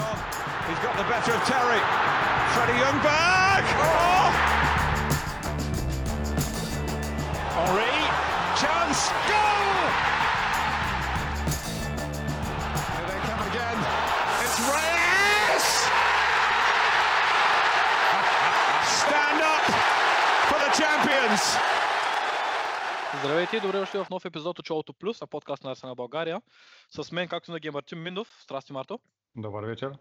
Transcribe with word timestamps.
on. 0.00 0.16
He's 0.68 0.80
got 0.80 0.96
the 0.96 1.04
better 1.04 1.32
of 1.32 1.42
Terry. 1.44 1.80
Freddie 2.54 2.78
Youngberg. 2.80 3.64
Oh! 3.78 4.29
Здравейте 23.30 23.56
и 23.56 23.60
добре 23.60 23.78
дошли 23.78 24.04
в 24.04 24.10
нов 24.10 24.24
епизод 24.24 24.58
от 24.58 24.66
Шоуто 24.66 24.92
Плюс 24.92 25.20
на 25.20 25.26
подкаст 25.26 25.64
на 25.64 25.70
Арсена 25.70 25.94
България. 25.94 26.42
С 26.90 27.12
мен, 27.12 27.28
както 27.28 27.50
винаги, 27.50 27.68
е 27.68 27.70
Мартин 27.70 28.02
Миндов. 28.02 28.42
Здрасти, 28.42 28.72
Марто. 28.72 29.00
Добър 29.36 29.64
вечер. 29.64 29.92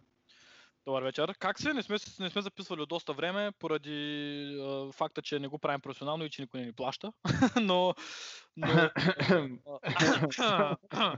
Добър 0.85 1.03
вечер. 1.03 1.35
Как 1.39 1.59
си? 1.59 1.73
Не 1.73 1.83
сме, 1.83 1.97
не 2.19 2.29
сме 2.29 2.41
записвали 2.41 2.81
от 2.81 2.89
доста 2.89 3.13
време, 3.13 3.51
поради 3.59 3.93
е, 4.61 4.91
факта, 4.91 5.21
че 5.21 5.39
не 5.39 5.47
го 5.47 5.59
правим 5.59 5.81
професионално 5.81 6.25
и 6.25 6.29
че 6.29 6.41
никой 6.41 6.59
не 6.59 6.65
ни 6.65 6.73
плаща. 6.73 7.13
но, 7.61 7.95
но, 8.57 8.89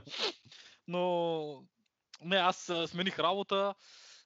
но 0.88 1.64
не, 2.22 2.36
аз 2.36 2.68
а, 2.68 2.88
смених 2.88 3.18
работа 3.18 3.74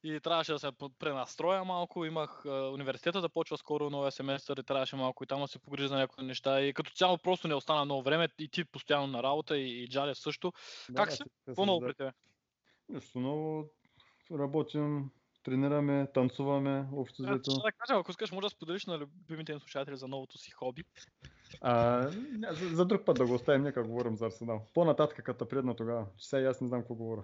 и 0.06 0.20
трябваше 0.20 0.52
да 0.52 0.58
се 0.58 0.70
пренастроя 0.98 1.64
малко. 1.64 2.04
Имах 2.04 2.46
а, 2.46 2.70
университета 2.70 3.20
да 3.20 3.28
почва 3.28 3.58
скоро 3.58 3.90
новия 3.90 4.12
семестър 4.12 4.56
и 4.56 4.62
трябваше 4.62 4.96
малко 4.96 5.24
и 5.24 5.26
там 5.26 5.40
да 5.40 5.48
се 5.48 5.58
погрижа 5.58 5.88
за 5.88 5.96
някои 5.96 6.24
неща. 6.24 6.60
И 6.60 6.72
като 6.72 6.90
цяло 6.90 7.18
просто 7.18 7.48
не 7.48 7.54
остана 7.54 7.84
много 7.84 8.02
време 8.02 8.28
и 8.38 8.48
ти 8.48 8.64
постоянно 8.64 9.06
на 9.06 9.22
работа 9.22 9.58
и, 9.58 9.82
и 9.82 9.88
Джалев 9.88 10.18
също. 10.18 10.52
как 10.96 11.12
си? 11.12 11.22
Какво 11.46 11.66
ново 11.66 11.80
при 11.80 11.94
тебе? 11.94 12.12
Нищо 12.88 13.20
ново. 13.20 13.64
Работим, 14.32 15.10
тренираме, 15.42 16.06
танцуваме, 16.14 16.86
общо 16.92 17.22
Да, 17.22 17.30
взето. 17.30 17.50
да 17.50 17.72
кажа, 17.72 18.00
ако 18.00 18.10
искаш, 18.10 18.32
може 18.32 18.44
да 18.44 18.50
споделиш 18.50 18.86
на 18.86 18.98
любимите 18.98 19.52
им 19.52 19.60
слушатели 19.60 19.96
за 19.96 20.08
новото 20.08 20.38
си 20.38 20.50
хоби. 20.50 20.84
А, 21.60 22.08
за, 22.50 22.68
за, 22.68 22.84
друг 22.84 23.04
път 23.04 23.16
да 23.16 23.26
го 23.26 23.34
оставим, 23.34 23.62
нека 23.62 23.82
говорим 23.82 24.16
за 24.16 24.26
Арсенал. 24.26 24.66
По-нататък, 24.74 25.24
като 25.24 25.48
предна 25.48 25.76
тогава. 25.76 26.06
Сега 26.18 26.48
аз 26.48 26.60
не 26.60 26.68
знам 26.68 26.80
какво 26.80 26.94
говоря. 26.94 27.22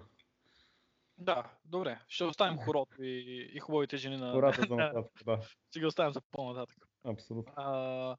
Да, 1.23 1.51
добре. 1.65 1.99
Ще 2.07 2.23
оставим 2.23 2.57
хорото 2.57 3.03
и, 3.03 3.49
и 3.53 3.59
хубавите 3.59 3.97
жени 3.97 4.17
на... 4.17 4.31
Хората 4.31 4.61
за 4.69 4.75
нататък, 4.75 5.21
да. 5.25 5.39
Ще 5.69 5.79
ги 5.79 5.85
оставим 5.85 6.13
за 6.13 6.21
по-нататък. 6.21 6.77
Абсолютно. 7.03 7.53
А, 7.55 8.17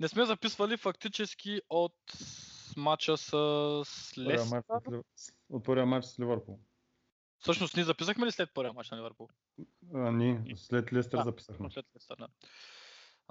не 0.00 0.08
сме 0.08 0.24
записвали 0.24 0.76
фактически 0.76 1.60
от 1.70 1.96
матча 2.76 3.16
с 3.16 3.32
Лестър. 4.18 4.62
От 5.50 5.64
първия 5.64 5.86
матч 5.86 6.06
с 6.06 6.20
Ливърпул. 6.20 6.58
Всъщност 7.38 7.76
ние 7.76 7.84
записахме 7.84 8.26
ли 8.26 8.32
след 8.32 8.54
първия 8.54 8.72
матч 8.72 8.90
на 8.90 8.96
Ливърпул? 8.96 9.28
А, 9.94 10.10
ние 10.10 10.42
след 10.56 10.92
Лестър 10.92 11.18
Да, 11.18 11.24
записахме. 11.24 11.70
След 11.70 11.86
Лестър, 11.96 12.16
да. 12.16 12.28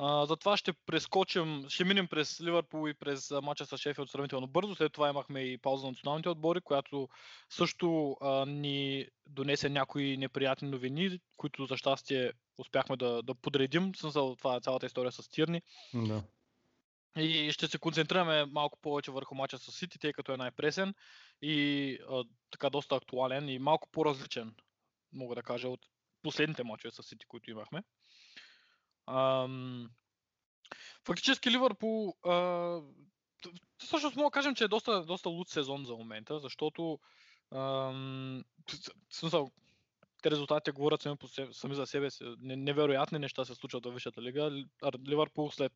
А, 0.03 0.25
затова 0.25 0.57
ще 0.57 0.73
прескочим, 0.73 1.65
ще 1.69 1.83
минем 1.83 2.07
през 2.07 2.41
Ливърпул 2.41 2.89
и 2.89 2.93
през 2.93 3.31
а, 3.31 3.41
матча 3.41 3.65
с 3.65 3.77
Шефилд 3.77 4.09
сравнително 4.09 4.47
бързо. 4.47 4.75
След 4.75 4.93
това 4.93 5.09
имахме 5.09 5.41
и 5.41 5.57
пауза 5.57 5.85
на 5.85 5.91
националните 5.91 6.29
отбори, 6.29 6.61
която 6.61 7.09
също 7.49 8.17
а, 8.21 8.45
ни 8.45 9.07
донесе 9.27 9.69
някои 9.69 10.17
неприятни 10.17 10.69
новини, 10.69 11.19
които 11.37 11.65
за 11.65 11.77
щастие 11.77 12.31
успяхме 12.57 12.97
да, 12.97 13.21
да 13.23 13.35
подредим. 13.35 13.95
Смисъл, 13.95 14.35
това 14.35 14.55
е 14.55 14.59
цялата 14.59 14.85
история 14.85 15.11
с 15.11 15.29
Тирни. 15.29 15.61
Да. 15.93 16.23
И 17.17 17.51
ще 17.51 17.67
се 17.67 17.77
концентрираме 17.77 18.45
малко 18.45 18.79
повече 18.81 19.11
върху 19.11 19.35
мача 19.35 19.57
с 19.57 19.71
Сити, 19.71 19.99
тъй 19.99 20.13
като 20.13 20.33
е 20.33 20.37
най-пресен 20.37 20.93
и 21.41 21.97
а, 22.09 22.23
така 22.51 22.69
доста 22.69 22.95
актуален 22.95 23.49
и 23.49 23.59
малко 23.59 23.89
по-различен, 23.91 24.55
мога 25.13 25.35
да 25.35 25.43
кажа, 25.43 25.69
от 25.69 25.79
последните 26.21 26.63
мачове 26.63 26.91
с 26.91 27.03
Сити, 27.03 27.25
които 27.25 27.51
имахме. 27.51 27.83
Ам, 29.07 29.89
фактически 31.05 31.51
Ливърпул, 31.51 32.15
а, 32.25 32.33
всъщност 33.77 34.15
мога 34.15 34.27
да 34.27 34.31
кажем, 34.31 34.55
че 34.55 34.63
е 34.63 34.67
доста, 34.67 35.05
доста 35.05 35.29
луд 35.29 35.49
сезон 35.49 35.85
за 35.85 35.93
момента, 35.95 36.39
защото 36.39 36.99
ам, 37.51 38.43
смисъл, 39.09 39.51
те 40.21 40.31
резултатите 40.31 40.71
говорят 40.71 41.01
сами, 41.01 41.17
по 41.17 41.27
себе, 41.27 41.53
сами 41.53 41.75
за 41.75 41.85
себе 41.85 42.11
си. 42.11 42.23
Не- 42.39 42.55
Невероятни 42.55 43.19
неща 43.19 43.45
се 43.45 43.55
случват 43.55 43.85
във 43.85 43.93
Висшата 43.93 44.21
лига. 44.21 44.63
Ливърпул 45.07 45.51
след 45.51 45.71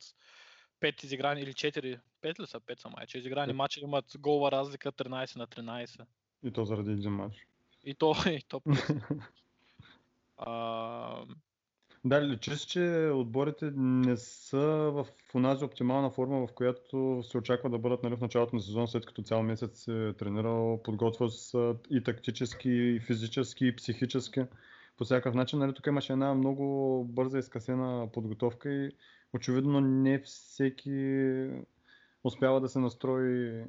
5 0.81 1.03
изиграни 1.03 1.42
или 1.42 1.53
4, 1.53 2.00
5 2.22 2.40
ли 2.40 2.47
са? 2.47 2.59
5 2.59 2.80
са 2.81 2.90
май, 2.90 3.06
че 3.06 3.18
изиграни 3.18 3.50
Пет. 3.50 3.56
матчи 3.56 3.80
имат 3.80 4.06
голова 4.19 4.52
разлика 4.52 4.92
13 4.92 5.36
на 5.36 5.47
13. 5.47 6.06
И 6.44 6.52
то 6.52 6.66
заради 6.66 6.92
един 6.92 7.12
матч. 7.12 7.47
И 7.84 7.96
то, 7.96 8.16
и 8.30 8.42
то 8.47 8.62
а, 10.38 11.25
Да, 12.06 12.28
личи 12.28 12.56
се, 12.56 12.68
че 12.68 13.12
отборите 13.14 13.72
не 13.76 14.18
са 14.18 14.92
в 14.94 15.08
онази 15.36 15.66
оптимална 15.66 16.10
форма, 16.10 16.48
в 16.48 16.54
която 16.54 17.24
се 17.24 17.38
очаква 17.38 17.70
да 17.70 17.78
бъдат 17.78 18.04
нали, 18.04 18.16
в 18.16 18.22
началото 18.22 18.56
на 18.56 18.62
сезон, 18.62 18.88
след 18.88 19.06
като 19.06 19.22
цял 19.22 19.44
месец 19.44 19.84
се 19.84 20.08
е 20.08 20.14
тренирал, 20.14 20.82
подготвя 20.84 21.30
се 21.30 21.74
и 21.90 22.04
тактически, 22.04 22.70
и 22.70 23.00
физически, 23.00 23.68
и 23.68 23.76
психически. 23.76 24.42
По 24.98 25.04
всякакъв 25.04 25.36
начин, 25.36 25.60
нали, 25.60 25.74
тук 25.74 25.88
имаше 25.88 26.14
една 26.14 26.34
много 26.34 27.04
бърза 27.10 27.40
и 27.40 27.44
скъсена 27.44 28.10
подготовка 28.14 28.70
и 28.70 28.92
очевидно 29.34 29.82
не 29.82 30.20
всеки 30.20 31.50
успява 32.24 32.62
да 32.62 32.70
се 32.70 32.80
настрои 32.80 33.64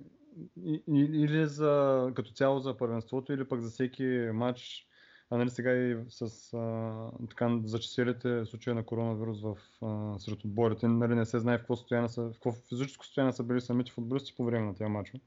или 0.88 1.46
за, 1.46 2.10
като 2.14 2.30
цяло 2.30 2.60
за 2.60 2.76
първенството, 2.76 3.32
или 3.32 3.48
пък 3.48 3.60
за 3.60 3.70
всеки 3.70 4.28
матч 4.34 4.86
а 5.30 5.36
нали 5.36 5.50
сега 5.50 5.72
и 5.72 5.96
с 6.08 6.54
а, 6.54 7.26
така 7.30 7.60
зачеселите 7.64 8.44
случаи 8.46 8.74
на 8.74 8.82
коронавирус 8.82 9.42
в, 9.42 9.56
а, 9.82 10.18
сред 10.18 10.44
отборите, 10.44 10.88
нали 10.88 11.14
не 11.14 11.26
се 11.26 11.38
знае 11.38 11.58
в 11.58 11.60
какво, 11.60 11.76
състояние 11.76 12.08
са, 12.08 12.22
в 12.22 12.32
какво 12.32 12.52
физическо 12.52 13.04
състояние 13.04 13.32
са 13.32 13.42
били 13.42 13.60
самите 13.60 13.92
футболисти 13.92 14.34
по 14.36 14.44
време 14.44 14.66
на 14.66 14.74
тези 14.74 14.90
мачове. 14.90 15.20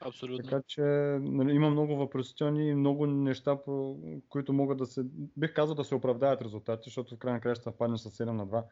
абсолютно. 0.00 0.44
Така 0.44 0.62
че 0.66 0.82
нали, 1.20 1.52
има 1.52 1.70
много 1.70 1.96
въпросителни 1.96 2.68
и 2.68 2.74
много 2.74 3.06
неща, 3.06 3.56
по 3.62 3.98
които 4.28 4.52
могат 4.52 4.78
да 4.78 4.86
се, 4.86 5.02
бих 5.36 5.54
казал 5.54 5.74
да 5.74 5.84
се 5.84 5.94
оправдаят 5.94 6.42
резултати, 6.42 6.82
защото 6.84 7.14
в 7.14 7.18
крайна 7.18 7.40
краща 7.40 7.72
паднеш 7.72 8.00
с 8.00 8.10
7 8.10 8.24
на 8.24 8.46
2 8.46 8.64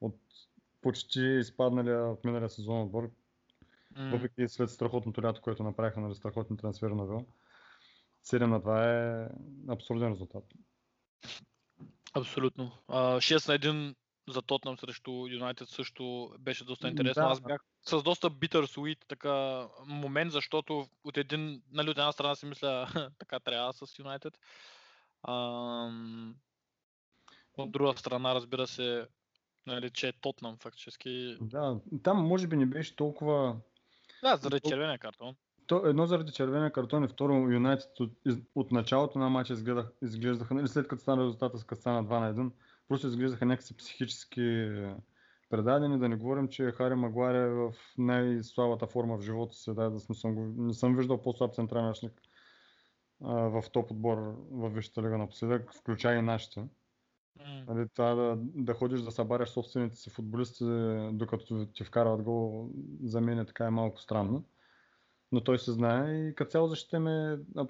от 0.00 0.16
почти 0.82 1.20
изпадналия 1.20 2.04
от 2.04 2.24
миналия 2.24 2.48
сезон 2.48 2.82
отбор, 2.82 3.10
въпреки 3.96 4.48
след 4.48 4.70
страхотното 4.70 5.22
лято, 5.22 5.40
което 5.40 5.62
направиха, 5.62 6.00
нали, 6.00 6.14
страхотни 6.14 6.56
трансфери 6.56 6.94
на 6.94 7.06
Вила. 7.06 7.24
7 8.24 8.46
на 8.46 8.60
2 8.60 9.26
е 9.26 9.28
абсурден 9.68 10.12
резултат. 10.12 10.44
Абсолютно. 12.14 12.72
А, 12.88 13.16
6 13.16 13.48
на 13.48 13.58
1 13.58 13.94
за 14.28 14.42
Тотнам 14.42 14.78
срещу 14.78 15.26
Юнайтед 15.28 15.68
също 15.68 16.34
беше 16.38 16.64
доста 16.64 16.88
интересно. 16.88 17.22
да. 17.22 17.28
Аз 17.28 17.40
бях 17.40 17.64
с 17.82 18.02
доста 18.02 18.30
битър 18.30 18.66
суит 18.66 18.98
така 19.08 19.66
момент, 19.86 20.32
защото 20.32 20.86
от 21.04 21.16
един, 21.16 21.62
нали, 21.72 21.90
от 21.90 21.98
една 21.98 22.12
страна 22.12 22.34
си 22.34 22.46
мисля, 22.46 22.88
така 23.18 23.40
трябва 23.40 23.72
с 23.72 23.98
Юнайтед. 23.98 24.38
От 27.58 27.72
друга 27.72 27.96
страна, 27.96 28.34
разбира 28.34 28.66
се, 28.66 29.08
нали, 29.66 29.90
че 29.90 30.08
е 30.08 30.12
Тотнам 30.12 30.56
фактически. 30.56 31.36
Да, 31.40 31.80
там 32.02 32.26
може 32.26 32.46
би 32.46 32.56
не 32.56 32.66
беше 32.66 32.96
толкова. 32.96 33.56
Да, 34.22 34.36
заради 34.36 34.68
червения 34.68 34.98
картон. 34.98 35.36
Едно 35.84 36.06
заради 36.06 36.32
червения 36.32 36.72
картон 36.72 37.04
и 37.04 37.08
второ 37.08 37.32
Юнайтед 37.32 38.00
от, 38.00 38.12
от 38.54 38.72
началото 38.72 39.18
на 39.18 39.28
матча 39.28 39.52
изгледах, 39.52 39.92
изглеждаха, 40.02 40.54
нали, 40.54 40.68
след 40.68 40.88
като 40.88 41.02
стана 41.02 41.22
резултата 41.22 41.58
с 41.58 41.76
стана 41.76 42.04
2 42.04 42.20
на 42.20 42.34
1, 42.34 42.50
просто 42.88 43.06
изглеждаха 43.06 43.46
някакси 43.46 43.76
психически 43.76 44.42
е, 44.42 44.94
предадени, 45.50 45.98
да 45.98 46.08
не 46.08 46.16
говорим, 46.16 46.48
че 46.48 46.70
Хари 46.70 46.94
Магуайр 46.94 47.34
е 47.34 47.48
в 47.48 47.72
най-слабата 47.98 48.86
форма 48.86 49.18
в 49.18 49.22
живота 49.22 49.54
си, 49.54 49.74
да, 49.74 49.90
да 49.90 50.00
не, 50.08 50.14
съм, 50.14 50.54
не 50.66 50.74
съм 50.74 50.96
виждал 50.96 51.22
по-слаб 51.22 51.54
централен 51.54 51.94
в 53.20 53.64
топ 53.72 53.90
отбор 53.90 54.18
в 54.50 54.70
Висшата 54.70 55.02
лига 55.02 55.18
напоследък, 55.18 55.74
включая 55.74 56.18
и 56.18 56.22
нашите. 56.22 56.64
Нали, 57.68 57.88
това 57.94 58.14
да, 58.14 58.36
да 58.38 58.74
ходиш 58.74 59.00
да 59.00 59.10
събаряш 59.10 59.48
собствените 59.48 59.96
си 59.96 60.10
футболисти, 60.10 60.64
докато 61.12 61.66
ти 61.66 61.84
вкарват 61.84 62.22
гол, 62.22 62.70
за 63.02 63.20
мен 63.20 63.38
е 63.38 63.46
така 63.46 63.66
е 63.66 63.70
малко 63.70 64.00
странно. 64.00 64.44
Но 65.32 65.44
той 65.44 65.58
се 65.58 65.72
знае 65.72 66.28
и 66.28 66.34
като 66.34 66.50
цяло 66.50 66.68
защита 66.68 67.00
ми 67.00 67.10
е 67.10 67.38
а, 67.56 67.66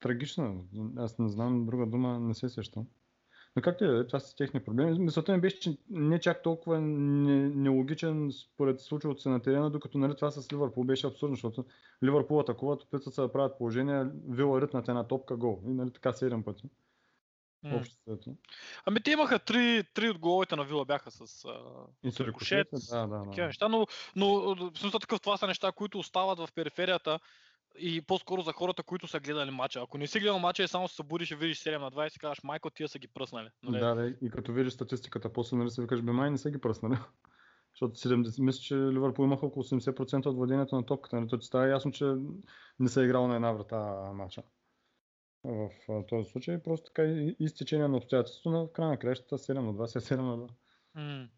трагична. 0.00 0.54
Аз 0.96 1.18
не 1.18 1.28
знам 1.28 1.66
друга 1.66 1.86
дума, 1.86 2.20
не 2.20 2.34
се 2.34 2.48
сещам. 2.48 2.86
Но 3.56 3.62
както 3.62 3.84
е, 3.84 4.06
това 4.06 4.20
са 4.20 4.36
техни 4.36 4.60
проблеми. 4.64 4.98
Мисълта 4.98 5.32
ми 5.32 5.40
беше, 5.40 5.60
че 5.60 5.76
не 5.90 6.20
чак 6.20 6.42
толкова 6.42 6.80
не- 6.80 7.48
нелогичен 7.48 8.32
според 8.32 8.80
случилото 8.80 9.20
се 9.20 9.28
на 9.28 9.42
терена, 9.42 9.70
докато 9.70 9.98
нали, 9.98 10.16
това 10.16 10.30
с 10.30 10.52
Ливърпул 10.52 10.84
беше 10.84 11.06
абсурдно, 11.06 11.36
защото 11.36 11.64
Ливърпул 12.04 12.40
атакуват, 12.40 12.82
опитват 12.82 13.14
се 13.14 13.20
да 13.20 13.32
правят 13.32 13.58
положение, 13.58 14.06
Вила 14.28 14.60
ритнат 14.60 14.88
една 14.88 15.04
топка 15.04 15.36
гол. 15.36 15.62
И 15.66 15.70
нали, 15.70 15.90
така 15.90 16.12
7 16.12 16.44
пъти. 16.44 16.68
Общо. 17.72 18.36
Ами 18.86 19.02
те 19.02 19.10
имаха 19.10 19.38
три, 19.38 19.84
три 19.94 20.10
от 20.10 20.18
головете 20.18 20.56
на 20.56 20.64
Вила 20.64 20.84
бяха 20.84 21.10
с 21.10 21.44
а, 21.44 21.60
И 22.02 22.12
с 22.12 22.20
рикошет, 22.20 22.68
да, 22.90 23.06
да, 23.06 23.22
такива 23.22 23.44
да. 23.44 23.46
неща, 23.46 23.68
но, 23.68 23.86
но 24.16 24.54
в 24.54 24.78
смисъл 24.78 25.00
такъв 25.00 25.20
това 25.20 25.36
са 25.36 25.46
неща, 25.46 25.72
които 25.72 25.98
остават 25.98 26.38
в 26.38 26.48
периферията 26.54 27.20
и 27.78 28.00
по-скоро 28.00 28.42
за 28.42 28.52
хората, 28.52 28.82
които 28.82 29.06
са 29.06 29.20
гледали 29.20 29.50
матча. 29.50 29.80
Ако 29.82 29.98
не 29.98 30.06
си 30.06 30.20
гледал 30.20 30.38
матча 30.38 30.62
и 30.62 30.68
само 30.68 30.88
се 30.88 30.94
събудиш 30.94 31.30
и 31.30 31.34
видиш 31.34 31.58
7 31.58 31.78
на 31.78 31.90
20 31.90 32.16
и 32.16 32.18
кажеш, 32.18 32.42
майко, 32.44 32.70
тия 32.70 32.88
са 32.88 32.98
ги 32.98 33.08
пръснали. 33.08 33.48
Нали? 33.62 33.80
Да, 33.80 33.94
да, 33.94 34.14
и 34.22 34.30
като 34.30 34.52
видиш 34.52 34.72
статистиката, 34.72 35.32
после 35.32 35.56
нали 35.56 35.70
се 35.70 35.82
викаш, 35.82 36.02
бе 36.02 36.12
май 36.12 36.30
не 36.30 36.38
са 36.38 36.50
ги 36.50 36.58
пръснали. 36.58 36.98
Защото 37.72 37.94
70, 37.94 38.42
мисля, 38.42 38.60
че 38.60 38.74
Ливърпул 38.74 39.24
имаха 39.24 39.46
около 39.46 39.64
80% 39.64 40.26
от 40.26 40.36
владението 40.36 40.76
на 40.76 40.86
топката. 40.86 41.16
Нали? 41.16 41.28
То 41.28 41.38
ти 41.38 41.46
става 41.46 41.68
ясно, 41.68 41.92
че 41.92 42.14
не 42.78 42.88
са 42.88 43.04
играл 43.04 43.28
на 43.28 43.34
една 43.34 43.52
врата 43.52 43.76
матча. 44.14 44.42
В 45.46 45.70
този 46.08 46.30
случай 46.30 46.62
просто 46.62 46.86
така 46.86 47.02
изтечение 47.38 47.88
на 47.88 47.96
обстоятелството, 47.96 48.50
в 48.50 48.72
края 48.72 48.90
на 48.90 48.98
кращата 48.98 49.38
7 49.38 49.52
на 49.52 49.74
2, 49.74 50.00
7 50.00 50.16
на 50.16 50.38
2. 50.38 50.48
М, 50.94 51.28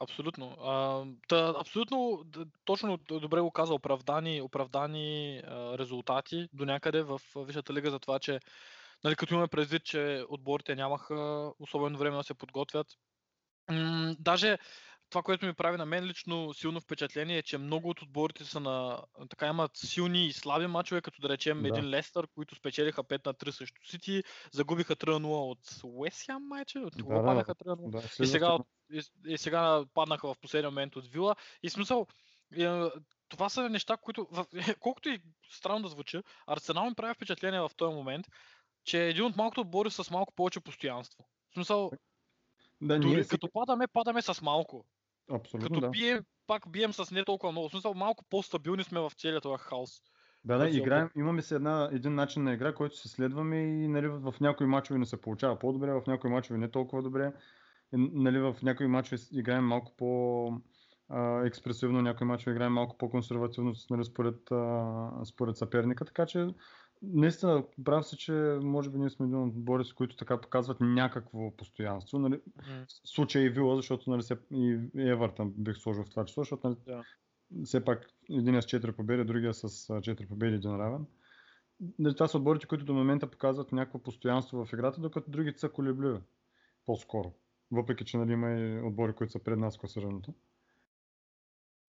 Абсолютно. 0.00 0.56
А, 0.60 1.04
та, 1.28 1.54
абсолютно, 1.60 2.24
точно 2.64 2.96
добре 2.96 3.40
го 3.40 3.50
каза, 3.50 3.74
оправдани, 3.74 4.40
оправдани 4.40 5.38
а, 5.46 5.78
резултати 5.78 6.48
до 6.52 6.64
някъде 6.64 7.02
в 7.02 7.20
Висшата 7.36 7.72
лига 7.72 7.90
за 7.90 7.98
това, 7.98 8.18
че 8.18 8.40
нали, 9.04 9.16
като 9.16 9.34
имаме 9.34 9.48
предвид, 9.48 9.84
че 9.84 10.24
отборите 10.28 10.74
нямаха 10.74 11.52
особено 11.60 11.98
време 11.98 12.16
да 12.16 12.22
се 12.22 12.34
подготвят. 12.34 12.86
М, 13.70 14.16
даже 14.18 14.58
това, 15.10 15.22
което 15.22 15.46
ми 15.46 15.54
прави 15.54 15.76
на 15.76 15.86
мен 15.86 16.04
лично 16.04 16.54
силно 16.54 16.80
впечатление 16.80 17.38
е, 17.38 17.42
че 17.42 17.58
много 17.58 17.88
от 17.88 18.02
отборите 18.02 18.44
са 18.44 18.60
на, 18.60 19.02
така 19.28 19.46
имат 19.46 19.70
силни 19.74 20.26
и 20.26 20.32
слаби 20.32 20.66
мачове, 20.66 21.00
като 21.00 21.22
да 21.22 21.28
речем 21.28 21.62
Да. 21.62 21.68
един 21.68 21.90
Лестър, 21.90 22.26
които 22.34 22.54
спечелиха 22.54 23.04
5 23.04 23.26
на 23.26 23.34
3 23.34 23.50
срещу 23.50 23.84
Сити, 23.84 24.22
загубиха 24.52 24.96
3 24.96 25.12
на 25.12 25.20
0 25.20 25.50
от 25.50 25.80
Уест 25.84 26.26
Хем 26.26 26.42
майче, 26.42 26.78
от 26.78 26.94
Да, 26.96 27.04
паднаха 27.04 27.54
3 27.54 27.66
на 27.66 27.76
0? 27.76 27.90
Да, 27.90 28.24
И 28.24 28.26
сега, 28.26 28.58
и, 28.92 29.02
и 29.26 29.38
сега 29.38 29.84
паднаха 29.94 30.34
в 30.34 30.38
последния 30.40 30.70
момент 30.70 30.96
от 30.96 31.06
Вила. 31.06 31.36
И 31.62 31.70
смисъл, 31.70 32.06
това 33.28 33.48
са 33.48 33.68
неща, 33.68 33.96
които, 33.96 34.28
колкото 34.80 35.08
и 35.08 35.22
странно 35.50 35.82
да 35.82 35.88
звучи, 35.88 36.22
Арсенал 36.46 36.88
ми 36.88 36.94
прави 36.94 37.14
впечатление 37.14 37.60
в 37.60 37.70
този 37.76 37.94
момент, 37.94 38.26
че 38.84 39.04
е 39.04 39.08
един 39.08 39.24
от 39.24 39.36
малкото 39.36 39.60
отбори 39.60 39.90
с 39.90 40.10
малко 40.10 40.34
повече 40.34 40.60
постоянство. 40.60 41.24
В 41.50 41.54
смисъл, 41.54 41.90
да, 42.80 42.98
дори 42.98 43.14
ние 43.14 43.24
като 43.24 43.48
падаме, 43.52 43.86
падаме 43.86 44.22
с 44.22 44.42
малко. 44.42 44.84
Абсолютно, 45.30 45.68
Като 45.68 45.80
да. 45.80 45.90
бием, 45.90 46.24
пак 46.46 46.62
бием 46.68 46.92
с 46.92 47.10
не 47.10 47.24
толкова 47.24 47.52
много. 47.52 47.68
В 47.68 47.70
смисъл, 47.70 47.94
малко 47.94 48.24
по-стабилни 48.30 48.84
сме 48.84 49.00
в 49.00 49.12
целия 49.16 49.40
този 49.40 49.62
хаос. 49.62 50.02
Да, 50.44 50.58
да, 50.58 50.68
играем, 50.68 51.10
имаме 51.16 51.42
си 51.42 51.54
една, 51.54 51.88
един 51.92 52.14
начин 52.14 52.44
на 52.44 52.52
игра, 52.52 52.74
който 52.74 52.96
се 52.96 53.08
следваме 53.08 53.56
и 53.56 53.88
нали, 53.88 54.08
в, 54.08 54.34
някои 54.40 54.66
мачове 54.66 54.98
не 54.98 55.06
се 55.06 55.20
получава 55.20 55.58
по-добре, 55.58 55.92
в 55.92 56.02
някои 56.06 56.30
мачове 56.30 56.58
не 56.58 56.70
толкова 56.70 57.02
добре. 57.02 57.32
И, 57.94 58.10
нали, 58.12 58.38
в 58.38 58.56
някои 58.62 58.86
мачове 58.86 59.22
играем 59.32 59.64
малко 59.64 59.92
по 59.96 60.50
експресивно, 61.44 62.02
някои 62.02 62.26
мачове 62.26 62.52
играем 62.52 62.72
малко 62.72 62.98
по-консервативно 62.98 63.74
нали, 63.90 64.04
според, 64.04 64.52
а, 64.52 65.10
според 65.24 65.56
съперника, 65.56 66.04
така 66.04 66.26
че 66.26 66.48
наистина 67.02 67.64
прав 67.84 68.06
се, 68.06 68.16
че 68.16 68.32
може 68.62 68.90
би 68.90 68.98
ние 68.98 69.10
сме 69.10 69.26
един 69.26 69.42
от 69.42 69.48
отборите, 69.56 69.94
които 69.94 70.16
така 70.16 70.40
показват 70.40 70.80
някакво 70.80 71.50
постоянство. 71.56 72.18
Нали, 72.18 72.40
в 72.56 72.86
случая 72.88 73.44
и 73.44 73.48
Вила, 73.48 73.76
защото 73.76 74.10
нали, 74.10 74.22
се, 74.22 74.36
и 74.50 74.80
Евертън 74.96 75.52
бих 75.56 75.76
сложил 75.76 76.04
в 76.04 76.10
това 76.10 76.24
число, 76.24 76.42
защото 76.42 76.68
нали, 76.68 76.78
Да. 76.86 77.04
все 77.64 77.84
пак 77.84 78.06
един 78.30 78.62
с 78.62 78.64
4 78.64 78.92
победи, 78.92 79.24
другия 79.24 79.54
с 79.54 79.64
а, 79.64 79.66
4 79.68 80.28
победи 80.28 80.54
един 80.54 80.76
равен. 80.76 81.06
Нали, 81.98 82.14
Това 82.14 82.28
са 82.28 82.38
отборите, 82.38 82.66
които 82.66 82.84
до 82.84 82.94
момента 82.94 83.30
показват 83.30 83.72
някакво 83.72 83.98
постоянство 83.98 84.64
в 84.64 84.72
играта, 84.72 85.00
докато 85.00 85.30
другите 85.30 85.60
са 85.60 85.68
колебливи 85.68 86.18
по-скоро. 86.86 87.32
Въпреки, 87.70 88.04
че 88.04 88.16
нали, 88.16 88.32
има 88.32 88.50
и 88.50 88.80
отбори, 88.80 89.12
които 89.12 89.32
са 89.32 89.38
пред 89.38 89.58
нас 89.58 89.78
класирането. 89.78 90.34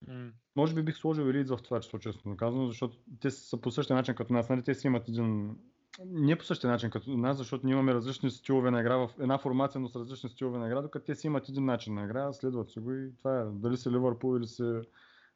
М. 0.08 0.32
Може 0.56 0.74
би 0.74 0.84
бих 0.84 0.98
сложил 0.98 1.30
Лидс 1.30 1.52
в 1.52 1.58
това 1.58 1.80
число, 1.80 2.00
честно 2.00 2.38
казано, 2.38 2.68
защото 2.68 2.98
те 3.20 3.32
са 3.32 3.62
по 3.62 3.72
същия 3.72 3.96
начин 3.96 4.16
като 4.16 4.34
нас. 4.34 4.50
Нали, 4.50 4.64
те 4.64 4.74
си 4.74 4.88
имат 4.88 5.10
един... 5.10 5.58
Не 6.06 6.38
по 6.38 6.46
същия 6.46 6.70
начин 6.70 6.90
като 6.90 7.18
нас, 7.18 7.38
защото 7.38 7.66
ние 7.66 7.74
имаме 7.74 7.94
различни 7.94 8.32
стилове 8.32 8.72
на 8.72 8.80
игра 8.80 8.96
в 8.98 9.12
една 9.20 9.38
формация, 9.38 9.82
но 9.82 9.88
с 9.88 9.96
различни 9.96 10.30
стилове 10.30 10.60
на 10.60 10.68
игра, 10.68 10.82
докато 10.82 11.06
те 11.06 11.16
си 11.16 11.28
имат 11.28 11.50
един 11.50 11.66
начин 11.66 11.94
на 11.94 12.04
игра, 12.04 12.34
следват 12.34 12.72
си 12.72 12.80
го 12.80 12.94
и 12.94 13.18
това 13.18 13.40
е. 13.40 13.46
Дали 13.46 13.78
си 13.78 13.90
Ливърпул 13.90 14.38
или 14.38 14.48
си 14.48 14.64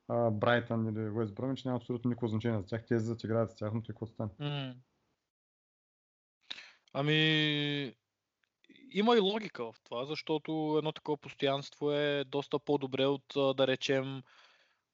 а, 0.07 0.31
Брайтън 0.31 0.87
или 0.87 1.09
Уест 1.09 1.35
Бромич, 1.35 1.63
няма 1.63 1.77
абсолютно 1.77 2.09
никакво 2.09 2.27
значение 2.27 2.59
за 2.59 2.65
тях. 2.65 2.85
Те 2.87 2.99
за 2.99 3.15
играят 3.23 3.51
с 3.51 3.55
тяхното 3.55 3.91
и 3.91 3.93
какво 3.93 4.05
стане. 4.05 4.29
М. 4.39 4.73
Ами, 6.93 7.95
има 8.91 9.17
и 9.17 9.19
логика 9.19 9.71
в 9.71 9.75
това, 9.83 10.05
защото 10.05 10.75
едно 10.77 10.91
такова 10.91 11.17
постоянство 11.17 11.91
е 11.91 12.23
доста 12.23 12.59
по-добре 12.59 13.05
от, 13.05 13.57
да 13.57 13.67
речем, 13.67 14.21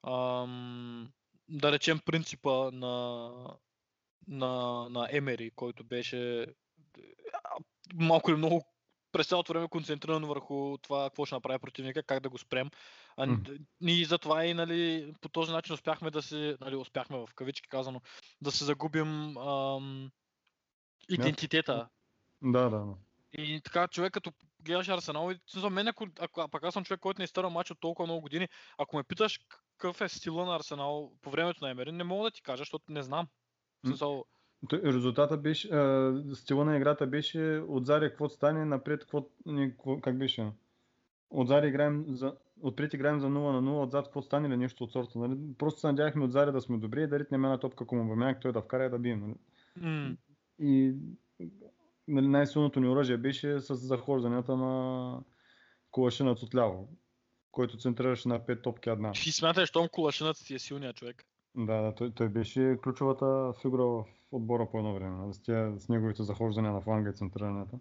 ам, 0.04 1.12
да 1.50 1.72
речем 1.72 2.00
принципа 2.06 2.72
на, 2.72 3.32
на, 4.28 4.88
на 4.90 5.08
Емери, 5.12 5.52
който 5.56 5.84
беше 5.84 6.48
малко 7.96 8.32
или 8.32 8.38
много 8.38 8.66
през 9.12 9.28
цялото 9.28 9.54
време 9.54 9.68
концентриран 9.68 10.26
върху 10.26 10.78
това 10.78 11.04
какво 11.04 11.26
ще 11.26 11.36
направи 11.36 11.60
противника, 11.60 12.04
как 12.04 12.20
да 12.20 12.30
го 12.30 12.38
спрем. 12.38 12.70
А, 13.18 13.26
н- 13.26 13.44
Ние 13.82 14.06
затова 14.06 14.46
и 14.46 14.54
нали, 14.54 15.14
по 15.22 15.30
този 15.30 15.52
начин 15.52 15.74
успяхме 15.74 16.12
да 16.12 16.22
се, 16.22 16.58
нали, 16.62 16.76
успяхме 16.76 17.18
в 17.18 17.30
кавички 17.36 17.70
казано, 17.70 18.02
да 18.42 18.52
се 18.52 18.66
загубим 18.66 19.38
ам, 19.38 20.12
идентитета. 21.10 21.90
Да, 22.42 22.70
да, 22.70 22.80
да. 22.80 22.96
И 23.34 23.62
така, 23.62 23.88
човек 23.88 24.14
като 24.14 24.32
гледаш 24.65 24.89
Арсенал, 24.89 25.31
и 25.31 25.59
за 25.59 25.69
мен, 25.69 25.88
ако, 25.88 26.07
ако 26.19 26.48
пак 26.48 26.63
аз 26.63 26.74
съм 26.74 26.83
човек, 26.83 27.00
който 27.00 27.19
не 27.19 27.24
е 27.24 27.25
изтърва 27.25 27.50
матч 27.50 27.71
от 27.71 27.80
толкова 27.80 28.07
много 28.07 28.21
години, 28.21 28.48
ако 28.77 28.98
ме 28.98 29.04
питаш 29.04 29.39
какъв 29.77 30.01
е 30.01 30.09
стила 30.09 30.45
на 30.45 30.56
Арсенал 30.56 31.12
по 31.21 31.30
времето 31.30 31.63
на 31.65 31.71
Емери, 31.71 31.92
не 31.92 32.04
мога 32.04 32.24
да 32.24 32.31
ти 32.31 32.42
кажа, 32.42 32.62
защото 32.62 32.92
не 32.92 33.04
знам. 33.04 33.27
Смисъл, 33.86 34.25
Резултата 34.74 35.38
беше, 35.38 35.69
а, 35.69 36.13
стила 36.33 36.65
на 36.65 36.77
играта 36.77 37.07
беше 37.07 37.63
отзади 37.68 38.09
какво 38.09 38.30
стане, 38.30 38.65
напред 38.65 39.00
какво, 39.00 39.25
как 40.01 40.18
беше? 40.18 40.51
Отзади 41.30 41.68
играем 41.68 42.06
за, 42.07 42.33
отпред 42.62 42.94
играем 42.94 43.19
за 43.19 43.27
0 43.27 43.30
на 43.30 43.71
0, 43.71 43.83
отзад 43.83 44.06
какво 44.06 44.21
стане 44.21 44.48
или 44.48 44.57
нещо 44.57 44.83
от 44.83 44.92
сорта. 44.92 45.19
Нали? 45.19 45.38
Просто 45.57 45.80
се 45.80 45.88
надявахме 45.88 46.25
отзади 46.25 46.51
да 46.51 46.62
сме 46.62 46.77
добри 46.77 47.03
и 47.03 47.07
да 47.07 47.19
ритнем 47.19 47.45
една 47.45 47.60
топка 47.60 47.88
към 47.88 48.00
Обамяк, 48.00 48.42
той 48.42 48.51
да 48.51 48.62
вкара 48.62 48.86
и 48.86 48.89
да 48.89 49.00
бием. 49.00 49.19
Нали? 49.19 49.36
м- 49.81 50.15
И 50.60 50.94
нали, 52.07 52.27
най-силното 52.27 52.80
ни 52.80 52.88
оръжие 52.88 53.18
беше 53.18 53.59
с 53.59 53.75
захожданията 53.75 54.57
на 54.57 55.21
Кулашинът 55.92 56.44
отляво, 56.44 56.89
който 57.51 57.77
центрираше 57.77 58.30
на 58.30 58.39
5 58.39 58.63
топки 58.63 58.89
една. 58.89 59.12
и 59.25 59.31
смятай, 59.31 59.65
щом 59.65 59.88
кулашинът 59.92 60.38
си 60.38 60.54
е 60.54 60.59
силният 60.59 60.95
човек. 60.95 61.25
Да, 61.56 61.81
да 61.81 61.95
той, 61.95 62.12
той 62.12 62.30
беше 62.30 62.77
ключовата 62.84 63.53
фигура 63.62 63.84
в 63.84 64.05
отбора 64.32 64.67
по 64.72 64.77
едно 64.77 64.93
време, 64.93 65.17
нали, 65.17 65.34
с, 65.34 65.41
тия, 65.41 65.79
с 65.79 65.89
неговите 65.89 66.24
захождания 66.24 66.74
на 66.74 66.82
фланга 66.82 67.10
и 67.10 67.13
центрирането, 67.13 67.79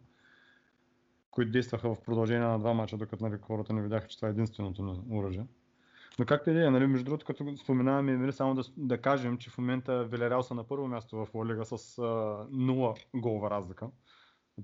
които 1.30 1.52
действаха 1.52 1.94
в 1.94 2.00
продължение 2.00 2.46
на 2.46 2.58
два 2.58 2.74
мача, 2.74 2.96
докато 2.96 3.28
нали, 3.28 3.40
хората 3.42 3.72
не 3.72 3.82
видяха, 3.82 4.08
че 4.08 4.16
това 4.16 4.28
е 4.28 4.30
единственото 4.30 4.82
ни 4.82 5.18
оръжие. 5.18 5.46
Но 6.18 6.26
както 6.26 6.50
и 6.50 6.54
да 6.54 6.66
е, 6.66 6.70
нали, 6.70 6.86
между 6.86 7.04
другото, 7.04 7.26
като 7.26 7.56
споменаваме, 7.56 8.16
нали, 8.16 8.32
само 8.32 8.54
да, 8.54 8.62
да 8.76 9.00
кажем, 9.00 9.38
че 9.38 9.50
в 9.50 9.58
момента 9.58 10.04
Вилерял 10.04 10.42
са 10.42 10.54
на 10.54 10.64
първо 10.64 10.88
място 10.88 11.16
в 11.16 11.46
Лига 11.46 11.64
с 11.64 11.98
а, 11.98 12.02
0 12.02 13.04
голова 13.14 13.50
разлика. 13.50 13.88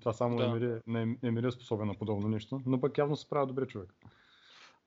Това 0.00 0.12
само 0.12 0.36
Да. 0.36 0.44
Емери, 0.44 0.80
на 0.86 1.16
Емери 1.22 1.46
е 1.46 1.50
способен 1.50 1.86
на 1.86 1.94
подобно 1.94 2.28
нещо, 2.28 2.60
но 2.66 2.80
пък 2.80 2.98
явно 2.98 3.16
се 3.16 3.22
справя 3.22 3.46
добре 3.46 3.66
човек. 3.66 3.94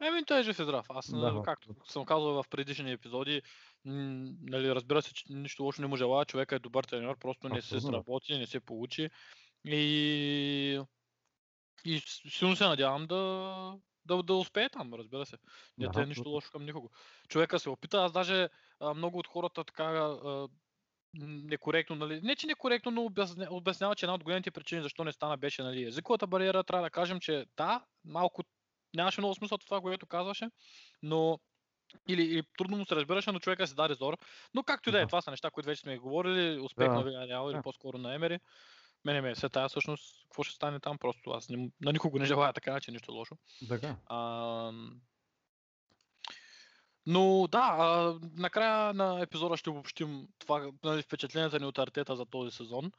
Еми, 0.01 0.25
той 0.25 0.39
е 0.39 0.43
жив 0.43 0.59
и 0.59 0.63
здрав. 0.63 0.85
Аз, 0.89 1.12
Да, 1.12 1.19
да, 1.19 1.33
да. 1.33 1.41
както 1.41 1.75
съм 1.85 2.05
казал 2.05 2.43
в 2.43 2.45
предишни 2.50 2.91
епизоди, 2.91 3.41
нали, 3.85 4.75
разбира 4.75 5.01
се, 5.01 5.13
че 5.13 5.25
нищо 5.29 5.63
лошо 5.63 5.81
не 5.81 5.88
му 5.88 5.95
желая, 5.95 6.25
човека 6.25 6.55
е 6.55 6.59
добър 6.59 6.83
тренер, 6.83 7.15
просто 7.19 7.50
не 7.50 7.62
се 7.62 7.75
Абсолютно, 7.75 7.91
да. 7.91 7.97
сработи, 7.97 8.38
не 8.38 8.47
се 8.47 8.59
получи. 8.59 9.09
И, 9.65 10.81
и 11.85 12.01
силно 12.29 12.55
се 12.55 12.65
надявам 12.65 13.07
да, 13.07 13.77
да, 14.05 14.24
да 14.24 14.33
успее 14.33 14.69
там, 14.69 14.93
разбира 14.93 15.25
се. 15.25 15.38
Не 15.77 15.88
Да, 15.88 16.01
е 16.01 16.05
нищо 16.05 16.29
лошо 16.29 16.51
към 16.51 16.65
никого. 16.65 16.89
Човека 17.27 17.59
се 17.59 17.69
опита, 17.69 18.03
аз 18.03 18.12
даже 18.12 18.50
а, 18.79 18.93
много 18.93 19.19
от 19.19 19.27
хората 19.27 19.63
така 19.63 19.83
а, 19.83 20.47
некоректно, 21.19 21.95
нали, 21.95 22.22
не 22.24 22.36
че 22.36 22.48
некоректно, 22.48 22.91
но 22.91 23.05
обясня, 23.05 23.48
обяснява, 23.50 23.95
че 23.95 24.05
една 24.05 24.13
от 24.13 24.24
големите 24.24 24.51
причини 24.51 24.81
защо 24.81 25.03
не 25.03 25.12
стана 25.12 25.38
беше 25.38 25.63
нали, 25.63 25.84
езиковата 25.84 26.27
бариера. 26.27 26.63
Трябва 26.63 26.84
да 26.84 26.89
кажем, 26.89 27.19
че 27.19 27.45
да, 27.57 27.86
малко 28.05 28.43
нямаше 28.95 29.22
много 29.22 29.36
смисъл 29.36 29.55
от 29.55 29.65
това, 29.65 29.81
което 29.81 30.05
казваше, 30.05 30.50
но 31.03 31.39
или, 32.07 32.24
или 32.24 32.43
трудно 32.57 32.77
му 32.77 32.86
се 32.86 32.95
разбираше, 32.95 33.31
но 33.31 33.39
човека 33.39 33.67
си 33.67 33.75
даде 33.75 33.93
зор. 33.93 34.17
Но 34.53 34.63
както 34.63 34.89
и 34.89 34.91
да 34.91 35.01
е, 35.01 35.07
това 35.07 35.22
са 35.22 35.31
неща, 35.31 35.51
които 35.51 35.67
вече 35.67 35.81
сме 35.81 35.98
говорили, 35.98 36.60
успех 36.60 36.88
Да. 36.88 36.93
на 36.93 37.03
Вилярял 37.03 37.50
или 37.50 37.57
Да. 37.57 37.62
по-скоро 37.62 37.98
на 37.98 38.15
Емери. 38.15 38.39
Мене 39.05 39.22
ме 39.22 39.36
се 39.36 39.50
тая 39.50 39.69
всъщност, 39.69 40.24
какво 40.24 40.43
ще 40.43 40.55
стане 40.55 40.79
там, 40.79 40.98
просто 40.98 41.29
аз 41.29 41.50
не, 41.50 41.72
на 41.81 41.91
никого 41.91 42.19
не 42.19 42.25
желая 42.25 42.53
така, 42.53 42.79
че 42.79 42.91
нищо 42.91 43.12
лошо. 43.12 43.38
Така. 43.69 43.95
А, 44.05 44.72
но 47.07 47.47
да, 47.51 47.75
а, 47.79 48.15
накрая 48.38 48.93
на 48.93 49.21
епизода 49.21 49.57
ще 49.57 49.69
обобщим 49.69 50.27
това, 50.39 50.71
нали, 50.83 51.01
впечатленията 51.01 51.59
ни 51.59 51.65
от 51.65 51.79
Артета 51.79 52.15
за 52.15 52.25
този 52.25 52.51
сезон. 52.51 52.91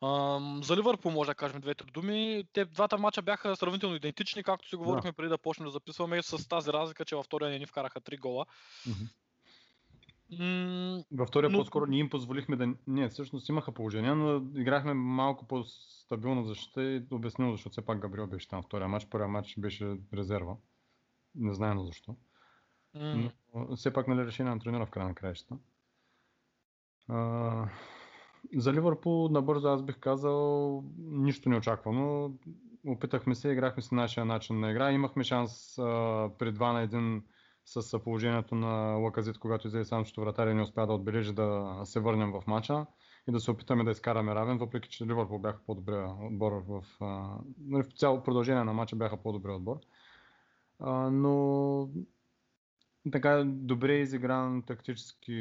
А, 0.00 0.40
за 0.62 0.76
Ливърпул 0.76 1.10
може 1.10 1.28
да 1.28 1.34
кажем 1.34 1.60
две-три 1.60 1.90
думи. 1.90 2.44
Те 2.52 2.64
двата 2.64 2.98
мача 2.98 3.22
бяха 3.22 3.56
сравнително 3.56 3.96
идентични, 3.96 4.42
както 4.42 4.68
си 4.68 4.76
говорихме 4.76 5.12
преди 5.12 5.28
да 5.28 5.38
почнем 5.38 5.66
да 5.66 5.70
записваме, 5.72 6.22
с 6.22 6.48
тази 6.48 6.72
разлика, 6.72 7.04
че 7.04 7.16
във 7.16 7.26
втория 7.26 7.50
не 7.50 7.58
ни 7.58 7.66
вкараха 7.66 8.00
три 8.00 8.16
гола. 8.16 8.46
М, 10.38 11.02
Във 11.12 11.28
втория 11.28 11.50
Но- 11.50 11.58
по-скоро 11.58 11.86
ние 11.86 12.00
им 12.00 12.10
позволихме 12.10 12.56
да... 12.56 12.74
Не, 12.86 13.08
всъщност 13.08 13.48
имаха 13.48 13.72
положение, 13.72 14.14
но 14.14 14.60
играхме 14.60 14.94
малко 14.94 15.46
по-стабилна 15.46 16.44
защита 16.44 16.82
и 16.82 17.02
обяснил, 17.10 17.52
защото 17.52 17.70
все 17.70 17.84
пак 17.84 17.98
Габриел 17.98 18.26
беше 18.26 18.48
там 18.48 18.62
втория 18.62 18.88
матч. 18.88 19.06
Първия 19.06 19.28
матч 19.28 19.54
беше 19.58 19.96
резерва. 20.14 20.56
Не 21.34 21.54
знаем 21.54 21.84
защо. 21.86 22.16
Но 22.94 23.30
все 23.76 23.92
пак 23.92 24.08
нали, 24.08 24.26
решение 24.26 24.52
на 24.52 24.60
тренера 24.60 24.86
в 24.86 24.90
края 24.90 25.08
на 25.08 25.14
краищата. 25.14 25.58
За 28.56 28.72
Ливърпул 28.72 29.28
набързо 29.28 29.68
аз 29.68 29.82
бих 29.82 29.98
казал 29.98 30.84
нищо 30.98 31.48
неочаквано. 31.48 32.34
Опитахме 32.86 33.34
се, 33.34 33.48
играхме 33.48 33.82
си 33.82 33.94
нашия 33.94 34.24
начин 34.24 34.60
на 34.60 34.70
игра. 34.70 34.92
Имахме 34.92 35.24
шанс 35.24 35.78
а, 35.78 35.82
при 36.38 36.54
2 36.54 36.72
на 36.72 36.88
1 36.88 37.22
с 37.64 37.98
положението 37.98 38.54
на 38.54 38.76
Лаказит, 38.76 39.38
когато 39.38 39.66
излезе 39.66 39.88
сам, 39.88 40.04
че 40.04 40.20
вратаря 40.20 40.54
не 40.54 40.62
успя 40.62 40.86
да 40.86 40.92
отбележи 40.92 41.32
да 41.32 41.80
се 41.84 42.00
върнем 42.00 42.32
в 42.32 42.42
матча 42.46 42.86
и 43.28 43.32
да 43.32 43.40
се 43.40 43.50
опитаме 43.50 43.84
да 43.84 43.90
изкараме 43.90 44.34
равен, 44.34 44.58
въпреки 44.58 44.88
че 44.88 45.06
Ливърпул 45.06 45.38
бяха 45.38 45.60
по-добрия 45.66 46.08
отбор 46.22 46.52
в, 46.68 46.84
а, 47.00 47.38
нали, 47.58 47.82
в 47.82 47.98
цяло 47.98 48.22
продължение 48.22 48.64
на 48.64 48.72
матча 48.72 48.96
бяха 48.96 49.16
по-добрия 49.16 49.56
отбор. 49.56 49.80
А, 50.80 51.10
но 51.10 51.88
така 53.12 53.44
добре 53.46 53.92
изигран 53.94 54.62
тактически 54.62 55.32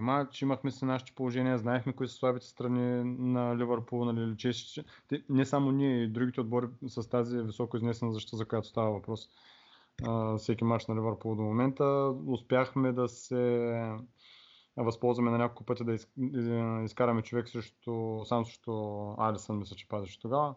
матч. 0.00 0.42
Имахме 0.42 0.70
си 0.70 0.84
нашите 0.84 1.12
положения, 1.12 1.58
знаехме 1.58 1.92
кои 1.92 2.08
са 2.08 2.14
слабите 2.14 2.46
страни 2.46 3.04
на 3.18 3.56
Ливърпул, 3.56 4.04
нали, 4.04 4.26
личеше, 4.26 4.74
че 4.74 4.84
те- 5.08 5.22
не 5.28 5.44
само 5.44 5.70
ние 5.70 6.02
и 6.02 6.08
другите 6.08 6.40
отбори 6.40 6.66
с 6.86 7.08
тази 7.08 7.38
високо 7.38 7.76
изнесена 7.76 8.12
защита, 8.12 8.36
за 8.36 8.44
която 8.44 8.68
става 8.68 8.90
въпрос 8.90 9.28
а, 10.06 10.36
всеки 10.36 10.64
матч 10.64 10.86
на 10.86 10.94
Ливърпул 10.94 11.34
до 11.34 11.42
момента. 11.42 12.14
Успяхме 12.26 12.92
да 12.92 13.08
се 13.08 13.72
възползваме 14.76 15.30
на 15.30 15.38
няколко 15.38 15.64
пъти 15.64 15.84
да 15.84 15.92
из, 15.94 16.08
из- 16.18 16.84
изкараме 16.84 17.22
човек 17.22 17.48
срещу, 17.48 18.20
сам 18.24 18.44
срещу 18.44 18.72
Алисън, 19.18 19.58
мисля, 19.58 19.76
че 19.76 19.88
падаше 19.88 20.20
тогава. 20.20 20.54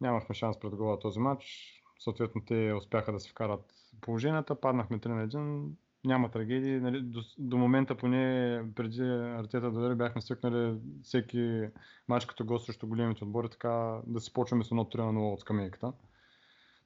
Нямахме 0.00 0.34
шанс 0.34 0.60
пред 0.60 0.76
гола 0.76 0.98
този 0.98 1.20
матч. 1.20 1.72
Съответно 1.98 2.42
те 2.46 2.72
успяха 2.72 3.12
да 3.12 3.20
се 3.20 3.30
вкарат 3.30 3.74
положенията. 4.00 4.60
Паднахме 4.60 4.98
3 4.98 5.06
на 5.06 5.28
1. 5.28 5.68
Няма 6.04 6.30
трагедии. 6.30 6.80
Нали, 6.80 7.00
до, 7.00 7.22
до 7.38 7.56
момента 7.56 7.94
поне 7.94 8.62
преди 8.74 9.02
Артета 9.38 9.70
да 9.70 9.96
бяхме 9.96 10.22
свикнали 10.22 10.78
всеки 11.02 11.62
матч 12.08 12.24
като 12.24 12.44
гост 12.44 12.66
срещу 12.66 12.86
големите 12.86 13.24
отбори 13.24 13.48
така 13.48 14.00
да 14.06 14.20
си 14.20 14.32
почваме 14.32 14.64
с 14.64 14.70
едно 14.70 14.84
3 14.84 14.98
на 14.98 15.12
0 15.12 15.32
от 15.32 15.40
скамейката. 15.40 15.92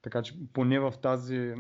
Така 0.03 0.23
че 0.23 0.35
поне 0.53 0.81
в 0.81 0.95
тази, 1.03 1.55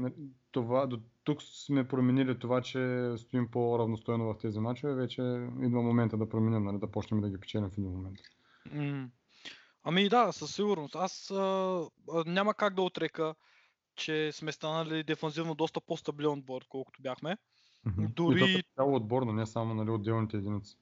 това, 0.52 0.86
до 0.86 1.00
тук 1.24 1.42
сме 1.42 1.88
променили 1.88 2.38
това, 2.38 2.60
че 2.60 3.12
стоим 3.16 3.48
по-равностойно 3.48 4.34
в 4.34 4.38
тези 4.38 4.60
матчове. 4.60 4.94
Вече 4.94 5.22
идва 5.62 5.82
момента 5.82 6.16
да 6.16 6.28
променим, 6.28 6.64
нали, 6.64 6.78
да 6.78 6.90
почнем 6.90 7.20
да 7.20 7.30
ги 7.30 7.40
печелим 7.40 7.70
в 7.70 7.78
един 7.78 7.90
момент. 7.90 8.18
м. 8.72 9.08
Ами 9.84 10.08
да, 10.08 10.32
със 10.32 10.54
сигурност. 10.54 10.96
Аз 10.96 11.30
а, 11.30 11.34
а, 11.34 12.24
няма 12.26 12.54
как 12.54 12.74
да 12.74 12.82
отрека, 12.82 13.34
че 13.96 14.32
сме 14.32 14.52
станали 14.52 15.04
дефанзивно 15.04 15.54
доста 15.54 15.80
по-стабилен 15.80 16.30
отбор, 16.30 16.64
колкото 16.68 17.02
бяхме. 17.02 17.36
Мгм. 17.84 18.06
Дори- 18.08 18.44
И 18.44 18.62
цяло 18.76 18.96
отборно, 18.96 19.32
не 19.32 19.46
само 19.46 19.74
нали, 19.74 19.90
отделните 19.90 20.36
единици. 20.36 20.76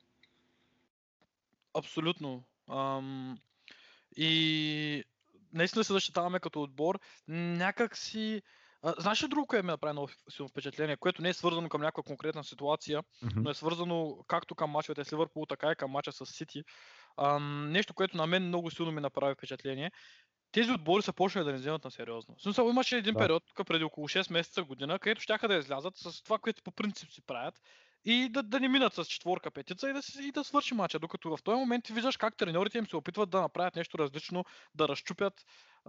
Абсолютно. 1.75 2.45
Ам, 2.71 3.39
и 4.17 5.05
наистина 5.53 5.85
се 5.85 5.93
защитаваме 5.93 6.41
като 6.41 6.63
отбор. 6.63 7.01
Някак 7.29 7.97
си... 7.97 8.43
А, 8.83 8.95
знаеш 8.99 9.23
ли 9.23 9.29
друго, 9.29 9.47
което 9.47 9.67
ми 9.67 9.71
направи 9.71 9.93
много 9.93 10.09
силно 10.31 10.49
впечатление, 10.49 10.97
което 10.97 11.23
не 11.23 11.29
е 11.29 11.35
свързано 11.35 11.69
към 11.69 11.81
някаква 11.81 12.03
конкретна 12.03 12.45
ситуация, 12.45 13.03
Мгм. 13.23 13.41
но 13.43 13.51
е 13.51 13.55
свързано 13.55 14.25
както 14.27 14.55
към 14.55 14.71
мачовете 14.71 15.05
с 15.05 15.13
Ливърпул, 15.13 15.47
така 15.47 15.73
и 15.73 15.77
към 15.77 15.91
мача 15.91 16.13
с 16.13 16.27
Сити. 16.27 16.65
Ам, 17.19 17.73
нещо, 17.73 17.95
което 17.95 18.17
на 18.17 18.27
мен 18.27 18.47
много 18.49 18.71
силно 18.71 18.93
ми 18.93 19.01
направи 19.01 19.35
впечатление. 19.35 19.91
Тези 20.53 20.71
отбори 20.73 21.03
са 21.03 21.13
почнали 21.13 21.45
да 21.45 21.53
не 21.53 21.59
вземат 21.59 21.85
на 21.85 21.91
сериозно. 21.91 22.35
Смисъл, 22.39 22.69
имаше 22.69 22.97
един 22.97 23.15
Да. 23.15 23.19
период, 23.19 23.43
тук 23.47 23.67
преди 23.67 23.85
около 23.85 24.09
6 24.09 24.33
месеца 24.33 24.63
година, 24.65 24.99
където 24.99 25.21
щяха 25.21 25.49
да 25.49 25.55
излязат 25.55 25.97
с 25.97 26.23
това, 26.23 26.39
което 26.39 26.63
по 26.63 26.71
принцип 26.71 27.11
си 27.11 27.23
правят 27.27 27.55
и 28.05 28.29
да, 28.29 28.43
да 28.43 28.61
не 28.61 28.69
минат 28.69 28.95
с 28.95 29.05
четворка, 29.05 29.51
петица 29.51 29.91
и 29.91 29.93
да, 29.93 30.01
и 30.23 30.33
да 30.33 30.45
свърши 30.45 30.75
мача. 30.75 30.99
Докато 30.99 31.37
в 31.37 31.43
този 31.43 31.57
момент 31.59 31.85
ти 31.85 31.93
виждаш 31.93 32.17
как 32.17 32.37
треньорите 32.37 32.79
им 32.79 32.87
се 32.87 32.97
опитват 32.97 33.31
да 33.31 33.41
направят 33.41 33.77
нещо 33.77 33.99
различно, 33.99 34.45
да 34.75 34.89
разчупят 34.89 35.35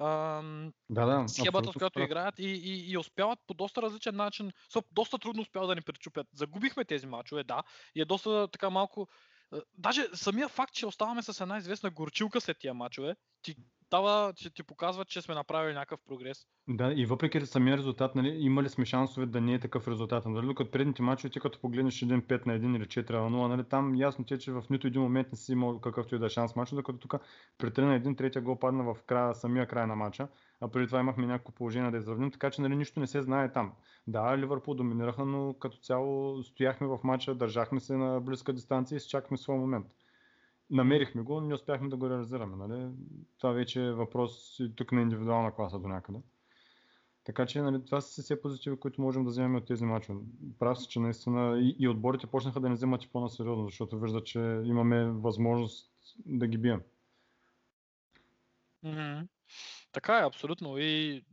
ам, 0.02 0.74
Да, 0.90 1.06
да. 1.06 1.28
схемата, 1.28 1.72
с 1.72 1.74
която 1.74 2.02
играят 2.02 2.40
и, 2.40 2.48
и, 2.48 2.92
и 2.92 2.98
успяват 2.98 3.40
по 3.48 3.54
доста 3.54 3.82
различен 3.82 4.16
начин. 4.16 4.52
Со, 4.74 4.84
доста 4.92 5.18
трудно 5.18 5.42
успяват 5.42 5.70
да 5.70 5.76
ни 5.76 5.82
пречупят. 5.82 6.28
Загубихме 6.34 6.86
тези 6.86 7.08
мачове, 7.08 7.44
да, 7.44 7.64
и 7.96 8.02
е 8.02 8.06
доста 8.06 8.48
така 8.48 8.70
малко... 8.70 9.08
а, 9.52 9.62
Даже 9.78 10.08
самия 10.14 10.48
факт, 10.48 10.74
че 10.74 10.86
оставаме 10.86 11.24
с 11.24 11.42
една 11.42 11.58
известна 11.58 11.90
горчилка 11.90 12.42
след 12.42 12.60
тия 12.60 12.74
мачове, 12.74 13.16
ти 13.42 13.56
дава, 13.92 14.34
че 14.36 14.50
ти 14.54 14.64
показва, 14.64 15.06
че 15.06 15.22
сме 15.22 15.36
направили 15.36 15.74
някакъв 15.74 16.00
прогрес. 16.08 16.46
Да, 16.68 16.94
и 16.96 17.06
въпреки 17.06 17.46
самия 17.46 17.78
резултат, 17.78 18.16
нали, 18.16 18.38
имали 18.40 18.70
сме 18.70 18.86
шансове 18.86 19.26
да 19.26 19.42
не 19.42 19.54
е 19.54 19.60
такъв 19.60 19.88
резултат. 19.88 20.26
Нали, 20.26 20.48
докато 20.48 20.72
предните 20.72 21.02
мачове, 21.02 21.30
ти 21.32 21.40
като 21.40 21.62
погледнеш 21.62 22.02
един 22.02 22.22
5 22.22 22.46
на 22.46 22.60
1 22.60 22.78
или 22.78 22.86
4 22.86 23.12
на 23.12 23.30
0, 23.30 23.48
нали, 23.48 23.64
там 23.64 23.96
ясно 23.96 24.26
ти 24.26 24.34
е, 24.34 24.38
че 24.38 24.52
в 24.52 24.64
нито 24.70 24.88
един 24.88 25.02
момент 25.02 25.28
не 25.32 25.38
си 25.38 25.52
имал 25.52 25.80
какъвто 25.82 26.16
и 26.16 26.20
да 26.20 26.26
е 26.26 26.30
шанс 26.30 26.56
мача, 26.56 26.76
докато 26.76 27.00
тук 27.00 27.16
при 27.58 27.72
3 27.72 27.82
на 27.82 28.00
1 28.02 28.18
третия 28.18 28.42
гол 28.42 28.60
падна 28.60 28.94
в 28.94 29.04
края, 29.04 29.36
самия 29.36 29.68
край 29.68 29.88
на 29.88 29.96
мача, 29.96 30.28
а 30.62 30.68
преди 30.68 30.88
това 30.88 31.00
имахме 31.00 31.28
някакво 31.28 31.52
положение 31.52 31.92
да 31.92 31.98
изравним, 31.98 32.32
така 32.32 32.52
че 32.52 32.62
нали, 32.62 32.76
нищо 32.76 33.00
не 33.00 33.08
се 33.08 33.22
знае 33.22 33.52
там. 33.52 33.74
Да, 34.08 34.38
Ливърпул 34.38 34.74
доминираха, 34.74 35.26
но 35.26 35.54
като 35.54 35.78
цяло 35.78 36.44
стояхме 36.44 36.88
в 36.88 37.00
мача, 37.04 37.36
държахме 37.36 37.80
се 37.80 37.98
на 37.98 38.22
близка 38.22 38.54
дистанция 38.54 38.96
и 38.96 38.98
изчакахме 38.98 39.38
своя 39.38 39.60
момент. 39.60 39.88
Намерихме 40.70 41.22
го, 41.22 41.42
но 41.42 41.48
не 41.48 41.54
успяхме 41.54 41.90
да 41.90 41.98
го 41.98 42.10
реализираме. 42.10 42.56
Нали? 42.56 42.90
Това 43.38 43.52
вече 43.52 43.86
е 43.86 43.92
въпрос 43.92 44.60
и 44.60 44.76
тук 44.76 44.92
на 44.92 45.02
индивидуална 45.02 45.52
класа 45.52 45.80
до 45.80 45.88
някъде. 45.88 46.20
Така 47.24 47.46
че 47.46 47.62
нали, 47.62 47.86
това 47.86 48.02
са 48.02 48.22
все 48.22 48.42
позитиви, 48.42 48.80
които 48.80 49.02
можем 49.02 49.24
да 49.24 49.30
вземем 49.30 49.56
от 49.56 49.66
тези 49.66 49.86
мачове. 49.86 50.20
Прав 50.60 50.80
си, 50.80 50.88
че 50.88 51.00
наистина 51.00 51.60
и, 51.60 51.76
и 51.80 51.88
отборите 51.88 52.28
почнаха 52.28 52.60
да 52.60 52.70
не 52.70 52.76
вземат 52.76 53.04
и 53.04 53.10
по-насериозно, 53.10 53.66
защото 53.66 54.00
виждат, 54.00 54.26
че 54.26 54.40
имаме 54.64 55.06
възможност 55.06 55.92
да 56.26 56.48
ги 56.48 56.58
бием. 56.58 56.82
Мгм. 58.84 59.28
Така 59.92 60.20
е, 60.20 60.26
абсолютно. 60.26 60.78
И 60.78 61.24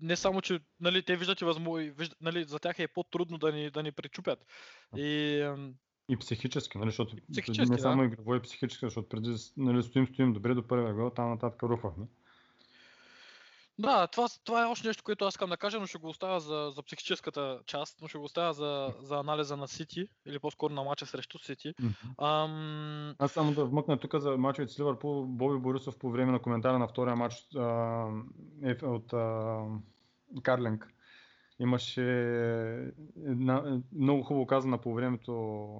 не 0.00 0.16
само, 0.16 0.40
че 0.40 0.60
нали, 0.80 1.02
те 1.02 1.16
виждат 1.16 1.40
и 1.40 1.44
възможно, 1.44 1.94
виждат, 1.96 2.20
нали, 2.20 2.44
за 2.44 2.58
тях 2.58 2.78
е 2.78 2.88
по-трудно 2.88 3.38
да 3.38 3.52
ни, 3.52 3.70
да 3.70 3.82
ни 3.82 3.92
пречупят. 3.92 4.38
И 4.96 5.38
И 6.08 6.16
психически, 6.16 6.78
нали, 6.78 6.90
защото 6.90 7.16
Психически, 7.32 7.70
не 7.70 7.76
да. 7.76 7.82
само 7.82 8.04
игрово 8.04 8.34
и 8.34 8.42
психически, 8.42 8.86
защото 8.86 9.08
преди 9.08 9.34
нали, 9.56 9.82
стоим, 9.82 10.06
стоим 10.06 10.32
добре 10.32 10.54
до 10.54 10.66
първия 10.66 10.94
гол, 10.94 11.10
там 11.10 11.30
нататък 11.30 11.62
рухвахме. 11.62 12.04
Да, 13.78 14.06
това, 14.06 14.28
това 14.44 14.62
е 14.62 14.66
още 14.66 14.86
нещо, 14.86 15.04
което 15.04 15.24
аз 15.24 15.34
искам 15.34 15.50
да 15.50 15.56
кажа, 15.56 15.80
но 15.80 15.86
ще 15.86 15.98
го 15.98 16.08
оставя 16.08 16.40
за, 16.40 16.72
за 16.74 16.82
психическата 16.82 17.60
част, 17.66 17.98
но 18.02 18.08
ще 18.08 18.18
го 18.18 18.24
оставя 18.24 18.52
за, 18.52 18.94
за 19.02 19.16
анализа 19.16 19.56
на 19.56 19.68
Сити, 19.68 20.08
или 20.26 20.38
по-скоро 20.38 20.74
на 20.74 20.84
мача 20.84 21.06
срещу 21.06 21.38
Сити. 21.38 21.74
Ам, 22.18 23.14
Аз 23.18 23.32
само 23.32 23.52
да 23.52 23.64
вмъкна 23.64 23.98
тук 23.98 24.14
за 24.14 24.36
мачовете 24.36 24.72
с 24.72 24.80
Ливърпул, 24.80 25.26
Боби 25.26 25.58
Борисов 25.58 25.98
по 25.98 26.10
време 26.10 26.32
на 26.32 26.38
коментара 26.38 26.78
на 26.78 26.88
втория 26.88 27.16
матч 27.16 27.34
а, 27.56 28.08
е, 28.62 28.86
от 28.86 29.12
а, 29.12 29.58
Карлинг. 30.42 30.88
Имаше 31.58 32.02
една, 33.26 33.80
много 33.92 34.22
хубаво 34.22 34.46
казана 34.46 34.78
по 34.78 34.94
времето 34.94 35.32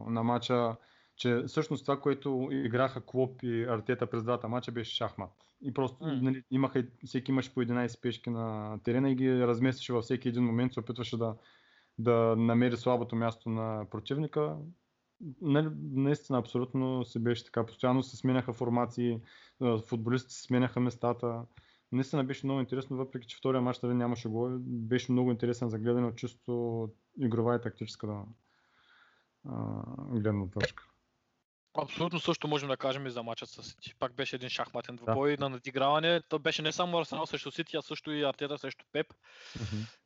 на 0.08 0.22
матча, 0.22 0.76
че 1.16 1.42
всъщност 1.46 1.84
това, 1.84 2.00
което 2.00 2.48
играха 2.50 3.06
Клоп 3.06 3.42
и 3.42 3.64
Артета 3.64 4.06
през 4.06 4.24
двата 4.24 4.48
матча 4.48 4.72
беше 4.72 4.96
шахмат. 4.96 5.30
И 5.62 5.74
просто 5.74 6.04
М. 6.04 6.18
нали, 6.22 6.42
имаха, 6.50 6.86
всеки 7.04 7.30
имаше 7.30 7.54
по 7.54 7.62
11 7.62 8.00
пешки 8.00 8.30
на 8.30 8.78
терена 8.84 9.10
и 9.10 9.14
ги 9.14 9.46
разместваше 9.46 9.92
във 9.92 10.04
всеки 10.04 10.28
един 10.28 10.44
момент, 10.44 10.72
се 10.72 10.80
опитваше 10.80 11.16
да, 11.16 11.34
да 11.98 12.36
намери 12.36 12.76
слабото 12.76 13.16
място 13.16 13.48
на 13.50 13.86
противника. 13.90 14.56
Нали, 15.40 15.68
наистина, 15.92 16.38
абсолютно 16.38 17.04
се 17.04 17.18
беше 17.18 17.44
така. 17.44 17.66
Постоянно 17.66 18.02
се 18.02 18.16
сменяха 18.16 18.52
формации, 18.52 19.20
футболистите 19.88 20.34
се 20.34 20.42
сменяха 20.42 20.80
местата. 20.80 21.42
Наистина 21.92 22.24
беше 22.24 22.46
много 22.46 22.60
интересно, 22.60 22.96
въпреки 22.96 23.26
че 23.26 23.36
втория 23.36 23.60
матч 23.60 23.80
нали, 23.80 23.94
нямаше 23.94 24.28
гол. 24.28 24.48
Беше 24.60 25.12
много 25.12 25.30
интересен 25.30 25.68
за 25.68 25.78
гледане 25.78 26.06
от 26.06 26.16
чисто 26.16 26.88
игрова 27.20 27.56
и 27.56 27.60
тактическа 27.60 28.06
да, 28.06 28.24
гледна 30.12 30.50
точка. 30.50 30.84
Абсолютно 31.82 32.20
също 32.20 32.48
можем 32.48 32.68
да 32.68 32.76
кажем 32.76 33.06
и 33.06 33.10
за 33.10 33.22
мача 33.22 33.46
с 33.46 33.62
Сити. 33.62 33.94
Пак 33.98 34.14
беше 34.14 34.36
един 34.36 34.48
шахматен 34.48 34.96
двубой 34.96 35.36
на 35.40 35.48
надиграване. 35.48 36.20
То 36.28 36.38
беше 36.38 36.62
не 36.62 36.72
само 36.72 36.98
Арсенал 36.98 37.26
срещу 37.26 37.50
Сити, 37.50 37.76
а 37.76 37.82
също 37.82 38.10
и 38.10 38.24
Артета 38.24 38.58
срещу 38.58 38.84
Пеп. 38.92 39.06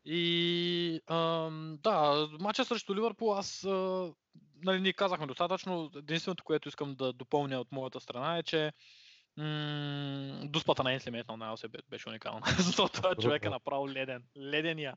И 0.04 1.00
ам, 1.06 1.78
да, 1.82 2.28
матча 2.40 2.64
срещу 2.64 2.94
Ливърпул, 2.94 3.34
аз 3.34 3.64
а, 3.64 4.10
нали, 4.62 4.80
ние 4.80 4.92
казахме 4.92 5.26
достатъчно. 5.26 5.90
Единственото, 5.96 6.44
което 6.44 6.68
искам 6.68 6.94
да 6.94 7.12
допълня 7.12 7.60
от 7.60 7.72
моята 7.72 8.00
страна 8.00 8.38
е, 8.38 8.42
че 8.42 8.72
м- 9.36 10.40
дуспата 10.44 10.82
на 10.82 10.92
Енсли 10.92 11.10
метнал 11.10 11.36
на 11.36 11.50
Елсе 11.50 11.68
беше 11.90 12.08
уникална. 12.08 12.46
Защото 12.58 13.02
този 13.02 13.16
човек 13.20 13.44
е 13.44 13.50
направо 13.50 13.88
леден. 13.88 14.22
Ледения. 14.36 14.96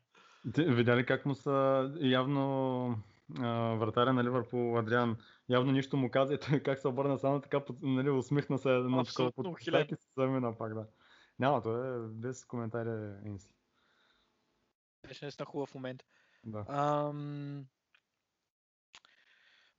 Видя 0.57 0.97
ли 0.97 1.05
как 1.05 1.25
му 1.25 1.35
са 1.35 1.89
явно 2.01 2.95
вратаря 3.79 4.13
на 4.13 4.23
Ливърпул 4.23 4.79
Адриан 4.79 5.17
явно 5.51 5.72
нищо 5.72 5.98
му 5.98 6.12
каза 6.12 6.34
и 6.34 6.39
той 6.39 6.60
как 6.60 6.79
се 6.79 6.88
обърна 6.88 7.20
само 7.20 7.41
така, 7.41 7.62
нали, 7.81 8.10
усмихна 8.10 8.58
се 8.58 8.70
на 8.70 8.84
такова 8.84 9.01
Абсолютно 9.01 9.43
под 9.43 9.53
ухилен. 9.53 9.88
и 9.91 9.96
се 9.96 10.08
замина 10.17 10.58
пак, 10.58 10.74
да. 10.74 10.88
Няма, 11.39 11.62
то 11.62 11.84
е 11.84 12.08
без 12.08 12.46
коментари 12.46 13.13
Инсли. 13.25 13.53
Беше 15.08 15.25
наистина 15.25 15.46
хубав 15.46 15.75
момент. 15.75 16.03
Да. 16.43 16.65
Ам... 16.70 17.65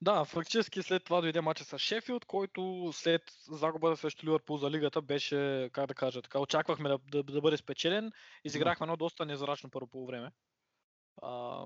Да, 0.00 0.24
фактически 0.24 0.82
след 0.82 1.04
това 1.04 1.20
дойде 1.20 1.40
мача 1.40 1.64
с 1.64 1.78
Шефилд, 1.78 2.24
който 2.24 2.90
след 2.92 3.22
загубата 3.50 3.96
срещу 3.96 4.26
Ливърпул 4.26 4.56
за 4.56 4.70
лигата 4.70 5.02
беше, 5.02 5.70
как 5.72 5.86
да 5.86 5.94
кажа, 5.94 6.22
така, 6.22 6.40
очаквахме 6.40 6.88
да, 6.88 6.98
да, 6.98 7.22
да 7.22 7.40
бъде 7.40 7.56
спечелен. 7.56 8.12
Изиграхме 8.44 8.84
едно 8.84 8.96
доста 8.96 9.26
незрачно 9.26 9.70
първо 9.70 9.86
по 9.86 10.06
време. 10.06 10.32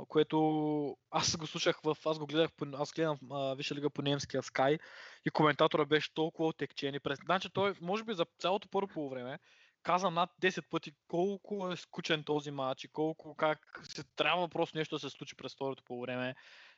Което 0.09 0.97
аз 1.11 1.37
го 1.37 1.47
слушах 1.47 1.81
в, 1.85 1.97
аз 2.07 2.19
го 2.19 2.27
гледах, 2.27 2.51
аз 2.75 2.93
гледам 2.93 3.19
а, 3.33 3.57
лига 3.75 3.91
по 3.91 4.03
немския 4.03 4.43
Sky 4.43 4.79
и 5.25 5.31
коментатора 5.31 5.85
беше 5.85 6.15
толкова 6.15 6.49
отекчен 6.49 6.95
и 6.95 7.01
през... 7.01 7.19
Значи 7.25 7.51
той, 7.53 7.75
може 7.81 8.05
би 8.05 8.15
за 8.15 8.27
цялото 8.39 8.69
първо 8.69 8.89
по 8.89 9.11
време, 9.11 9.39
каза 9.83 10.11
над 10.11 10.31
10 10.43 10.69
пъти 10.71 10.93
колко 11.09 11.71
е 11.73 11.77
скучен 11.77 12.25
този 12.25 12.51
матч 12.51 12.85
и 12.85 12.89
колко 12.89 13.35
как 13.35 13.81
се 13.85 14.05
трябва 14.17 14.49
просто 14.49 14.79
нещо 14.79 14.95
да 14.95 15.01
се 15.01 15.11
случи 15.11 15.37
през 15.37 15.55
второто 15.55 15.83
по 15.85 16.01
време. 16.01 16.35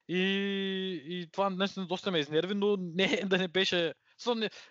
И, 0.09 0.23
и 1.07 1.29
това 1.33 1.51
наистина 1.51 1.87
доста 1.87 2.11
ме 2.11 2.19
изнерви, 2.19 2.55
но 2.55 2.77
не 2.77 3.23
да 3.27 3.39
не 3.39 3.49
беше... 3.49 3.95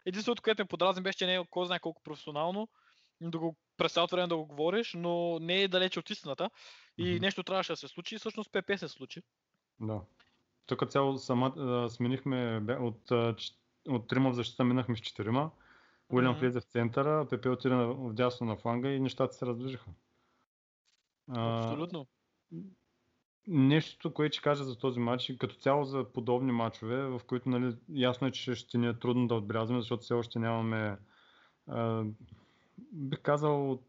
Единственото, 0.06 0.42
което 0.42 0.62
ме 0.62 0.68
подразни 0.68 1.04
беше, 1.04 1.18
че 1.18 1.26
не 1.26 1.36
е 1.36 1.46
кой 1.50 1.66
знае 1.66 1.80
колко 1.80 2.04
професионално 2.04 2.70
да 3.22 3.40
го 3.40 3.56
през 3.78 3.94
цялото 3.94 4.16
време 4.16 4.28
да 4.28 4.38
го 4.38 4.46
говориш, 4.46 4.94
но 4.94 5.40
не 5.40 5.62
е 5.62 5.68
далече 5.68 6.00
от 6.00 6.10
истината. 6.10 6.50
И 6.98 7.12
Мгм. 7.12 7.22
нещо 7.22 7.44
трябваше 7.44 7.72
да 7.72 7.78
се 7.78 7.88
случи 7.88 8.16
и 8.16 8.18
всъщност 8.18 8.52
ПП 8.52 8.78
се 8.78 8.88
случи. 8.88 9.22
Да. 9.80 10.02
Тук 10.66 10.90
цяло 10.90 11.18
сама, 11.18 11.54
а, 11.58 11.90
сменихме 11.90 12.62
от, 12.80 13.12
а, 13.12 13.36
от 13.88 14.08
трима 14.08 14.30
в 14.30 14.36
защита 14.36 14.64
минахме 14.64 14.96
с 14.96 15.00
четирима. 15.00 15.52
Уилям 16.10 16.32
Мгм. 16.32 16.40
влезе 16.40 16.60
в 16.60 16.64
центъра, 16.64 17.28
Пепе 17.30 17.50
отиде 17.50 17.76
в 17.76 18.14
дясно 18.14 18.48
на 18.48 18.58
фланга 18.58 18.90
и 18.90 19.00
нещата 19.00 19.34
се 19.34 19.46
раздвижиха. 19.46 19.90
А, 21.30 21.58
Абсолютно. 21.58 22.08
Нещо, 23.48 24.14
което 24.14 24.34
ще 24.34 24.44
кажа 24.44 24.64
за 24.64 24.78
този 24.78 25.00
матч 25.00 25.30
и 25.30 25.38
като 25.38 25.56
цяло 25.56 25.86
за 25.86 26.06
подобни 26.14 26.52
матчове, 26.52 27.08
в 27.08 27.22
които 27.28 27.50
нали, 27.50 27.76
ясно 27.90 28.28
е, 28.28 28.32
че 28.32 28.56
ще 28.56 28.78
ни 28.78 28.88
е 28.88 29.00
трудно 29.00 29.28
да 29.28 29.36
отбелязваме, 29.36 29.82
защото 29.82 30.04
все 30.04 30.14
още 30.14 30.40
нямаме, 30.40 30.98
а, 31.68 32.04
бих 32.92 33.22
казал, 33.22 33.80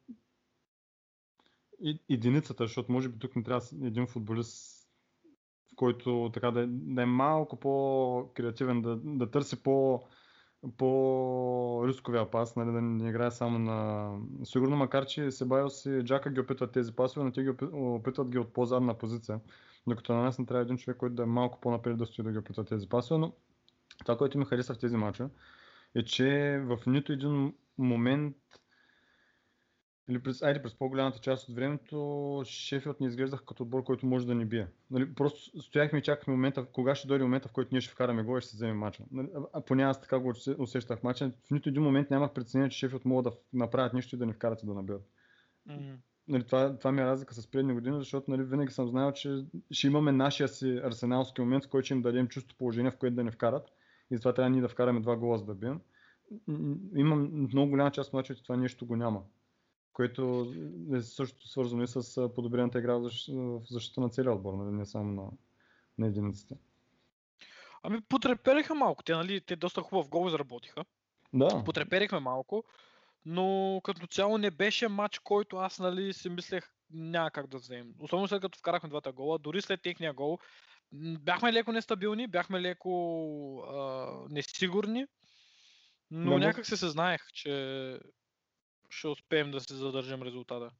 единицата, 2.08 2.64
защото 2.64 2.92
може 2.92 3.08
би 3.08 3.18
тук 3.18 3.36
не 3.36 3.42
трябва 3.42 3.66
един 3.82 4.06
футболист, 4.06 4.88
който 5.76 6.30
така 6.34 6.50
да 6.50 6.60
е, 6.60 6.66
да 6.68 7.02
е 7.02 7.06
малко 7.06 7.60
по-креативен, 7.60 8.82
да, 8.82 8.96
да 8.96 9.30
търси 9.30 9.62
по, 9.62 10.02
по-рисковия 10.76 12.30
пас, 12.30 12.56
нали, 12.56 12.72
да 12.72 12.82
не 12.82 13.08
играе 13.08 13.30
само 13.30 13.58
на... 13.58 14.10
Сигурно, 14.44 14.76
макар 14.76 15.06
че 15.06 15.30
Себайос 15.30 15.86
и 15.86 16.02
Джака 16.04 16.30
ги 16.30 16.40
опитват 16.40 16.72
тези 16.72 16.96
пасове, 16.96 17.24
но 17.24 17.32
те 17.32 17.42
ги 17.42 17.50
опи- 17.50 17.98
опитват 17.98 18.28
ги 18.30 18.38
от 18.38 18.52
по-задна 18.52 18.98
позиция. 18.98 19.40
Докато 19.86 20.12
на 20.12 20.22
нас 20.22 20.38
не 20.38 20.46
трябва 20.46 20.62
един 20.62 20.76
човек, 20.76 20.96
който 20.96 21.14
да 21.14 21.22
е 21.22 21.26
малко 21.26 21.60
по-напред 21.60 21.96
да 21.96 22.06
стои 22.06 22.24
да 22.24 22.32
ги 22.32 22.38
опитва 22.38 22.64
тези 22.64 22.88
пасове, 22.88 23.18
но 23.18 23.32
това, 23.98 24.18
което 24.18 24.38
ми 24.38 24.44
хареса 24.44 24.74
в 24.74 24.78
тези 24.78 24.96
мачове, 24.96 25.30
е, 25.94 26.04
че 26.04 26.60
в 26.64 26.78
нито 26.86 27.12
един 27.12 27.54
момент 27.78 28.36
или 30.08 30.18
през, 30.18 30.42
айде 30.42 30.62
през 30.62 30.74
по-голямата 30.74 31.18
част 31.18 31.48
от 31.48 31.54
времето 31.54 32.42
Шефилд 32.46 33.00
не 33.00 33.06
изглеждаха 33.06 33.44
като 33.44 33.62
отбор, 33.62 33.84
който 33.84 34.06
може 34.06 34.26
да 34.26 34.34
ни 34.34 34.44
бие. 34.44 34.68
Нали, 34.90 35.14
просто 35.14 35.62
стояхме 35.62 35.98
и 35.98 36.02
чакахме 36.02 36.34
момента, 36.34 36.66
кога 36.66 36.94
ще 36.94 37.08
дойде 37.08 37.24
момента, 37.24 37.48
в 37.48 37.52
който 37.52 37.68
ние 37.72 37.80
ще 37.80 37.92
вкараме 37.92 38.22
гол 38.22 38.38
и 38.38 38.40
ще 38.40 38.50
се 38.50 38.56
вземем 38.56 38.78
мача. 38.78 39.04
Нали, 39.10 39.28
а- 39.52 39.60
поне 39.60 39.82
аз 39.82 40.00
така 40.00 40.18
го 40.18 40.28
усе- 40.28 40.56
усещах 40.58 41.02
мача. 41.02 41.32
В 41.44 41.50
нито 41.50 41.68
един 41.68 41.82
момент 41.82 42.10
нямах 42.10 42.32
преценение, 42.32 42.70
че 42.70 42.78
Шефилд 42.78 43.04
могат 43.04 43.32
да 43.32 43.38
направят 43.52 43.92
нищо 43.92 44.16
и 44.16 44.18
да 44.18 44.26
ни 44.26 44.32
вкарат 44.32 44.62
и 44.62 44.66
да 44.66 44.74
набият. 44.74 45.02
Мгм. 45.66 45.92
Нали, 46.28 46.44
това, 46.44 46.78
това 46.78 46.92
ми 46.92 47.00
е 47.00 47.04
разлика 47.04 47.34
с 47.34 47.46
предни 47.46 47.74
години, 47.74 47.98
защото 47.98 48.30
нали, 48.30 48.42
винаги 48.42 48.72
съм 48.72 48.88
знаел, 48.88 49.12
че 49.12 49.44
ще 49.70 49.86
имаме 49.86 50.12
нашия 50.12 50.48
си 50.48 50.80
арсеналски 50.84 51.40
момент, 51.40 51.64
в 51.64 51.68
който 51.68 51.84
ще 51.84 51.94
им 51.94 52.02
дадем 52.02 52.28
чувство 52.28 52.58
положение, 52.58 52.90
в 52.90 52.96
което 52.96 53.16
да 53.16 53.24
ни 53.24 53.30
вкарат. 53.30 53.68
И 54.10 54.16
затова 54.16 54.32
трябва 54.34 54.50
ние 54.50 54.60
да 54.60 54.68
вкараме 54.68 55.00
два 55.00 55.16
гола, 55.16 55.38
за 55.38 55.44
да 55.44 55.54
бием. 55.54 55.80
Имам 56.96 57.30
много 57.32 57.70
голяма 57.70 57.90
част 57.90 58.08
от 58.08 58.14
мачовете, 58.14 58.42
това 58.42 58.56
нещо 58.56 58.86
го 58.86 58.96
няма. 58.96 59.22
Което 59.98 60.52
е 60.94 61.00
също 61.00 61.48
свързано 61.48 61.82
и 61.82 61.88
с 61.88 62.28
подобрената 62.34 62.78
игра 62.78 62.94
в 62.94 63.00
защ- 63.00 63.58
в 63.58 63.66
защита 63.70 64.00
на 64.00 64.08
целия 64.08 64.32
отбор, 64.32 64.54
нали, 64.54 64.70
не 64.70 64.86
само 64.86 65.12
на, 65.12 65.30
на 65.98 66.06
единиците. 66.06 66.54
Ами 67.82 68.00
потрепериха 68.00 68.74
малко. 68.74 69.02
Те, 69.02 69.12
нали, 69.12 69.40
те 69.40 69.56
доста 69.56 69.80
хубав 69.82 70.08
гол 70.08 70.28
изработиха. 70.28 70.84
Да, 71.34 71.64
Потреперихме 71.64 72.20
малко, 72.20 72.64
но 73.26 73.80
като 73.84 74.06
цяло 74.06 74.38
не 74.38 74.50
беше 74.50 74.88
матч, 74.88 75.18
който 75.18 75.56
аз 75.56 75.78
нали, 75.78 76.12
си 76.12 76.28
мислех 76.28 76.72
няма 76.90 77.30
как 77.30 77.46
да 77.46 77.58
вземем. 77.58 77.94
Особено 78.00 78.28
след 78.28 78.40
като 78.40 78.58
вкарахме 78.58 78.88
двата 78.88 79.12
гола, 79.12 79.38
дори 79.38 79.62
след 79.62 79.82
техния 79.82 80.12
гол, 80.12 80.38
бяхме 81.20 81.52
леко 81.52 81.72
нестабилни, 81.72 82.26
бяхме 82.26 82.60
леко 82.60 83.60
а, 83.60 84.06
несигурни, 84.30 85.06
но 86.10 86.30
но- 86.30 86.38
някак 86.38 86.66
се 86.66 86.76
се 86.76 86.88
знаех, 86.88 87.32
че 87.32 88.00
ще 88.88 89.08
успеем 89.08 89.50
да 89.50 89.60
се 89.60 89.74
задържим 89.74 90.22
резултата. 90.22 90.70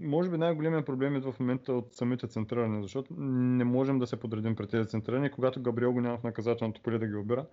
Може 0.00 0.30
би 0.30 0.38
най-големият 0.38 0.86
проблем 0.86 1.16
е 1.16 1.20
в 1.20 1.34
момента 1.40 1.72
от 1.72 1.94
самите 1.94 2.26
центриране, 2.26 2.82
защото 2.82 3.14
не 3.18 3.64
можем 3.64 3.98
да 3.98 4.06
се 4.06 4.20
подредим 4.20 4.56
пред 4.56 4.70
тези 4.70 4.88
центрирани. 4.88 5.30
Когато 5.30 5.62
Габриел 5.62 5.92
го 5.92 6.00
няма 6.00 6.18
в 6.18 6.22
наказателното 6.22 6.82
поле 6.82 6.98
да 6.98 7.06
ги 7.06 7.14
обира, 7.14 7.46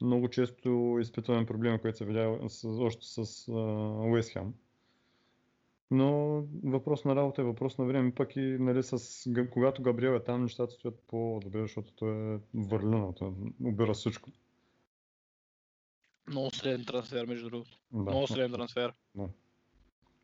много 0.00 0.28
често 0.28 0.98
изпитваме 1.00 1.46
проблеми, 1.46 1.78
които 1.78 1.98
се 1.98 2.04
видя 2.04 2.38
с, 2.48 2.64
още 2.64 3.06
с 3.06 3.48
Уест 4.12 4.32
Хем. 4.32 4.54
Но 5.90 6.42
въпрос 6.64 7.04
на 7.04 7.16
работа 7.16 7.42
е 7.42 7.44
въпрос 7.44 7.78
на 7.78 7.84
време, 7.84 8.14
пък 8.14 8.36
и 8.36 8.40
нали, 8.40 8.82
с, 8.82 8.98
Га- 9.28 9.50
когато 9.50 9.82
Габриел 9.82 10.10
е 10.10 10.24
там, 10.24 10.42
нещата 10.42 10.72
стоят 10.72 11.02
по-добре, 11.06 11.60
защото 11.60 11.92
той 11.92 12.34
е 12.34 12.38
върлина, 12.54 13.14
той 13.14 13.32
обира 13.64 13.94
всичко. 13.94 14.30
Много 16.28 16.50
среден 16.50 16.84
трансфер, 16.84 17.26
между 17.26 17.50
другото. 17.50 17.78
Да. 17.92 18.10
Много 18.10 18.26
среден 18.26 18.52
трансфер. 18.52 18.92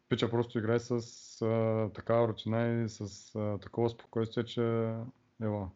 Пича 0.08 0.30
просто 0.30 0.58
играе 0.58 0.80
с 0.80 0.92
а, 1.42 1.90
такава 1.94 2.28
рутина 2.28 2.84
и 2.84 2.88
с 2.88 3.34
а, 3.34 3.58
такова 3.58 3.90
спокойствие, 3.90 4.44
че 4.44 4.62
ева. 5.42 5.70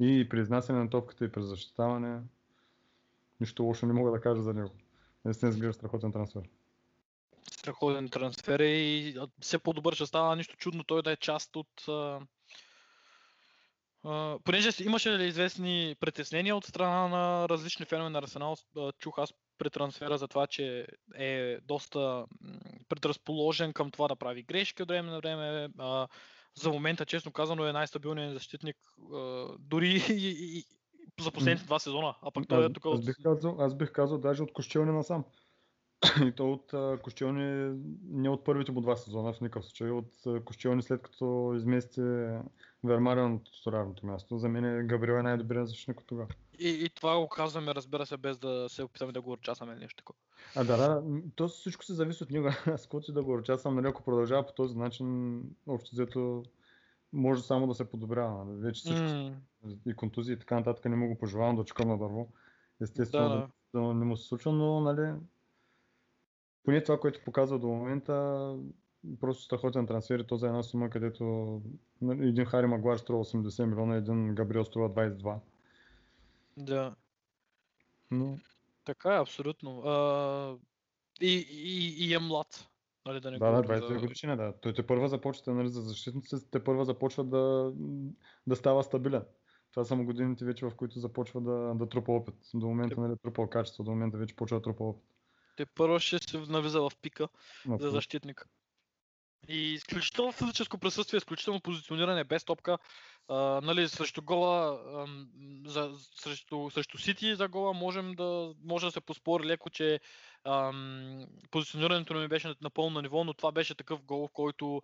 И 0.00 0.28
при 0.30 0.40
изнасяне 0.40 0.78
на 0.78 0.90
топката 0.90 1.24
и 1.24 1.32
при 1.32 1.42
защитаване, 1.42 2.20
нищо 3.40 3.62
лошо 3.62 3.86
не 3.86 3.92
мога 3.92 4.10
да 4.10 4.20
кажа 4.20 4.42
за 4.42 4.54
него. 4.54 4.70
Наистина 5.24 5.50
изглежда 5.50 5.72
страхотен 5.72 6.12
трансфер. 6.12 6.42
Страхотен 7.50 8.08
трансфер 8.08 8.60
е 8.60 8.74
и 8.74 9.18
все 9.40 9.58
по-добър 9.58 9.94
ще 9.94 10.06
става. 10.06 10.36
Нищо 10.36 10.56
чудно 10.56 10.84
той 10.84 11.02
да 11.02 11.12
е 11.12 11.16
част 11.16 11.56
от... 11.56 11.88
А... 11.88 12.20
Понеже 14.44 14.70
имаше 14.84 15.18
ли 15.18 15.24
известни 15.24 15.96
притеснения 16.00 16.56
от 16.56 16.64
страна 16.64 17.08
на 17.08 17.48
различни 17.48 17.86
фенове 17.86 18.10
на 18.10 18.18
Арсенал, 18.18 18.56
чух 18.98 19.18
аз 19.18 19.34
при 19.58 19.70
трансфера 19.70 20.18
за 20.18 20.28
това, 20.28 20.46
че 20.46 20.86
е 21.14 21.58
доста 21.62 22.24
предразположен 22.88 23.72
към 23.72 23.90
това 23.90 24.08
да 24.08 24.16
прави 24.16 24.42
грешки 24.42 24.82
от 24.82 24.88
време 24.88 25.10
на 25.10 25.18
време. 25.18 25.68
За 26.62 26.70
момента, 26.70 27.06
честно 27.06 27.32
казано, 27.32 27.66
е 27.66 27.72
най-стабилният 27.72 28.32
защитник 28.32 28.76
дори 29.58 29.88
и, 30.10 30.14
и, 30.14 30.58
и 30.58 30.64
за 31.20 31.30
последните 31.30 31.66
два 31.66 31.78
сезона. 31.78 32.14
А 32.22 32.30
пък 32.30 32.48
той 32.48 32.66
е 32.66 32.72
тук 32.72 32.86
аз, 32.86 33.04
бих 33.04 33.16
казал, 33.22 33.56
аз 33.60 33.74
бих 33.74 33.92
казал 33.92 34.18
даже 34.18 34.42
от 34.42 34.52
Кощелни 34.52 34.92
насам. 34.92 35.24
И 36.22 36.32
то 36.32 36.52
от 36.52 37.00
Кощелни, 37.02 37.78
не 38.10 38.28
от 38.28 38.44
първите 38.44 38.72
му 38.72 38.80
два 38.80 38.96
сезона 38.96 39.32
в 39.32 39.40
никакъв 39.40 39.64
случай, 39.64 39.90
от 39.90 40.12
Кощелни 40.44 40.82
след 40.82 41.02
като 41.02 41.52
измести 41.56 42.00
Вермарион 42.84 43.34
от 43.34 43.52
титулярното 43.52 44.06
място. 44.06 44.38
За 44.38 44.48
мен 44.48 44.64
е 44.64 44.84
Габриел 44.84 45.14
е 45.14 45.22
най-добрият 45.22 45.68
защитник 45.68 46.00
от 46.00 46.06
тогава. 46.06 46.28
И, 46.58 46.68
и 46.68 46.88
това 46.88 47.18
го 47.18 47.28
казваме, 47.28 47.74
разбира 47.74 48.06
се, 48.06 48.16
без 48.16 48.38
да 48.38 48.66
се 48.68 48.82
опитаме 48.82 49.12
да 49.12 49.20
го 49.20 49.30
урчасаме 49.30 49.72
или 49.72 49.80
нещо 49.80 49.96
такова. 49.96 50.18
А 50.56 50.64
да, 50.64 50.76
да, 50.76 51.02
то 51.34 51.48
всичко 51.48 51.84
се 51.84 51.94
зависи 51.94 52.22
от 52.22 52.30
него. 52.30 52.48
Аз 52.66 52.88
и 53.08 53.12
да 53.12 53.22
го 53.22 53.34
участвам, 53.34 53.74
нали, 53.74 53.86
ако 53.86 54.02
продължава 54.02 54.46
по 54.46 54.52
този 54.52 54.78
начин, 54.78 55.40
общо 55.66 55.90
взето 55.92 56.42
може 57.12 57.42
само 57.42 57.66
да 57.66 57.74
се 57.74 57.90
подобрява. 57.90 58.44
нали. 58.44 58.60
Вече 58.60 58.80
всичко 58.80 59.34
М, 59.64 59.72
и 59.86 59.94
контузии 59.94 60.34
и 60.34 60.38
така 60.38 60.54
нататък 60.54 60.84
не 60.84 60.96
му 60.96 61.08
го 61.08 61.18
пожелавам 61.18 61.56
да 61.56 61.64
чукам 61.64 61.88
на 61.88 61.98
дърво. 61.98 62.28
Естествено 62.80 63.28
Да, 63.28 63.48
да, 63.74 63.80
да 63.80 63.94
не 63.94 64.04
му 64.04 64.16
се 64.16 64.28
случва, 64.28 64.52
но 64.52 64.80
нали, 64.80 65.12
поне 66.64 66.82
това, 66.82 67.00
което 67.00 67.24
показва 67.24 67.58
до 67.58 67.66
момента, 67.66 68.56
просто 69.20 69.42
страхотен 69.42 69.86
трансфер 69.86 70.18
и 70.18 70.26
то 70.26 70.36
за 70.36 70.46
една 70.46 70.62
сума, 70.62 70.90
където 70.90 71.62
нали, 72.02 72.28
един 72.28 72.44
Хари 72.44 72.66
Магуар 72.66 72.96
струва 72.96 73.24
80 73.24 73.64
милиона, 73.64 73.96
един 73.96 74.34
Габриел 74.34 74.64
струва 74.64 74.90
22. 74.90 75.38
да. 76.56 76.94
Но 78.10 78.38
Така 78.84 79.14
е, 79.14 79.20
абсолютно. 79.20 79.80
А, 79.80 80.56
и, 81.20 81.46
и, 81.50 82.06
и 82.06 82.14
е 82.14 82.18
млад. 82.18 82.68
Нали, 83.06 83.20
да 83.20 83.30
не 83.30 83.38
да, 83.38 83.50
да, 83.52 83.62
говорим 83.62 83.80
22 83.80 83.94
за... 83.94 84.00
годишни, 84.00 84.36
да. 84.36 84.52
Той 84.60 84.74
те 84.74 84.86
първа 84.86 85.08
започва, 85.08 85.54
нали, 85.54 85.68
за 85.68 85.82
защитниците, 85.82 86.50
те 86.50 86.64
първа 86.64 86.84
започва 86.84 87.24
да, 87.24 87.72
да 88.46 88.56
става 88.56 88.84
стабилен. 88.84 89.22
Това 89.70 89.84
са 89.84 89.96
му 89.96 90.04
годините 90.04 90.44
вече, 90.44 90.66
в 90.66 90.74
които 90.76 90.98
започва 90.98 91.40
да, 91.40 91.74
да 91.74 91.88
трупа 91.88 92.12
опит. 92.12 92.34
До 92.54 92.66
момента 92.66 93.00
нали, 93.00 93.12
е 93.12 93.16
трупал 93.16 93.46
качество, 93.46 93.84
до 93.84 93.90
момента 93.90 94.18
вече 94.18 94.36
почва 94.36 94.58
да 94.58 94.62
трупа 94.62 94.84
опит. 94.84 95.13
Те 95.56 95.66
първо 95.66 96.00
ще 96.00 96.18
се 96.18 96.38
навиза 96.38 96.80
в 96.80 96.92
пика 97.02 97.28
за 97.66 97.74
Абсолютно. 97.74 97.90
защитник. 97.90 98.46
И 99.48 99.74
изключително 99.74 100.32
физическо 100.32 100.78
присъствие, 100.78 101.18
изключително 101.18 101.60
позициониране 101.60 102.24
без 102.24 102.44
топка. 102.44 102.78
А, 103.28 103.60
нали, 103.62 103.88
срещу 103.88 104.22
гола, 104.22 104.80
ам, 105.02 105.26
за, 105.66 105.90
срещу, 106.16 106.70
срещу 106.70 106.98
Сити 106.98 107.34
за 107.34 107.48
гола 107.48 107.72
можем 107.72 108.14
да, 108.14 108.54
може 108.64 108.86
да 108.86 108.92
се 108.92 109.00
поспори 109.00 109.44
леко, 109.44 109.70
че 109.70 110.00
ам, 110.44 111.26
позиционирането 111.50 112.14
ми 112.14 112.28
беше 112.28 112.54
напълно 112.60 112.90
на 112.90 113.02
ниво, 113.02 113.24
но 113.24 113.34
това 113.34 113.52
беше 113.52 113.74
такъв 113.74 114.02
гол, 114.02 114.26
в 114.26 114.32
който 114.32 114.82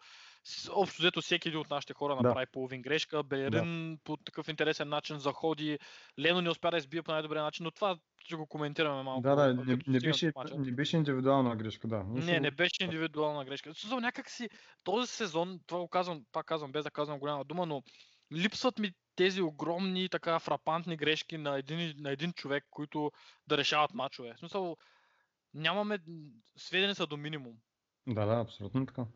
общо 0.70 1.02
взето 1.02 1.20
всеки 1.20 1.48
един 1.48 1.60
от 1.60 1.70
нашите 1.70 1.94
хора 1.94 2.16
Да. 2.16 2.22
направи 2.22 2.46
половин 2.46 2.82
грешка. 2.82 3.22
Белерин 3.22 3.98
по 4.04 4.16
такъв 4.16 4.48
интересен 4.48 4.88
начин 4.88 5.18
заходи. 5.18 5.78
Лено 6.20 6.40
не 6.40 6.50
успя 6.50 6.70
да 6.70 6.76
избие 6.76 7.02
по 7.02 7.12
най-добрия 7.12 7.42
начин, 7.42 7.64
но 7.64 7.70
това 7.70 7.98
ще 8.18 8.36
го 8.36 8.46
коментираме 8.46 9.02
малко. 9.02 9.22
Да, 9.22 9.34
да, 9.34 9.42
а, 9.42 9.54
не, 9.54 9.78
не, 9.86 10.00
беше, 10.00 10.32
не 10.58 10.72
беше 10.72 10.96
индивидуална 10.96 11.56
грешка, 11.56 11.88
да. 11.88 12.04
Не, 12.08 12.40
не 12.40 12.50
беше 12.50 12.84
индивидуална 12.84 13.44
грешка. 13.44 13.74
Смисъл, 13.74 14.00
някак 14.00 14.30
си 14.30 14.48
този 14.84 15.06
сезон, 15.06 15.60
това 15.66 15.80
го 15.80 15.88
казвам, 15.88 16.24
пак 16.32 16.46
казвам, 16.46 16.72
без 16.72 16.84
да 16.84 16.90
казвам 16.90 17.18
голяма 17.18 17.44
дума, 17.44 17.66
но 17.66 17.82
липсват 18.32 18.78
ми 18.78 18.92
тези 19.16 19.42
огромни, 19.42 20.08
така 20.08 20.38
фрапантни 20.38 20.96
грешки 20.96 21.38
на 21.38 21.58
един, 21.58 21.94
на 21.98 22.10
един 22.10 22.32
човек, 22.32 22.64
които 22.70 23.12
да 23.46 23.58
решават 23.58 23.94
мачове. 23.94 24.34
В 24.34 24.38
смисъл, 24.38 24.76
нямаме, 25.54 25.98
сведени 26.56 26.94
са 26.94 27.06
до 27.06 27.16
минимум. 27.16 27.54
Да, 28.06 28.26
да, 28.26 28.40
абсолютно 28.40 28.86
така. 28.86 29.06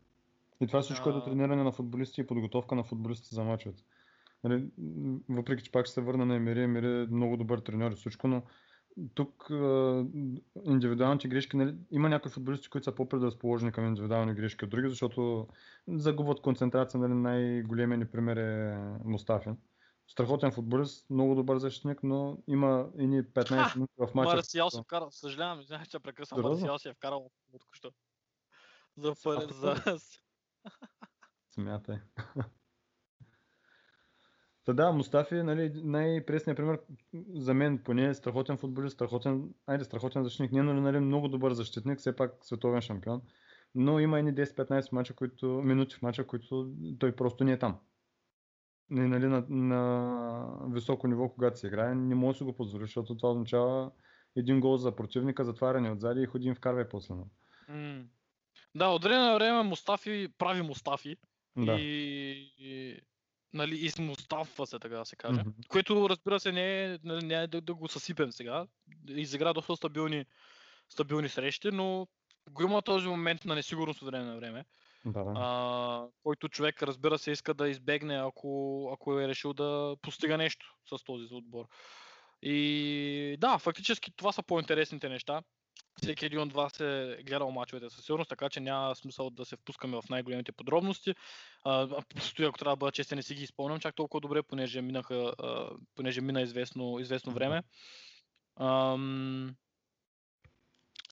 И 0.60 0.66
това 0.66 0.82
всичко 0.82 1.08
е 1.08 1.12
до 1.12 1.18
А. 1.18 1.24
трениране 1.24 1.62
на 1.62 1.72
футболисти 1.72 2.20
и 2.20 2.26
подготовка 2.26 2.74
на 2.74 2.84
футболистите 2.84 3.34
за 3.34 3.44
мачовете. 3.44 3.82
Нали, 4.44 4.70
въпреки, 5.28 5.64
че 5.64 5.72
пак 5.72 5.86
ще 5.86 5.94
се 5.94 6.00
върна 6.00 6.26
на 6.26 6.34
Емери, 6.34 6.62
Емери 6.62 6.86
е 6.86 7.06
много 7.06 7.36
добър 7.36 7.58
треньор 7.58 7.92
и 7.92 7.94
всичко, 7.94 8.28
но 8.28 8.42
тук 9.14 9.46
индивидуалните 10.64 11.28
грешки, 11.28 11.56
нали, 11.56 11.76
има 11.90 12.08
някои 12.08 12.30
футболисти, 12.30 12.68
които 12.68 12.84
са 12.84 12.94
по-предразположени 12.94 13.72
към 13.72 13.86
индивидуални 13.86 14.34
грешки 14.34 14.64
от 14.64 14.70
други, 14.70 14.88
защото 14.88 15.48
загубват 15.88 16.40
концентрация, 16.40 17.00
нали, 17.00 17.14
най-големият 17.14 17.98
ни 17.98 18.06
пример 18.06 18.36
е 18.36 18.78
Мустафи. 19.04 19.50
Страхотен 20.08 20.52
футболист, 20.52 21.10
много 21.10 21.34
добър 21.34 21.58
защитник, 21.58 22.02
но 22.02 22.38
има 22.48 22.88
ини 22.98 23.22
15 23.22 23.48
Ха! 23.48 23.72
минути 23.74 23.92
в 23.98 24.14
мача. 24.14 24.36
Марсиал 24.36 24.70
се 24.70 24.82
вкара, 24.82 25.06
съжалявам, 25.10 25.60
извинявай, 25.60 25.86
че 25.86 25.98
прекъсвам? 25.98 26.40
Марсиал 26.42 26.78
се 26.78 26.88
е 26.88 26.94
вкарал 26.94 27.18
от 27.18 27.32
току-що. 27.52 27.92
За, 28.96 29.14
за... 29.50 29.76
Смятай. 31.50 31.98
Та 34.64 34.72
да, 34.72 34.92
Мустафи, 34.92 35.34
нали, 35.34 35.72
най-пресният 35.74 36.56
пример 36.56 36.80
за 37.34 37.54
мен 37.54 37.78
поне 37.78 38.06
е 38.06 38.14
страхотен 38.14 38.56
футболист, 38.56 38.94
страхотен, 38.94 39.54
айде 39.66 39.84
страхотен 39.84 40.24
защитник, 40.24 40.52
не 40.52 40.62
нали, 40.62 40.80
нали, 40.80 41.00
много 41.00 41.28
добър 41.28 41.52
защитник, 41.52 41.98
все 41.98 42.16
пак 42.16 42.32
световен 42.42 42.80
шампион, 42.80 43.22
но 43.74 44.00
има 44.00 44.18
едни 44.18 44.34
10-15 44.34 44.92
мача, 44.92 45.14
които, 45.14 45.46
минути 45.46 45.96
в 45.96 46.02
мача, 46.02 46.26
които 46.26 46.72
той 46.98 47.16
просто 47.16 47.44
не 47.44 47.52
е 47.52 47.58
там. 47.58 47.78
Не, 48.90 49.08
нали, 49.08 49.26
на, 49.26 49.44
на 49.48 50.68
високо 50.70 51.08
ниво, 51.08 51.28
когато 51.28 51.58
се 51.58 51.66
играе, 51.66 51.94
не 51.94 52.14
може 52.14 52.34
да 52.34 52.38
си 52.38 52.44
го 52.44 52.52
позволи, 52.52 52.82
защото 52.82 53.16
това 53.16 53.30
означава 53.30 53.90
един 54.36 54.60
гол 54.60 54.76
за 54.76 54.96
противника, 54.96 55.44
затваряне 55.44 55.90
отзади 55.90 56.22
и 56.22 56.26
ходи 56.26 56.48
им 56.48 56.54
вкарвай 56.54 56.88
после. 56.88 57.14
М. 57.68 58.04
Да, 58.74 58.88
от 58.88 59.04
време 59.04 59.22
на 59.22 59.34
време 59.34 59.62
Мустафи 59.62 60.28
прави 60.38 60.62
Мустафи. 60.62 61.16
Да. 61.56 61.74
и, 61.74 62.54
и 62.58 63.00
нали, 63.54 63.76
измустафва 63.76 64.66
се, 64.66 64.78
така 64.78 64.96
да 64.96 65.04
се 65.04 65.16
каже. 65.16 65.40
Мгм. 65.40 65.50
Което 65.68 66.08
разбира 66.10 66.40
се 66.40 66.52
не 66.52 66.84
е, 66.84 66.98
нали, 67.04 67.26
не 67.26 67.34
е 67.34 67.46
да, 67.46 67.60
да 67.60 67.74
го 67.74 67.88
съсипем 67.88 68.32
сега. 68.32 68.66
Изигра 69.08 69.54
доста 69.54 69.76
стабилни, 69.76 70.24
стабилни 70.88 71.28
срещи, 71.28 71.70
но 71.72 72.06
го 72.50 72.62
има 72.62 72.82
този 72.82 73.08
момент 73.08 73.44
на 73.44 73.54
несигурност 73.54 74.02
от 74.02 74.08
време 74.08 74.24
на 74.24 74.36
време, 74.36 74.64
Да, 75.06 75.24
да. 75.24 75.32
а, 75.36 76.06
който 76.22 76.48
човек 76.48 76.82
разбира 76.82 77.18
се 77.18 77.30
иска 77.30 77.54
да 77.54 77.68
избегне, 77.68 78.16
ако, 78.16 78.90
ако 78.94 79.20
е 79.20 79.28
решил 79.28 79.52
да 79.52 79.96
постига 80.02 80.38
нещо 80.38 80.76
с 80.86 81.04
този 81.04 81.26
отбор. 81.30 81.64
И 82.42 83.36
да, 83.40 83.58
фактически 83.58 84.12
това 84.16 84.32
са 84.32 84.42
по-интересните 84.42 85.08
неща. 85.08 85.42
Всеки 86.04 86.26
един 86.26 86.40
от 86.40 86.52
вас 86.52 86.80
е 86.80 87.18
гледал 87.26 87.50
мачовете 87.50 87.90
със 87.90 88.04
сигурност, 88.04 88.28
така 88.28 88.48
че 88.48 88.60
няма 88.60 88.94
смисъл 88.94 89.30
да 89.30 89.44
се 89.44 89.56
впускаме 89.56 89.96
в 89.96 90.08
най-големите 90.10 90.52
подробности. 90.52 91.14
Просто 91.64 92.42
ако 92.42 92.58
трябва 92.58 92.76
да 92.76 92.80
бъда 92.80 92.92
честен, 92.92 93.16
не 93.16 93.22
си 93.22 93.34
ги 93.34 93.42
изпълням 93.42 93.80
чак 93.80 93.94
толкова 93.94 94.20
добре, 94.20 94.42
понеже, 94.42 94.82
минаха, 94.82 95.34
а, 95.38 95.70
понеже 95.94 96.20
мина 96.20 96.42
известно, 96.42 96.98
известно 96.98 97.32
време. 97.32 97.62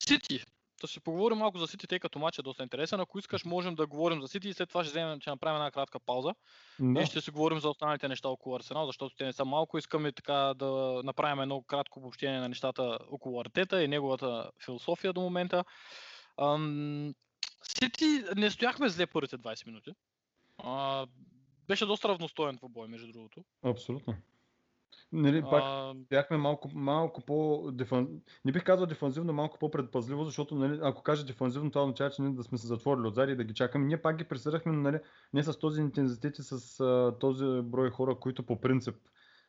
Сити. 0.08 0.44
Да 0.82 0.88
си 0.88 1.00
поговорим 1.00 1.38
малко 1.38 1.58
за 1.58 1.66
Сити, 1.66 1.86
тъй 1.86 1.98
като 1.98 2.18
матч 2.18 2.38
е 2.38 2.42
доста 2.42 2.62
интересен. 2.62 3.00
Ако 3.00 3.18
искаш, 3.18 3.44
можем 3.44 3.74
да 3.74 3.86
говорим 3.86 4.20
за 4.20 4.28
Сити 4.28 4.48
и 4.48 4.54
след 4.54 4.68
това 4.68 4.84
ще, 4.84 4.90
вземем, 4.90 5.20
ще 5.20 5.30
направим 5.30 5.56
една 5.56 5.70
кратка 5.70 6.00
пауза. 6.00 6.34
Да. 6.80 7.02
И 7.02 7.06
ще 7.06 7.20
си 7.20 7.30
говорим 7.30 7.60
за 7.60 7.68
останалите 7.68 8.08
неща 8.08 8.28
около 8.28 8.56
Арсенал, 8.56 8.86
защото 8.86 9.16
те 9.16 9.24
не 9.24 9.32
са 9.32 9.44
малко. 9.44 9.78
Искаме 9.78 10.12
така 10.12 10.54
да 10.56 11.00
направим 11.04 11.40
едно 11.40 11.62
кратко 11.62 11.98
обобщение 11.98 12.40
на 12.40 12.48
нещата 12.48 12.98
около 13.10 13.40
Артета 13.40 13.82
и 13.82 13.88
неговата 13.88 14.50
философия 14.64 15.12
до 15.12 15.20
момента. 15.20 15.64
Ам, 16.40 17.14
Сити 17.62 18.22
не 18.36 18.50
стояхме 18.50 18.88
зле 18.88 19.06
първите 19.06 19.38
20 19.38 19.66
минути. 19.66 19.90
А, 20.58 21.06
беше 21.68 21.86
доста 21.86 22.08
равностоен 22.08 22.56
двубой, 22.56 22.88
между 22.88 23.12
другото. 23.12 23.44
Абсолютно. 23.62 24.14
Нали, 25.12 25.42
пак 25.42 25.62
А, 25.64 25.94
бяхме 25.94 26.36
малко, 26.36 26.70
малко 26.74 27.20
по 27.20 27.70
дефан... 27.72 28.08
Не 28.44 28.52
бих 28.52 28.64
казал 28.64 28.86
дефанзивно, 28.86 29.32
малко 29.32 29.58
по-предпазливо, 29.58 30.24
защото 30.24 30.54
нали, 30.54 30.78
ако 30.82 31.02
кажа 31.02 31.26
дефанзивно, 31.26 31.70
това 31.70 31.82
означава, 31.82 32.10
че 32.10 32.22
ние 32.22 32.30
да 32.30 32.42
сме 32.42 32.58
се 32.58 32.66
затворили 32.66 33.06
отзади 33.06 33.32
и 33.32 33.36
да 33.36 33.44
ги 33.44 33.54
чакаме. 33.54 33.86
Ние 33.86 34.02
пак 34.02 34.16
ги 34.16 34.24
пресирахме, 34.24 34.72
но 34.72 34.80
нали, 34.80 35.00
не 35.32 35.42
с 35.42 35.58
този 35.58 35.80
интензитет 35.80 36.38
и 36.38 36.42
с 36.42 36.80
а, 36.80 37.18
този 37.20 37.44
брой 37.62 37.90
хора, 37.90 38.14
които 38.14 38.46
по 38.46 38.60
принцип 38.60 38.96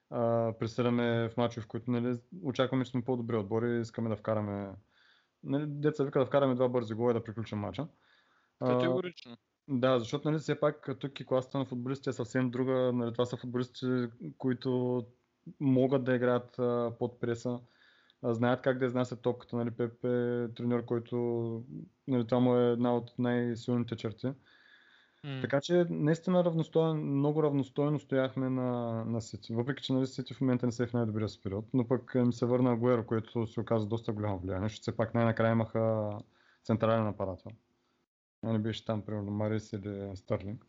а, 0.09 0.53
пресираме 0.59 1.29
в 1.29 1.37
мачове, 1.37 1.63
в 1.63 1.67
които 1.67 1.91
нали, 1.91 2.17
очакваме, 2.43 2.85
че 2.85 2.91
сме 2.91 3.03
по-добри 3.03 3.35
отбори 3.35 3.77
и 3.77 3.81
искаме 3.81 4.09
да 4.09 4.15
вкараме. 4.15 4.71
Нали, 5.43 5.65
деца 5.67 6.03
вика 6.03 6.19
да 6.19 6.25
вкараме 6.25 6.55
два 6.55 6.69
бързи 6.69 6.93
гола 6.93 7.11
и 7.11 7.13
да 7.13 7.23
приключим 7.23 7.59
мача. 7.59 7.87
Категорично. 8.59 9.37
да, 9.67 9.99
защото 9.99 10.29
нали, 10.29 10.39
все 10.39 10.59
пак 10.59 10.89
тук 10.99 11.19
и 11.19 11.25
класата 11.25 11.57
на 11.57 11.65
футболистите 11.65 12.09
е 12.09 12.13
съвсем 12.13 12.49
друга. 12.51 12.91
Нали, 12.93 13.13
това 13.13 13.25
са 13.25 13.37
футболисти, 13.37 14.07
които 14.37 15.03
могат 15.59 16.03
да 16.03 16.15
играят 16.15 16.59
а, 16.59 16.91
под 16.99 17.19
преса, 17.19 17.59
а, 18.21 18.33
знаят 18.33 18.61
как 18.61 18.79
да 18.79 18.85
изнасят 18.85 19.21
топката. 19.21 19.55
Нали, 19.55 19.71
Пеп 19.71 20.05
е 20.05 20.47
треньор, 20.55 20.85
който 20.85 21.17
нали, 22.07 22.27
това 22.27 22.39
му 22.39 22.57
е 22.57 22.71
една 22.71 22.95
от 22.95 23.11
най-силните 23.19 23.95
черти. 23.95 24.27
М. 25.23 25.41
Така 25.41 25.61
че 25.61 25.85
наистина 25.89 26.43
равностоен, 26.43 26.97
много 26.97 27.43
равностойно 27.43 27.99
стояхме 27.99 28.49
на, 28.49 29.03
на 29.05 29.21
Сити. 29.21 29.53
Въпреки, 29.53 29.83
че 29.83 29.93
нали, 29.93 30.07
Сити 30.07 30.33
в 30.33 30.41
момента 30.41 30.65
не 30.65 30.71
са 30.71 30.87
в 30.87 30.93
най-добрия 30.93 31.29
си 31.29 31.41
период, 31.41 31.65
но 31.73 31.87
пък 31.87 32.15
ми 32.15 32.33
се 32.33 32.45
върна 32.45 32.71
Агуеро, 32.71 33.05
което 33.05 33.47
се 33.47 33.59
оказа 33.59 33.87
доста 33.87 34.13
голямо 34.13 34.39
влияние, 34.39 34.69
защото 34.69 34.81
все 34.81 34.97
пак 34.97 35.13
най-накрая 35.13 35.51
имаха 35.51 36.11
централен 36.63 37.07
апаратор. 37.07 37.51
Не 38.43 38.59
беше 38.59 38.85
там, 38.85 39.01
примерно, 39.01 39.31
Марис 39.31 39.73
или 39.73 40.11
Стърлинг. 40.15 40.65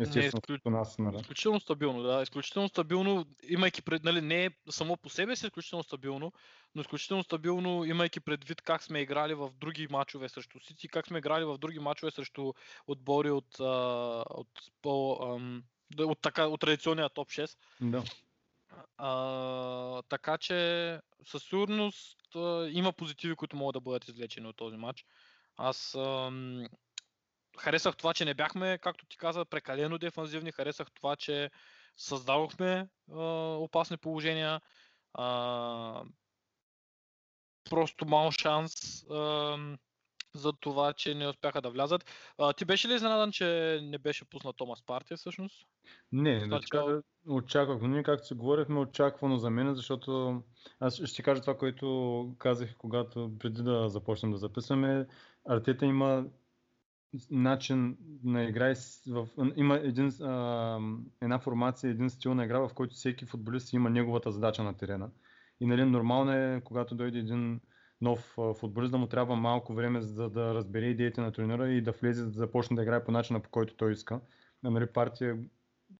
Естествено, 0.00 0.40
изключ- 0.40 0.58
като 0.58 0.70
нас, 0.70 0.98
нали. 0.98 1.16
Изключително 1.16 1.60
стабилно, 1.60 2.02
да. 2.02 2.22
Изключително 2.22 2.68
стабилно, 2.68 3.26
имайки 3.48 3.82
пред, 3.82 4.04
нали, 4.04 4.20
не 4.20 4.50
само 4.70 4.96
по 4.96 5.08
себе 5.08 5.36
си 5.36 5.46
изключително 5.46 5.82
стабилно, 5.82 6.32
но 6.74 6.80
изключително 6.80 7.22
стабилно, 7.22 7.84
имайки 7.84 8.20
предвид 8.20 8.62
как 8.62 8.82
сме 8.82 9.00
играли 9.00 9.34
в 9.34 9.50
други 9.60 9.86
матчове 9.90 10.28
срещу 10.28 10.60
Сити, 10.60 10.88
как 10.88 11.06
сме 11.06 11.18
играли 11.18 11.44
в 11.44 11.58
други 11.58 11.78
матчове 11.78 12.10
срещу 12.10 12.52
отбори 12.86 13.30
от, 13.30 13.60
а, 13.60 13.64
от, 14.30 14.48
по, 14.82 15.18
ам, 15.22 15.62
от, 15.98 16.18
така, 16.22 16.46
от 16.46 16.60
традиционния 16.60 17.08
топ 17.08 17.28
6. 17.28 17.56
Да. 17.80 18.02
А, 18.98 20.02
така 20.02 20.38
че 20.38 21.00
със 21.26 21.42
сигурност 21.42 22.36
а, 22.36 22.68
има 22.72 22.92
позитиви, 22.92 23.34
които 23.34 23.56
могат 23.56 23.74
да 23.74 23.80
бъдат 23.80 24.08
извлечени 24.08 24.46
от 24.46 24.56
този 24.56 24.76
матч. 24.76 25.04
Аз 25.56 25.94
ам, 25.94 26.66
харесах 27.58 27.96
това, 27.96 28.14
че 28.14 28.24
не 28.24 28.34
бяхме, 28.34 28.78
както 28.78 29.06
ти 29.06 29.16
каза, 29.16 29.44
прекалено 29.44 29.98
дефанзивни. 29.98 30.52
Харесах 30.52 30.88
това, 30.94 31.16
че 31.16 31.50
създадохме 31.96 32.88
а, 33.12 33.22
опасни 33.54 33.96
положения. 33.96 34.60
А, 35.14 36.02
просто 37.70 38.06
мал 38.06 38.30
шанс 38.30 39.04
ам, 39.10 39.78
за 40.34 40.52
това, 40.52 40.92
че 40.92 41.14
не 41.14 41.28
успяха 41.28 41.60
да 41.60 41.70
влязат. 41.70 42.10
А, 42.38 42.52
ти 42.52 42.64
беше 42.64 42.88
ли 42.88 42.94
изненадан, 42.94 43.32
че 43.32 43.80
не 43.82 43.98
беше 43.98 44.24
пуснат 44.24 44.56
Томас 44.56 44.82
Парти 44.86 45.16
всъщност? 45.16 45.66
Не, 46.12 46.46
да 46.46 46.60
кажа, 46.70 47.00
очаквах, 47.28 47.78
но 47.80 47.88
ние 47.88 48.02
както 48.02 48.26
си 48.26 48.34
говорихме, 48.34 48.78
очаквано 48.78 49.38
за 49.38 49.50
мен, 49.50 49.74
защото 49.74 50.42
аз 50.80 51.04
ще 51.04 51.22
кажа 51.22 51.40
това, 51.40 51.58
което 51.58 52.34
казах, 52.38 52.74
когато 52.78 53.32
преди 53.38 53.62
да 53.62 53.88
започнем 53.88 54.32
да 54.32 54.38
записваме. 54.38 55.06
Артета 55.48 55.86
има 55.86 56.24
начин 57.30 57.96
на 58.24 58.44
игра, 58.44 58.74
в, 59.08 59.28
има 59.56 59.76
един, 59.76 60.08
а, 60.22 60.78
една 61.22 61.38
формация, 61.38 61.90
един 61.90 62.10
стил 62.10 62.34
на 62.34 62.44
игра, 62.44 62.58
в 62.58 62.70
който 62.74 62.94
всеки 62.94 63.26
футболист 63.26 63.72
има 63.72 63.90
неговата 63.90 64.32
задача 64.32 64.62
на 64.62 64.76
терена. 64.76 65.10
И 65.60 65.66
нали, 65.66 65.84
нормално 65.84 66.32
е, 66.32 66.60
когато 66.64 66.94
дойде 66.94 67.18
един 67.18 67.60
нов 68.00 68.36
футболист, 68.58 68.92
да 68.92 68.98
му 68.98 69.06
трябва 69.06 69.36
малко 69.36 69.74
време 69.74 70.00
за 70.00 70.30
да 70.30 70.54
разбере 70.54 70.86
идеите 70.86 71.20
на 71.20 71.32
тренера 71.32 71.68
и 71.68 71.82
да 71.82 71.92
влезе, 71.92 72.24
да 72.24 72.30
започне 72.30 72.76
да 72.76 72.82
играе 72.82 73.04
по 73.04 73.12
начина, 73.12 73.40
по 73.40 73.50
който 73.50 73.76
той 73.76 73.92
иска. 73.92 74.20
Нали, 74.62 74.86
партия 74.86 75.38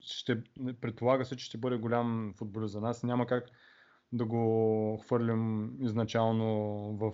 ще, 0.00 0.42
предполага 0.80 1.24
се, 1.24 1.36
че 1.36 1.44
ще 1.44 1.58
бъде 1.58 1.76
голям 1.76 2.34
футболист 2.36 2.72
за 2.72 2.80
нас. 2.80 3.02
Няма 3.02 3.26
как 3.26 3.44
да 4.12 4.24
го 4.24 4.96
хвърлим 5.04 5.72
изначално 5.80 6.46
в, 6.96 7.12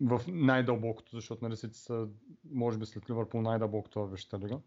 в 0.00 0.20
най-дълбокото, 0.28 1.16
защото 1.16 1.44
нали, 1.44 1.56
са, 1.56 2.08
може 2.52 2.78
би 2.78 2.86
след 2.86 3.10
Ливърпул 3.10 3.42
най-дълбокото 3.42 4.00
в 4.00 4.10
Вещата 4.10 4.38
лига. 4.38 4.58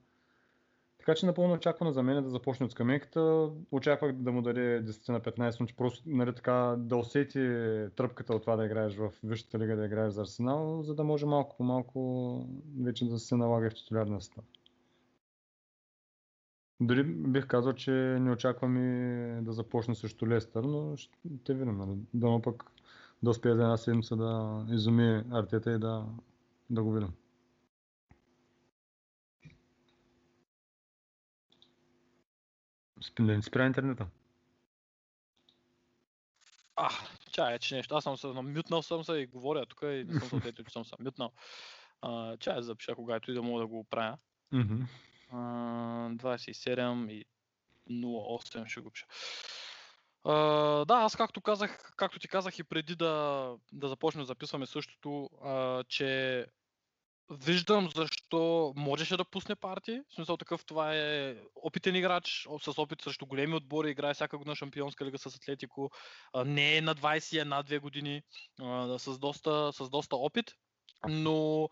Така 1.05 1.15
че 1.15 1.25
напълно 1.25 1.53
очаквано 1.53 1.91
за 1.91 2.03
мен 2.03 2.23
да 2.23 2.29
започне 2.29 2.65
от 2.65 2.71
скамейката. 2.71 3.49
Очаквах 3.71 4.13
да 4.13 4.31
му 4.31 4.41
даде 4.41 4.85
10 4.85 5.09
на 5.11 5.21
15 5.21 5.59
минути, 5.59 5.75
просто 5.75 6.03
нали, 6.05 6.35
така, 6.35 6.75
да 6.77 6.97
усети 6.97 7.39
тръпката 7.95 8.35
от 8.35 8.41
това 8.41 8.55
да 8.55 8.65
играеш 8.65 8.95
в 8.95 9.13
Висшата 9.23 9.59
лига, 9.59 9.75
да 9.75 9.85
играеш 9.85 10.13
за 10.13 10.21
Арсенал, 10.21 10.83
за 10.83 10.95
да 10.95 11.03
може 11.03 11.25
малко 11.25 11.57
по 11.57 11.63
малко 11.63 12.47
вече 12.83 13.05
да 13.05 13.19
се 13.19 13.35
налага 13.35 13.69
в 13.69 13.73
титулярна 13.73 14.21
състав. 14.21 14.45
Дори 16.81 17.03
бих 17.03 17.47
казал, 17.47 17.73
че 17.73 17.91
не 17.91 18.31
очаквам 18.31 18.77
и 18.77 19.41
да 19.41 19.53
започне 19.53 19.95
срещу 19.95 20.27
Лестър, 20.27 20.63
но 20.63 20.97
ще 20.97 21.53
видим. 21.53 21.77
Нали. 21.77 21.97
Дано 22.13 22.41
пък 22.41 22.72
да 23.23 23.29
успее 23.29 23.55
за 23.55 23.61
една 23.61 23.77
седмица 23.77 24.15
да 24.15 24.65
изуми 24.69 25.23
Артета 25.31 25.71
и 25.71 25.79
да, 25.79 26.05
да 26.69 26.83
го 26.83 26.93
видим. 26.93 27.13
Да 33.19 33.23
не 33.23 33.41
спря 33.41 33.65
интернета. 33.65 34.07
А, 36.75 36.89
чай, 37.31 37.59
че 37.59 37.75
нещо. 37.75 37.95
Аз 37.95 38.03
съм 38.03 38.17
се 38.17 38.27
намютнал 38.27 38.81
съм 38.81 39.03
се 39.03 39.13
и 39.13 39.27
говоря 39.27 39.65
тук 39.65 39.79
и 39.81 40.05
не 40.07 40.19
съм 40.19 40.29
се 40.29 40.35
отетил, 40.35 40.65
че 40.65 40.73
съм 40.73 40.85
се 40.85 40.95
мютнал. 40.99 41.31
Чай 42.39 42.55
да 42.55 42.63
запиша, 42.63 42.95
когато 42.95 43.31
и 43.31 43.33
да 43.33 43.41
мога 43.41 43.61
да 43.61 43.67
го 43.67 43.83
правя. 43.83 44.17
Mm-hmm. 44.53 44.85
27 45.31 47.11
и 47.11 47.25
08 47.89 48.67
ще 48.67 48.81
го 48.81 48.91
пиша. 48.91 49.05
Да, 50.25 50.85
аз 50.87 51.15
както 51.15 51.41
казах, 51.41 51.93
както 51.97 52.19
ти 52.19 52.27
казах 52.27 52.59
и 52.59 52.63
преди 52.63 52.95
да, 52.95 53.55
да 53.71 53.87
започнем 53.87 54.21
да 54.21 54.25
записваме 54.25 54.65
същото, 54.65 55.09
uh, 55.09 55.87
че 55.87 56.45
виждам 57.31 57.89
защо 57.95 58.73
можеше 58.75 59.17
да 59.17 59.25
пусне 59.25 59.55
парти. 59.55 60.01
В 60.09 60.13
смисъл 60.13 60.37
такъв, 60.37 60.65
това 60.65 60.95
е 60.95 61.37
опитен 61.55 61.95
играч, 61.95 62.47
с 62.61 62.73
опит 62.77 63.01
срещу 63.01 63.25
големи 63.25 63.55
отбори, 63.55 63.89
играе 63.89 64.13
всяка 64.13 64.37
година 64.37 64.55
шампионска 64.55 65.05
лига 65.05 65.17
с 65.17 65.35
Атлетико, 65.35 65.91
не 66.45 66.77
е 66.77 66.81
на 66.81 66.95
20, 66.95 67.41
е 67.41 67.45
на 67.45 67.63
2 67.63 67.79
години, 67.79 68.21
с, 68.97 69.17
доста, 69.19 69.73
с 69.73 69.89
доста 69.89 70.15
опит. 70.15 70.51
Но 71.07 71.69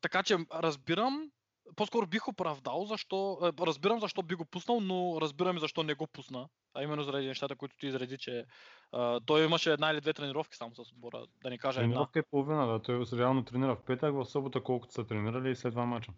така 0.00 0.22
че 0.22 0.36
разбирам 0.54 1.30
по-скоро 1.76 2.06
бих 2.06 2.28
оправдал, 2.28 2.84
защо, 2.84 3.38
е, 3.42 3.66
разбирам 3.66 4.00
защо 4.00 4.22
би 4.22 4.34
го 4.34 4.44
пуснал, 4.44 4.80
но 4.80 5.20
разбирам 5.20 5.56
и 5.56 5.60
защо 5.60 5.82
не 5.82 5.94
го 5.94 6.06
пусна. 6.06 6.48
А 6.74 6.82
именно 6.82 7.02
заради 7.02 7.26
нещата, 7.26 7.56
които 7.56 7.76
ти 7.76 7.86
изреди, 7.86 8.18
че 8.18 8.46
а, 8.92 9.20
той 9.26 9.44
имаше 9.44 9.72
една 9.72 9.90
или 9.90 10.00
две 10.00 10.12
тренировки 10.12 10.56
само 10.56 10.74
с 10.74 10.78
отбора, 10.78 11.26
да 11.42 11.50
не 11.50 11.58
кажа 11.58 11.80
една. 11.80 11.92
Тренировка 11.92 12.18
е 12.18 12.22
половина, 12.30 12.66
да. 12.66 12.82
Той 12.82 13.04
реално 13.18 13.44
тренира 13.44 13.76
в 13.76 13.84
петък, 13.84 14.14
в 14.14 14.24
събота 14.24 14.62
колкото 14.62 14.92
са 14.92 15.06
тренирали 15.06 15.50
и 15.50 15.56
след 15.56 15.72
два 15.72 15.86
мача. 15.86 16.12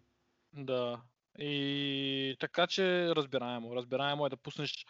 Да. 0.52 1.00
И 1.38 2.36
така 2.40 2.66
че 2.66 3.14
разбираемо. 3.14 3.76
Разбираемо 3.76 4.26
е 4.26 4.30
да 4.30 4.36
пуснеш 4.36 4.86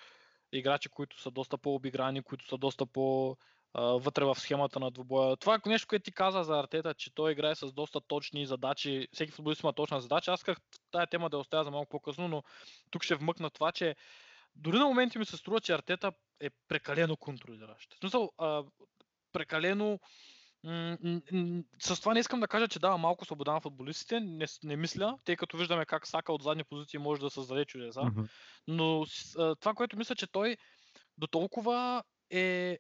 играчи, 0.53 0.89
които 0.89 1.21
са 1.21 1.31
доста 1.31 1.59
по-обиграни, 1.59 2.23
които 2.23 2.49
са 2.49 2.59
доста 2.59 2.87
по- 2.87 3.37
вътре 3.75 4.25
в 4.25 4.35
схемата 4.35 4.81
на 4.81 4.91
двубоя. 4.91 5.37
Това 5.37 5.55
е 5.55 5.69
нещо, 5.69 5.89
което 5.89 6.03
ти 6.03 6.13
каза 6.13 6.43
за 6.43 6.59
Артета, 6.59 6.95
че 6.95 7.15
той 7.15 7.33
играе 7.33 7.55
с 7.55 7.73
доста 7.73 8.01
точни 8.01 8.47
задачи. 8.47 9.09
Всеки 9.13 9.33
футболист 9.33 9.63
има 9.63 9.73
точна 9.73 10.01
задача. 10.01 10.33
Аз 10.33 10.41
исках 10.41 10.59
тая 10.91 11.07
тема 11.07 11.31
да 11.31 11.39
оставя 11.39 11.65
за 11.65 11.71
малко 11.71 11.89
по-късно, 11.89 12.29
но 12.29 12.43
тук 12.91 13.03
ще 13.03 13.15
вмъкна 13.15 13.51
това, 13.51 13.73
че 13.73 13.97
дори 14.55 14.79
на 14.79 14.87
моменти 14.87 15.19
ми 15.19 15.25
се 15.25 15.37
струва, 15.37 15.61
че 15.61 15.73
Артета 15.73 16.13
е 16.41 16.51
прекалено 16.69 17.17
контролиращ. 17.17 17.95
В 17.95 17.99
смисъл, 17.99 18.33
а, 18.39 18.65
прекалено 19.33 20.01
с 21.79 22.01
това 22.01 22.15
не 22.15 22.21
искам 22.21 22.41
да 22.41 22.49
кажа, 22.49 22.69
че 22.69 22.79
дава 22.79 22.99
малко 22.99 23.25
свобода 23.25 23.53
на 23.53 23.61
футболистите, 23.61 24.21
не, 24.21 24.47
не 24.63 24.77
мисля, 24.77 25.19
тъй 25.25 25.37
като 25.37 25.57
виждаме 25.57 25.87
как 25.87 26.07
Сака 26.07 26.33
от 26.33 26.43
задни 26.43 26.65
позиции 26.65 26.99
може 26.99 27.21
да 27.21 27.31
създаде 27.31 27.65
чудеса. 27.65 28.01
Mm-hmm. 28.01 28.29
Но 28.69 29.07
това, 29.61 29.75
което 29.75 29.97
мисля, 29.97 30.15
че 30.15 30.27
той 30.27 30.57
до 31.19 31.27
толкова 31.27 32.03
е 32.31 32.79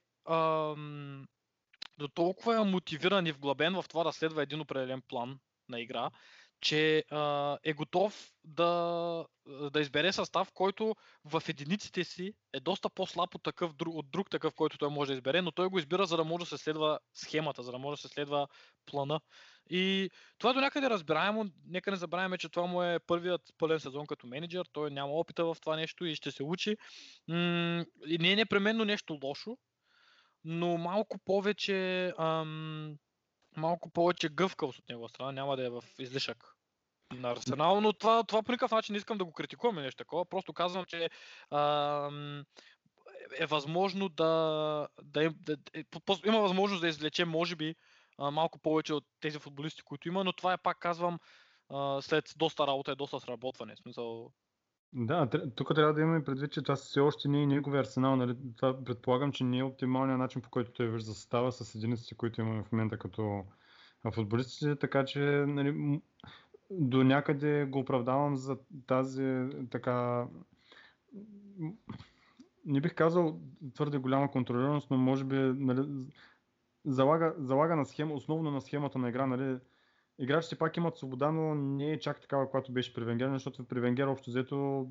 до 1.98 2.08
толкова 2.14 2.56
е 2.56 2.64
мотивиран 2.64 3.26
и 3.26 3.32
вглъбен 3.32 3.74
в 3.74 3.84
това 3.88 4.04
да 4.04 4.12
следва 4.12 4.42
един 4.42 4.60
определен 4.60 5.02
план 5.08 5.38
на 5.68 5.80
игра, 5.80 6.10
че 6.60 7.04
е 7.64 7.72
готов 7.72 8.32
да, 8.44 9.26
да 9.46 9.80
избере 9.80 10.12
състав, 10.12 10.52
който 10.54 10.96
в 11.24 11.42
единиците 11.48 12.04
си 12.04 12.34
е 12.52 12.60
доста 12.60 12.90
по-слаб 12.90 13.34
от, 13.34 13.42
такъв, 13.42 13.72
от 13.86 14.10
друг 14.10 14.30
такъв, 14.30 14.54
който 14.54 14.78
той 14.78 14.90
може 14.90 15.08
да 15.08 15.14
избере, 15.14 15.42
но 15.42 15.52
той 15.52 15.68
го 15.68 15.78
избира, 15.78 16.06
за 16.06 16.16
да 16.16 16.24
може 16.24 16.44
да 16.44 16.46
се 16.46 16.58
следва 16.58 16.98
схемата, 17.14 17.62
за 17.62 17.72
да 17.72 17.78
може 17.78 18.02
да 18.02 18.08
се 18.08 18.14
следва 18.14 18.48
плана. 18.86 19.20
И 19.70 20.10
това 20.38 20.52
до 20.52 20.60
някъде 20.60 20.90
разбираемо. 20.90 21.46
Нека 21.66 21.90
не 21.90 21.96
забравяме, 21.96 22.38
че 22.38 22.48
това 22.48 22.66
му 22.66 22.82
е 22.82 22.98
първият 23.06 23.42
пълен 23.58 23.80
сезон 23.80 24.06
като 24.06 24.26
менеджер. 24.26 24.66
Той 24.72 24.90
няма 24.90 25.12
опита 25.12 25.44
в 25.44 25.56
това 25.60 25.76
нещо 25.76 26.04
и 26.04 26.16
ще 26.16 26.30
се 26.30 26.42
учи. 26.42 26.76
И 28.06 28.18
не 28.20 28.32
е 28.32 28.36
непременно 28.36 28.84
нещо 28.84 29.18
лошо, 29.24 29.58
но 30.44 30.76
малко 30.78 31.18
повече, 31.18 32.12
ам, 32.18 32.96
малко 33.56 33.90
повече 33.90 34.28
гъвкавост 34.28 34.78
от 34.78 34.88
негова 34.88 35.08
страна, 35.08 35.32
няма 35.32 35.56
да 35.56 35.66
е 35.66 35.70
в 35.70 35.84
излишък 35.98 36.56
на 37.12 37.30
Арсенал, 37.30 37.80
но 37.80 37.92
това, 37.92 38.24
това 38.24 38.42
по 38.42 38.52
никакъв 38.52 38.70
начин 38.70 38.92
не 38.92 38.96
искам 38.96 39.18
да 39.18 39.24
го 39.24 39.32
критикуваме 39.32 39.82
нещо 39.82 39.98
такова, 39.98 40.24
просто 40.24 40.52
казвам, 40.52 40.84
че 40.84 41.10
ам, 41.50 42.44
е 43.38 43.46
възможно 43.46 44.08
да, 44.08 44.88
да, 45.02 45.30
да, 45.30 45.56
да 45.56 45.62
е, 45.74 45.84
има 46.26 46.40
възможност 46.40 46.80
да 46.80 46.88
извлече, 46.88 47.24
може 47.24 47.56
би, 47.56 47.74
малко 48.18 48.58
повече 48.58 48.94
от 48.94 49.04
тези 49.20 49.38
футболисти, 49.38 49.82
които 49.82 50.08
има, 50.08 50.24
но 50.24 50.32
това 50.32 50.52
е 50.52 50.62
пак 50.62 50.78
казвам 50.78 51.18
след 52.00 52.32
доста 52.36 52.66
работа 52.66 52.92
и 52.92 52.96
доста 52.96 53.20
сработване. 53.20 53.74
В 53.74 53.78
смисъл, 53.78 54.32
да, 54.92 55.28
тук 55.56 55.74
трябва 55.74 55.94
да 55.94 56.00
имаме 56.00 56.24
предвид, 56.24 56.52
че 56.52 56.62
това 56.62 56.76
все 56.76 57.00
още 57.00 57.28
не 57.28 57.42
е 57.42 57.46
негови 57.46 57.78
арсенал. 57.78 58.16
Нали? 58.16 58.36
Това 58.56 58.84
предполагам, 58.84 59.32
че 59.32 59.44
не 59.44 59.58
е 59.58 59.62
оптималният 59.62 60.18
начин, 60.18 60.42
по 60.42 60.50
който 60.50 60.72
той 60.72 60.88
вижда 60.88 61.12
състава 61.12 61.52
с 61.52 61.74
единиците, 61.74 62.14
които 62.14 62.40
имаме 62.40 62.62
в 62.62 62.72
момента 62.72 62.98
като 62.98 63.44
футболистите, 64.14 64.76
така 64.76 65.04
че 65.04 65.20
нали, 65.48 66.00
до 66.70 67.04
някъде 67.04 67.64
го 67.64 67.78
оправдавам 67.78 68.36
за 68.36 68.58
тази 68.86 69.48
така 69.70 70.26
не 72.64 72.80
бих 72.80 72.94
казал 72.94 73.40
твърде 73.74 73.98
голяма 73.98 74.30
контролираност, 74.30 74.90
но 74.90 74.96
може 74.96 75.24
би 75.24 75.36
нали, 75.36 76.06
залага, 76.84 77.34
залага 77.38 77.76
на 77.76 77.84
схема, 77.84 78.14
основно 78.14 78.50
на 78.50 78.60
схемата 78.60 78.98
на 78.98 79.08
игра, 79.08 79.26
нали, 79.26 79.58
играчите 80.18 80.58
пак 80.58 80.76
имат 80.76 80.96
свобода, 80.96 81.30
но 81.30 81.54
не 81.54 81.92
е 81.92 82.00
чак 82.00 82.20
такава, 82.20 82.50
която 82.50 82.72
беше 82.72 82.94
при 82.94 83.04
Венгер, 83.04 83.32
защото 83.32 83.64
при 83.64 83.80
Венгер 83.80 84.06
общо 84.06 84.30
взето 84.30 84.86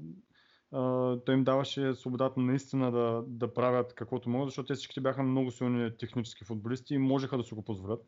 той 1.25 1.36
им 1.36 1.43
даваше 1.43 1.93
свободата 1.93 2.39
наистина 2.39 2.91
да, 2.91 3.23
да 3.27 3.53
правят 3.53 3.93
каквото 3.95 4.29
могат, 4.29 4.47
защото 4.47 4.67
те 4.67 4.73
всички 4.73 5.01
бяха 5.01 5.23
много 5.23 5.51
силни 5.51 5.97
технически 5.97 6.45
футболисти 6.45 6.93
и 6.93 6.97
можеха 6.97 7.38
да 7.38 7.43
си 7.43 7.53
го 7.53 7.63
позволят. 7.63 8.05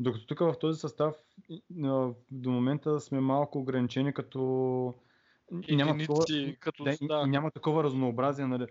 Докато 0.00 0.26
тук 0.26 0.38
в 0.38 0.54
този 0.60 0.80
състав 0.80 1.14
до 2.30 2.50
момента 2.50 3.00
сме 3.00 3.20
малко 3.20 3.58
ограничени 3.58 4.14
като 4.14 4.94
няма 5.70 5.98
такова, 5.98 6.24
да, 6.84 6.96
да. 7.02 7.26
няма 7.26 7.50
такова 7.50 7.84
разнообразие. 7.84 8.46
Нали 8.46 8.66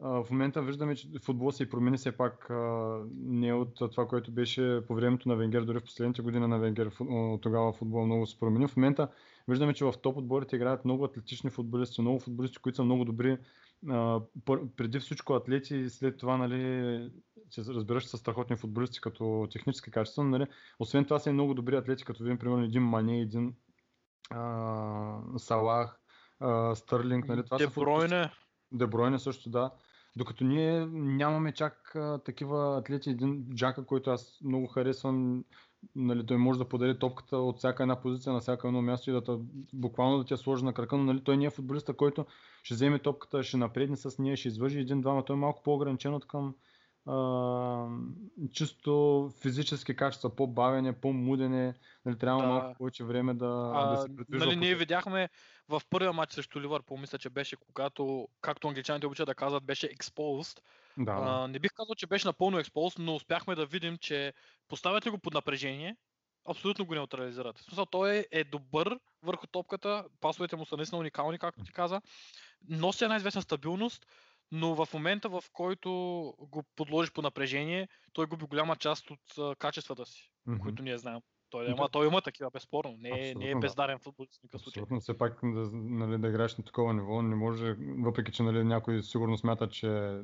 в 0.00 0.26
момента 0.30 0.62
виждаме, 0.62 0.96
че 0.96 1.08
футбол 1.22 1.52
се 1.52 1.68
промени 1.68 1.96
все 1.96 2.16
пак 2.16 2.50
не 3.14 3.52
от 3.52 3.74
това, 3.74 4.06
което 4.06 4.32
беше 4.32 4.82
по 4.86 4.94
времето 4.94 5.28
на 5.28 5.36
Венгер, 5.36 5.62
дори 5.62 5.78
в 5.78 5.84
последните 5.84 6.22
години 6.22 6.46
на 6.46 6.58
Венгер, 6.58 6.92
тогава 7.40 7.72
футбол 7.72 8.06
много 8.06 8.26
се 8.26 8.38
промени. 8.40 8.68
В 8.68 8.76
момента 8.76 9.08
виждаме, 9.48 9.74
че 9.74 9.84
в 9.84 9.94
топ 10.02 10.16
отборите 10.16 10.56
играят 10.56 10.84
много 10.84 11.04
атлетични 11.04 11.50
футболисти, 11.50 12.00
много 12.00 12.18
футболисти, 12.18 12.58
които 12.58 12.76
са 12.76 12.84
много 12.84 13.04
добри. 13.04 13.38
Преди 14.76 14.98
всичко 14.98 15.34
атлети 15.34 15.76
и 15.76 15.90
след 15.90 16.18
това, 16.18 16.36
нали, 16.36 17.10
че 17.50 17.62
разбираш, 17.64 18.06
са 18.06 18.18
страхотни 18.18 18.56
футболисти 18.56 19.00
като 19.00 19.48
технически 19.52 19.90
качества. 19.90 20.24
Нали. 20.24 20.46
Освен 20.78 21.04
това 21.04 21.18
са 21.18 21.30
и 21.30 21.32
много 21.32 21.54
добри 21.54 21.76
атлети, 21.76 22.04
като 22.04 22.22
видим, 22.22 22.38
примерно, 22.38 22.64
един 22.64 22.82
Мане, 22.82 23.20
един 23.20 23.54
а, 24.30 25.20
Салах, 25.36 26.00
а, 26.40 26.74
Стърлинг. 26.74 27.28
Нали. 27.28 27.44
Това 27.44 27.58
Дебройне. 27.58 28.30
Дебройне 28.72 29.18
също, 29.18 29.50
да. 29.50 29.70
Докато 30.16 30.44
ние 30.44 30.86
нямаме 30.92 31.52
чак 31.52 31.94
а, 31.94 32.18
такива 32.18 32.78
атлети. 32.78 33.10
Един 33.10 33.46
Джака, 33.54 33.86
който 33.86 34.10
аз 34.10 34.38
много 34.44 34.66
харесвам, 34.66 35.44
нали, 35.96 36.26
той 36.26 36.36
може 36.36 36.58
да 36.58 36.68
подари 36.68 36.98
топката 36.98 37.36
от 37.36 37.58
всяка 37.58 37.82
една 37.82 38.00
позиция 38.00 38.32
на 38.32 38.40
всяко 38.40 38.66
едно 38.66 38.82
място 38.82 39.10
и 39.10 39.12
да 39.12 39.38
буквално 39.72 40.18
да 40.18 40.24
ти 40.24 40.34
я 40.34 40.38
сложи 40.38 40.64
на 40.64 40.72
крака, 40.72 40.96
но 40.96 41.04
нали, 41.04 41.24
той 41.24 41.36
не 41.36 41.44
е 41.44 41.50
футболиста, 41.50 41.96
който 41.96 42.26
ще 42.62 42.74
вземе 42.74 42.98
топката, 42.98 43.42
ще 43.42 43.56
напредне 43.56 43.96
с 43.96 44.18
нея, 44.18 44.36
ще 44.36 44.48
извържи 44.48 44.80
един-двама. 44.80 45.24
Той 45.24 45.36
е 45.36 45.38
малко 45.38 45.62
по-ограничен 45.62 46.14
от 46.14 46.26
към 46.26 46.54
а, 47.06 47.86
чисто 48.52 49.30
физически 49.42 49.96
качества, 49.96 50.36
по-бавене, 50.36 50.92
по-мудене, 50.92 51.74
нали, 52.04 52.18
трябва 52.18 52.42
Да. 52.42 52.48
малко 52.48 52.78
повече 52.78 53.04
време 53.04 53.34
да, 53.34 53.72
А, 53.74 53.90
да 53.90 53.96
се 53.96 54.16
придвижва. 54.16 54.46
нали, 54.46 54.56
ние 54.56 54.74
видяхме 54.74 55.28
в 55.68 55.82
първия 55.90 56.12
матч 56.12 56.32
срещу 56.32 56.60
Ливърпул, 56.60 56.96
мисля, 56.96 57.18
че 57.18 57.30
беше 57.30 57.56
когато, 57.56 58.28
както 58.40 58.68
англичаните 58.68 59.06
обичат 59.06 59.26
да 59.26 59.34
казват, 59.34 59.64
беше 59.64 59.88
exposed. 59.88 60.60
Да. 60.98 61.12
А, 61.12 61.48
не 61.48 61.58
бих 61.58 61.72
казал, 61.72 61.94
че 61.94 62.06
беше 62.06 62.28
напълно 62.28 62.60
exposed, 62.60 62.98
но 62.98 63.14
успяхме 63.14 63.54
да 63.54 63.66
видим, 63.66 63.98
че 63.98 64.32
поставят 64.68 65.06
ли 65.06 65.10
го 65.10 65.18
под 65.18 65.34
напрежение, 65.34 65.96
абсолютно 66.48 66.86
го 66.86 66.94
неутрализират. 66.94 67.58
В 67.58 67.62
смисъл, 67.62 67.86
той 67.86 68.16
е, 68.16 68.26
е 68.30 68.44
добър 68.44 68.98
върху 69.22 69.46
топката, 69.46 70.04
пасовете 70.20 70.56
му 70.56 70.66
са 70.66 70.76
наистина 70.76 70.98
уникални, 70.98 71.38
както 71.38 71.64
ти 71.64 71.72
каза, 71.72 72.00
носи 72.68 73.04
една 73.04 73.16
известна 73.16 73.42
стабилност, 73.42 74.06
но 74.52 74.74
в 74.74 74.88
момента, 74.94 75.28
в 75.28 75.44
който 75.52 75.90
го 76.38 76.62
подложиш 76.76 77.12
по 77.12 77.22
напрежение, 77.22 77.88
той 78.12 78.26
губи 78.26 78.46
голяма 78.46 78.76
част 78.76 79.10
от 79.10 79.38
а, 79.38 79.54
качествата 79.56 80.06
си, 80.06 80.30
Мгм. 80.46 80.58
които 80.58 80.82
ние 80.82 80.98
знаем. 80.98 81.20
Той, 81.54 81.66
има, 81.66 81.76
то- 81.76 81.88
той 81.88 82.06
има 82.06 82.20
такива, 82.20 82.50
безспорно. 82.50 82.96
Не, 82.98 83.30
е- 83.30 83.34
не 83.34 83.50
е 83.50 83.54
бездарен 83.54 83.98
футболист 83.98 84.40
в 84.40 84.42
никакъв 84.42 84.62
случай. 84.62 84.82
Абсолютно, 84.82 85.00
все 85.00 85.18
пак 85.18 85.38
да, 85.42 85.70
нали, 85.72 86.18
да 86.18 86.28
играеш 86.28 86.56
на 86.56 86.64
такова 86.64 86.94
ниво, 86.94 87.22
не 87.22 87.34
може, 87.34 87.76
въпреки 87.98 88.32
че 88.32 88.42
нали, 88.42 88.64
някой 88.64 89.02
сигурно 89.02 89.38
смята, 89.38 89.68
че 89.68 89.88
е 89.88 90.20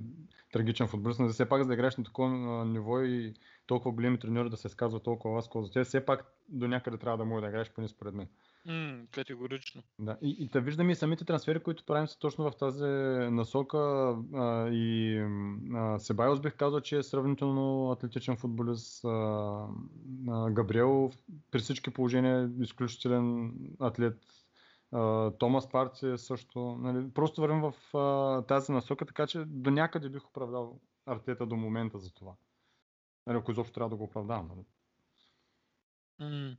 трагичен 0.52 0.88
футболист, 0.88 1.20
но 1.20 1.28
все 1.28 1.48
пак 1.48 1.62
за 1.62 1.68
да 1.68 1.74
играеш 1.74 1.96
на 1.96 2.04
такова 2.04 2.64
ниво 2.64 3.00
и 3.00 3.34
толкова 3.66 3.92
големи 3.92 4.18
треньори 4.18 4.50
да 4.50 4.56
се 4.56 4.68
изказва 4.68 5.00
толкова 5.00 5.34
ласково 5.34 5.64
за 5.64 5.72
теб, 5.72 5.86
все 5.86 6.04
пак 6.04 6.32
до 6.48 6.68
някъде 6.68 6.96
трябва 6.98 7.18
да 7.18 7.24
може 7.24 7.42
да 7.42 7.48
играеш 7.48 7.70
поне 7.70 7.88
според 7.88 8.14
мен. 8.14 8.28
М, 8.66 9.06
категорично. 9.10 9.82
Да. 9.98 10.18
И, 10.22 10.36
и 10.38 10.48
да 10.48 10.60
виждаме 10.60 10.92
и 10.92 10.94
самите 10.94 11.24
трансфери, 11.24 11.62
които 11.62 11.84
правим 11.84 12.08
са 12.08 12.18
точно 12.18 12.50
в 12.50 12.56
тази 12.56 12.84
насока 13.34 13.78
а, 14.34 14.68
и 14.68 15.18
а, 15.74 15.98
Себайос 15.98 16.40
бих 16.40 16.56
казал, 16.56 16.80
че 16.80 16.98
е 16.98 17.02
сравнително 17.02 17.90
атлетичен 17.90 18.36
футболист. 18.36 19.04
А, 19.04 19.08
а, 20.28 20.50
Габриел 20.50 21.10
при 21.50 21.58
всички 21.58 21.90
положения 21.90 22.42
е 22.42 22.62
изключителен 22.62 23.54
атлет. 23.80 24.18
А, 24.92 25.30
Томас 25.30 25.70
Парти 25.70 26.12
също. 26.16 26.76
Нали, 26.80 27.10
просто 27.10 27.40
вървим 27.40 27.60
в 27.60 27.96
а, 27.96 28.42
тази 28.42 28.72
насока, 28.72 29.06
така 29.06 29.26
че 29.26 29.44
до 29.46 29.70
някъде 29.70 30.08
бих 30.08 30.28
оправдал 30.28 30.80
Артета 31.06 31.46
до 31.46 31.56
момента 31.56 31.98
за 31.98 32.14
това. 32.14 32.32
Нали, 33.26 33.38
ако 33.38 33.52
изобщо 33.52 33.74
трябва 33.74 33.90
да 33.90 33.96
го 33.96 34.04
оправдавам. 34.04 34.48
Нали. 34.48 34.64
М. 36.18 36.56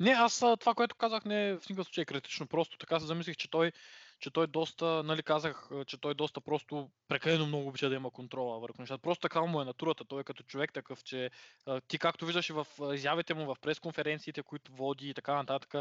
Не, 0.00 0.10
аз 0.10 0.38
това, 0.60 0.74
което 0.74 0.96
казах, 0.96 1.24
не 1.24 1.48
е 1.48 1.56
в 1.56 1.68
никакъв 1.68 1.86
случай 1.86 2.04
критично. 2.04 2.46
Просто 2.46 2.78
така 2.78 3.00
се 3.00 3.06
замислих, 3.06 3.36
че 3.36 3.50
той, 3.50 3.72
че 4.20 4.30
той 4.30 4.46
доста, 4.46 5.02
нали 5.02 5.22
казах, 5.22 5.70
че 5.86 6.00
той 6.00 6.14
доста 6.14 6.40
просто 6.40 6.90
прекалено 7.08 7.46
много 7.46 7.68
обича 7.68 7.88
да 7.88 7.94
има 7.94 8.10
контрола 8.10 8.60
върху 8.60 8.82
нещата. 8.82 9.02
Просто 9.02 9.22
така 9.22 9.40
му 9.40 9.60
е 9.60 9.64
натурата. 9.64 10.04
Той 10.04 10.20
е 10.20 10.24
като 10.24 10.42
човек 10.42 10.72
такъв, 10.72 11.04
че 11.04 11.30
ти 11.88 11.98
както 11.98 12.26
виждаш 12.26 12.50
и 12.50 12.52
в 12.52 12.66
изявите 12.94 13.34
му, 13.34 13.54
в 13.54 13.56
пресконференциите, 13.60 14.42
които 14.42 14.72
води 14.72 15.08
и 15.08 15.14
така 15.14 15.34
нататък, 15.34 15.74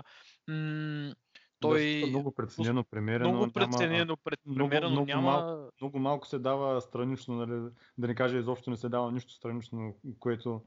м- 0.48 1.14
той 1.60 2.00
Доста 2.00 2.08
много 2.08 2.32
преценено, 2.32 2.84
премерено. 2.84 3.30
много 3.30 3.42
няма- 3.42 3.54
преценено, 3.54 4.06
много- 4.06 4.22
премерено, 4.58 4.90
много 4.92 5.06
няма... 5.08 5.22
малко- 5.22 5.72
много 5.82 6.00
малко 6.00 6.28
се 6.28 6.40
дава 6.40 6.82
странично, 6.82 7.36
нали, 7.36 7.70
да 7.98 8.08
не 8.08 8.16
кажа 8.16 8.38
изобщо 8.38 8.70
не 8.70 8.78
се 8.78 8.90
дава 8.90 9.12
нищо 9.12 9.34
странично, 9.34 9.96
което 10.20 10.62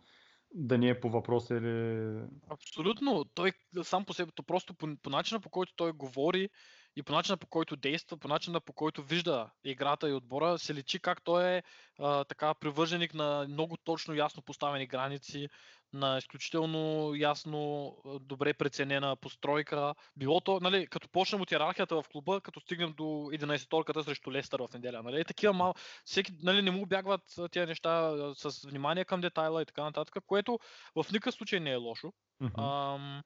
да 0.55 0.79
не 0.79 0.89
е 0.89 1.01
по 1.01 1.11
въпроса 1.11 1.55
или... 1.57 2.21
Абсолютно. 2.49 3.25
Той 3.25 3.53
сам 3.83 4.05
по 4.05 4.15
себе, 4.15 4.33
то 4.35 4.43
просто 4.43 4.75
по, 4.75 4.97
по 5.03 5.11
начина 5.11 5.41
по 5.41 5.51
който 5.51 5.73
той 5.77 5.93
говори 5.93 6.49
и 6.97 7.03
по 7.03 7.13
начина 7.13 7.37
по 7.37 7.47
който 7.47 7.77
действа, 7.77 8.17
по 8.17 8.29
начина 8.29 8.61
по 8.61 8.73
който 8.73 9.03
вижда 9.03 9.51
играта 9.65 10.09
и 10.09 10.13
отбора, 10.13 10.59
се 10.59 10.75
личи 10.75 10.99
как 10.99 11.25
той 11.25 11.45
е 11.45 11.63
а, 11.99 12.25
така 12.25 12.55
привърженик 12.55 13.15
на 13.15 13.47
много 13.49 13.77
точно 13.77 14.15
ясно 14.15 14.43
поставени 14.43 14.87
граници, 14.87 15.49
на 15.95 16.19
изключително 16.19 17.15
ясно, 17.15 17.97
добре 18.21 18.55
преценена 18.55 19.17
постройка. 19.17 19.95
Било 20.17 20.41
то, 20.41 20.61
нали, 20.61 20.87
като 20.87 21.09
почнем 21.09 21.41
от 21.41 21.53
иерархията 21.53 22.03
в 22.03 22.09
клуба, 22.09 22.41
като 22.41 22.61
стигнем 22.61 22.95
до 22.97 23.03
11-торката 23.05 24.03
срещу 24.03 24.33
Лестър 24.33 24.61
в 24.61 24.73
неделя. 24.75 25.03
Нали, 25.03 25.25
такива 25.25 25.53
мал... 25.53 25.75
Всеки, 26.05 26.33
нали, 26.43 26.63
не 26.63 26.71
му 26.71 26.87
бягват 26.87 27.39
а, 27.39 27.49
тези 27.49 27.67
неща 27.67 28.13
с 28.35 28.69
внимание 28.69 29.05
към 29.05 29.21
детайла 29.21 29.63
и 29.63 29.67
така 29.67 29.83
нататък, 29.83 30.25
което 30.27 30.59
в 30.95 31.13
никакъв 31.13 31.35
случай 31.35 31.61
не 31.61 31.71
е 31.71 31.77
лошо. 31.77 32.13
Мгм. 32.41 32.61
Ам, 32.61 33.23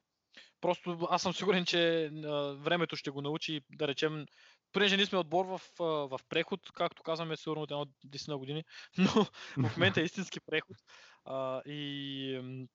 просто 0.61 1.09
аз 1.11 1.23
съм 1.23 1.35
сигурен, 1.35 1.65
че 1.65 2.11
а, 2.25 2.55
времето 2.55 2.97
ще 2.97 3.11
го 3.11 3.23
научи, 3.23 3.61
да 3.71 3.89
речем, 3.89 4.27
понеже 4.73 4.97
ние 4.97 5.07
сме 5.07 5.19
отбор 5.19 5.47
в, 5.47 5.61
в 5.79 6.21
преход, 6.29 6.61
както 6.75 7.03
казваме, 7.03 7.37
сигурно 7.37 7.63
от 7.63 7.71
едно 7.71 7.87
10 8.07 8.29
на 8.29 8.39
години, 8.39 8.65
но 8.99 9.25
в 9.69 9.77
момента 9.77 10.01
е 10.01 10.05
истински 10.05 10.41
преход. 10.41 10.77
А, 11.25 11.63
и, 11.67 12.67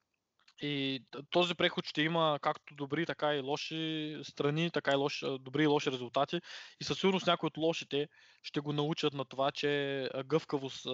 и 0.62 1.04
този 1.30 1.56
преход 1.56 1.86
ще 1.86 2.02
има 2.02 2.40
както 2.42 2.76
добри, 2.76 3.06
така 3.06 3.36
и 3.36 3.42
лоши 3.42 4.18
страни, 4.24 4.72
така 4.72 4.92
и 4.92 4.96
лоши, 4.96 5.26
добри 5.40 5.64
и 5.64 5.68
лоши 5.68 5.92
резултати. 5.92 6.42
И 6.82 6.84
със 6.84 7.00
сигурност 7.00 7.28
някои 7.28 7.48
от 7.48 7.58
лошите 7.58 8.08
ще 8.44 8.60
го 8.60 8.74
научат 8.74 9.14
на 9.14 9.26
това, 9.26 9.52
че 9.52 10.10
гъвкавост 10.26 10.86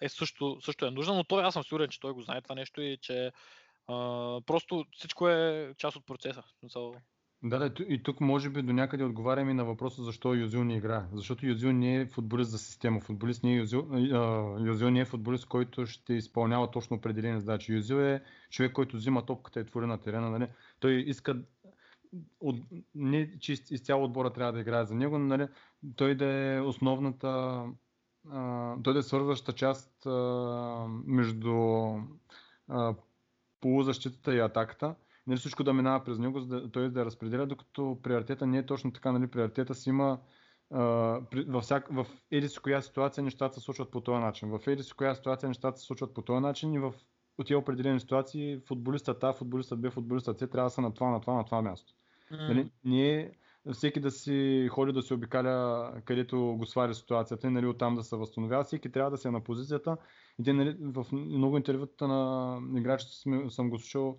е 0.00 0.08
също, 0.08 0.58
също 0.60 0.86
е 0.86 0.90
нужна, 0.90 1.14
но 1.14 1.24
той, 1.24 1.44
аз 1.44 1.54
съм 1.54 1.64
сигурен, 1.64 1.88
че 1.88 2.00
той 2.00 2.12
го 2.12 2.22
знае 2.22 2.42
това 2.42 2.54
нещо 2.54 2.80
и 2.80 2.98
че 3.02 3.32
а, 3.86 3.94
просто 4.46 4.84
всичко 4.92 5.28
е 5.28 5.74
част 5.78 5.96
от 5.96 6.06
процеса. 6.06 6.42
Да, 7.42 7.58
да, 7.58 7.84
и 7.88 8.02
тук 8.02 8.20
може 8.20 8.50
би 8.50 8.62
до 8.62 8.72
някъде 8.72 9.04
отговаряме 9.04 9.54
на 9.54 9.64
въпроса 9.64 10.02
защо 10.02 10.34
Юзил 10.34 10.64
не 10.64 10.76
играе. 10.76 11.02
Защото 11.12 11.46
Юзил 11.46 11.72
не 11.72 11.96
е 11.96 12.06
футболист 12.06 12.50
за 12.50 12.58
система. 12.58 13.00
Футболист 13.00 13.42
не 13.44 13.52
е 13.52 13.56
Юзил, 13.56 13.88
Юзил 14.66 14.90
не 14.90 15.00
е 15.00 15.04
футболист, 15.04 15.46
който 15.46 15.86
ще 15.86 16.14
изпълнява 16.14 16.70
точно 16.70 16.96
определени 16.96 17.40
задачи. 17.40 17.72
Юзил 17.72 17.94
е 17.94 18.22
човек, 18.50 18.72
който 18.72 18.96
взима 18.96 19.26
топката 19.26 19.60
и 19.60 19.66
твори 19.66 19.86
на 19.86 20.00
терена. 20.00 20.30
Нали? 20.30 20.48
Той 20.80 20.92
иска 20.92 21.42
от, 22.40 22.60
не, 22.94 23.38
че 23.38 23.52
из- 23.52 23.70
изцяло 23.70 24.04
отбора 24.04 24.32
трябва 24.32 24.52
да 24.52 24.60
играе 24.60 24.84
за 24.84 24.94
него, 24.94 25.18
но 25.18 25.26
нали, 25.26 25.48
той 25.96 26.14
да 26.14 26.26
е 26.26 26.60
основната, 26.60 27.62
а, 28.30 28.74
той 28.82 28.92
да 28.92 28.98
е 28.98 29.02
свързваща 29.02 29.52
част 29.52 30.06
а, 30.06 30.86
между 31.06 31.54
а, 32.68 32.94
полузащитата 33.60 34.34
и 34.34 34.40
атаката. 34.40 34.94
Нали, 35.26 35.38
всичко 35.38 35.64
да 35.64 35.72
минава 35.72 36.04
през 36.04 36.18
него, 36.18 36.40
за 36.40 36.46
да, 36.46 36.70
той 36.70 36.90
да 36.90 37.04
разпределя, 37.04 37.46
докато 37.46 37.98
приоритета 38.02 38.46
не 38.46 38.58
е 38.58 38.66
точно 38.66 38.92
така. 38.92 39.12
Нали, 39.12 39.26
приоритета 39.26 39.74
си 39.74 39.88
има 39.88 40.18
а, 40.70 40.82
във, 41.46 41.64
всяк, 41.64 41.88
в 41.90 42.06
еди 42.30 42.48
си 42.48 42.58
коя 42.58 42.82
ситуация 42.82 43.24
нещата 43.24 43.54
се 43.54 43.60
случват 43.60 43.90
по 43.90 44.00
този 44.00 44.20
начин. 44.20 44.48
В 44.48 44.60
еди 44.66 44.82
си 44.82 44.92
коя 44.92 45.14
ситуация 45.14 45.48
нещата 45.48 45.78
се 45.78 45.86
случват 45.86 46.14
по 46.14 46.22
този 46.22 46.40
начин 46.40 46.74
и 46.74 46.78
в 46.78 46.94
от 47.38 47.46
тия 47.46 47.58
определени 47.58 48.00
ситуации 48.00 48.60
футболистът 48.66 49.24
А, 49.24 49.32
футболистът 49.32 49.80
Б, 49.80 49.90
футболистът 49.90 50.38
С 50.38 50.46
трябва 50.46 50.66
да 50.66 50.70
са 50.70 50.80
на 50.80 50.94
това, 50.94 51.10
на 51.10 51.20
това, 51.20 51.34
на 51.34 51.44
това 51.44 51.62
място. 51.62 51.92
Нали, 52.30 52.70
не 52.84 53.10
е 53.10 53.30
всеки 53.72 54.00
да 54.00 54.10
си 54.10 54.68
ходи 54.70 54.92
да 54.92 55.02
се 55.02 55.14
обикаля 55.14 55.92
където 56.04 56.54
го 56.58 56.66
свари 56.66 56.94
ситуацията 56.94 57.46
и 57.46 57.50
нали, 57.50 57.66
оттам 57.66 57.94
да 57.94 58.02
се 58.02 58.16
възстановява. 58.16 58.64
Всеки 58.64 58.92
трябва 58.92 59.10
да 59.10 59.16
се 59.16 59.28
е 59.28 59.30
на 59.30 59.40
позицията. 59.40 59.96
И 60.38 60.44
те, 60.44 60.52
нали, 60.52 60.76
в 60.80 61.06
много 61.12 61.56
интервюта 61.56 62.08
на 62.08 62.58
играчите 62.78 63.12
съм 63.48 63.70
го 63.70 63.78
слушал, 63.78 64.18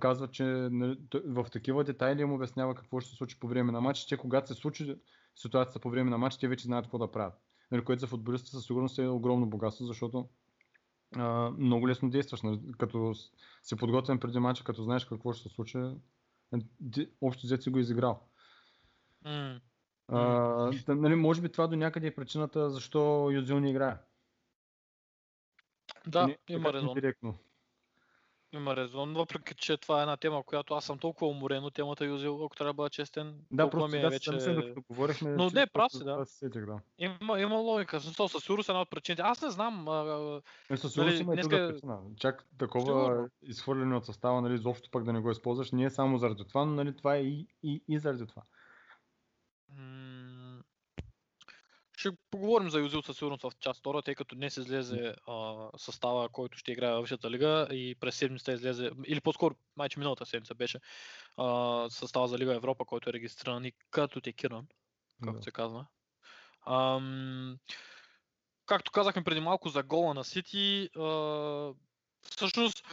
казва, 0.00 0.28
че 0.30 0.44
нали, 0.44 0.98
в 1.24 1.46
такива 1.52 1.84
детайли 1.84 2.22
им 2.22 2.32
обяснява 2.32 2.74
какво 2.74 3.00
ще 3.00 3.10
се 3.10 3.16
случи 3.16 3.40
по 3.40 3.48
време 3.48 3.72
на 3.72 3.80
матч. 3.80 3.98
Че 3.98 4.16
когато 4.16 4.48
се 4.48 4.54
случи 4.54 4.96
ситуацията 5.36 5.80
по 5.80 5.90
време 5.90 6.10
на 6.10 6.18
матч, 6.18 6.38
те 6.38 6.48
вече 6.48 6.64
знаят 6.64 6.84
какво 6.84 6.98
да 6.98 7.10
правят. 7.10 7.34
Нали, 7.70 7.84
което 7.84 8.00
за 8.00 8.06
футболиста 8.06 8.50
със 8.50 8.64
сигурност 8.64 8.98
е 8.98 9.06
огромно 9.06 9.46
богатство, 9.46 9.84
защото 9.84 10.28
а, 11.16 11.50
много 11.50 11.88
лесно 11.88 12.10
действаш. 12.10 12.42
Нали, 12.42 12.60
като 12.78 13.14
с- 13.14 13.30
си 13.62 13.76
подготвен 13.76 14.18
преди 14.18 14.38
матча, 14.38 14.64
като 14.64 14.82
знаеш 14.82 15.04
какво 15.04 15.32
ще 15.32 15.48
се 15.48 15.54
случи, 15.54 15.78
е, 15.78 17.06
общо 17.20 17.46
взето 17.46 17.62
си 17.62 17.70
го 17.70 17.78
изиграл. 17.78 18.28
А, 20.08 20.72
нали, 20.88 21.14
може 21.14 21.40
би 21.42 21.48
това 21.48 21.66
до 21.66 21.76
някъде 21.76 22.06
е 22.06 22.14
причината 22.14 22.70
защо 22.70 23.30
Юзил 23.30 23.60
не 23.60 23.70
играе. 23.70 23.98
Да, 26.06 26.26
Не- 26.26 26.38
има 26.48 26.64
така 26.64 26.78
резон. 26.78 26.94
Директно. 26.94 27.38
Има 28.52 28.76
резон, 28.76 29.14
въпреки 29.14 29.54
че 29.54 29.76
това 29.76 29.98
е 29.98 30.02
една 30.02 30.16
тема, 30.16 30.42
която 30.42 30.74
аз 30.74 30.84
съм 30.84 30.98
толкова 30.98 31.26
уморен 31.26 31.64
от 31.64 31.74
темата 31.74 32.04
Юзил, 32.04 32.44
ако 32.44 32.56
трябва 32.56 32.68
да 32.68 32.74
бъда 32.74 32.90
честен. 32.90 33.34
Да, 33.50 33.70
просто 33.70 33.88
ми 33.88 33.96
е 33.96 34.00
сега 34.00 34.08
вече... 34.08 34.40
се 34.40 34.54
докато 34.54 34.82
говорихме. 34.82 35.30
Но 35.30 35.50
не, 35.50 35.66
прав 35.66 35.92
си, 35.92 36.04
да. 36.04 36.26
сетих, 36.26 36.66
да. 36.66 36.80
Има, 36.98 37.40
има 37.40 37.56
логика. 37.56 38.00
Смисъл, 38.00 38.28
със 38.28 38.42
сигурност 38.44 38.68
е 38.68 38.72
една 38.72 38.80
от 38.82 38.90
причините. 38.90 39.22
Аз 39.22 39.42
не 39.42 39.50
знам. 39.50 39.88
А, 39.88 40.40
Е, 40.70 40.76
със 40.76 40.92
сигурност 40.92 41.14
Нали, 41.16 41.22
има 41.22 41.36
друга 41.36 41.56
днеска- 41.56 41.72
причина. 41.72 41.98
Чак 42.16 42.44
такова 42.58 42.84
Сигурно. 42.84 43.28
изхвърляне 43.42 43.96
от 43.96 44.06
състава, 44.06 44.40
нали, 44.40 44.54
изобщо 44.54 44.90
пък 44.90 45.04
да 45.04 45.12
не 45.12 45.20
го 45.20 45.30
използваш, 45.30 45.72
не 45.72 45.84
е 45.84 45.90
само 45.90 46.18
заради 46.18 46.44
това, 46.44 46.64
но 46.64 46.74
нали, 46.74 46.96
това 46.96 47.16
е 47.16 47.20
и, 47.20 47.46
и, 47.62 47.82
и 47.88 47.98
заради 47.98 48.26
това. 48.26 48.42
м, 49.70 50.07
ще 51.98 52.10
поговорим 52.30 52.70
за 52.70 52.78
Юзил 52.78 53.02
със 53.02 53.16
сигурност 53.16 53.42
в 53.42 53.52
част 53.60 53.80
втора, 53.80 54.02
тъй 54.02 54.14
като 54.14 54.34
днес 54.34 54.56
излезе 54.56 55.14
а, 55.26 55.68
състава, 55.76 56.28
който 56.28 56.58
ще 56.58 56.72
играе 56.72 56.92
в 56.92 57.00
Висшата 57.00 57.30
лига 57.30 57.68
и 57.70 57.96
през 58.00 58.16
седмицата 58.16 58.52
излезе, 58.52 58.90
или 59.06 59.20
по-скоро, 59.20 59.54
майче 59.76 59.98
миналата 59.98 60.26
седмица 60.26 60.54
беше 60.54 60.80
а, 61.36 61.86
състава 61.90 62.28
за 62.28 62.38
Лига 62.38 62.54
Европа, 62.54 62.84
който 62.84 63.10
е 63.10 63.12
регистриран 63.12 63.64
и 63.64 63.72
като 63.90 64.20
текиран, 64.20 64.66
както 65.24 65.38
Да. 65.38 65.42
се 65.42 65.50
казва. 65.50 65.86
Ам, 66.66 67.58
както 68.66 68.92
казахме 68.92 69.24
преди 69.24 69.40
малко 69.40 69.68
за 69.68 69.82
гола 69.82 70.14
на 70.14 70.24
Сити, 70.24 70.88
а, 70.96 71.72
всъщност 72.22 72.84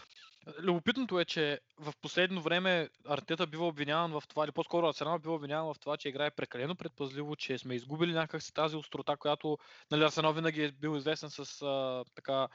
Любопитното 0.60 1.20
е, 1.20 1.26
че 1.26 1.60
в 1.80 1.94
последно 2.02 2.42
време 2.42 2.90
Артета 3.08 3.48
бива 3.48 3.68
обвиняван 3.68 4.12
в 4.12 4.24
това, 4.28 4.44
или 4.44 4.52
по-скоро 4.52 4.88
Арсенал 4.88 5.20
бива 5.20 5.36
обвиняван 5.36 5.74
в 5.74 5.80
това, 5.80 5.98
че 5.98 6.10
играе 6.10 6.32
прекалено 6.32 6.76
предпазливо, 6.76 7.36
че 7.36 7.58
сме 7.58 7.76
изгубили 7.76 8.14
някакси 8.14 8.54
тази 8.54 8.76
острота, 8.76 9.18
която 9.18 9.58
нали, 9.92 10.04
Арсенал 10.04 10.34
винаги 10.34 10.64
е 10.64 10.72
бил 10.72 10.98
известен 10.98 11.30
с 11.30 11.62
а, 11.62 12.04
така 12.16 12.48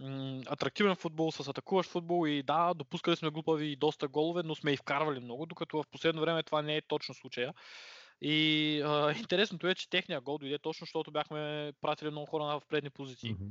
м- 0.00 0.42
атрактивен 0.46 0.96
футбол, 0.96 1.32
с 1.32 1.48
атакуващ 1.48 1.90
футбол 1.90 2.28
и 2.28 2.42
да, 2.42 2.74
допускали 2.74 3.16
сме 3.16 3.30
глупави 3.30 3.66
и 3.66 3.76
доста 3.76 4.08
голове, 4.08 4.42
но 4.42 4.54
сме 4.54 4.72
и 4.72 4.76
вкарвали 4.76 5.20
много, 5.20 5.46
докато 5.46 5.82
в 5.82 5.86
последно 5.90 6.20
време 6.20 6.42
това 6.42 6.62
не 6.62 6.76
е 6.76 6.82
точно 6.82 7.14
случая. 7.14 7.54
И 8.20 8.80
а, 8.84 9.12
интересното 9.18 9.68
е, 9.68 9.74
че 9.74 9.90
техния 9.90 10.20
гол 10.20 10.38
дойде 10.38 10.58
точно, 10.58 10.84
защото 10.84 11.10
бяхме 11.10 11.72
пратили 11.80 12.10
много 12.10 12.26
хора 12.26 12.44
в 12.44 12.66
предни 12.68 12.90
позиции 12.90 13.32
Мгм. 13.32 13.44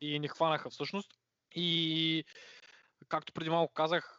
и 0.00 0.18
ни 0.18 0.28
хванаха 0.28 0.70
всъщност. 0.70 1.10
И 1.54 2.24
както 3.08 3.32
преди 3.32 3.50
малко 3.50 3.74
казах, 3.74 4.16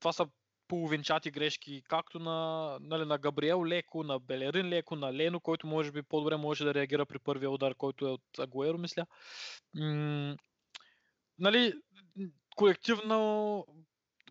това 0.00 0.12
са 0.12 0.26
половинчати 0.68 1.30
грешки, 1.30 1.82
както 1.88 2.18
на, 2.18 2.78
нали, 2.80 3.04
на 3.04 3.18
Габриел 3.18 3.66
леко, 3.66 4.02
на 4.02 4.18
Белерин 4.18 4.68
леко, 4.68 4.96
на 4.96 5.14
Лено, 5.14 5.40
който 5.40 5.66
може 5.66 5.92
би 5.92 6.02
по-добре 6.02 6.36
може 6.36 6.64
да 6.64 6.74
реагира 6.74 7.06
при 7.06 7.18
първия 7.18 7.50
удар, 7.50 7.74
който 7.74 8.06
е 8.06 8.10
от 8.10 8.38
Агуеро, 8.38 8.78
мисля. 8.78 9.06
Нали, 11.38 11.72
колективно, 12.56 13.66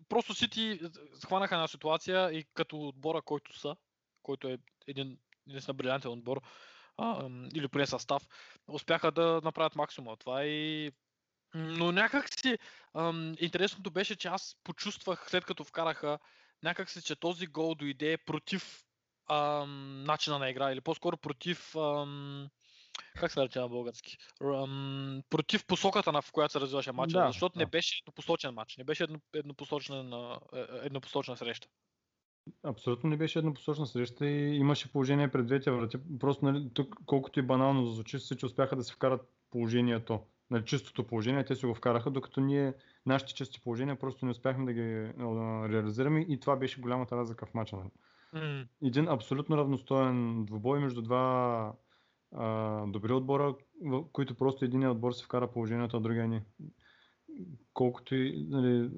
просто 0.08 0.34
Сити 0.34 0.80
схванаха 1.14 1.54
една 1.54 1.68
ситуация 1.68 2.32
и 2.32 2.44
като 2.54 2.88
отбора, 2.88 3.22
който 3.22 3.58
са, 3.58 3.76
който 4.22 4.48
е 4.48 4.58
един 4.86 5.18
единствено 5.48 5.76
брилянтен 5.76 6.10
отбор, 6.10 6.42
а, 6.96 7.28
или 7.54 7.68
поне 7.68 7.86
състав, 7.86 8.22
успяха 8.68 9.12
да 9.12 9.40
направят 9.44 9.76
максимум 9.76 10.12
от 10.12 10.20
това 10.20 10.44
и 10.44 10.92
но 11.54 11.92
някак 11.92 12.28
си 12.40 12.58
интересното 13.38 13.90
беше, 13.90 14.16
че 14.16 14.28
аз 14.28 14.56
почувствах 14.64 15.30
след 15.30 15.44
като 15.44 15.64
вкараха 15.64 16.18
някак 16.62 16.90
си, 16.90 17.02
че 17.02 17.16
този 17.16 17.46
гол 17.46 17.74
дойде 17.74 18.16
против 18.16 18.84
ам, 19.30 20.04
начина 20.04 20.38
на 20.38 20.50
игра 20.50 20.72
или 20.72 20.80
по-скоро 20.80 21.16
против 21.16 21.76
ам, 21.76 22.48
как 23.16 23.32
се 23.32 23.40
нарича 23.40 23.60
на 23.60 23.68
български? 23.68 24.18
Ам, 24.44 25.22
против 25.30 25.66
посоката, 25.66 26.12
на 26.12 26.22
в 26.22 26.32
която 26.32 26.52
се 26.52 26.60
развиваше 26.60 26.92
матча, 26.92 27.18
Да, 27.18 27.26
защото 27.26 27.58
не 27.58 27.64
да. 27.64 27.70
беше 27.70 27.98
еднопосочен 28.02 28.54
матч, 28.54 28.76
не 28.76 28.84
беше 28.84 29.04
едно, 29.04 29.18
еднопосочна, 29.34 30.02
на, 30.02 30.40
е, 30.54 30.86
еднопосочна 30.86 31.36
среща. 31.36 31.68
Абсолютно 32.62 33.10
не 33.10 33.16
беше 33.16 33.38
еднопосочна 33.38 33.86
среща 33.86 34.26
и 34.26 34.56
имаше 34.56 34.92
положение 34.92 35.30
пред 35.30 35.46
двете 35.46 35.70
врати. 35.70 35.98
Просто 36.20 36.44
нали, 36.44 36.70
тук, 36.74 36.96
колкото 37.06 37.38
и 37.38 37.42
банално 37.42 37.86
звучи, 37.86 38.18
всички 38.18 38.46
успяха 38.46 38.76
да 38.76 38.84
се 38.84 38.92
вкарат 38.92 39.28
положението, 39.50 40.20
нали, 40.50 40.64
чистото 40.64 41.06
положение, 41.06 41.44
те 41.44 41.54
си 41.54 41.66
го 41.66 41.74
вкараха, 41.74 42.10
докато 42.10 42.40
ние, 42.40 42.74
нашите 43.06 43.34
чисти 43.34 43.60
положения, 43.60 43.98
просто 43.98 44.24
не 44.24 44.30
успяхме 44.30 44.64
да 44.64 44.72
ги 44.72 45.12
а, 45.18 45.68
реализираме 45.68 46.20
и 46.28 46.40
това 46.40 46.56
беше 46.56 46.80
голямата 46.80 47.16
разлика 47.16 47.46
в 47.46 47.54
матча. 47.54 47.76
Нали. 47.76 47.90
Един 48.84 49.08
абсолютно 49.08 49.56
равностоен 49.56 50.44
двубой 50.44 50.80
между 50.80 51.02
два 51.02 51.72
а, 52.32 52.86
добри 52.86 53.12
отбора, 53.12 53.54
в 53.84 54.04
които 54.12 54.34
просто 54.34 54.64
един 54.64 54.88
отбор 54.88 55.12
се 55.12 55.24
вкара 55.24 55.50
положението, 55.50 55.96
а 55.96 56.00
другия 56.00 56.28
не. 56.28 56.44
Колкото 57.74 58.14
и, 58.14 58.46
нали, 58.48 58.90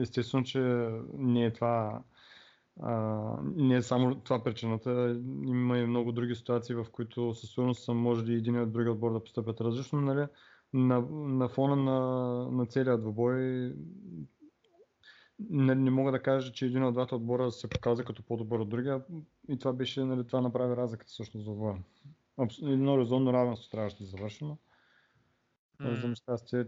естествено, 0.00 0.44
че 0.44 0.88
не 1.14 1.44
е 1.44 1.52
това 1.52 2.02
а, 2.80 3.36
не 3.42 3.76
е 3.76 3.82
само 3.82 4.14
това 4.14 4.44
причината, 4.44 5.20
има 5.46 5.78
и 5.78 5.86
много 5.86 6.12
други 6.12 6.34
ситуации, 6.34 6.74
в 6.74 6.86
които 6.92 7.34
със 7.34 7.50
сигурност 7.50 7.84
са 7.84 7.94
можели 7.94 8.34
един 8.34 8.54
и 8.54 8.60
от 8.60 8.72
другия 8.72 8.92
отбор 8.92 9.12
да 9.12 9.24
постъпят 9.24 9.60
различно, 9.60 10.00
нали? 10.00 10.26
На, 10.72 11.00
на 11.10 11.48
фона 11.48 11.76
на, 11.76 12.00
на 12.50 12.66
целия 12.66 12.98
двубой 12.98 13.74
не, 15.38 15.74
не 15.74 15.90
мога 15.90 16.12
да 16.12 16.22
кажа, 16.22 16.52
че 16.52 16.66
един 16.66 16.84
от 16.84 16.94
двата 16.94 17.16
отбора 17.16 17.50
се 17.50 17.68
показа 17.70 18.04
като 18.04 18.22
по-добър 18.22 18.58
от 18.58 18.68
другия 18.68 19.04
и 19.48 19.58
това 19.58 19.72
беше, 19.72 20.04
нали, 20.04 20.26
това 20.26 20.40
направи 20.40 20.76
разликата 20.76 21.08
всъщност 21.10 21.46
за. 21.46 21.74
Абс- 22.38 22.72
Едно 22.72 22.98
резонно 22.98 23.32
равенство 23.32 23.70
трябваше 23.70 23.98
да 23.98 24.04
завърши, 24.04 24.44
но 24.44 24.58
м. 25.80 25.96
за 25.96 26.14
щастие 26.14 26.66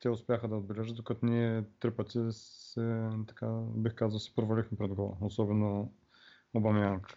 те 0.00 0.08
успяха 0.08 0.48
да 0.48 0.56
отбележат, 0.56 0.96
докато 0.96 1.26
ние 1.26 1.64
три 1.80 1.90
пъти 1.90 2.18
се, 2.30 3.08
така, 3.28 3.60
бих 3.76 3.94
казал, 3.94 4.18
се 4.18 4.34
провалихме 4.34 4.78
пред 4.78 4.94
гола, 4.94 5.16
особено 5.20 5.92
Обамянг. 6.54 7.16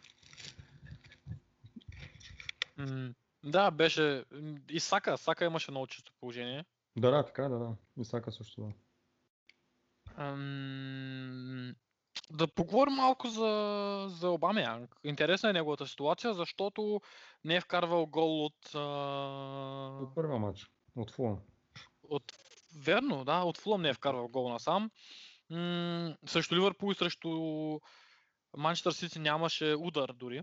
М, 2.78 3.13
Да, 3.45 3.71
беше. 3.71 4.25
И 4.69 4.79
Сака, 4.79 5.17
Сака 5.17 5.45
имаше 5.45 5.71
много 5.71 5.87
чисто 5.87 6.13
положение. 6.19 6.65
Да, 6.97 7.11
да, 7.11 7.25
така, 7.25 7.45
е, 7.45 7.49
да, 7.49 7.59
да. 7.59 7.75
Исака 7.97 8.31
също, 8.31 8.61
да. 8.61 8.71
Ам, 10.17 11.75
Да 12.31 12.47
поговорим 12.47 12.93
малко 12.93 13.27
за, 13.27 14.05
за 14.09 14.29
Обамянг. 14.29 14.95
Интересна 15.03 15.49
е 15.49 15.53
неговата 15.53 15.87
ситуация, 15.87 16.33
защото 16.33 17.01
не 17.43 17.55
е 17.55 17.61
вкарвал 17.61 18.05
гол 18.05 18.45
от, 18.45 18.75
а, 18.75 18.79
От 20.01 20.15
първия 20.15 20.39
матч, 20.39 20.67
от 20.95 21.11
Фулъм. 21.11 21.39
от 22.03 22.33
верно, 22.77 23.25
да, 23.25 23.43
от 23.43 23.57
Фулъм 23.57 23.81
не 23.81 23.89
е 23.89 23.93
вкарвал 23.93 24.27
гол 24.27 24.49
насам. 24.49 24.91
М- 25.49 26.17
срещу 26.27 26.55
Ливърпул 26.55 26.91
и 26.91 26.95
срещу 26.95 27.29
Манчестър 28.57 28.91
Сити 28.91 29.19
нямаше 29.19 29.75
удар 29.79 30.13
дори. 30.13 30.41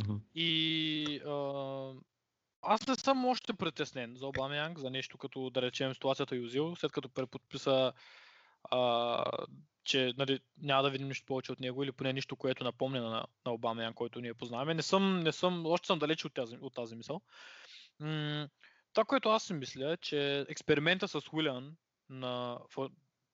Мгм. 0.00 0.16
И 0.34 1.20
а, 1.26 1.32
аз 2.62 2.86
не 2.86 2.94
съм 2.94 3.24
още 3.24 3.52
притеснен 3.52 4.16
за 4.16 4.26
Обамянг, 4.26 4.78
за 4.78 4.90
нещо 4.90 5.18
като 5.18 5.50
да 5.50 5.62
речем 5.62 5.94
ситуацията 5.94 6.36
Юзил, 6.36 6.76
след 6.76 6.92
като 6.92 7.08
преподписа 7.08 7.92
а, 8.70 9.24
че 9.84 10.14
нали, 10.18 10.40
няма 10.58 10.82
да 10.82 10.90
видим 10.90 11.08
нищо 11.08 11.26
повече 11.26 11.52
от 11.52 11.60
него 11.60 11.82
или 11.82 11.92
поне 11.92 12.12
нищо, 12.12 12.36
което 12.36 12.64
напомня 12.64 13.02
на, 13.02 13.26
на 13.46 13.52
Обамянг, 13.52 13.94
който 13.94 14.20
ние 14.20 14.34
познаваме. 14.34 14.74
Не 14.74 14.82
съм, 14.82 15.20
не 15.20 15.32
съм, 15.32 15.66
още 15.66 15.86
съм 15.86 15.98
далеч 15.98 16.24
от 16.24 16.34
тази, 16.34 16.56
от 16.60 16.74
тази 16.74 16.96
мисъл. 16.96 17.20
М- 18.00 18.48
това, 18.92 19.04
което 19.04 19.28
аз 19.28 19.44
си 19.44 19.52
мисля, 19.52 19.92
е, 19.92 19.96
че 19.96 20.46
експеримента 20.48 21.08
с 21.08 21.20
Уилиан 21.32 21.76
на 22.08 22.58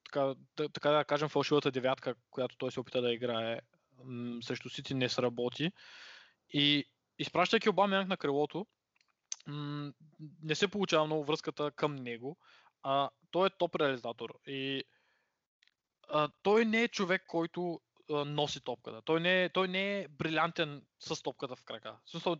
така, 0.05 0.35
така 0.73 0.91
да 0.91 1.05
кажем 1.05 1.29
фалшивата 1.29 1.71
девятка, 1.71 2.15
която 2.31 2.57
той 2.57 2.73
се 2.73 2.81
опита 2.81 3.03
да 3.03 3.13
играе 3.13 3.61
м- 4.05 4.43
срещу 4.43 4.69
Сити 4.69 4.95
не 4.95 5.09
сработи. 5.09 5.73
И 6.53 6.85
изпращайки 7.19 7.69
Обамянг 7.69 8.09
на 8.09 8.17
крилото, 8.17 8.67
не 10.43 10.55
се 10.55 10.69
получава 10.69 11.07
много 11.07 11.25
връзката 11.25 11.71
към 11.71 11.97
него, 11.97 12.37
а 12.83 13.11
той 13.31 13.47
е 13.47 13.57
топ 13.59 13.77
реализатор. 13.77 14.39
И 14.47 14.85
а, 16.09 16.29
той 16.43 16.65
не 16.65 16.83
е 16.83 16.89
човек, 16.89 17.25
който 17.27 17.81
а, 18.11 18.25
носи 18.25 18.61
топката. 18.61 19.03
Той 19.03 19.21
не, 19.21 19.45
е, 19.45 19.49
той 19.49 19.69
не 19.69 20.01
е 20.01 20.09
брилянтен 20.09 20.83
с 20.99 21.23
топката 21.23 21.57
в 21.57 21.65
крака. 21.65 21.99
В 22.05 22.11
смисъл, 22.11 22.37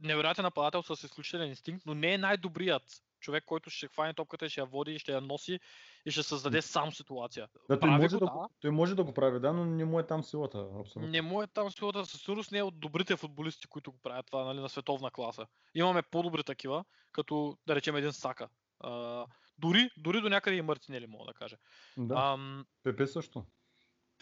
невероятен 0.00 0.42
нападател 0.42 0.82
с 0.82 1.04
изключителен 1.04 1.48
инстинкт, 1.48 1.86
но 1.86 1.94
не 1.94 2.14
е 2.14 2.18
най-добрият 2.18 3.02
човек, 3.20 3.44
който 3.44 3.70
ще 3.70 3.88
хване 3.88 4.14
топката, 4.14 4.48
ще 4.48 4.60
я 4.60 4.66
води, 4.66 4.98
ще 4.98 5.12
я 5.12 5.20
носи 5.20 5.60
и 6.06 6.10
ще 6.10 6.22
създаде 6.22 6.62
сам 6.62 6.92
ситуация. 6.92 7.48
Да, 7.68 7.80
той, 7.80 7.90
може 7.90 8.16
го, 8.16 8.26
да, 8.26 8.30
го- 8.30 8.50
той 8.60 8.70
може 8.70 8.94
да 8.94 9.04
го 9.04 9.14
прави, 9.14 9.40
да, 9.40 9.52
но 9.52 9.64
не 9.64 9.84
му 9.84 10.00
е 10.00 10.06
там 10.06 10.24
силата, 10.24 10.68
абсолютно. 10.80 11.10
Не 11.12 11.22
му 11.22 11.42
е 11.42 11.46
там 11.46 11.70
силата, 11.70 12.06
със 12.06 12.20
сигурност 12.20 12.52
не 12.52 12.58
е 12.58 12.62
от 12.62 12.80
добрите 12.80 13.16
футболисти, 13.16 13.66
които 13.66 13.92
го 13.92 13.98
правят 13.98 14.26
това 14.26 14.44
нали, 14.44 14.60
на 14.60 14.68
световна 14.68 15.10
класа. 15.10 15.46
Имаме 15.74 16.02
по-добри 16.02 16.44
такива, 16.44 16.84
като 17.12 17.58
да 17.66 17.74
речем 17.74 17.96
един 17.96 18.12
Сака. 18.12 18.48
А, 18.80 19.24
дори, 19.58 19.90
дори 19.96 20.20
до 20.20 20.28
някъде 20.28 20.56
и 20.56 20.62
Мартинели, 20.62 21.06
мога 21.06 21.24
да 21.24 21.34
кажа. 21.34 21.56
Да, 21.96 22.14
Ам, 22.14 22.66
Пепе 22.82 23.06
също. 23.06 23.46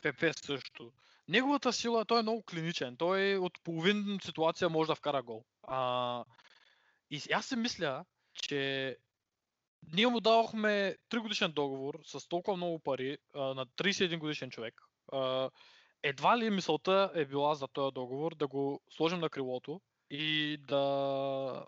ПП 0.03 0.35
също. 0.35 0.93
Неговата 1.29 1.73
сила, 1.73 2.05
той 2.05 2.19
е 2.19 2.23
много 2.23 2.43
клиничен. 2.43 2.97
Той 2.97 3.37
от 3.37 3.63
половин 3.65 4.19
ситуация 4.23 4.69
може 4.69 4.89
да 4.89 4.95
вкара 4.95 5.23
гол. 5.23 5.45
А, 5.63 6.25
и 7.11 7.23
аз 7.33 7.47
си 7.47 7.57
мисля, 7.57 8.05
че 8.35 8.97
ние 9.93 10.07
му 10.07 10.21
дадохме 10.21 10.97
3 11.11 11.19
годишен 11.19 11.53
договор 11.53 12.01
с 12.05 12.29
толкова 12.29 12.57
много 12.57 12.79
пари 12.79 13.19
а, 13.35 13.41
на 13.41 13.67
31 13.67 14.19
годишен 14.19 14.51
човек. 14.51 14.83
А, 15.13 15.51
едва 16.03 16.39
ли 16.39 16.51
мисълта 16.51 17.11
е 17.15 17.25
била 17.25 17.55
за 17.55 17.69
този 17.69 17.95
договор 17.95 18.35
да 18.35 18.47
го 18.47 18.81
сложим 18.91 19.21
на 19.21 19.31
крилото 19.31 19.81
и 20.11 20.57
да, 20.69 21.67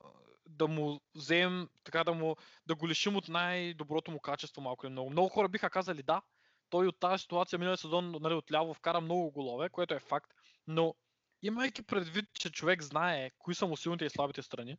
да 0.49 0.69
му 0.69 1.01
вземем, 1.15 1.69
така 1.85 2.05
да 2.05 2.15
му, 2.15 2.37
да 2.67 2.75
го 2.75 2.89
лишим 2.89 3.17
от 3.17 3.29
най-доброто 3.29 4.11
му 4.11 4.21
качество 4.21 4.63
малко 4.63 4.87
или 4.87 4.93
много. 4.93 5.11
Много 5.11 5.29
хора 5.29 5.49
биха 5.49 5.71
казали 5.71 6.03
да, 6.03 6.23
той 6.71 6.87
от 6.87 7.01
тази 7.01 7.23
ситуация 7.23 7.59
миналия 7.59 7.77
сезон 7.77 8.17
нали, 8.21 8.35
отляво 8.35 8.75
вкара 8.75 9.01
много 9.01 9.31
голове, 9.31 9.69
което 9.69 9.95
е 9.95 10.01
факт, 10.01 10.31
но 10.67 10.95
имайки 11.43 11.83
предвид, 11.83 12.25
че 12.35 12.53
човек 12.53 12.83
знае 12.83 13.31
кои 13.39 13.55
са 13.55 13.67
му 13.67 13.77
силните 13.77 14.05
и 14.05 14.11
слабите 14.11 14.43
страни, 14.43 14.77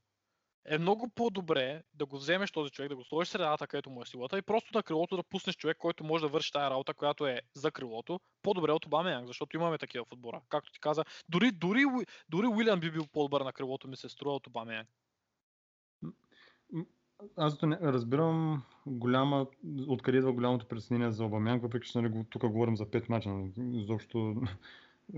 е 0.68 0.78
много 0.78 1.09
по-добре 1.15 1.84
да 1.93 2.05
го 2.05 2.18
вземеш 2.18 2.51
този 2.51 2.72
човек, 2.72 2.89
да 2.89 2.95
го 2.95 3.03
сложиш 3.03 3.30
средата, 3.30 3.68
където 3.68 3.89
му 3.89 4.01
е 4.01 4.05
силата 4.05 4.38
и 4.38 4.41
просто 4.41 4.72
на 4.74 4.84
крилото 4.84 5.18
да 5.18 5.24
пуснеш 5.24 5.55
човек, 5.55 5.78
който 5.78 6.03
може 6.03 6.26
да 6.26 6.30
върши 6.30 6.51
тази 6.51 6.70
работа, 6.70 6.93
която 6.93 7.28
е 7.28 7.41
за 7.53 7.72
крилото, 7.72 8.20
по-добре 8.41 8.72
от 8.72 8.86
Обамеянг, 8.86 9.28
защото 9.28 9.57
имаме 9.57 9.78
такива 9.78 10.05
в 10.05 10.11
отбора. 10.11 10.41
Както 10.49 10.72
ти 10.72 10.80
каза, 10.80 11.03
дори, 11.30 11.51
дори, 11.51 11.84
дори 12.30 12.47
Уилиан 12.47 12.80
би 12.80 12.91
бил 12.91 13.07
по-добър 13.13 13.41
на 13.41 13.53
крилото, 13.53 13.88
ми 13.88 13.97
се 13.97 14.09
струва 14.09 14.36
от 14.36 14.47
Обамеянг. 14.47 14.88
Аз 17.38 17.61
не, 17.61 17.80
разбирам 17.82 18.63
голяма, 18.86 19.47
откъде 19.88 20.18
идва 20.18 20.34
голямото 20.34 20.68
притеснение 20.68 21.11
за 21.11 21.26
Обамянг, 21.26 21.63
въпреки 21.63 21.88
че 21.88 22.01
нали, 22.01 22.26
тук 22.30 22.47
говорим 22.47 22.78
за 22.78 22.86
5 22.86 23.09
мача, 23.09 23.30
нали, 23.30 23.51
изобщо 23.57 24.41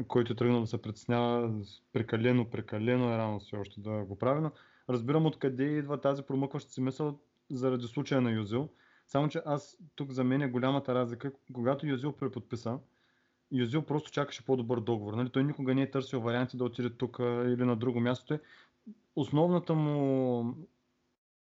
който 0.07 0.33
е 0.33 0.35
тръгнал 0.35 0.61
да 0.61 0.67
се 0.67 0.81
притеснява 0.81 1.53
прекалено, 1.93 2.49
прекалено 2.49 3.13
е 3.13 3.17
рано 3.17 3.39
все 3.39 3.55
още 3.55 3.81
да 3.81 4.05
го 4.05 4.17
прави, 4.17 4.41
но 4.41 4.51
разбирам 4.89 5.25
откъде 5.25 5.63
идва 5.63 6.01
тази 6.01 6.23
промъкваща 6.23 6.71
си 6.71 6.81
мисъл 6.81 7.19
заради 7.51 7.87
случая 7.87 8.21
на 8.21 8.31
Юзил. 8.31 8.69
Само, 9.07 9.29
че 9.29 9.41
аз 9.45 9.77
тук 9.95 10.11
за 10.11 10.23
мен 10.23 10.41
е 10.41 10.49
голямата 10.49 10.95
разлика, 10.95 11.31
когато 11.53 11.87
Юзил 11.87 12.11
преподписа, 12.11 12.79
Юзил 13.51 13.81
просто 13.81 14.11
чакаше 14.11 14.45
по-добър 14.45 14.79
договор. 14.79 15.13
Нали? 15.13 15.29
Той 15.29 15.43
никога 15.43 15.75
не 15.75 15.81
е 15.81 15.91
търсил 15.91 16.21
варианти 16.21 16.57
да 16.57 16.63
отиде 16.63 16.89
тук 16.89 17.17
или 17.19 17.63
на 17.63 17.75
друго 17.75 17.99
място. 17.99 18.39
Основната 19.15 19.73
му 19.73 20.55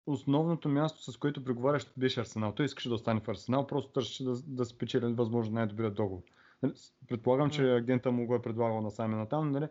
основното 0.06 0.70
място, 0.70 1.12
с 1.12 1.18
което 1.18 1.44
преговаряш, 1.44 1.86
беше 1.98 2.20
Арсенал. 2.20 2.52
Той 2.52 2.66
искаше 2.66 2.90
да 2.90 2.96
остане 2.96 3.20
в 3.20 3.28
Арсенал, 3.28 3.68
просто 3.68 3.92
търсеше 3.92 4.24
да, 4.24 4.36
да 4.48 4.66
спечели 4.66 5.14
възможно 5.14 5.54
най-добрият 5.54 5.96
договор. 5.96 6.24
Нали, 6.64 6.74
предполагам, 7.08 7.50
че 7.50 7.76
агента 7.76 8.12
му 8.12 8.26
го 8.26 8.36
е 8.36 8.42
предлагал 8.42 8.82
на 8.98 9.26
там. 9.30 9.52
Нали? 9.52 9.68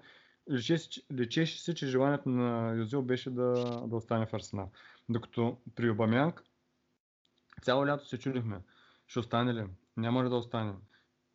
Лечеше, 0.50 1.02
лечеше 1.12 1.62
се, 1.62 1.74
че 1.74 1.86
желанието 1.86 2.28
на 2.28 2.74
Юзил 2.74 3.02
беше 3.02 3.30
да, 3.30 3.52
да 3.86 3.96
остане 3.96 4.26
в 4.26 4.34
Арсенал. 4.34 4.70
Докато 5.08 5.56
при 5.74 5.90
Обамянг 5.90 6.42
цяло 7.62 7.86
лято 7.86 8.06
се 8.06 8.18
чудихме. 8.18 8.60
Ще 9.06 9.18
остане 9.18 9.54
ли? 9.54 9.66
Няма 9.96 10.24
ли 10.24 10.28
да 10.28 10.36
остане? 10.36 10.72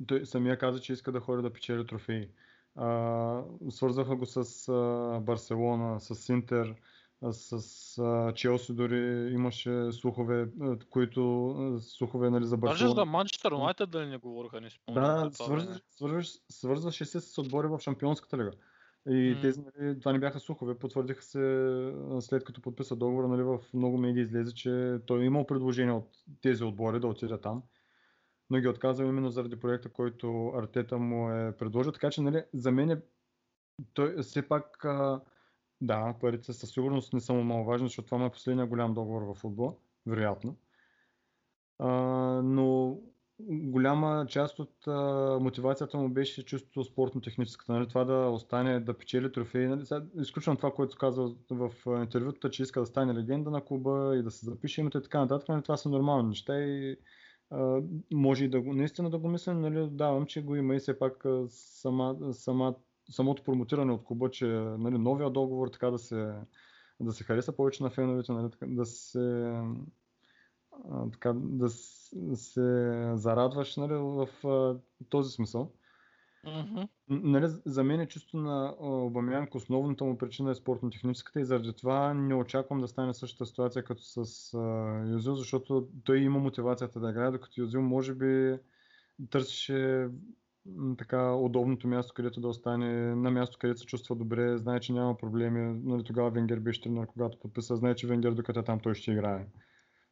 Той 0.07 0.25
самия 0.25 0.57
каза, 0.57 0.81
че 0.81 0.93
иска 0.93 1.11
да 1.11 1.19
ходи 1.19 1.41
да 1.43 1.53
печели 1.53 1.87
трофеи. 1.87 2.29
А, 2.75 3.41
свързаха 3.69 4.15
го 4.15 4.25
с 4.25 4.67
а, 4.69 5.19
Барселона, 5.19 5.99
с 5.99 6.29
Интер, 6.29 6.75
с 7.31 7.97
а, 7.97 8.33
Челси 8.33 8.73
дори 8.73 9.29
имаше 9.33 9.91
слухове, 9.91 10.47
които 10.89 11.79
слухове 11.81 12.29
нали, 12.29 12.45
за 12.45 12.57
Барселона. 12.57 12.93
Даже 12.93 13.01
за 13.01 13.05
Манчестър 13.05 13.51
Юнайтед 13.51 13.89
дали 13.89 14.07
не 14.07 14.17
говориха, 14.17 14.61
не 14.61 14.69
спомням. 14.69 15.03
Да, 15.03 15.29
свързваш, 15.33 16.33
свързваше 16.49 17.05
се 17.05 17.21
с 17.21 17.37
отбори 17.37 17.67
в 17.67 17.79
Шампионската 17.79 18.37
лига. 18.37 18.51
И 19.07 19.11
mm. 19.11 19.41
тези, 19.41 19.61
нали, 19.61 19.99
това 19.99 20.13
не 20.13 20.19
бяха 20.19 20.39
слухове, 20.39 20.79
потвърдиха 20.79 21.23
се 21.23 21.93
след 22.19 22.43
като 22.43 22.61
подписа 22.61 22.95
договора, 22.95 23.27
нали, 23.27 23.43
в 23.43 23.59
много 23.73 23.97
медии 23.97 24.23
излезе, 24.23 24.53
че 24.53 24.99
той 25.05 25.21
е 25.21 25.25
имал 25.25 25.45
предложение 25.45 25.93
от 25.93 26.09
тези 26.41 26.63
отбори 26.63 26.99
да 26.99 27.07
отиде 27.07 27.37
там, 27.37 27.63
но 28.49 28.59
ги 28.59 28.67
отказва 28.67 29.05
именно 29.05 29.29
заради 29.29 29.59
проекта, 29.59 29.89
който 29.89 30.53
Артета 30.55 30.97
му 30.97 31.31
е 31.31 31.55
предложил. 31.57 31.91
Така 31.91 32.09
че 32.09 32.21
нали, 32.21 32.43
за 32.53 32.71
мен 32.71 32.91
е, 32.91 33.01
той 33.93 34.21
все 34.21 34.47
пак 34.47 34.85
да, 35.81 36.15
парите 36.21 36.53
със 36.53 36.69
сигурност 36.69 37.13
не 37.13 37.19
са 37.19 37.33
му 37.33 37.65
важни, 37.65 37.87
защото 37.87 38.05
това 38.05 38.25
е 38.25 38.31
последния 38.31 38.67
голям 38.67 38.93
договор 38.93 39.21
в 39.21 39.33
футбол, 39.33 39.77
вероятно. 40.05 40.55
А, 41.79 41.91
но 42.43 42.97
голяма 43.39 44.25
част 44.29 44.59
от 44.59 44.87
а, 44.87 45.37
мотивацията 45.41 45.97
му 45.97 46.09
беше 46.09 46.45
чисто 46.45 46.83
спортно-техническата. 46.83 47.71
Нали? 47.71 47.87
Това 47.87 48.03
да 48.03 48.29
остане, 48.29 48.79
да 48.79 48.97
печели 48.97 49.31
трофеи. 49.31 49.67
Нали? 49.67 49.83
Изключвам 50.21 50.57
това, 50.57 50.71
което 50.71 50.97
казва 50.97 51.35
в 51.49 51.71
интервюта, 52.01 52.49
че 52.49 52.63
иска 52.63 52.79
да 52.79 52.85
стане 52.85 53.13
легенда 53.13 53.51
на 53.51 53.65
клуба 53.65 54.15
и 54.17 54.23
да 54.23 54.31
се 54.31 54.45
запише 54.45 54.81
името 54.81 54.97
и 54.97 55.03
така 55.03 55.19
нататък. 55.19 55.49
Нали? 55.49 55.63
Това 55.63 55.77
са 55.77 55.89
нормални 55.89 56.29
неща 56.29 56.59
и 56.59 56.97
а, 57.49 57.81
може 58.13 58.45
и 58.45 58.49
да 58.49 58.61
го, 58.61 58.73
наистина 58.73 59.09
да 59.09 59.17
го 59.17 59.27
мисля, 59.27 59.53
нали? 59.53 59.87
давам, 59.91 60.25
че 60.25 60.43
го 60.43 60.55
има 60.55 60.75
и 60.75 60.79
все 60.79 60.99
пак 60.99 61.23
сама, 61.49 62.17
сама 62.33 62.75
самото 63.09 63.43
промотиране 63.43 63.93
от 63.93 64.03
клуба, 64.03 64.31
че 64.31 64.47
нали, 64.77 64.97
новия 64.97 65.29
договор 65.29 65.67
така 65.67 65.91
да 65.91 65.97
се, 65.97 66.33
да 66.99 67.11
се 67.11 67.23
хареса 67.23 67.55
повече 67.55 67.83
на 67.83 67.89
феновете, 67.89 68.31
нали, 68.31 68.49
да 68.61 68.85
се 68.85 69.53
така, 71.11 71.33
да 71.35 71.69
се 71.69 73.11
зарадваш 73.15 73.77
нали, 73.77 73.93
в 73.93 74.27
този 75.09 75.31
смисъл. 75.31 75.71
Mm-hmm. 76.47 76.87
Нали, 77.09 77.45
за 77.65 77.83
мен 77.83 77.99
е 77.99 78.07
чисто 78.07 78.37
на 78.37 78.75
Обамянк 78.79 79.55
основната 79.55 80.03
му 80.03 80.17
причина 80.17 80.51
е 80.51 80.55
спортно-техническата 80.55 81.39
и 81.39 81.45
заради 81.45 81.73
това 81.73 82.13
не 82.13 82.35
очаквам 82.35 82.81
да 82.81 82.87
стане 82.87 83.13
същата 83.13 83.45
ситуация 83.45 83.83
като 83.83 84.01
с 84.03 84.57
Юзил, 85.11 85.35
защото 85.35 85.87
той 86.03 86.19
има 86.19 86.39
мотивацията 86.39 86.99
да 86.99 87.09
играе, 87.09 87.31
докато 87.31 87.61
Юзил 87.61 87.81
може 87.81 88.13
би 88.13 88.57
търсеше 89.29 90.09
така 90.97 91.33
удобното 91.35 91.87
място, 91.87 92.13
където 92.13 92.41
да 92.41 92.47
остане, 92.47 93.15
на 93.15 93.31
място, 93.31 93.57
където 93.59 93.79
се 93.79 93.85
чувства 93.85 94.15
добре, 94.15 94.57
знае, 94.57 94.79
че 94.79 94.93
няма 94.93 95.17
проблеми. 95.17 95.81
Нали, 95.83 96.03
тогава 96.03 96.29
Венгер 96.29 96.59
беше 96.59 96.81
тренер, 96.81 97.07
когато 97.07 97.39
подписа, 97.39 97.75
знае, 97.75 97.95
че 97.95 98.07
Венгер 98.07 98.31
докато 98.31 98.59
е 98.59 98.63
там 98.63 98.79
той 98.79 98.95
ще 98.95 99.11
играе. 99.11 99.47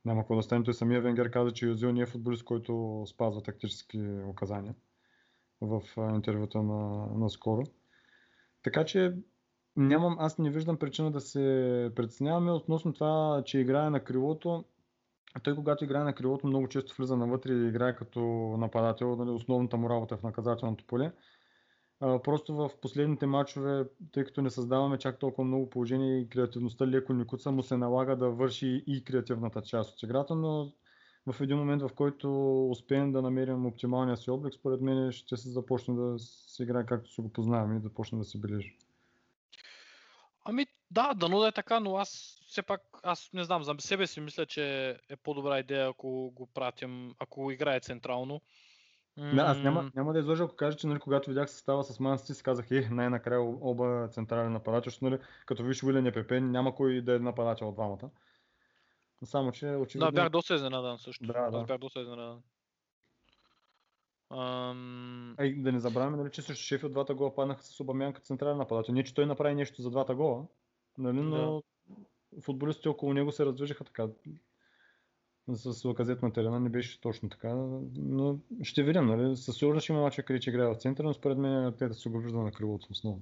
Няма 0.05 0.21
какво 0.21 0.35
да 0.35 0.43
стане. 0.43 0.63
Той 0.63 0.73
самия 0.73 1.01
Венгер 1.01 1.31
каза, 1.31 1.51
че 1.51 1.65
Юзил 1.65 1.91
не 1.91 2.01
е 2.01 2.05
футболист, 2.05 2.43
който 2.43 3.03
спазва 3.07 3.43
тактически 3.43 4.01
указания 4.29 4.75
в 5.61 5.81
интервюта 5.97 6.63
на, 6.63 7.07
на 7.15 7.29
скоро. 7.29 7.63
Така 8.63 8.85
че 8.85 9.15
нямам, 9.75 10.15
аз 10.19 10.37
не 10.37 10.49
виждам 10.49 10.77
причина 10.77 11.11
да 11.11 11.21
се 11.21 11.91
преценяваме 11.95 12.51
относно 12.51 12.93
това, 12.93 13.41
че 13.45 13.59
играе 13.59 13.89
на 13.89 14.03
крилото 14.03 14.65
той 15.39 15.55
когато 15.55 15.83
играе 15.83 16.03
на 16.03 16.15
крилото 16.15 16.47
много 16.47 16.67
често 16.67 16.95
влиза 16.97 17.17
навътре 17.17 17.53
и 17.53 17.67
играе 17.67 17.95
като 17.95 18.21
нападател, 18.59 19.15
нали, 19.15 19.29
основната 19.29 19.77
му 19.77 19.89
работа 19.89 20.15
е 20.15 20.17
в 20.17 20.23
наказателното 20.23 20.83
поле. 20.87 21.11
Просто 22.01 22.55
в 22.55 22.69
последните 22.81 23.25
матчове, 23.25 23.85
тъй 24.11 24.23
като 24.23 24.41
не 24.41 24.49
създаваме 24.49 24.97
чак 24.97 25.19
толкова 25.19 25.43
много 25.43 25.69
положение 25.69 26.19
и 26.19 26.29
креативността 26.29 26.87
леко 26.87 27.13
ни 27.13 27.27
куца, 27.27 27.51
му 27.51 27.63
се 27.63 27.77
налага 27.77 28.15
да 28.15 28.29
върши 28.29 28.83
и 28.87 29.03
креативната 29.03 29.61
част 29.61 29.93
от 29.93 30.03
играта, 30.03 30.35
но 30.35 30.71
в 31.27 31.41
един 31.41 31.57
момент, 31.57 31.81
в 31.81 31.89
който 31.95 32.29
успеем 32.69 33.11
да 33.11 33.21
намерим 33.21 33.65
оптималния 33.65 34.17
си 34.17 34.31
облик, 34.31 34.53
според 34.53 34.81
мен 34.81 35.11
ще 35.11 35.37
се 35.37 35.49
започне 35.49 35.95
да 35.95 36.19
се 36.19 36.63
играе 36.63 36.85
както 36.85 37.11
си 37.11 37.21
го 37.21 37.33
познаваме 37.33 37.75
и 37.75 37.79
да 37.79 37.93
почне 37.93 38.17
да 38.17 38.23
се 38.23 38.37
бележи. 38.37 38.77
Ами 40.45 40.65
да, 40.91 41.13
дано 41.13 41.39
да 41.39 41.47
е 41.47 41.51
така, 41.51 41.79
но 41.79 41.97
аз 41.97 42.41
все 42.47 42.61
пак, 42.61 42.81
аз 43.03 43.29
не 43.33 43.43
знам, 43.43 43.63
за 43.63 43.75
себе 43.79 44.07
си 44.07 44.19
мисля, 44.19 44.45
че 44.45 44.89
е 45.09 45.15
по-добра 45.15 45.59
идея, 45.59 45.89
ако 45.89 46.31
го 46.31 46.47
пратим, 46.53 47.15
ако 47.19 47.51
играе 47.51 47.79
централно. 47.79 48.41
Да, 49.17 49.41
аз 49.41 49.57
няма, 49.57 49.91
няма 49.95 50.13
да 50.13 50.19
изложа, 50.19 50.43
ако 50.43 50.55
кажа, 50.55 50.77
че 50.77 50.87
нали, 50.87 50.99
когато 50.99 51.29
видях 51.29 51.51
състава 51.51 51.83
с 51.83 51.99
Манси, 51.99 52.33
си 52.33 52.43
казах, 52.43 52.71
е, 52.71 52.89
най-накрая 52.91 53.41
оба 53.41 54.07
централен 54.11 54.53
нападател, 54.53 54.89
защото 54.89 55.05
нали, 55.05 55.19
като 55.45 55.63
виж 55.63 55.83
Уилен 55.83 56.05
и 56.05 56.11
Пепе, 56.11 56.41
няма 56.41 56.75
кой 56.75 57.01
да 57.01 57.15
е 57.15 57.19
нападател 57.19 57.69
от 57.69 57.75
двамата. 57.75 58.09
Само, 59.23 59.51
че 59.51 59.67
очевидно... 59.67 60.05
Да, 60.05 60.11
бях 60.11 60.29
доста 60.29 60.55
изненадан 60.55 60.97
също. 60.97 61.25
Да, 61.25 61.49
да. 61.49 61.57
Аз 61.57 61.65
бях 61.65 61.77
доста 61.77 62.01
изненадан. 62.01 62.41
Ам... 64.29 65.35
Ей, 65.39 65.55
да 65.55 65.71
не 65.71 65.79
забравяме, 65.79 66.17
нали, 66.17 66.31
че 66.31 66.41
срещу 66.41 66.63
Шефи 66.63 66.85
от 66.85 66.91
двата 66.91 67.15
гола 67.15 67.35
паднаха 67.35 67.63
с 67.63 67.79
Обамян 67.79 68.13
като 68.13 68.25
централен 68.25 68.57
нападател. 68.57 68.93
Не, 68.93 69.03
че 69.03 69.13
той 69.13 69.25
направи 69.25 69.55
нещо 69.55 69.81
за 69.81 69.89
двата 69.89 70.15
гола, 70.15 70.45
нали, 70.97 71.21
но 71.21 71.63
да. 71.89 72.41
футболистите 72.41 72.89
около 72.89 73.13
него 73.13 73.31
се 73.31 73.45
раздвижиха 73.45 73.83
така. 73.83 74.07
С 75.49 75.85
лаказет 75.85 76.21
на 76.21 76.33
терена 76.33 76.59
не 76.59 76.69
беше 76.69 77.01
точно 77.01 77.29
така, 77.29 77.53
но 77.95 78.39
ще 78.63 78.83
видим, 78.83 79.05
нали? 79.05 79.37
Със 79.37 79.57
сигурност 79.57 79.83
ще 79.83 79.93
има 79.93 80.01
мача, 80.01 80.23
където 80.23 80.49
играе 80.49 80.67
в 80.67 80.75
центъра, 80.75 81.07
но 81.07 81.13
според 81.13 81.37
мен 81.37 81.73
те 81.77 81.87
да 81.87 81.93
се 81.93 82.09
го 82.09 82.19
вижда 82.19 82.37
на 82.37 82.51
крилото 82.51 82.87
основно. 82.91 83.21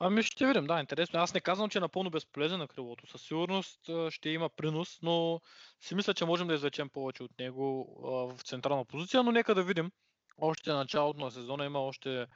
Ами 0.00 0.22
ще 0.22 0.46
видим, 0.46 0.66
да, 0.66 0.80
интересно. 0.80 1.20
Аз 1.20 1.34
не 1.34 1.40
казвам, 1.40 1.70
че 1.70 1.78
е 1.78 1.80
напълно 1.80 2.10
безполезен 2.10 2.58
на 2.58 2.68
крилото. 2.68 3.06
Със 3.06 3.22
сигурност 3.22 3.90
ще 4.10 4.30
има 4.30 4.48
принос, 4.48 4.98
но 5.02 5.40
си 5.80 5.94
мисля, 5.94 6.14
че 6.14 6.24
можем 6.24 6.48
да 6.48 6.54
извлечем 6.54 6.88
повече 6.88 7.22
от 7.22 7.38
него 7.38 7.96
в 8.34 8.42
централна 8.44 8.84
позиция, 8.84 9.22
но 9.22 9.32
нека 9.32 9.54
да 9.54 9.62
видим. 9.62 9.90
Още 10.38 10.72
началото 10.72 11.20
на 11.20 11.30
сезона 11.30 11.64
има 11.64 11.78
още, 11.78 12.26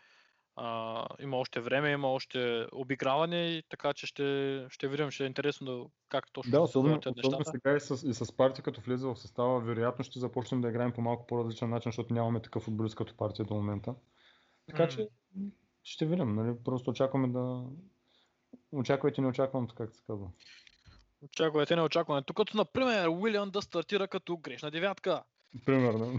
а, 0.57 1.07
има 1.21 1.37
още 1.37 1.61
време, 1.61 1.91
има 1.91 2.13
още 2.13 2.67
обиграване 2.73 3.47
и 3.47 3.63
така 3.69 3.93
че 3.93 4.07
ще, 4.07 4.67
ще 4.69 4.89
видим, 4.89 5.11
ще 5.11 5.25
е 5.25 5.27
интересно 5.27 5.67
да, 5.67 5.85
как 6.09 6.33
точно 6.33 6.51
да, 6.51 6.61
особено, 6.61 7.01
особено 7.25 7.45
сега 7.45 7.77
и 7.77 7.81
с, 7.81 8.09
и 8.09 8.15
с 8.15 8.37
партия, 8.37 8.65
като 8.65 8.81
влезе 8.81 9.07
в 9.07 9.17
състава, 9.17 9.61
вероятно 9.61 10.05
ще 10.05 10.19
започнем 10.19 10.61
да 10.61 10.69
играем 10.69 10.93
по 10.93 11.01
малко 11.01 11.27
по-различен 11.27 11.71
начин, 11.71 11.93
защото 11.93 12.15
нямаме 12.15 12.43
такъв 12.43 12.63
футболист 12.63 12.95
като 12.95 13.17
партия 13.17 13.45
до 13.45 13.55
момента. 13.55 13.95
Така 14.67 14.89
че 14.89 15.09
ще 15.83 16.07
видим, 16.07 16.35
нали? 16.35 16.57
Просто 16.65 16.91
очакваме 16.91 17.29
да... 17.29 17.65
Очаквайте 18.73 19.21
не 19.21 19.27
очаквам, 19.27 19.69
как 19.69 19.97
се 19.97 20.03
казва. 20.07 20.29
Очаквайте 21.23 21.77
не 21.77 21.83
очакваме. 21.83 22.23
Тук 22.23 22.37
като, 22.37 22.57
например, 22.57 23.09
Уилиан 23.09 23.51
да 23.51 23.63
стартира 23.63 24.09
като 24.09 24.37
грешна 24.37 24.71
девятка. 24.71 25.23
Примерно. 25.67 26.19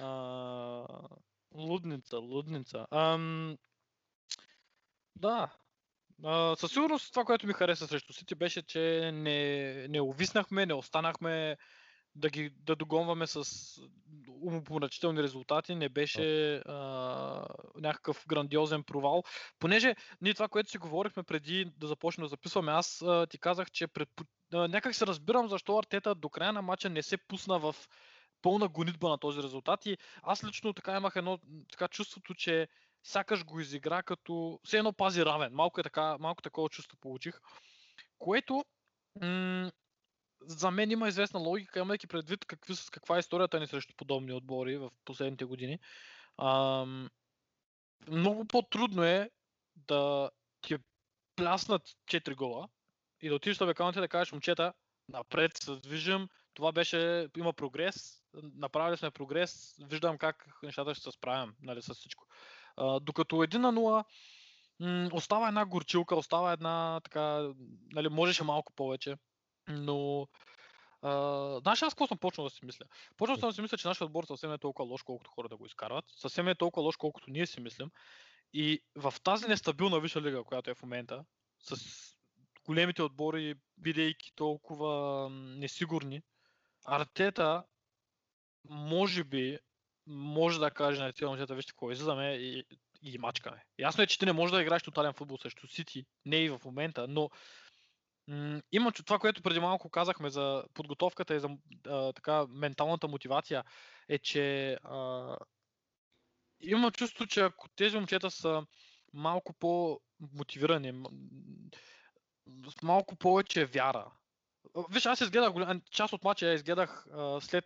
лудница, 1.56 2.18
лудница. 2.18 2.86
Ам... 2.90 3.56
Да. 5.16 5.52
А, 6.24 6.56
със 6.56 6.72
сигурност 6.72 7.12
това, 7.12 7.24
което 7.24 7.46
ми 7.46 7.52
хареса 7.52 7.86
срещу 7.86 8.12
Сити 8.12 8.34
беше, 8.34 8.62
че 8.62 9.10
не, 9.14 9.88
не 9.88 10.00
увиснахме, 10.00 10.66
не 10.66 10.74
останахме 10.74 11.56
да 12.14 12.30
ги 12.30 12.50
да 12.50 12.76
догонваме 12.76 13.26
с 13.26 13.44
умопомрачителни 14.42 15.22
резултати, 15.22 15.74
не 15.74 15.88
беше 15.88 16.56
а, 16.56 17.46
някакъв 17.76 18.24
грандиозен 18.28 18.82
провал. 18.84 19.22
Понеже 19.58 19.96
ние 20.20 20.34
това, 20.34 20.48
което 20.48 20.70
си 20.70 20.78
говорихме 20.78 21.22
преди 21.22 21.72
да 21.76 21.86
започнем 21.86 22.24
да 22.24 22.28
записваме, 22.28 22.72
аз 22.72 23.02
а, 23.02 23.26
ти 23.30 23.38
казах, 23.38 23.70
че 23.70 23.86
предпо... 23.86 24.24
а, 24.52 24.68
някак 24.68 24.94
се 24.94 25.06
разбирам 25.06 25.48
защо 25.48 25.78
Артета 25.78 26.14
до 26.14 26.28
края 26.28 26.52
на 26.52 26.62
матча 26.62 26.90
не 26.90 27.02
се 27.02 27.16
пусна 27.16 27.58
в 27.58 27.76
пълна 28.42 28.68
гонитба 28.68 29.08
на 29.08 29.18
този 29.18 29.42
резултат 29.42 29.86
и 29.86 29.98
аз 30.22 30.44
лично 30.44 30.72
така 30.72 30.96
имах 30.96 31.16
едно 31.16 31.38
така 31.70 31.88
чувството, 31.88 32.34
че 32.34 32.68
сякаш 33.02 33.44
го 33.44 33.60
изигра 33.60 34.02
като 34.02 34.60
все 34.64 34.78
едно 34.78 34.92
пази 34.92 35.24
равен. 35.24 35.52
Малко, 35.54 35.80
е 35.80 35.82
така, 35.82 36.16
малко 36.20 36.42
такова 36.42 36.68
чувство 36.68 36.96
получих, 36.96 37.40
което 38.18 38.64
м- 39.22 39.70
за 40.40 40.70
мен 40.70 40.90
има 40.90 41.08
известна 41.08 41.40
логика, 41.40 41.80
имайки 41.80 42.06
предвид 42.06 42.44
какви, 42.44 42.74
каква 42.92 43.16
е 43.16 43.18
историята 43.18 43.60
ни 43.60 43.66
срещу 43.66 43.94
подобни 43.96 44.32
отбори 44.32 44.76
в 44.76 44.90
последните 45.04 45.44
години. 45.44 45.78
Ам, 46.38 47.10
много 48.08 48.44
по-трудно 48.44 49.02
е 49.02 49.30
да 49.76 50.30
ти 50.60 50.76
пляснат 51.36 51.82
4 52.06 52.34
гола 52.34 52.68
и 53.22 53.28
да 53.28 53.34
отидеш 53.34 53.60
на 53.60 53.66
бекалните 53.66 54.00
да 54.00 54.08
кажеш, 54.08 54.32
момчета, 54.32 54.72
напред 55.08 55.56
се 55.56 55.76
движим, 55.76 56.28
това 56.54 56.72
беше, 56.72 57.28
има 57.36 57.52
прогрес, 57.52 58.22
направили 58.42 58.96
сме 58.96 59.10
прогрес, 59.10 59.76
виждам 59.88 60.18
как 60.18 60.46
нещата 60.62 60.94
ще 60.94 61.04
се 61.04 61.12
справям 61.12 61.54
нали, 61.62 61.82
с 61.82 61.94
всичко. 61.94 62.26
А, 62.76 63.00
докато 63.00 63.36
1 63.36 63.56
на 63.56 63.72
0 63.72 64.04
м- 64.80 65.10
остава 65.12 65.48
една 65.48 65.64
горчилка, 65.64 66.16
остава 66.16 66.52
една 66.52 67.00
така, 67.04 67.52
нали, 67.92 68.08
можеше 68.08 68.44
малко 68.44 68.72
повече, 68.72 69.16
но 69.68 70.28
Uh, 71.02 71.82
аз 71.82 71.94
какво 71.94 72.06
съм 72.06 72.18
почнал 72.18 72.46
да 72.46 72.50
си 72.50 72.64
мисля? 72.64 72.84
Почнал 73.16 73.36
съм 73.36 73.48
да 73.48 73.54
си 73.54 73.62
мисля, 73.62 73.78
че 73.78 73.88
нашия 73.88 74.04
отбор 74.04 74.24
съвсем 74.24 74.52
е 74.52 74.58
толкова 74.58 74.88
лош, 74.88 75.02
колкото 75.02 75.30
хора 75.30 75.48
да 75.48 75.56
го 75.56 75.66
изкарват. 75.66 76.04
Съвсем 76.08 76.48
е 76.48 76.54
толкова 76.54 76.84
лош, 76.84 76.96
колкото 76.96 77.30
ние 77.30 77.46
си 77.46 77.60
мислим. 77.60 77.90
И 78.52 78.82
в 78.94 79.14
тази 79.22 79.48
нестабилна 79.48 80.00
висша 80.00 80.22
лига, 80.22 80.44
която 80.44 80.70
е 80.70 80.74
в 80.74 80.82
момента, 80.82 81.24
с 81.60 81.76
големите 82.64 83.02
отбори, 83.02 83.54
бидейки 83.78 84.32
толкова 84.34 85.28
несигурни, 85.30 86.22
Артета 86.86 87.64
може 88.70 89.24
би 89.24 89.58
може 90.06 90.60
да 90.60 90.70
каже 90.70 91.02
на 91.02 91.12
тези 91.12 91.24
момчета, 91.24 91.54
вижте 91.54 91.72
какво 91.72 91.90
излизаме 91.90 92.32
и, 92.32 92.64
и 93.02 93.18
мачкаме. 93.18 93.64
Ясно 93.78 94.04
е, 94.04 94.06
че 94.06 94.18
ти 94.18 94.26
не 94.26 94.32
можеш 94.32 94.52
да 94.54 94.62
играеш 94.62 94.82
тотален 94.82 95.12
футбол 95.12 95.38
срещу 95.38 95.68
Сити, 95.68 96.06
не 96.24 96.36
и 96.36 96.48
в 96.48 96.60
момента, 96.64 97.06
но 97.08 97.30
м- 98.28 98.60
има 98.72 98.92
това, 98.92 99.18
което 99.18 99.42
преди 99.42 99.60
малко 99.60 99.90
казахме 99.90 100.30
за 100.30 100.64
подготовката 100.74 101.34
и 101.34 101.40
за 101.40 101.48
а, 101.86 102.12
така 102.12 102.46
менталната 102.48 103.08
мотивация, 103.08 103.64
е, 104.08 104.18
че 104.18 104.72
а, 104.82 105.36
има 106.60 106.92
чувство, 106.92 107.26
че 107.26 107.40
ако 107.40 107.68
тези 107.68 107.96
момчета 107.96 108.30
са 108.30 108.66
малко 109.12 109.52
по-мотивирани, 109.52 111.02
с 112.70 112.82
малко 112.82 113.16
повече 113.16 113.64
вяра. 113.64 114.12
Виж, 114.90 115.06
аз 115.06 115.20
изгледах 115.20 115.52
част 115.90 116.12
от 116.12 116.24
матча, 116.24 116.54
изгледах 116.54 117.06
а, 117.12 117.40
след 117.40 117.64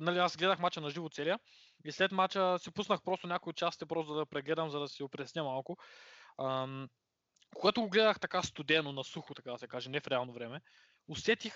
нали, 0.00 0.18
аз 0.18 0.36
гледах 0.36 0.58
мача 0.58 0.80
на 0.80 0.90
живо 0.90 1.08
целия 1.08 1.38
и 1.84 1.92
след 1.92 2.12
мача 2.12 2.58
си 2.58 2.70
пуснах 2.70 3.02
просто 3.02 3.26
някои 3.26 3.52
части, 3.52 3.86
просто 3.86 4.14
да 4.14 4.26
прегледам, 4.26 4.70
за 4.70 4.80
да 4.80 4.88
си 4.88 5.02
опресня 5.02 5.44
малко. 5.44 5.76
Ам, 6.40 6.88
когато 7.56 7.82
го 7.82 7.88
гледах 7.88 8.20
така 8.20 8.42
студено, 8.42 8.92
на 8.92 9.04
сухо, 9.04 9.34
така 9.34 9.50
да 9.52 9.58
се 9.58 9.68
каже, 9.68 9.90
не 9.90 10.00
в 10.00 10.08
реално 10.08 10.32
време, 10.32 10.60
усетих, 11.08 11.54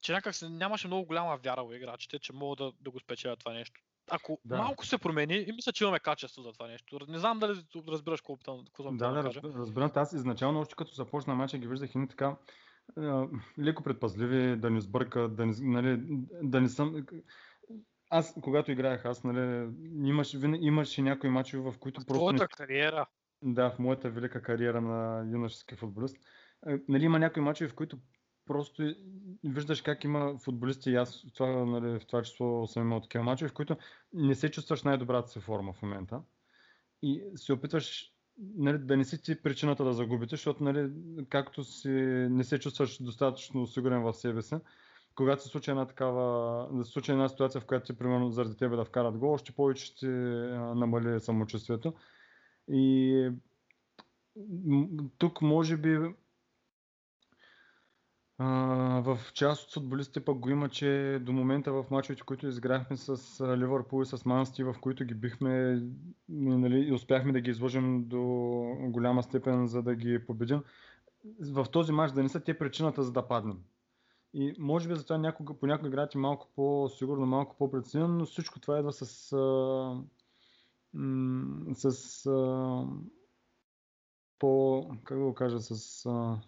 че 0.00 0.12
някак 0.12 0.34
се 0.34 0.48
нямаше 0.48 0.86
много 0.86 1.06
голяма 1.06 1.36
вяра 1.36 1.64
в 1.64 1.76
играчите, 1.76 2.18
че 2.18 2.32
могат 2.32 2.58
да, 2.58 2.72
да 2.80 2.90
го 2.90 3.00
спечелят 3.00 3.38
това 3.38 3.52
нещо. 3.52 3.80
Ако 4.10 4.40
да. 4.44 4.56
малко 4.56 4.86
се 4.86 4.98
промени, 4.98 5.34
и 5.34 5.52
мисля, 5.52 5.72
че 5.72 5.84
имаме 5.84 6.00
качество 6.00 6.42
за 6.42 6.52
това 6.52 6.66
нещо. 6.66 6.98
Не 7.08 7.18
знам 7.18 7.38
дали 7.38 7.62
разбираш 7.88 8.20
какво 8.20 8.36
съм 8.82 8.96
да, 8.96 9.12
да, 9.12 9.22
да 9.22 9.58
разбирам. 9.58 9.90
Аз 9.94 10.12
изначално, 10.12 10.60
още 10.60 10.74
като 10.74 10.94
започна 10.94 11.34
матча, 11.34 11.58
ги 11.58 11.68
виждах 11.68 11.90
и 11.94 12.08
така 12.08 12.36
леко 13.58 13.82
предпазливи, 13.82 14.56
да 14.56 14.70
не 14.70 14.80
сбърка, 14.80 15.28
да 15.28 15.46
не, 15.46 15.54
нали, 15.60 15.98
да 16.42 16.60
не 16.60 16.68
съм 16.68 17.06
аз, 18.14 18.34
когато 18.42 18.72
играех, 18.72 19.04
аз, 19.04 19.24
нали, 19.24 19.68
имаш, 19.94 20.34
имаше 20.60 21.02
някои 21.02 21.30
мачове, 21.30 21.70
в 21.70 21.78
които 21.78 22.00
в 22.00 22.06
просто... 22.06 22.20
Твоята 22.20 22.42
не... 22.42 22.66
кариера. 22.66 23.06
Да, 23.42 23.70
в 23.70 23.78
моята 23.78 24.10
велика 24.10 24.42
кариера 24.42 24.80
на 24.80 25.26
юношески 25.32 25.76
футболист. 25.76 26.16
Нали, 26.88 27.04
има 27.04 27.18
някои 27.18 27.42
мачове, 27.42 27.70
в 27.70 27.74
които 27.74 27.98
просто 28.46 28.94
виждаш 29.44 29.82
как 29.82 30.04
има 30.04 30.38
футболисти 30.38 30.90
и 30.90 30.96
аз 30.96 31.24
това, 31.34 31.64
нали, 31.64 31.98
в 31.98 32.06
това 32.06 32.22
число 32.22 32.66
съм 32.66 32.82
имал 32.82 33.00
такива 33.00 33.24
мачове, 33.24 33.48
в 33.48 33.54
които 33.54 33.76
не 34.12 34.34
се 34.34 34.50
чувстваш 34.50 34.82
най-добрата 34.82 35.28
си 35.28 35.40
форма 35.40 35.72
в 35.72 35.82
момента. 35.82 36.20
И 37.02 37.22
се 37.36 37.52
опитваш 37.52 38.12
нали, 38.56 38.78
да 38.78 38.96
не 38.96 39.04
си 39.04 39.22
ти 39.22 39.42
причината 39.42 39.84
да 39.84 39.92
загубите, 39.92 40.36
защото 40.36 40.64
нали, 40.64 40.90
както 41.28 41.64
си 41.64 41.88
не 42.30 42.44
се 42.44 42.58
чувстваш 42.58 43.02
достатъчно 43.02 43.66
сигурен 43.66 44.02
в 44.02 44.14
себе 44.14 44.42
си, 44.42 44.54
когато 45.14 45.42
се 45.42 45.48
случи 45.48 45.70
една 45.70 45.86
такава, 45.86 46.68
да 46.72 46.84
се 46.84 46.92
случи 46.92 47.12
една 47.12 47.28
ситуация, 47.28 47.60
в 47.60 47.64
която 47.64 47.86
ти, 47.86 47.98
примерно, 47.98 48.30
заради 48.30 48.56
тебе 48.56 48.76
да 48.76 48.84
вкарат 48.84 49.18
гол, 49.18 49.32
още 49.32 49.52
повече 49.52 49.84
ще 49.84 50.06
намали 50.74 51.20
самочувствието. 51.20 51.94
И 52.68 53.30
тук 55.18 55.42
може 55.42 55.76
би 55.76 56.14
а, 58.38 58.46
в 59.04 59.18
част 59.34 59.66
от 59.66 59.72
футболистите 59.72 60.24
пък 60.24 60.38
го 60.38 60.50
има, 60.50 60.68
че 60.68 61.18
до 61.22 61.32
момента 61.32 61.72
в 61.72 61.84
мачовете, 61.90 62.22
които 62.22 62.46
изграхме 62.46 62.96
с 62.96 63.40
Ливърпул 63.56 64.02
и 64.02 64.06
с 64.06 64.24
Мансти, 64.24 64.64
в 64.64 64.74
които 64.80 65.04
ги 65.04 65.14
бихме 65.14 65.82
нали, 66.28 66.78
и 66.88 66.92
успяхме 66.92 67.32
да 67.32 67.40
ги 67.40 67.50
изложим 67.50 68.04
до 68.08 68.20
голяма 68.80 69.22
степен, 69.22 69.66
за 69.66 69.82
да 69.82 69.94
ги 69.94 70.26
победим, 70.26 70.62
в 71.40 71.66
този 71.72 71.92
матч 71.92 72.12
да 72.12 72.22
не 72.22 72.28
са 72.28 72.40
те 72.40 72.58
причината 72.58 73.02
за 73.02 73.12
да 73.12 73.28
паднем. 73.28 73.56
И 74.34 74.54
може 74.58 74.88
би 74.88 74.94
затова 74.96 75.18
някога, 75.18 75.54
понякога 75.54 75.88
играете 75.88 76.18
малко 76.18 76.48
по-сигурно, 76.56 77.26
малко 77.26 77.56
по-преценено, 77.56 78.14
но 78.14 78.24
всичко 78.24 78.60
това 78.60 78.78
идва 78.78 78.92
с, 78.92 79.32
а, 79.32 80.02
м- 80.94 81.74
с 81.74 82.26
а, 82.26 82.86
по, 84.38 84.88
как 85.04 85.18
да 85.18 85.24
го 85.24 85.34
кажа, 85.34 85.60
с, 85.60 86.06
а, 86.06 86.40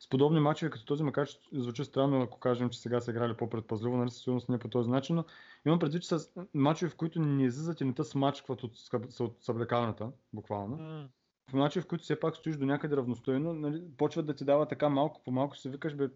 с 0.00 0.08
подобни 0.08 0.40
мачове 0.40 0.70
като 0.70 0.84
този, 0.84 1.02
макар 1.02 1.28
че 1.28 1.38
звучи 1.52 1.84
странно, 1.84 2.22
ако 2.22 2.38
кажем, 2.38 2.70
че 2.70 2.80
сега 2.80 3.00
са 3.00 3.10
играли 3.10 3.36
по-предпазливо, 3.36 3.96
нали, 3.96 4.10
със 4.10 4.22
сигурност 4.22 4.48
не 4.48 4.58
по 4.58 4.68
този 4.68 4.90
начин, 4.90 5.16
но 5.16 5.24
имам 5.66 5.78
предвид, 5.78 6.02
че 6.02 6.08
с 6.08 6.30
мачове, 6.54 6.90
в 6.90 6.96
които 6.96 7.20
не 7.20 7.44
излизат 7.44 7.80
и 7.80 7.84
не 7.84 7.94
те 7.94 8.04
смачкват 8.04 8.62
от, 8.62 8.72
от 9.20 9.36
съблекалната, 9.40 10.12
буквално. 10.32 10.76
Mm. 10.76 11.06
В 11.50 11.52
мачове, 11.52 11.82
в 11.82 11.86
които 11.86 12.04
все 12.04 12.20
пак 12.20 12.36
стоиш 12.36 12.56
до 12.56 12.66
някъде 12.66 12.96
равностойно, 12.96 13.52
нали, 13.52 13.84
почват 13.96 14.26
да 14.26 14.34
ти 14.34 14.44
дава 14.44 14.68
така 14.68 14.88
малко 14.88 15.20
по 15.24 15.30
малко, 15.30 15.56
си 15.56 15.68
викаш, 15.68 15.94
бе, 15.94 16.08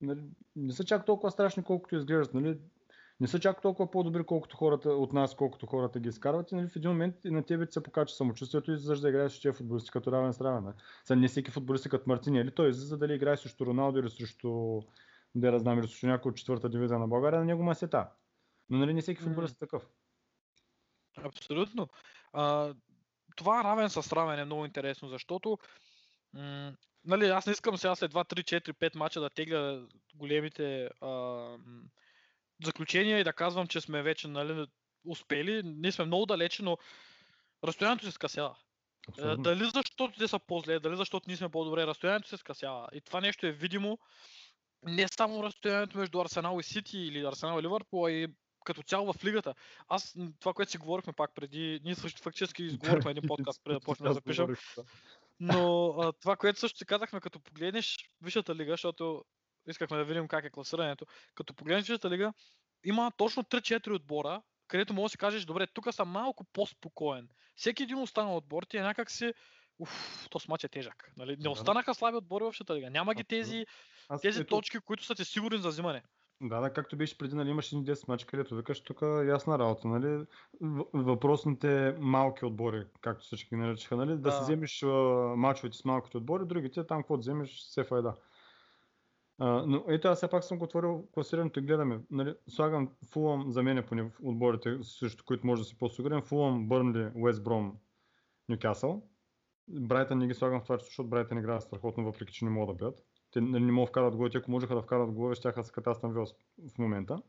нали, 0.00 0.20
не 0.56 0.72
са 0.72 0.84
чак 0.84 1.06
толкова 1.06 1.30
страшни, 1.30 1.62
колкото 1.62 1.96
изглеждат. 1.96 2.34
Нали? 2.34 2.58
Не 3.20 3.26
са 3.26 3.40
чак 3.40 3.62
толкова 3.62 3.90
по-добри, 3.90 4.24
колкото 4.24 4.56
хората 4.56 4.90
от 4.90 5.12
нас, 5.12 5.34
колкото 5.34 5.66
хората 5.66 6.00
ги 6.00 6.08
изкарват. 6.08 6.52
И 6.52 6.54
нали, 6.54 6.68
в 6.68 6.76
един 6.76 6.90
момент 6.90 7.14
и 7.24 7.30
на 7.30 7.42
тебе 7.42 7.66
се 7.70 7.82
покача 7.82 8.14
самочувствието 8.14 8.72
и 8.72 8.78
за 8.78 9.00
да 9.00 9.08
играеш 9.08 9.32
с 9.32 9.40
тия 9.40 9.52
футболисти 9.52 9.90
като 9.90 10.12
равен 10.12 10.32
с 10.32 10.40
равен. 10.40 10.74
Сега 11.04 11.20
не 11.20 11.28
всеки 11.28 11.50
футболист 11.50 11.88
като 11.88 12.04
Мартини, 12.06 12.40
или 12.40 12.50
той 12.50 12.72
за 12.72 12.98
дали 12.98 13.14
играе 13.14 13.36
срещу 13.36 13.66
Роналдо 13.66 13.98
или 13.98 14.10
срещу 14.10 14.80
да 15.34 15.58
знам, 15.58 15.78
или 15.78 15.86
срещу 15.86 16.06
някой 16.06 16.30
от 16.30 16.36
четвърта 16.36 16.68
дивизия 16.68 16.98
на 16.98 17.08
България, 17.08 17.38
на 17.38 17.44
него 17.46 17.62
му 17.62 17.70
е. 17.70 17.74
Но 18.70 18.78
нали 18.78 18.94
не 18.94 19.00
всеки 19.00 19.22
футболист 19.22 19.56
е 19.56 19.58
такъв. 19.58 19.88
Абсолютно. 21.16 21.88
А, 22.32 22.74
това 23.36 23.64
равен 23.64 23.90
с 23.90 24.12
равен 24.12 24.38
е 24.38 24.44
много 24.44 24.64
интересно, 24.64 25.08
защото 25.08 25.58
м- 26.34 26.72
нали, 27.04 27.26
аз 27.26 27.46
не 27.46 27.52
искам 27.52 27.76
сега 27.76 27.94
след 27.94 28.12
2, 28.12 28.34
3, 28.34 28.60
4, 28.60 28.72
5 28.72 28.96
мача 28.96 29.20
да 29.20 29.30
тегля 29.30 29.82
големите 30.14 30.90
а, 31.00 31.56
заключения 32.64 33.18
и 33.18 33.24
да 33.24 33.32
казвам, 33.32 33.66
че 33.66 33.80
сме 33.80 34.02
вече 34.02 34.28
нали, 34.28 34.66
успели. 35.04 35.62
Ние 35.64 35.92
сме 35.92 36.04
много 36.04 36.26
далече, 36.26 36.62
но 36.62 36.78
разстоянието 37.64 38.04
се 38.04 38.12
скъсява. 38.12 38.56
Абсолютно. 39.08 39.42
Дали 39.42 39.70
защото 39.74 40.18
те 40.18 40.28
са 40.28 40.38
по-зле, 40.38 40.80
дали 40.80 40.96
защото 40.96 41.24
ние 41.28 41.36
сме 41.36 41.48
по-добре, 41.48 41.86
разстоянието 41.86 42.28
се 42.28 42.36
скъсява. 42.36 42.88
И 42.92 43.00
това 43.00 43.20
нещо 43.20 43.46
е 43.46 43.52
видимо 43.52 43.98
не 44.82 45.08
само 45.08 45.42
разстоянието 45.42 45.98
между 45.98 46.20
Арсенал 46.20 46.58
и 46.60 46.62
Сити 46.62 46.98
или 46.98 47.26
Арсенал 47.26 47.58
и 47.58 47.62
Ливърпул, 47.62 48.06
а 48.06 48.10
и 48.10 48.28
като 48.64 48.82
цяло 48.82 49.12
в 49.12 49.24
лигата. 49.24 49.54
Аз 49.88 50.16
това, 50.40 50.52
което 50.52 50.70
си 50.70 50.78
говорихме 50.78 51.12
пак 51.12 51.34
преди, 51.34 51.80
ние 51.84 51.94
също 51.94 52.22
фактически 52.22 52.62
изговорихме 52.64 53.10
един 53.10 53.28
подкаст 53.28 53.60
преди 53.64 53.74
да 53.74 53.80
почнем 53.80 54.08
да 54.08 54.14
запишем. 54.14 54.56
Но 55.40 55.88
а, 55.88 56.12
това, 56.12 56.36
което 56.36 56.60
също 56.60 56.78
си 56.78 56.86
казахме, 56.86 57.20
като 57.20 57.40
погледнеш 57.40 57.96
Висшата 58.22 58.54
лига, 58.54 58.72
защото 58.72 59.24
искахме 59.68 59.96
да 59.96 60.04
видим 60.04 60.28
как 60.28 60.44
е 60.44 60.50
класирането, 60.50 61.06
като 61.34 61.54
погледнеш 61.54 61.82
Висшата 61.86 62.10
лига, 62.10 62.32
има 62.84 63.12
точно 63.16 63.42
3-4 63.42 63.94
отбора, 63.94 64.42
където 64.68 64.94
може 64.94 65.02
да 65.02 65.08
си 65.08 65.18
кажеш, 65.18 65.44
добре, 65.44 65.66
тук 65.66 65.94
съм 65.94 66.08
малко 66.08 66.44
по-спокоен. 66.44 67.28
Всеки 67.54 67.82
един 67.82 67.98
останал 67.98 68.36
отбор 68.36 68.62
ти 68.62 68.76
е 68.76 68.82
някак 68.82 69.10
си 69.10 69.32
уф, 69.78 70.26
то 70.30 70.40
матч 70.48 70.64
е 70.64 70.68
тежък. 70.68 71.12
Нали? 71.16 71.36
Не 71.38 71.48
останаха 71.48 71.94
слаби 71.94 72.16
отбори 72.16 72.44
в 72.44 72.52
Шата 72.52 72.74
лига. 72.74 72.90
Няма 72.90 73.14
ги 73.14 73.24
тези, 73.24 73.66
тези 74.22 74.44
точки, 74.44 74.78
които 74.78 75.04
са 75.04 75.14
ти 75.14 75.24
сигурни 75.24 75.58
за 75.58 75.68
взимане. 75.68 76.02
Да, 76.42 76.60
да, 76.60 76.72
както 76.72 76.96
беше 76.96 77.18
преди, 77.18 77.34
нали, 77.34 77.50
имаш 77.50 77.72
един 77.72 77.84
10 77.84 78.08
мача, 78.08 78.26
където 78.26 78.56
викаш, 78.56 78.80
тук 78.80 79.02
е 79.02 79.24
ясна 79.26 79.58
работа, 79.58 79.88
нали, 79.88 80.26
въпросните 80.92 81.96
малки 82.00 82.44
отбори, 82.44 82.86
както 83.00 83.24
всички 83.24 83.48
ги 83.48 83.56
наричаха, 83.60 83.96
нали, 83.96 84.10
да, 84.10 84.16
Да. 84.16 84.32
си 84.32 84.42
вземеш 84.42 84.82
а, 84.82 84.86
мачовете 85.36 85.76
с 85.76 85.84
малките 85.84 86.16
отбори, 86.16 86.46
другите 86.46 86.86
там, 86.86 87.02
каквото 87.02 87.20
вземеш, 87.20 87.60
се 87.60 87.84
файда. 87.84 88.14
А, 89.38 89.64
но 89.66 89.84
ето 89.88 90.08
аз 90.08 90.18
все 90.18 90.30
пак 90.30 90.44
съм 90.44 90.58
го 90.58 90.64
отворил 90.64 91.08
класирането 91.12 91.60
и 91.60 91.62
гледаме. 91.62 92.00
Нали, 92.10 92.34
слагам 92.48 92.88
Фулъм 93.12 93.50
за 93.50 93.62
мен 93.62 93.84
поне 93.88 94.02
в 94.02 94.10
отборите, 94.22 94.78
срещу 94.82 95.24
които 95.24 95.46
може 95.46 95.62
да 95.62 95.66
си 95.66 95.78
по-сигурен. 95.78 96.22
Фулъм, 96.22 96.68
Бърнли, 96.68 97.10
Уест 97.14 97.44
Бром, 97.44 97.76
Нюкасъл. 98.48 99.02
Брайтън 99.68 100.18
не 100.18 100.26
ги 100.26 100.34
слагам 100.34 100.60
в 100.60 100.62
това, 100.62 100.78
защото 100.78 101.08
Брайтън 101.08 101.38
играе 101.38 101.60
страхотно, 101.60 102.04
въпреки 102.04 102.32
че 102.32 102.44
не 102.44 102.50
могат 102.50 102.76
да 102.76 102.84
бият. 102.84 103.09
Те 103.30 103.40
нали, 103.40 103.64
не 103.64 103.72
могат 103.72 103.86
да 103.86 103.90
вкарат 103.90 104.16
голове, 104.16 104.30
те 104.30 104.38
ако 104.38 104.50
можеха 104.50 104.74
да 104.74 104.82
вкарат 104.82 105.12
голове, 105.12 105.34
ще 105.34 105.52
да 105.52 105.64
са 105.64 105.72
като 105.72 105.90
Астън 105.90 106.12
Вила 106.12 106.26
в 106.74 106.78
момента. 106.78 107.22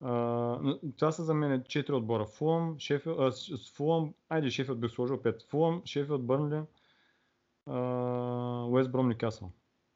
А, 0.00 0.78
това 0.96 1.12
са 1.12 1.24
за 1.24 1.34
мен 1.34 1.62
4 1.62 1.92
отбора. 1.92 2.26
Фулъм, 2.26 2.78
Шефил, 2.78 3.32
с- 3.32 3.72
Фулъм, 3.76 4.14
айде 4.28 4.50
Шефилд 4.50 4.80
бих 4.80 4.90
сложил 4.90 5.16
5. 5.16 5.48
Фулъм, 5.48 5.82
Шефилд, 5.84 6.26
Бърнли, 6.26 6.62
Уест 8.70 8.92
Бром, 8.92 9.08
Нюкасъл. 9.08 9.52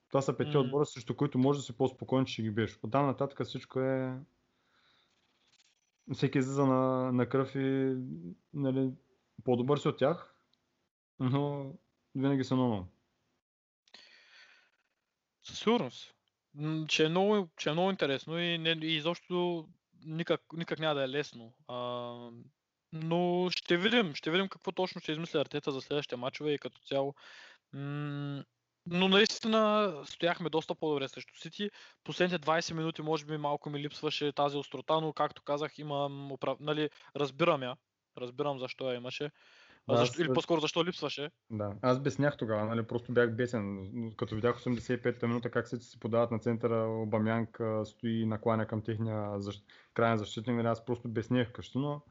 Това 0.08 0.22
са 0.22 0.36
петте 0.36 0.56
М. 0.58 0.64
отбора, 0.64 0.86
срещу 0.86 1.16
които 1.16 1.38
може 1.38 1.58
да 1.58 1.62
си 1.62 1.76
по-спокоен, 1.76 2.24
че 2.24 2.32
ще 2.32 2.42
ги 2.42 2.50
биеш. 2.50 2.78
Оттам 2.82 3.06
нататък 3.06 3.46
всичко 3.46 3.80
е... 3.80 4.20
Всеки 6.12 6.38
излиза 6.38 6.66
на, 6.66 7.12
на 7.12 7.28
кръв 7.28 7.54
и 7.54 7.96
нали, 8.54 8.92
по-добър 9.44 9.78
си 9.78 9.88
от 9.88 9.98
тях, 9.98 10.34
но 11.20 11.72
винаги 12.14 12.44
са 12.44 12.56
много. 12.56 12.86
Със 15.44 15.58
сигурност. 15.58 16.14
Че 16.88 17.04
е 17.04 17.08
много, 17.08 17.48
че 17.56 17.68
е 17.68 17.72
много 17.72 17.90
интересно 17.90 18.38
и, 18.38 18.58
не, 18.58 18.70
и 18.70 18.96
изобщо 18.96 19.66
никак, 20.04 20.40
никак 20.52 20.78
няма 20.78 20.94
да 20.94 21.04
е 21.04 21.08
лесно. 21.08 21.52
А, 21.68 21.76
но 22.92 23.48
ще 23.50 23.76
видим, 23.76 24.14
ще 24.14 24.30
видим 24.30 24.48
какво 24.48 24.72
точно 24.72 25.00
ще 25.00 25.12
измисли 25.12 25.38
Артета 25.38 25.72
за 25.72 25.80
следващите 25.80 26.16
матчове 26.16 26.52
и 26.52 26.58
като 26.58 26.80
цяло. 26.80 27.14
Но 28.86 29.08
наистина 29.08 29.92
стояхме 30.04 30.50
доста 30.50 30.74
по-добре 30.74 31.08
срещу 31.08 31.34
Сити. 31.36 31.70
Последните 32.04 32.46
20 32.46 32.72
минути 32.72 33.02
може 33.02 33.24
би 33.24 33.36
малко 33.36 33.70
ми 33.70 33.80
липсваше 33.80 34.32
тази 34.32 34.56
острота, 34.56 35.00
но 35.00 35.12
както 35.12 35.42
казах, 35.42 35.78
имам, 35.78 36.32
нали, 36.60 36.90
разбирам 37.16 37.62
я. 37.62 37.76
Разбирам 38.18 38.58
защо 38.58 38.90
я 38.90 38.96
имаше. 38.96 39.30
А 39.86 39.96
защо, 39.96 40.12
аз- 40.12 40.18
или 40.18 40.34
по-скоро 40.34 40.60
защо 40.60 40.84
липсваше. 40.84 41.30
Да, 41.50 41.74
аз 41.82 42.00
беснях 42.00 42.36
тогава, 42.36 42.64
нали, 42.64 42.82
просто 42.82 43.12
бях 43.12 43.36
бесен. 43.36 43.90
Като 44.16 44.34
видях 44.34 44.56
85-та 44.56 45.26
минута 45.26 45.50
как 45.50 45.68
се 45.68 45.76
си 45.76 46.00
подават 46.00 46.30
на 46.30 46.38
центъра, 46.38 46.86
Обамянг 46.88 47.60
а, 47.60 47.84
стои 47.84 48.26
накланя 48.26 48.66
към 48.66 48.82
техния 48.82 49.40
защ... 49.40 49.64
крайен 49.94 50.18
защитник, 50.18 50.56
нали, 50.56 50.66
аз 50.66 50.84
просто 50.84 51.08
беснех 51.08 51.52
къщи, 51.52 51.78
но 51.78 52.02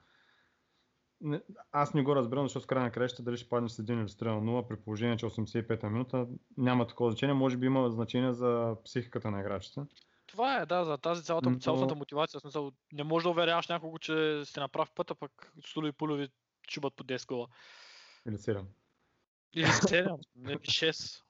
не, 1.21 1.41
аз 1.71 1.93
не 1.93 2.03
го 2.03 2.15
разбирам, 2.15 2.45
защото 2.45 2.63
в 2.63 2.67
края 2.67 2.83
на 2.83 2.91
краища 2.91 3.23
дали 3.23 3.37
ще 3.37 3.49
паднеш 3.49 3.71
с 3.71 3.79
един 3.79 3.99
или 4.01 4.09
с 4.09 4.15
3 4.15 4.25
на 4.25 4.41
0, 4.41 4.67
при 4.67 4.75
положение, 4.75 5.17
че 5.17 5.25
85-та 5.25 5.89
минута 5.89 6.27
няма 6.57 6.87
такова 6.87 7.11
значение, 7.11 7.33
може 7.33 7.57
би 7.57 7.65
има 7.65 7.89
значение 7.89 8.33
за 8.33 8.75
психиката 8.85 9.31
на 9.31 9.39
играчите. 9.39 9.81
Това 10.27 10.61
е, 10.61 10.65
да, 10.65 10.85
за 10.85 10.97
тази 10.97 11.23
цялата, 11.23 11.49
Но- 11.49 11.59
цялата 11.59 11.95
мотивация. 11.95 12.39
Смисъл, 12.39 12.71
не 12.93 13.03
може 13.03 13.23
да 13.23 13.29
уверяваш 13.29 13.67
някого, 13.67 13.99
че 13.99 14.41
сте 14.45 14.59
на 14.59 14.67
прав 14.67 14.91
път, 14.95 15.11
а 15.11 15.15
пък 15.15 15.53
Студо 15.65 15.87
и 15.87 15.91
Пулеви 15.91 16.27
чубат 16.67 16.93
по 16.95 17.03
10 17.03 17.27
гола. 17.27 17.47
Или 18.27 18.37
7. 18.37 18.65
Или 19.53 19.65
7, 19.65 20.19
не 20.35 20.55
6. 20.55 21.23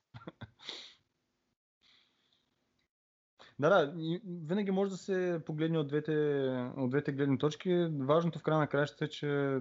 Да, 3.60 3.70
да, 3.70 3.94
винаги 4.26 4.72
може 4.72 4.92
да 4.92 4.98
се 4.98 5.42
погледне 5.46 5.80
от 5.80 5.88
двете, 5.88 6.12
от 6.78 6.90
двете 6.90 7.12
гледни 7.12 7.38
точки. 7.38 7.88
Важното 8.00 8.40
в 8.40 8.44
края 8.44 8.60
на 8.60 8.68
краищата 8.68 9.06
е, 9.06 9.10
че 9.10 9.60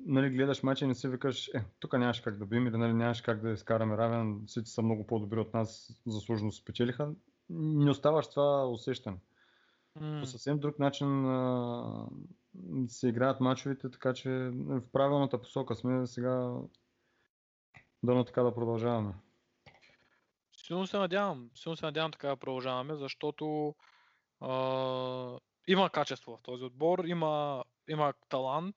нали, 0.00 0.30
гледаш 0.30 0.62
мача 0.62 0.84
и 0.84 0.88
не 0.88 0.94
си 0.94 1.08
викаш, 1.08 1.48
е, 1.48 1.64
тук 1.80 1.92
нямаш 1.92 2.20
как 2.20 2.38
да 2.38 2.46
бием 2.46 2.66
или 2.66 2.76
нали, 2.76 2.92
нямаш 2.92 3.20
как 3.20 3.42
да 3.42 3.50
изкараме 3.50 3.96
равен, 3.96 4.44
Сити 4.46 4.70
са 4.70 4.82
много 4.82 5.06
по-добри 5.06 5.40
от 5.40 5.54
нас, 5.54 6.00
заслужено 6.06 6.52
се 6.52 6.60
спечелиха. 6.60 7.10
Не 7.50 7.90
оставаш 7.90 8.28
това 8.28 8.68
усещане. 8.68 9.16
М, 10.00 10.20
По 10.20 10.26
съвсем 10.26 10.58
друг 10.58 10.78
начин 10.78 11.26
а, 11.26 12.06
се 12.88 13.08
играят 13.08 13.40
мачовете, 13.40 13.90
така 13.90 14.14
че 14.14 14.30
в 14.52 14.82
правилната 14.92 15.42
посока 15.42 15.74
сме 15.74 16.06
сега 16.06 16.52
дано 18.02 18.24
така 18.24 18.42
да 18.42 18.54
продължаваме. 18.54 19.14
Силно 20.56 20.86
се 20.86 20.98
надявам. 20.98 21.50
Силно 21.54 21.76
се 21.76 21.86
надявам 21.86 22.12
така 22.12 22.28
да 22.28 22.36
продължаваме, 22.36 22.96
защото 22.96 23.74
а, 24.40 25.38
има 25.66 25.90
качество 25.90 26.36
в 26.36 26.42
този 26.42 26.64
отбор, 26.64 27.04
има, 27.04 27.64
има 27.88 28.12
талант 28.28 28.76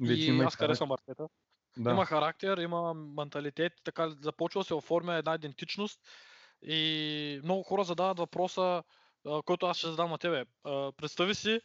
Вече 0.00 0.22
и 0.22 0.26
има 0.26 0.44
аз 0.44 0.56
харесвам 0.56 0.92
Артета. 0.92 1.28
Да. 1.76 1.90
Има 1.90 2.06
характер, 2.06 2.58
има 2.58 2.94
менталитет, 2.94 3.72
така 3.84 4.10
започва 4.10 4.60
да 4.60 4.64
се 4.64 4.74
оформя 4.74 5.14
една 5.14 5.34
идентичност 5.34 6.00
и 6.62 7.40
много 7.44 7.62
хора 7.62 7.84
задават 7.84 8.18
въпроса, 8.18 8.82
който 9.44 9.66
аз 9.66 9.76
ще 9.76 9.90
задам 9.90 10.10
на 10.10 10.18
тебе. 10.18 10.44
Представи 10.96 11.34
си, 11.34 11.60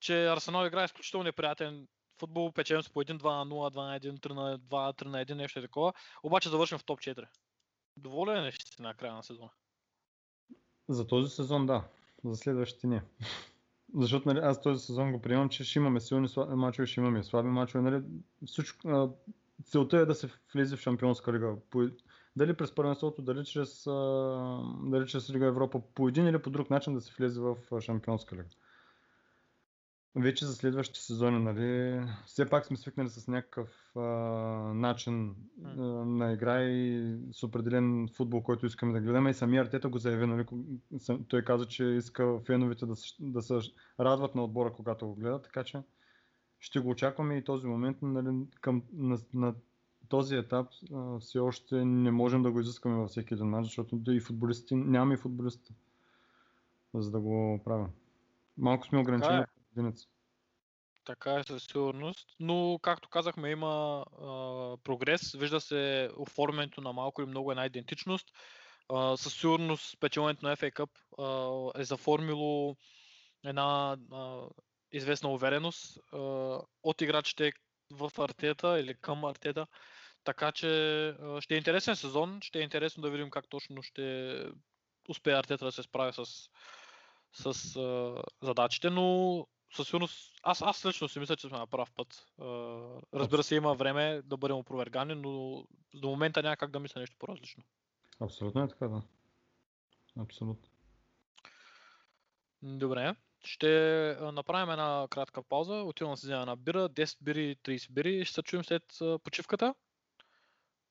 че 0.00 0.26
Арсенал 0.26 0.66
играе 0.66 0.84
изключително 0.84 1.24
неприятен 1.24 1.88
футбол, 2.18 2.52
печем 2.52 2.82
с 2.82 2.88
по 2.88 3.02
1, 3.02 3.18
2 3.18 3.44
на 3.44 3.46
0, 3.46 3.74
2 3.74 3.76
на 3.76 4.00
1, 4.00 4.18
3 4.20 4.34
на 4.34 4.58
2, 4.58 5.02
3 5.02 5.04
на 5.04 5.24
1, 5.24 5.34
нещо 5.34 5.58
е 5.58 5.62
такова, 5.62 5.92
обаче 6.22 6.48
завършим 6.48 6.78
в 6.78 6.84
топ 6.84 7.00
4. 7.00 7.26
Доволен 7.96 8.44
ли 8.44 8.52
ще 8.52 8.74
си 8.74 8.82
на 8.82 8.94
края 8.94 9.14
на 9.14 9.22
сезона? 9.22 9.50
За 10.88 11.06
този 11.06 11.34
сезон 11.34 11.66
да, 11.66 11.84
за 12.24 12.36
следващите 12.36 12.86
не. 12.86 13.02
Защото 13.94 14.28
нали, 14.28 14.38
аз 14.38 14.62
този 14.62 14.86
сезон 14.86 15.12
го 15.12 15.22
приемам, 15.22 15.48
че 15.48 15.64
ще 15.64 15.78
имаме 15.78 16.00
силни 16.00 16.28
мачове, 16.48 16.86
ще 16.86 17.00
имаме 17.00 17.22
слаби 17.22 17.48
мачове. 17.48 17.90
Нали, 17.90 18.02
всичко, 18.46 18.88
а, 18.88 19.10
целта 19.64 19.96
е 19.96 20.04
да 20.04 20.14
се 20.14 20.30
влезе 20.54 20.76
в 20.76 20.80
Шампионска 20.80 21.32
лига. 21.32 21.56
По, 21.70 21.88
дали 22.36 22.56
през 22.56 22.74
първенството, 22.74 23.22
дали 23.22 23.44
чрез, 23.44 23.86
а, 23.86 23.92
дали 24.82 25.06
чрез 25.06 25.30
Лига 25.30 25.46
Европа, 25.46 25.80
по 25.94 26.08
един 26.08 26.26
или 26.26 26.42
по 26.42 26.50
друг 26.50 26.70
начин 26.70 26.94
да 26.94 27.00
се 27.00 27.12
влезе 27.18 27.40
в 27.40 27.56
Шампионска 27.80 28.36
лига. 28.36 28.48
Вече 30.16 30.46
за 30.46 30.54
следващите 30.54 31.00
сезони, 31.00 31.38
нали, 31.38 32.00
все 32.26 32.48
пак 32.48 32.66
сме 32.66 32.76
свикнали 32.76 33.08
с 33.08 33.28
някакъв 33.28 33.96
а, 33.96 34.00
начин 34.74 35.34
а, 35.64 35.80
на 36.04 36.32
игра 36.32 36.62
и 36.62 37.16
с 37.32 37.42
определен 37.42 38.08
футбол, 38.16 38.42
който 38.42 38.66
искаме 38.66 38.92
да 38.92 39.00
гледаме. 39.00 39.30
И 39.30 39.34
самия 39.34 39.62
Артета 39.62 39.88
го 39.88 39.98
заяви, 39.98 40.26
нали, 40.26 40.46
той 41.28 41.42
каза, 41.42 41.66
че 41.66 41.84
иска 41.84 42.40
феновете 42.46 42.86
да, 42.86 42.96
се- 42.96 43.16
да 43.20 43.42
се 43.42 43.58
радват 44.00 44.34
на 44.34 44.44
отбора, 44.44 44.72
когато 44.72 45.06
го 45.06 45.14
гледат, 45.14 45.42
така 45.42 45.64
че 45.64 45.78
ще 46.60 46.80
го 46.80 46.90
очакваме 46.90 47.36
и 47.36 47.44
този 47.44 47.66
момент, 47.66 47.96
нали, 48.02 48.46
към, 48.60 48.82
на, 48.92 49.18
на 49.34 49.54
този 50.08 50.36
етап 50.36 50.66
а, 50.94 51.18
все 51.18 51.38
още 51.38 51.84
не 51.84 52.10
можем 52.10 52.42
да 52.42 52.50
го 52.50 52.60
изискаме 52.60 52.96
във 52.96 53.10
всеки 53.10 53.34
един 53.34 53.46
матч, 53.46 53.66
защото 53.66 53.96
да 53.96 54.14
и 54.14 54.20
футболисти, 54.20 54.74
нямаме 54.74 55.14
и 55.14 55.18
футболисти, 55.18 55.74
за 56.94 57.10
да 57.10 57.20
го 57.20 57.60
правим. 57.64 57.86
Малко 58.58 58.86
сме 58.86 58.98
ограничени 58.98 59.44
единица. 59.80 60.06
Така 61.04 61.34
е 61.34 61.44
със 61.44 61.64
сигурност, 61.64 62.28
но 62.40 62.78
както 62.82 63.08
казахме 63.08 63.50
има 63.50 64.04
а, 64.12 64.26
прогрес, 64.84 65.32
вижда 65.32 65.60
се 65.60 66.10
оформянето 66.16 66.80
на 66.80 66.92
малко 66.92 67.22
или 67.22 67.28
много 67.28 67.50
една 67.50 67.66
идентичност. 67.66 68.26
А, 68.88 69.16
със 69.16 69.34
сигурност 69.34 69.90
спечелването 69.90 70.46
на 70.46 70.56
FA 70.56 70.72
Cup 70.72 70.90
а, 71.74 71.80
е 71.80 71.84
заформило 71.84 72.76
една 73.44 73.96
а, 74.12 74.40
известна 74.92 75.32
увереност 75.32 75.98
а, 76.12 76.18
от 76.82 77.00
играчите 77.00 77.52
в 77.90 78.12
артета 78.18 78.80
или 78.80 78.94
към 78.94 79.24
артета. 79.24 79.66
Така 80.24 80.52
че 80.52 80.68
а, 81.08 81.40
ще 81.40 81.54
е 81.54 81.58
интересен 81.58 81.96
сезон, 81.96 82.38
ще 82.42 82.58
е 82.58 82.62
интересно 82.62 83.02
да 83.02 83.10
видим 83.10 83.30
как 83.30 83.48
точно 83.48 83.82
ще 83.82 84.46
успее 85.08 85.34
артета 85.34 85.64
да 85.64 85.72
се 85.72 85.82
справи 85.82 86.12
с, 86.12 86.24
с 87.32 87.76
а, 87.76 88.22
задачите, 88.42 88.90
но 88.90 89.46
със 89.72 89.86
сигурност, 89.86 90.34
аз, 90.42 90.62
аз 90.62 90.86
лично 90.86 91.08
си 91.08 91.18
мисля, 91.18 91.36
че 91.36 91.48
сме 91.48 91.58
на 91.58 91.66
прав 91.66 91.92
път. 91.92 92.26
Разбира 93.14 93.42
се, 93.42 93.54
има 93.54 93.74
време 93.74 94.22
да 94.24 94.36
бъдем 94.36 94.56
опровергани, 94.56 95.14
но 95.14 95.64
до 95.94 96.08
момента 96.08 96.42
няма 96.42 96.56
как 96.56 96.70
да 96.70 96.80
мисля 96.80 97.00
нещо 97.00 97.16
по-различно. 97.18 97.62
Абсолютно 98.20 98.62
е 98.62 98.68
така, 98.68 98.88
да. 98.88 99.02
Абсолютно. 100.18 100.68
Добре. 102.62 103.14
Ще 103.44 103.68
направим 104.32 104.70
една 104.70 105.06
кратка 105.10 105.42
пауза. 105.42 105.74
Отивам 105.74 106.12
да 106.12 106.16
си 106.16 106.26
взема 106.26 106.40
една 106.40 106.56
бира, 106.56 106.88
10 106.88 107.16
бири, 107.20 107.56
30 107.56 107.90
бири 107.90 108.24
ще 108.24 108.34
се 108.34 108.42
чуем 108.42 108.64
след 108.64 108.98
почивката. 109.24 109.74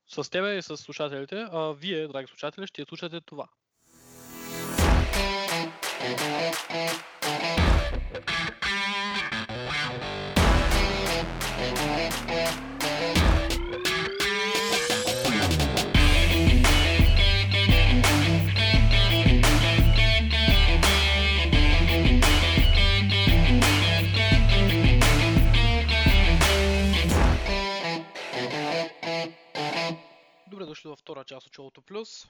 С 0.07 0.29
тебе 0.29 0.57
и 0.57 0.61
с 0.61 0.77
слушателите. 0.77 1.47
А 1.51 1.71
вие, 1.71 2.07
драги 2.07 2.27
слушатели, 2.27 2.67
ще 2.67 2.85
слушате 2.85 3.21
това. 3.21 3.47
Част 31.25 31.47
от 31.47 31.55
шоуто 31.55 31.81
плюс. 31.81 32.27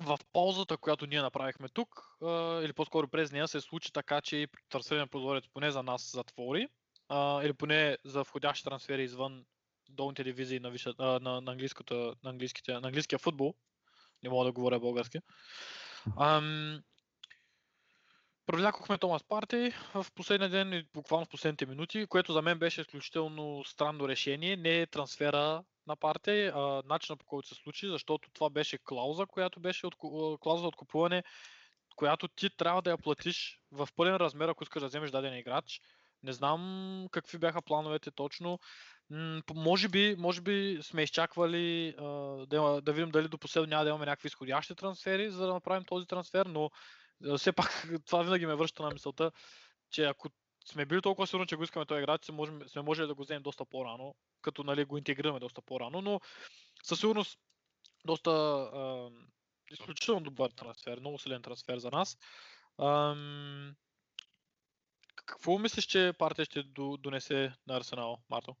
В 0.00 0.18
паузата, 0.32 0.76
която 0.76 1.06
ние 1.06 1.22
направихме 1.22 1.68
тук, 1.68 2.16
или 2.62 2.72
по-скоро 2.72 3.08
през 3.08 3.32
нея, 3.32 3.48
се 3.48 3.60
случи 3.60 3.92
така, 3.92 4.20
че 4.20 4.36
и 4.36 4.46
трансферния 4.68 5.06
прозорец 5.06 5.44
поне 5.54 5.70
за 5.70 5.82
нас 5.82 6.12
затвори, 6.12 6.68
или 7.42 7.52
поне 7.52 7.98
за 8.04 8.24
входящи 8.24 8.64
трансфери 8.64 9.02
извън 9.02 9.44
долните 9.90 10.24
дивизии 10.24 10.60
на, 10.60 10.70
виша, 10.70 10.94
на, 10.98 11.20
на, 11.20 11.52
английската, 11.52 11.94
на, 11.94 12.30
английските, 12.30 12.72
на 12.72 12.88
английския 12.88 13.18
футбол. 13.18 13.54
Не 14.22 14.30
мога 14.30 14.44
да 14.44 14.52
говоря 14.52 14.80
български. 14.80 15.18
Привлякохме 18.48 18.98
Томас 18.98 19.24
Парти 19.24 19.72
в 19.94 20.06
последния 20.14 20.50
ден 20.50 20.72
и 20.72 20.86
буквално 20.94 21.24
в 21.24 21.28
последните 21.28 21.66
минути, 21.66 22.06
което 22.06 22.32
за 22.32 22.42
мен 22.42 22.58
беше 22.58 22.80
изключително 22.80 23.64
странно 23.64 24.08
решение. 24.08 24.56
Не 24.56 24.80
е 24.80 24.86
трансфера 24.86 25.62
на 25.86 25.96
Парти, 25.96 26.50
а 26.54 26.82
начина 26.86 27.16
по 27.16 27.26
който 27.26 27.48
се 27.48 27.54
случи, 27.54 27.88
защото 27.88 28.30
това 28.30 28.50
беше 28.50 28.78
клауза, 28.84 29.26
която 29.26 29.60
беше 29.60 29.86
от, 29.86 29.94
клауза 30.40 30.66
от 30.66 30.76
купуване, 30.76 31.24
която 31.96 32.28
ти 32.28 32.50
трябва 32.56 32.82
да 32.82 32.90
я 32.90 32.98
платиш 32.98 33.60
в 33.72 33.88
пълен 33.96 34.16
размер, 34.16 34.48
ако 34.48 34.62
искаш 34.62 34.80
да 34.80 34.88
вземеш 34.88 35.10
даден 35.10 35.38
играч. 35.38 35.80
Не 36.22 36.32
знам 36.32 37.06
какви 37.10 37.38
бяха 37.38 37.62
плановете 37.62 38.10
точно. 38.10 38.58
Може, 39.54 39.88
би, 39.88 40.16
може 40.18 40.40
би 40.40 40.78
сме 40.82 41.02
изчаквали 41.02 41.94
да, 42.46 42.80
да 42.82 42.92
видим 42.92 43.10
дали 43.10 43.28
до 43.28 43.38
последно 43.38 43.68
няма 43.68 43.84
да 43.84 43.90
имаме 43.90 44.06
някакви 44.06 44.26
изходящи 44.26 44.74
трансфери, 44.74 45.30
за 45.30 45.46
да 45.46 45.52
направим 45.52 45.84
този 45.84 46.06
трансфер, 46.06 46.46
но 46.46 46.70
все 47.36 47.52
пак 47.52 47.88
това 48.06 48.22
винаги 48.22 48.46
ме 48.46 48.54
връща 48.54 48.82
на 48.82 48.90
мисълта, 48.90 49.32
че 49.90 50.04
ако 50.04 50.28
сме 50.64 50.86
били 50.86 51.02
толкова 51.02 51.26
сигурни, 51.26 51.46
че 51.46 51.56
го 51.56 51.64
искаме 51.64 51.86
този 51.86 51.98
играч, 51.98 52.24
сме, 52.24 52.34
можем, 52.34 52.60
сме 52.66 52.82
можели 52.82 53.06
да 53.06 53.14
го 53.14 53.22
вземем 53.22 53.42
доста 53.42 53.64
по-рано, 53.64 54.14
като 54.42 54.64
нали, 54.64 54.84
го 54.84 54.98
интегрираме 54.98 55.40
доста 55.40 55.62
по-рано, 55.62 56.00
но 56.02 56.20
със 56.82 57.00
сигурност 57.00 57.38
доста 58.04 58.30
а, 58.30 59.10
изключително 59.70 60.20
добър 60.20 60.50
трансфер, 60.50 61.00
много 61.00 61.18
силен 61.18 61.42
трансфер 61.42 61.78
за 61.78 61.90
нас. 61.90 62.18
Ам, 62.78 63.74
какво 65.14 65.58
мислиш, 65.58 65.84
че 65.84 66.12
партия 66.18 66.44
ще 66.44 66.62
донесе 66.98 67.52
на 67.66 67.76
Арсенал, 67.76 68.18
Марто? 68.30 68.56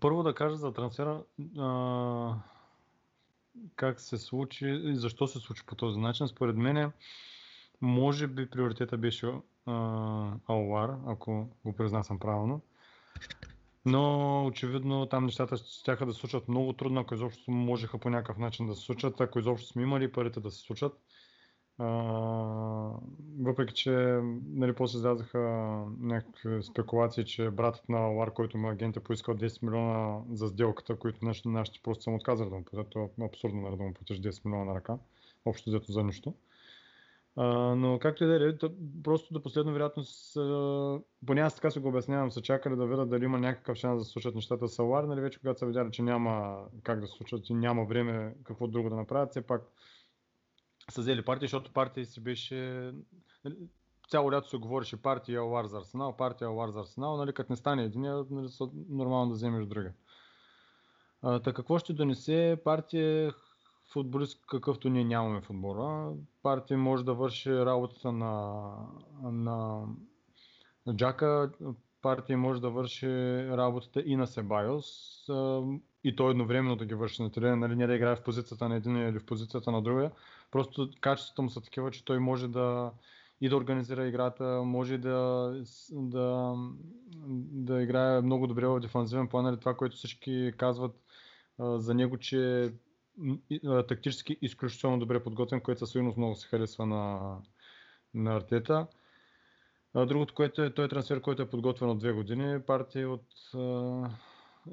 Първо 0.00 0.22
да 0.22 0.34
кажа 0.34 0.56
за 0.56 0.72
трансфера. 0.72 1.24
А, 1.58 2.34
как 3.76 4.00
се 4.00 4.18
случи 4.18 4.66
и 4.84 4.96
защо 4.96 5.26
се 5.26 5.38
случи 5.38 5.62
по 5.66 5.74
този 5.74 5.98
начин. 5.98 6.28
Според 6.28 6.56
мен, 6.56 6.92
може 7.80 8.26
би 8.26 8.50
приоритета 8.50 8.98
беше 8.98 9.32
Алвар, 10.46 10.96
ако 11.06 11.48
го 11.64 11.72
признасям 11.76 12.18
правилно. 12.18 12.60
Но 13.84 14.46
очевидно 14.46 15.06
там 15.06 15.24
нещата 15.24 15.56
ще 15.56 15.96
да 15.96 16.12
се 16.12 16.20
случат 16.20 16.48
много 16.48 16.72
трудно, 16.72 17.00
ако 17.00 17.14
изобщо 17.14 17.50
можеха 17.50 17.98
по 17.98 18.10
някакъв 18.10 18.38
начин 18.38 18.66
да 18.66 18.74
се 18.74 18.82
случат, 18.82 19.20
ако 19.20 19.38
изобщо 19.38 19.68
сме 19.68 19.82
имали 19.82 20.12
парите 20.12 20.40
да 20.40 20.50
се 20.50 20.58
случат. 20.58 21.00
А, 21.78 21.86
въпреки, 23.40 23.74
че 23.74 23.90
нали, 24.54 24.74
после 24.74 24.98
излязаха 24.98 25.38
някакви 26.00 26.62
спекулации, 26.62 27.24
че 27.24 27.50
братът 27.50 27.88
на 27.88 27.98
Лар, 27.98 28.32
който 28.32 28.58
му 28.58 28.68
агент 28.68 28.96
е 28.96 29.00
поискал 29.00 29.34
10 29.34 29.62
милиона 29.62 30.20
за 30.32 30.48
сделката, 30.48 30.96
които 30.96 31.24
нашите, 31.24 31.48
нашите 31.48 31.80
просто 31.82 32.02
съм 32.02 32.14
отказали 32.14 32.50
да 32.50 32.56
му 32.56 32.64
платят. 32.64 32.90
Това 32.90 33.04
е 33.04 33.24
абсурдно 33.24 33.60
нали, 33.60 33.76
да 33.76 33.82
му 33.82 33.94
платиш 33.94 34.20
10 34.20 34.44
милиона 34.44 34.64
на 34.64 34.74
ръка. 34.74 34.98
Общо 35.44 35.70
взето 35.70 35.92
за 35.92 36.02
нищо. 36.02 36.34
Но 37.76 37.98
както 38.02 38.24
и 38.24 38.26
да 38.26 38.48
е, 38.48 38.52
просто 39.04 39.34
до 39.34 39.42
последно 39.42 39.72
вероятност, 39.72 40.34
поне 41.26 41.40
аз 41.40 41.54
така 41.54 41.70
си 41.70 41.78
го 41.78 41.88
обяснявам, 41.88 42.30
са 42.30 42.42
чакали 42.42 42.76
да 42.76 42.86
видят 42.86 43.10
дали 43.10 43.24
има 43.24 43.38
някакъв 43.38 43.76
шанс 43.76 43.98
да 43.98 44.04
се 44.04 44.10
случат 44.10 44.34
нещата 44.34 44.68
с 44.68 44.78
Алар, 44.78 45.04
нали 45.04 45.20
вече 45.20 45.38
когато 45.38 45.58
са 45.58 45.66
видяли, 45.66 45.90
че 45.92 46.02
няма 46.02 46.64
как 46.82 47.00
да 47.00 47.06
се 47.06 47.16
случат 47.16 47.50
и 47.50 47.54
няма 47.54 47.84
време 47.84 48.34
какво 48.44 48.66
друго 48.66 48.88
да 48.88 48.96
направят, 48.96 49.30
все 49.30 49.46
пак 49.46 49.62
са 50.90 51.00
взели 51.00 51.24
партия, 51.24 51.46
защото 51.46 51.72
партия 51.72 52.06
си 52.06 52.20
беше... 52.20 52.92
Нали, 53.44 53.56
цяло 54.10 54.32
лято 54.32 54.48
се 54.48 54.56
говореше 54.56 55.02
партия 55.02 55.40
Алвар 55.40 55.64
за 55.64 55.78
Арсенал, 55.78 56.16
партия 56.16 56.48
Алвар 56.48 56.68
за 56.68 56.80
Арсенал, 56.80 57.16
нали, 57.16 57.32
като 57.32 57.52
не 57.52 57.56
стане 57.56 57.84
единия, 57.84 58.24
нали, 58.30 58.48
нормално 58.88 59.28
да 59.28 59.34
вземеш 59.34 59.66
друга. 59.66 59.92
Така 61.22 61.52
какво 61.52 61.78
ще 61.78 61.92
донесе 61.92 62.60
партия 62.64 63.34
футболист, 63.92 64.46
какъвто 64.46 64.88
ние 64.88 65.04
нямаме 65.04 65.40
в 65.40 65.50
отбора. 65.50 66.12
Партия 66.42 66.78
може 66.78 67.04
да 67.04 67.14
върши 67.14 67.52
работата 67.52 68.12
на, 68.12 68.62
на, 69.22 69.86
Джака, 70.94 71.52
партия 72.02 72.38
може 72.38 72.60
да 72.60 72.70
върши 72.70 73.08
работата 73.48 74.02
и 74.06 74.16
на 74.16 74.26
Себайос 74.26 74.86
и 76.04 76.16
то 76.16 76.30
едновременно 76.30 76.76
да 76.76 76.86
ги 76.86 76.94
върши 76.94 77.22
на 77.22 77.32
терена, 77.32 77.56
нали, 77.56 77.76
не 77.76 77.86
да 77.86 77.94
играе 77.94 78.16
в 78.16 78.22
позицията 78.22 78.68
на 78.68 78.76
един 78.76 78.96
или 78.96 79.18
в 79.18 79.26
позицията 79.26 79.70
на 79.70 79.82
другия. 79.82 80.12
Просто 80.50 80.90
качеството 81.00 81.42
му 81.42 81.50
са 81.50 81.60
такива, 81.60 81.90
че 81.90 82.04
той 82.04 82.18
може 82.18 82.48
да 82.48 82.92
и 83.40 83.48
да 83.48 83.56
организира 83.56 84.06
играта, 84.06 84.62
може 84.64 84.98
да, 84.98 85.52
да, 85.92 86.54
да 87.52 87.82
играе 87.82 88.20
много 88.20 88.46
добре 88.46 88.66
в 88.66 88.80
дефанзивен 88.80 89.28
план, 89.28 89.44
нали, 89.44 89.60
това, 89.60 89.74
което 89.74 89.96
всички 89.96 90.52
казват 90.56 90.94
за 91.58 91.94
него, 91.94 92.18
че 92.18 92.72
тактически 93.88 94.38
изключително 94.42 94.98
добре 94.98 95.22
подготвен, 95.22 95.60
което 95.60 95.78
със 95.78 95.90
сигурност 95.90 96.16
много 96.16 96.34
се 96.34 96.48
харесва 96.48 96.86
на, 96.86 97.36
на 98.14 98.36
Артета. 98.36 98.86
Другото, 99.94 100.34
което 100.34 100.62
е, 100.62 100.74
той 100.74 100.84
е 100.84 100.88
трансфер, 100.88 101.20
който 101.20 101.42
е 101.42 101.50
подготвен 101.50 101.90
от 101.90 101.98
две 101.98 102.12
години, 102.12 102.62
партия 102.62 103.10
от 103.10 103.24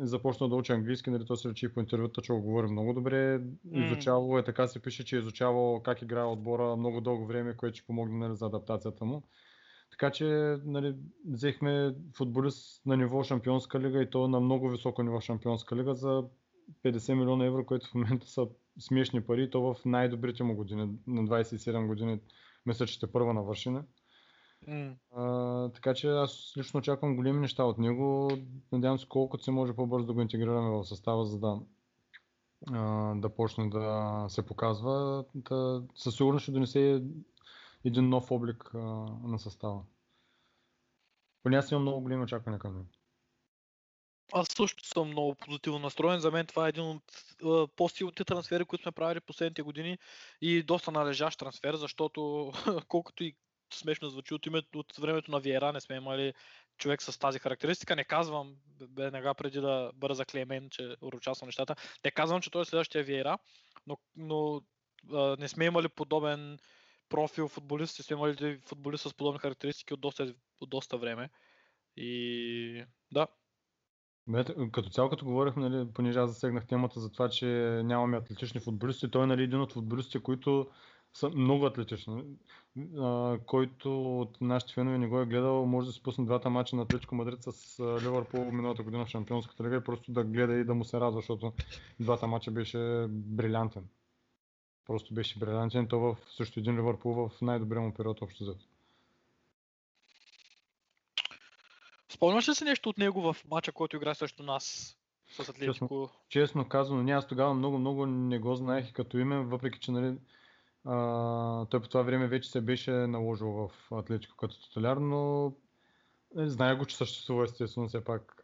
е 0.01 0.05
започнал 0.05 0.49
да 0.49 0.55
учи 0.55 0.71
английски, 0.71 1.09
нали, 1.09 1.25
то 1.25 1.35
се 1.35 1.49
речи 1.49 1.73
по 1.73 1.79
интервюта, 1.79 2.21
че 2.21 2.33
го 2.33 2.41
говори 2.41 2.67
много 2.67 2.93
добре. 2.93 3.41
Изучавал 3.71 4.39
е, 4.39 4.43
така 4.43 4.67
се 4.67 4.81
пише, 4.81 5.05
че 5.05 5.15
е 5.15 5.19
изучавал 5.19 5.81
как 5.83 6.01
играе 6.01 6.23
отбора 6.23 6.75
много 6.75 7.01
дълго 7.01 7.25
време, 7.25 7.57
което 7.57 7.77
ще 7.77 7.87
помогне 7.87 8.27
нали, 8.27 8.35
за 8.35 8.45
адаптацията 8.45 9.05
му. 9.05 9.23
Така 9.91 10.11
че 10.11 10.57
нали, 10.65 10.95
взехме 11.25 11.95
футболист 12.17 12.85
на 12.85 12.97
ниво 12.97 13.23
Шампионска 13.23 13.79
лига 13.79 14.01
и 14.01 14.09
то 14.09 14.27
на 14.27 14.39
много 14.39 14.69
високо 14.69 15.03
ниво 15.03 15.19
Шампионска 15.19 15.75
лига 15.75 15.95
за 15.95 16.23
50 16.83 17.13
милиона 17.13 17.45
евро, 17.45 17.65
които 17.65 17.87
в 17.87 17.93
момента 17.93 18.27
са 18.27 18.47
смешни 18.79 19.25
пари, 19.25 19.49
то 19.49 19.61
в 19.61 19.85
най-добрите 19.85 20.43
му 20.43 20.55
години, 20.55 20.97
на 21.07 21.21
27 21.21 21.87
години, 21.87 22.19
мисля, 22.65 22.85
че 22.85 22.93
ще 22.93 23.11
първа 23.11 23.33
навършена. 23.33 23.83
Mm. 24.67 24.95
А, 25.11 25.69
така 25.69 25.93
че 25.93 26.07
аз 26.07 26.53
лично 26.57 26.77
очаквам 26.77 27.15
големи 27.15 27.39
неща 27.39 27.63
от 27.63 27.77
него. 27.77 28.31
Надявам 28.71 28.99
се 28.99 29.07
колкото 29.09 29.43
се 29.43 29.51
може 29.51 29.73
по-бързо 29.73 30.07
да 30.07 30.13
го 30.13 30.21
интегрираме 30.21 30.69
в 30.69 30.85
състава, 30.85 31.25
за 31.25 31.39
да, 31.39 31.59
а, 32.71 33.13
да 33.15 33.29
почне 33.35 33.69
да 33.69 34.25
се 34.29 34.45
показва. 34.45 35.25
Да, 35.35 35.83
със 35.95 36.15
сигурност 36.15 36.43
ще 36.43 36.51
донесе 36.51 37.03
един 37.85 38.09
нов 38.09 38.31
облик 38.31 38.71
а, 38.73 38.77
на 39.23 39.39
състава. 39.39 39.81
Поне 41.43 41.57
аз 41.57 41.71
имам 41.71 41.81
много 41.81 42.01
големи 42.01 42.23
очаквания 42.23 42.59
към 42.59 42.73
него. 42.73 42.87
Аз 44.35 44.47
също 44.57 44.87
съм 44.87 45.07
много 45.07 45.35
позитивно 45.35 45.79
настроен. 45.79 46.19
За 46.19 46.31
мен 46.31 46.45
това 46.45 46.65
е 46.65 46.69
един 46.69 46.83
от 46.83 47.03
по-силните 47.75 48.23
трансфери, 48.23 48.65
които 48.65 48.81
сме 48.81 48.91
правили 48.91 49.19
последните 49.19 49.61
години 49.61 49.97
и 50.41 50.63
доста 50.63 50.91
належащ 50.91 51.39
трансфер, 51.39 51.75
защото 51.75 52.51
колкото 52.87 53.23
и 53.23 53.35
смешно 53.73 54.09
звучи 54.09 54.33
от 54.33 54.45
името 54.45 54.79
от 54.79 54.97
времето 54.97 55.31
на 55.31 55.39
Виера, 55.39 55.73
не 55.73 55.81
сме 55.81 55.95
имали 55.95 56.33
човек 56.77 57.01
с 57.01 57.19
тази 57.19 57.39
характеристика. 57.39 57.95
Не 57.95 58.03
казвам, 58.03 58.55
веднага 58.95 59.33
преди 59.33 59.59
да 59.59 59.91
бъда 59.95 60.15
заклемен, 60.15 60.69
че 60.69 60.95
урочасвам 61.01 61.47
нещата, 61.47 61.75
не 62.05 62.11
казвам, 62.11 62.41
че 62.41 62.51
той 62.51 62.61
е 62.61 62.65
следващия 62.65 63.03
Виера, 63.03 63.37
но, 63.87 63.97
но 64.15 64.61
а, 65.13 65.35
не 65.39 65.47
сме 65.47 65.65
имали 65.65 65.89
подобен 65.89 66.59
профил 67.09 67.47
футболист, 67.47 68.03
сме 68.03 68.13
имали 68.13 68.59
футболист 68.65 69.03
с 69.03 69.13
подобни 69.13 69.39
характеристики 69.39 69.93
от 69.93 70.01
доста, 70.01 70.33
от 70.59 70.69
доста 70.69 70.97
време. 70.97 71.29
И 71.97 72.85
да, 73.11 73.27
като 74.71 74.89
цяло, 74.89 75.09
като 75.09 75.25
говорихме, 75.25 75.69
нали, 75.69 75.87
понеже 75.93 76.19
аз 76.19 76.29
засегнах 76.29 76.67
темата 76.67 76.99
за 76.99 77.11
това, 77.11 77.29
че 77.29 77.45
нямаме 77.85 78.17
атлетични 78.17 78.61
футболисти, 78.61 79.11
той 79.11 79.23
е 79.23 79.27
нали, 79.27 79.43
един 79.43 79.61
от 79.61 79.73
футболистите, 79.73 80.19
които 80.19 80.67
са 81.13 81.29
много 81.29 81.65
атлетични. 81.65 82.23
А, 82.99 83.37
който 83.45 84.19
от 84.19 84.41
нашите 84.41 84.73
фенове 84.73 84.97
не 84.97 85.07
го 85.07 85.19
е 85.19 85.25
гледал, 85.25 85.65
може 85.65 85.87
да 85.87 85.93
си 85.93 86.03
пусне 86.03 86.25
двата 86.25 86.49
мача 86.49 86.75
на 86.75 86.81
Атлетико 86.81 87.15
Мадрид 87.15 87.43
с 87.43 87.79
Ливърпул 87.79 88.51
миналата 88.51 88.83
година 88.83 89.05
в 89.05 89.09
Шампионската 89.09 89.63
лига 89.63 89.75
и 89.75 89.83
просто 89.83 90.11
да 90.11 90.23
гледа 90.23 90.53
и 90.53 90.63
да 90.63 90.73
му 90.73 90.85
се 90.85 90.99
радва, 90.99 91.19
защото 91.19 91.53
двата 91.99 92.27
мача 92.27 92.51
беше 92.51 93.05
брилянтен. 93.09 93.87
Просто 94.85 95.13
беше 95.13 95.39
брилянтен. 95.39 95.87
То 95.87 95.99
в 95.99 96.17
също 96.37 96.59
един 96.59 96.77
Ливърпул 96.77 97.13
в 97.13 97.41
най-добрия 97.41 97.81
му 97.81 97.93
период 97.93 98.21
общо 98.21 98.43
взето. 98.43 98.65
Спомняш 102.23 102.49
ли 102.49 102.55
си 102.55 102.63
нещо 102.63 102.89
от 102.89 102.97
него 102.97 103.21
в 103.21 103.35
мача, 103.51 103.71
който 103.71 103.95
игра 103.95 104.13
срещу 104.13 104.43
нас 104.43 104.95
с 105.27 105.49
Атлетико? 105.49 105.73
Честно, 105.73 106.09
честно 106.29 106.69
казано, 106.69 107.11
аз 107.11 107.27
тогава 107.27 107.53
много, 107.53 107.77
много 107.77 108.05
не 108.05 108.39
го 108.39 108.55
знаех 108.55 108.93
като 108.93 109.17
име, 109.17 109.39
въпреки 109.39 109.79
че 109.79 109.91
нали, 109.91 110.17
а, 110.85 111.65
той 111.65 111.81
по 111.81 111.87
това 111.87 112.01
време 112.01 112.27
вече 112.27 112.51
се 112.51 112.61
беше 112.61 112.91
наложил 112.91 113.47
в 113.47 113.71
Атлетико 113.91 114.35
като 114.37 114.61
титуляр, 114.61 114.97
но 114.97 115.53
е, 116.37 116.47
знае 116.47 116.75
го, 116.75 116.85
че 116.85 116.97
съществува 116.97 117.43
естествено 117.43 117.87
все 117.87 118.03
пак 118.03 118.43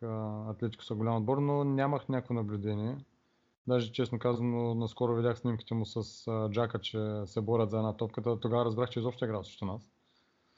Атлетико 0.50 0.84
са 0.84 0.96
голям 0.96 1.16
отбор, 1.16 1.38
но 1.38 1.64
нямах 1.64 2.10
някакво 2.10 2.34
наблюдение. 2.34 2.98
Даже 3.68 3.92
честно 3.92 4.20
казано, 4.20 4.76
наскоро 4.76 5.16
видях 5.16 5.40
снимките 5.40 5.74
му 5.74 5.86
с 5.86 6.28
а, 6.28 6.50
Джака, 6.50 6.80
че 6.80 7.22
се 7.26 7.42
борят 7.42 7.70
за 7.70 7.78
една 7.78 7.98
топката. 7.98 8.40
Тогава 8.40 8.66
разбрах, 8.66 8.90
че 8.90 9.00
изобщо 9.00 9.26
е 9.26 9.28
играл 9.28 9.44
срещу 9.44 9.66
нас. 9.66 9.82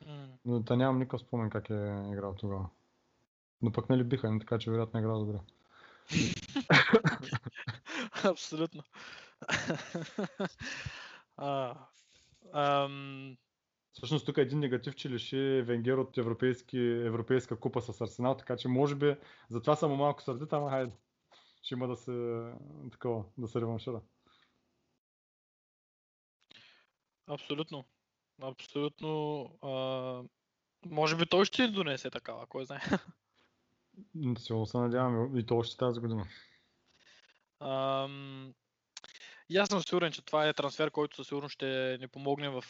М. 0.08 0.28
Но 0.46 0.60
да 0.60 0.78
нямам 0.78 1.00
никакъв 1.00 1.22
спомен 1.22 1.50
как 1.50 1.70
е 1.70 2.04
играл 2.12 2.36
тогава. 2.36 2.70
Но 3.62 3.72
пък 3.72 3.90
нали 3.90 4.04
биха, 4.04 4.38
така 4.40 4.60
че 4.60 4.72
вероятно 4.72 5.00
играл 5.00 5.26
добре. 5.26 5.40
Абсолютно. 8.24 8.84
а, 11.38 11.76
ам, 12.54 13.38
Всъщност 13.94 14.26
тук 14.26 14.38
е 14.38 14.42
един 14.42 14.60
негатив, 14.60 14.96
че 14.96 15.10
лиши 15.10 15.62
Венгер 15.62 15.98
от 15.98 16.18
европейски, 16.18 16.80
европейска 16.80 17.60
купа 17.60 17.82
с 17.82 18.02
Арсенал, 18.02 18.38
така 18.38 18.58
че 18.58 18.68
може 18.68 18.96
би 18.96 19.16
затова 19.50 19.76
съм 19.76 19.92
му 19.92 19.98
малко 19.98 20.22
сърдит, 20.22 20.54
ама 20.54 20.70
хайде. 20.70 20.92
Ще 21.64 21.74
има 21.74 21.88
да 21.88 21.96
се, 21.96 22.44
такова, 22.92 23.24
да 23.38 23.48
се 23.48 23.62
реваншира. 23.62 24.02
абсолютно. 27.28 27.86
Абсолютно. 28.42 29.44
А, 29.62 29.72
може 30.86 31.16
би 31.16 31.26
той 31.26 31.46
ще 31.46 31.68
донесе 31.68 32.10
такава, 32.10 32.48
кой 32.48 32.66
знае. 32.66 32.82
Силно 34.38 34.66
се 34.66 34.78
надявам 34.78 35.38
и 35.38 35.46
то 35.46 35.58
още 35.58 35.78
тази 35.78 36.00
година. 36.00 36.26
Ам, 37.60 38.54
и 39.50 39.58
аз 39.58 39.70
съм 39.70 39.82
сигурен, 39.82 40.12
че 40.12 40.26
това 40.26 40.48
е 40.48 40.54
трансфер, 40.54 40.92
който 40.92 41.16
със 41.16 41.28
сигурност 41.28 41.54
ще 41.54 41.98
ни 42.02 42.08
помогне 42.08 42.50
в, 42.50 42.64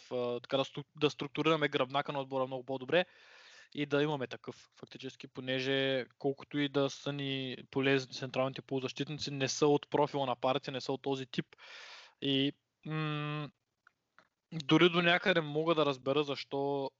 така 0.43 0.63
да 0.95 1.09
структурираме 1.09 1.67
гръбнака 1.67 2.11
на 2.11 2.21
отбора 2.21 2.47
много 2.47 2.63
по-добре 2.63 3.05
и 3.73 3.85
да 3.85 4.03
имаме 4.03 4.27
такъв 4.27 4.55
фактически, 4.79 5.27
понеже 5.27 6.05
колкото 6.19 6.59
и 6.59 6.69
да 6.69 6.89
са 6.89 7.13
ни 7.13 7.57
полезни 7.71 8.13
централните 8.13 8.61
полузащитници, 8.61 9.31
не 9.31 9.47
са 9.47 9.67
от 9.67 9.89
профила 9.89 10.25
на 10.25 10.35
партия, 10.35 10.71
не 10.71 10.81
са 10.81 10.91
от 10.93 11.01
този 11.01 11.25
тип. 11.25 11.45
И 12.21 12.53
м- 12.85 13.49
дори 14.51 14.89
до 14.89 15.01
някъде 15.01 15.41
мога 15.41 15.75
да 15.75 15.85
разбера 15.85 16.23
защо 16.23 16.91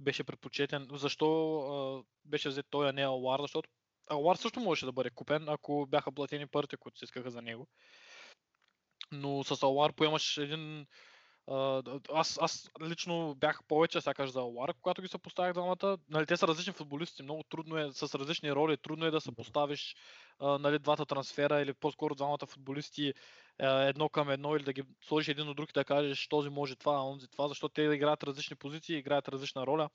беше 0.00 0.24
предпочетен, 0.24 0.88
защо 0.92 1.58
а, 1.58 2.02
беше 2.24 2.48
взет 2.48 2.66
той, 2.70 2.88
а 2.88 2.92
не 2.92 3.02
Алуар, 3.02 3.40
защото 3.40 3.70
Алуар 4.10 4.36
също 4.36 4.60
можеше 4.60 4.86
да 4.86 4.92
бъде 4.92 5.10
купен, 5.10 5.48
ако 5.48 5.86
бяха 5.86 6.12
платени 6.12 6.46
парите, 6.46 6.76
които 6.76 6.98
се 6.98 7.04
искаха 7.04 7.30
за 7.30 7.42
него. 7.42 7.68
Но 9.12 9.44
с 9.44 9.62
Алуар 9.62 9.92
поемаш 9.92 10.36
един... 10.36 10.86
а, 11.46 11.82
аз, 12.12 12.38
аз 12.40 12.70
лично 12.82 13.34
бях 13.34 13.60
повече 13.68 14.00
сякаш 14.00 14.30
за 14.30 14.40
Алуар, 14.40 14.74
когато 14.82 15.02
ги 15.02 15.08
се 15.08 15.18
поставях 15.18 15.52
двамата. 15.52 15.98
Нали, 16.08 16.26
те 16.26 16.36
са 16.36 16.48
различни 16.48 16.72
футболисти, 16.72 17.22
много 17.22 17.42
трудно 17.42 17.78
е, 17.78 17.92
с 17.92 18.18
различни 18.18 18.52
роли, 18.52 18.76
трудно 18.76 19.06
е 19.06 19.10
да 19.10 19.20
се 19.20 19.34
поставиш 19.34 19.96
нали, 20.40 20.78
двата 20.78 21.06
трансфера 21.06 21.60
или 21.60 21.74
по-скоро 21.74 22.14
двамата 22.14 22.46
футболисти 22.48 23.14
едно 23.60 24.08
към 24.08 24.30
едно 24.30 24.56
или 24.56 24.64
да 24.64 24.72
ги 24.72 24.82
сложиш 25.00 25.28
един 25.28 25.48
от 25.48 25.56
друг 25.56 25.70
и 25.70 25.72
да 25.72 25.84
кажеш 25.84 26.28
този 26.28 26.48
може 26.48 26.76
това, 26.76 27.04
онзи 27.04 27.28
това, 27.28 27.48
защото 27.48 27.74
те 27.74 27.82
играят 27.82 28.24
различни 28.24 28.56
позиции, 28.56 28.96
играят 28.96 29.28
различна 29.28 29.66
роля. 29.66 29.90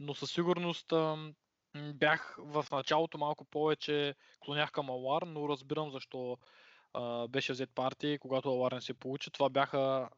Но 0.00 0.14
със 0.14 0.32
сигурност 0.32 0.92
бях 1.94 2.36
в 2.38 2.66
началото 2.72 3.18
малко 3.18 3.44
повече 3.44 4.14
клонях 4.40 4.70
към 4.70 4.90
Алуар, 4.90 5.22
но 5.22 5.48
разбирам 5.48 5.90
защо 5.90 6.38
беше 7.28 7.52
взет 7.52 7.70
партия, 7.74 8.18
когато 8.18 8.48
Алуар 8.48 8.72
не 8.72 8.80
се 8.80 8.94
получи. 8.94 9.30
Това 9.30 9.48
бяха... 9.48 10.08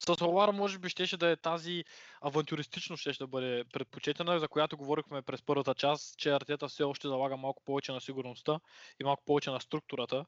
с 0.00 0.22
Алуар 0.22 0.48
може 0.48 0.78
би 0.78 0.88
щеше 0.88 1.16
да 1.16 1.30
е 1.30 1.36
тази 1.36 1.84
авантюристично 2.20 2.96
ще 2.96 3.12
да 3.12 3.26
бъде 3.26 3.64
предпочетена, 3.72 4.40
за 4.40 4.48
която 4.48 4.76
говорихме 4.76 5.22
през 5.22 5.42
първата 5.42 5.74
част, 5.74 6.18
че 6.18 6.30
Артета 6.30 6.68
все 6.68 6.82
още 6.82 7.08
залага 7.08 7.36
малко 7.36 7.62
повече 7.64 7.92
на 7.92 8.00
сигурността 8.00 8.60
и 9.00 9.04
малко 9.04 9.22
повече 9.26 9.50
на 9.50 9.60
структурата. 9.60 10.24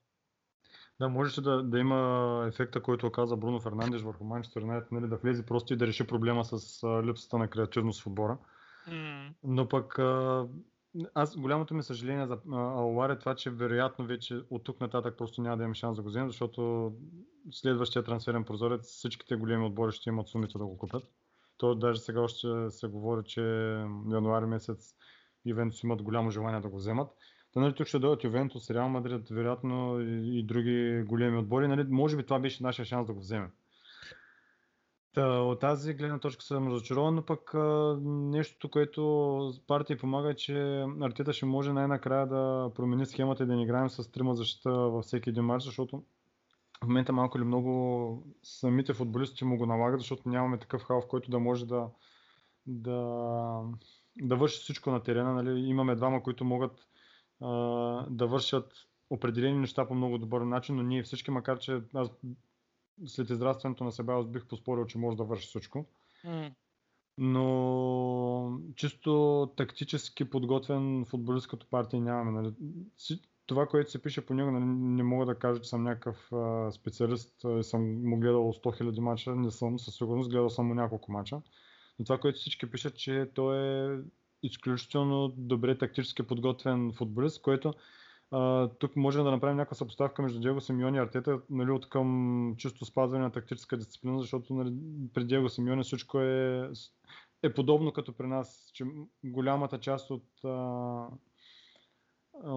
Да, 1.01 1.09
можеше 1.09 1.41
да, 1.41 1.63
да 1.63 1.79
има 1.79 2.45
ефекта, 2.49 2.83
който 2.83 3.07
оказа 3.07 3.37
Бруно 3.37 3.61
Фернандеш 3.61 4.03
върху 4.03 4.25
Манчестър 4.25 4.61
Юнайтед, 4.61 4.93
нали, 4.93 5.09
да 5.09 5.17
влезе 5.17 5.47
просто 5.47 5.73
и 5.73 5.77
да 5.77 5.87
реши 5.87 6.07
проблема 6.07 6.45
с 6.45 6.83
а, 6.83 7.03
липсата 7.03 7.39
на 7.39 7.49
креативност 7.49 8.03
в 8.03 8.07
отбора. 8.07 8.39
М, 8.87 9.35
Но 9.45 9.69
пък 9.69 9.99
а, 9.99 10.47
аз 11.15 11.37
голямото 11.37 11.75
ми 11.75 11.83
съжаление 11.83 12.27
за 12.27 12.39
Алуар 12.53 13.11
е 13.11 13.19
това, 13.19 13.35
че 13.35 13.51
вероятно 13.51 14.07
вече 14.07 14.41
от 14.51 14.65
тук 14.65 14.81
нататък 14.81 15.15
просто 15.19 15.43
няма 15.43 15.57
да 15.57 15.63
имаме 15.63 15.75
шанс 15.75 15.97
да 15.97 16.03
го 16.03 16.09
вземем, 16.09 16.29
защото 16.29 16.93
следващия 17.51 18.03
трансферен 18.03 18.45
прозорец 18.45 18.87
всичките 18.87 19.37
големи 19.37 19.67
отбори 19.67 19.93
ще 19.93 20.11
имат 20.11 20.29
сумите 20.29 20.59
да 20.59 20.67
го 20.67 20.79
купят. 20.79 21.05
То 21.57 21.75
даже 21.75 22.01
сега 22.01 22.21
още 22.21 22.49
се 22.71 22.87
говори, 22.89 23.23
че 23.25 23.43
януари 24.11 24.47
месец 24.47 24.95
Ювентус 25.47 25.83
имат 25.83 26.03
голямо 26.03 26.31
желание 26.31 26.61
да 26.61 26.69
го 26.69 26.77
вземат. 26.77 27.11
Та, 27.55 27.61
нали, 27.61 27.75
тук 27.75 27.87
ще 27.87 27.99
дойдат 27.99 28.25
Ювентус, 28.25 28.71
Реал 28.71 28.89
Мадрид, 28.89 29.29
вероятно 29.29 30.01
и, 30.01 30.39
и 30.39 30.43
други 30.43 31.03
големи 31.07 31.39
отбори. 31.39 31.69
Нали, 31.69 31.85
може 31.89 32.17
би 32.17 32.23
това 32.23 32.39
беше 32.39 32.63
нашия 32.63 32.85
шанс 32.85 33.07
да 33.07 33.13
го 33.13 33.21
вземем. 33.21 33.51
Та, 35.15 35.27
от 35.27 35.61
тази 35.61 35.95
гледна 35.95 36.19
точка 36.19 36.43
съм 36.43 36.69
разочарован, 36.69 37.15
но 37.15 37.25
пък 37.25 37.55
а, 37.55 37.99
нещото, 38.05 38.71
което 38.71 39.53
партия 39.67 39.99
помага 39.99 40.31
е, 40.31 40.35
че 40.35 40.85
Артета 41.01 41.33
ще 41.33 41.47
може 41.47 41.73
най-накрая 41.73 42.27
да 42.27 42.71
промени 42.75 43.07
схемата 43.07 43.43
и 43.43 43.47
да 43.47 43.57
не 43.57 43.63
играем 43.63 43.91
с 43.91 44.13
трима 44.13 44.35
защита 44.35 44.71
във 44.71 45.05
всеки 45.05 45.31
един 45.31 45.45
матч, 45.45 45.65
защото 45.65 46.03
в 46.85 46.87
момента 46.87 47.13
малко 47.13 47.39
или 47.39 47.45
много 47.45 48.27
самите 48.43 48.95
футболисти 48.95 49.45
му 49.45 49.57
го 49.57 49.67
налагат, 49.67 50.01
защото 50.01 50.29
нямаме 50.29 50.59
такъв 50.59 50.83
хал, 50.83 51.01
в 51.01 51.09
който 51.09 51.31
да 51.31 51.39
може 51.39 51.67
да, 51.67 51.89
да, 52.67 52.99
да 54.23 54.37
върши 54.37 54.61
всичко 54.61 54.91
на 54.91 55.03
терена. 55.03 55.35
Нали? 55.35 55.61
Имаме 55.61 55.95
двама, 55.95 56.23
които 56.23 56.45
могат 56.45 56.87
а, 57.41 57.51
да 58.11 58.27
вършат 58.27 58.73
определени 59.11 59.59
неща 59.59 59.89
по 59.89 59.95
много 59.95 60.19
добър 60.19 60.41
начин, 60.41 60.77
но 60.77 60.83
ние 60.83 61.03
всички, 61.03 61.31
макар 61.31 61.59
че 61.59 61.81
аз 61.95 62.11
след 63.07 63.31
израстването 63.31 63.85
на 63.85 63.93
Себеус 63.93 64.27
бих 64.27 64.47
поспорил, 64.47 64.87
че 64.87 64.99
може 64.99 65.17
да 65.17 65.25
върши 65.25 65.47
всичко. 65.47 65.87
Но 67.19 68.59
чисто 68.77 69.53
тактически 69.57 70.31
подготвен 70.31 71.05
футболист 71.05 71.49
като 71.49 71.67
партия 71.71 72.01
нямаме. 72.01 72.31
Нали. 72.31 72.55
Това, 73.47 73.67
което 73.67 73.91
се 73.91 74.03
пише 74.03 74.27
по 74.27 74.35
него, 74.35 74.51
нали, 74.51 74.65
не 74.65 75.03
мога 75.03 75.27
да 75.27 75.39
кажа, 75.39 75.61
че 75.61 75.69
съм 75.69 75.83
някакъв 75.83 76.33
а, 76.33 76.71
специалист 76.71 77.45
и 77.59 77.63
съм 77.63 78.09
му 78.09 78.21
гледал 78.21 78.53
100 78.53 78.83
000 78.83 79.01
мача, 79.01 79.37
не 79.37 79.51
съм 79.51 79.79
със 79.79 79.97
сигурност, 79.97 80.31
гледал 80.31 80.51
съм 80.51 80.67
му 80.67 80.75
няколко 80.75 81.13
мача. 81.13 81.43
Но 81.99 82.05
това, 82.05 82.19
което 82.19 82.39
всички 82.39 82.71
пишат, 82.71 82.97
че 82.97 83.31
той 83.35 83.59
е 83.59 83.99
изключително 84.43 85.29
добре 85.37 85.79
тактически 85.79 86.23
подготвен 86.23 86.93
футболист, 86.93 87.43
което 87.43 87.75
тук 88.79 88.97
можем 88.97 89.25
да 89.25 89.31
направим 89.31 89.57
някаква 89.57 89.75
съпоставка 89.75 90.23
между 90.23 90.41
Диего 90.41 90.61
Симеони 90.61 90.97
и 90.97 91.01
Артета, 91.01 91.41
нали, 91.51 91.71
от 91.71 91.89
към 91.89 92.55
чисто 92.59 92.85
спазване 92.85 93.25
на 93.25 93.33
тактическа 93.33 93.77
дисциплина, 93.77 94.21
защото 94.21 94.55
нали, 94.55 94.75
при 95.15 95.25
Диего 95.25 95.49
Симеони 95.49 95.83
всичко 95.83 96.21
е, 96.21 96.71
е 97.43 97.55
подобно 97.55 97.93
като 97.93 98.13
при 98.13 98.27
нас, 98.27 98.71
че 98.75 98.85
голямата 99.25 99.81
част 99.81 100.11
от 100.11 100.45
а, 100.45 101.07
а, 102.45 102.55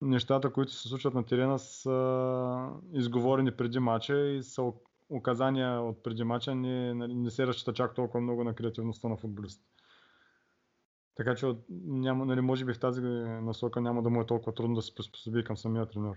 нещата, 0.00 0.52
които 0.52 0.72
се 0.72 0.88
случват 0.88 1.14
на 1.14 1.24
терена 1.24 1.58
са 1.58 2.68
изговорени 2.92 3.50
преди 3.50 3.78
мача 3.78 4.28
и 4.28 4.42
са 4.42 4.72
указания 5.08 5.80
от 5.80 6.02
преди 6.02 6.24
мача, 6.24 6.54
не, 6.54 6.94
нали, 6.94 7.14
не 7.14 7.30
се 7.30 7.46
разчита 7.46 7.72
чак 7.72 7.94
толкова 7.94 8.20
много 8.20 8.44
на 8.44 8.54
креативността 8.54 9.08
на 9.08 9.16
футболиста. 9.16 9.64
Така 11.20 11.34
че 11.34 11.46
няма, 11.86 12.24
нали, 12.24 12.40
може 12.40 12.64
би 12.64 12.74
в 12.74 12.78
тази 12.80 13.00
насока 13.00 13.80
няма 13.80 14.02
да 14.02 14.10
му 14.10 14.20
е 14.20 14.26
толкова 14.26 14.54
трудно 14.54 14.74
да 14.74 14.82
се 14.82 14.94
приспособи 14.94 15.44
към 15.44 15.56
самия 15.56 15.86
тренер. 15.86 16.16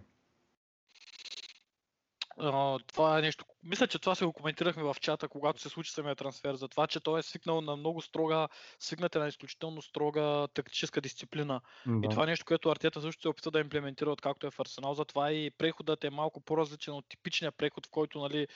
Това 2.87 3.19
е 3.19 3.21
нещо. 3.21 3.45
Мисля, 3.63 3.87
че 3.87 3.99
това 3.99 4.15
се 4.15 4.25
го 4.25 4.33
коментирахме 4.33 4.83
в 4.83 4.95
чата, 5.01 5.27
когато 5.27 5.61
се 5.61 5.69
случи 5.69 5.91
самия 5.91 6.15
трансфер, 6.15 6.55
за 6.55 6.67
това, 6.67 6.87
че 6.87 6.99
той 6.99 7.19
е 7.19 7.23
свикнал 7.23 7.61
на 7.61 7.75
много 7.75 8.01
строга, 8.01 8.47
свикнат 8.79 9.15
е 9.15 9.19
на 9.19 9.27
изключително 9.27 9.81
строга 9.81 10.47
тактическа 10.53 11.01
дисциплина. 11.01 11.61
Да. 11.85 12.07
И 12.07 12.09
това 12.09 12.23
е 12.23 12.25
нещо, 12.25 12.45
което 12.45 12.69
Артета 12.69 13.01
също 13.01 13.21
се 13.21 13.29
опита 13.29 13.51
да 13.51 13.59
имплементира, 13.59 14.11
откакто 14.11 14.47
е 14.47 14.51
в 14.51 14.59
Арсенал. 14.59 14.93
Затова 14.93 15.31
и 15.31 15.51
преходът 15.51 16.03
е 16.03 16.09
малко 16.09 16.41
по-различен 16.41 16.93
от 16.93 17.05
типичния 17.09 17.51
преход, 17.51 17.87
в 17.87 17.89
който 17.89 18.19
нали, 18.19 18.47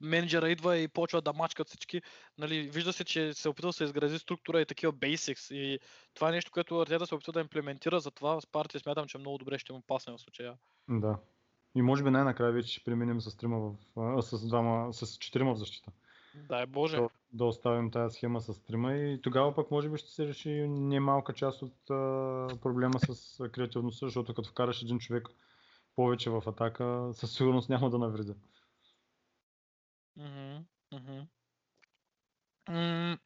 менеджера 0.00 0.50
идва 0.50 0.76
и 0.76 0.88
почва 0.88 1.22
да 1.22 1.32
мачкат 1.32 1.68
всички. 1.68 2.02
Нали, 2.38 2.62
вижда 2.62 2.92
се, 2.92 3.04
че 3.04 3.34
се 3.34 3.48
опита 3.48 3.66
да 3.66 3.72
се 3.72 3.84
изгради 3.84 4.18
структура 4.18 4.60
и 4.60 4.66
такива 4.66 4.92
basics. 4.92 5.54
И 5.54 5.78
това 6.14 6.28
е 6.28 6.32
нещо, 6.32 6.50
което 6.50 6.80
Артета 6.80 7.06
се 7.06 7.14
опита 7.14 7.32
да 7.32 7.40
имплементира, 7.40 8.00
затова 8.00 8.40
с 8.40 8.46
партия 8.46 8.80
смятам, 8.80 9.06
че 9.06 9.18
много 9.18 9.38
добре 9.38 9.58
ще 9.58 9.72
му 9.72 9.82
пасне 9.86 10.12
в 10.12 10.18
случая. 10.18 10.54
Да. 10.88 11.18
И 11.74 11.82
може 11.82 12.04
би 12.04 12.10
най-накрая 12.10 12.52
вече 12.52 12.72
ще 12.72 12.84
преминем 12.84 13.20
с 13.20 13.36
трима 13.36 13.58
в, 13.96 14.22
с, 14.22 14.46
двама, 14.48 14.92
с 14.92 15.16
четирима 15.16 15.54
в 15.54 15.58
защита. 15.58 15.90
Дай 16.34 16.66
Боже. 16.66 16.96
Да, 16.96 17.08
да 17.32 17.44
оставим 17.44 17.90
тази 17.90 18.14
схема 18.14 18.40
с 18.40 18.62
трима 18.62 18.94
и 18.94 19.22
тогава 19.22 19.54
пък 19.54 19.70
може 19.70 19.88
би 19.88 19.98
ще 19.98 20.10
се 20.10 20.26
реши 20.26 20.50
немалка 20.68 21.32
част 21.32 21.62
от 21.62 21.90
а, 21.90 22.48
проблема 22.62 23.00
с 23.00 23.38
креативността, 23.52 24.06
защото 24.06 24.34
като 24.34 24.48
вкараш 24.48 24.82
един 24.82 24.98
човек 24.98 25.28
повече 25.96 26.30
в 26.30 26.42
атака, 26.46 27.10
със 27.14 27.34
сигурност 27.34 27.68
няма 27.68 27.90
да 27.90 27.98
навреди. 27.98 28.34
М, 32.68 33.18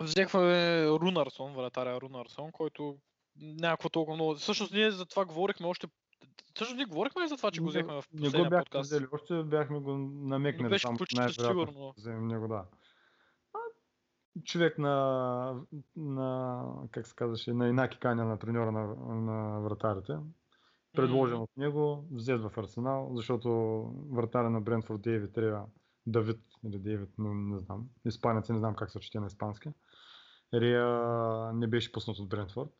Взехме 0.00 0.86
Рунарсон, 0.86 1.54
вратаря 1.54 2.00
Рунарсон, 2.00 2.52
който 2.52 2.98
някакво 3.36 3.88
толкова 3.88 4.14
много. 4.14 4.34
Всъщност 4.34 4.72
ние 4.72 4.90
за 4.90 5.06
това 5.06 5.24
говорихме 5.24 5.66
още. 5.66 5.86
Всъщност 6.54 6.76
ние 6.76 6.84
говорихме 6.86 7.22
ли 7.22 7.28
за 7.28 7.36
това, 7.36 7.50
че 7.50 7.60
го 7.60 7.66
взехме 7.66 7.94
в 7.94 8.04
Не 8.12 8.18
го 8.18 8.24
последния 8.24 8.50
бяхме 8.50 8.64
подкаст? 8.64 8.90
взели, 8.90 9.06
още 9.12 9.42
бяхме 9.42 9.78
го 9.78 9.98
намекнали. 9.98 10.62
Но 10.62 10.68
беше 10.68 10.88
че 10.88 10.94
почти 10.98 11.32
сигурно. 11.32 11.94
вземем 11.96 12.26
него, 12.26 12.48
да. 12.48 12.64
А, 13.54 13.58
Човек 14.44 14.78
на, 14.78 15.60
на, 15.96 16.64
как 16.90 17.06
се 17.06 17.14
казваше, 17.14 17.52
на 17.52 17.68
Инаки 17.68 17.98
Каня, 17.98 18.24
на 18.24 18.38
треньора 18.38 18.72
на, 18.72 18.86
на 19.14 19.60
вратарите. 19.60 20.12
Предложен 20.92 21.40
от 21.40 21.50
него, 21.56 22.04
взет 22.12 22.40
в 22.40 22.52
Арсенал, 22.56 23.10
защото 23.14 23.50
вратаря 24.10 24.50
на 24.50 24.60
Брентфорд 24.60 25.02
Дейвид 25.02 25.32
трябва 25.32 25.66
Давид 26.06 26.40
или 26.64 26.78
Дейвид, 26.78 27.10
не, 27.18 27.34
не 27.34 27.58
знам. 27.58 27.88
Испанец, 28.04 28.48
не 28.48 28.58
знам 28.58 28.74
как 28.74 28.90
се 28.90 29.00
чете 29.00 29.20
на 29.20 29.26
испански. 29.26 29.68
Рия 30.54 30.86
не 31.52 31.66
беше 31.66 31.92
пуснат 31.92 32.18
от 32.18 32.28
Брентфорд. 32.28 32.70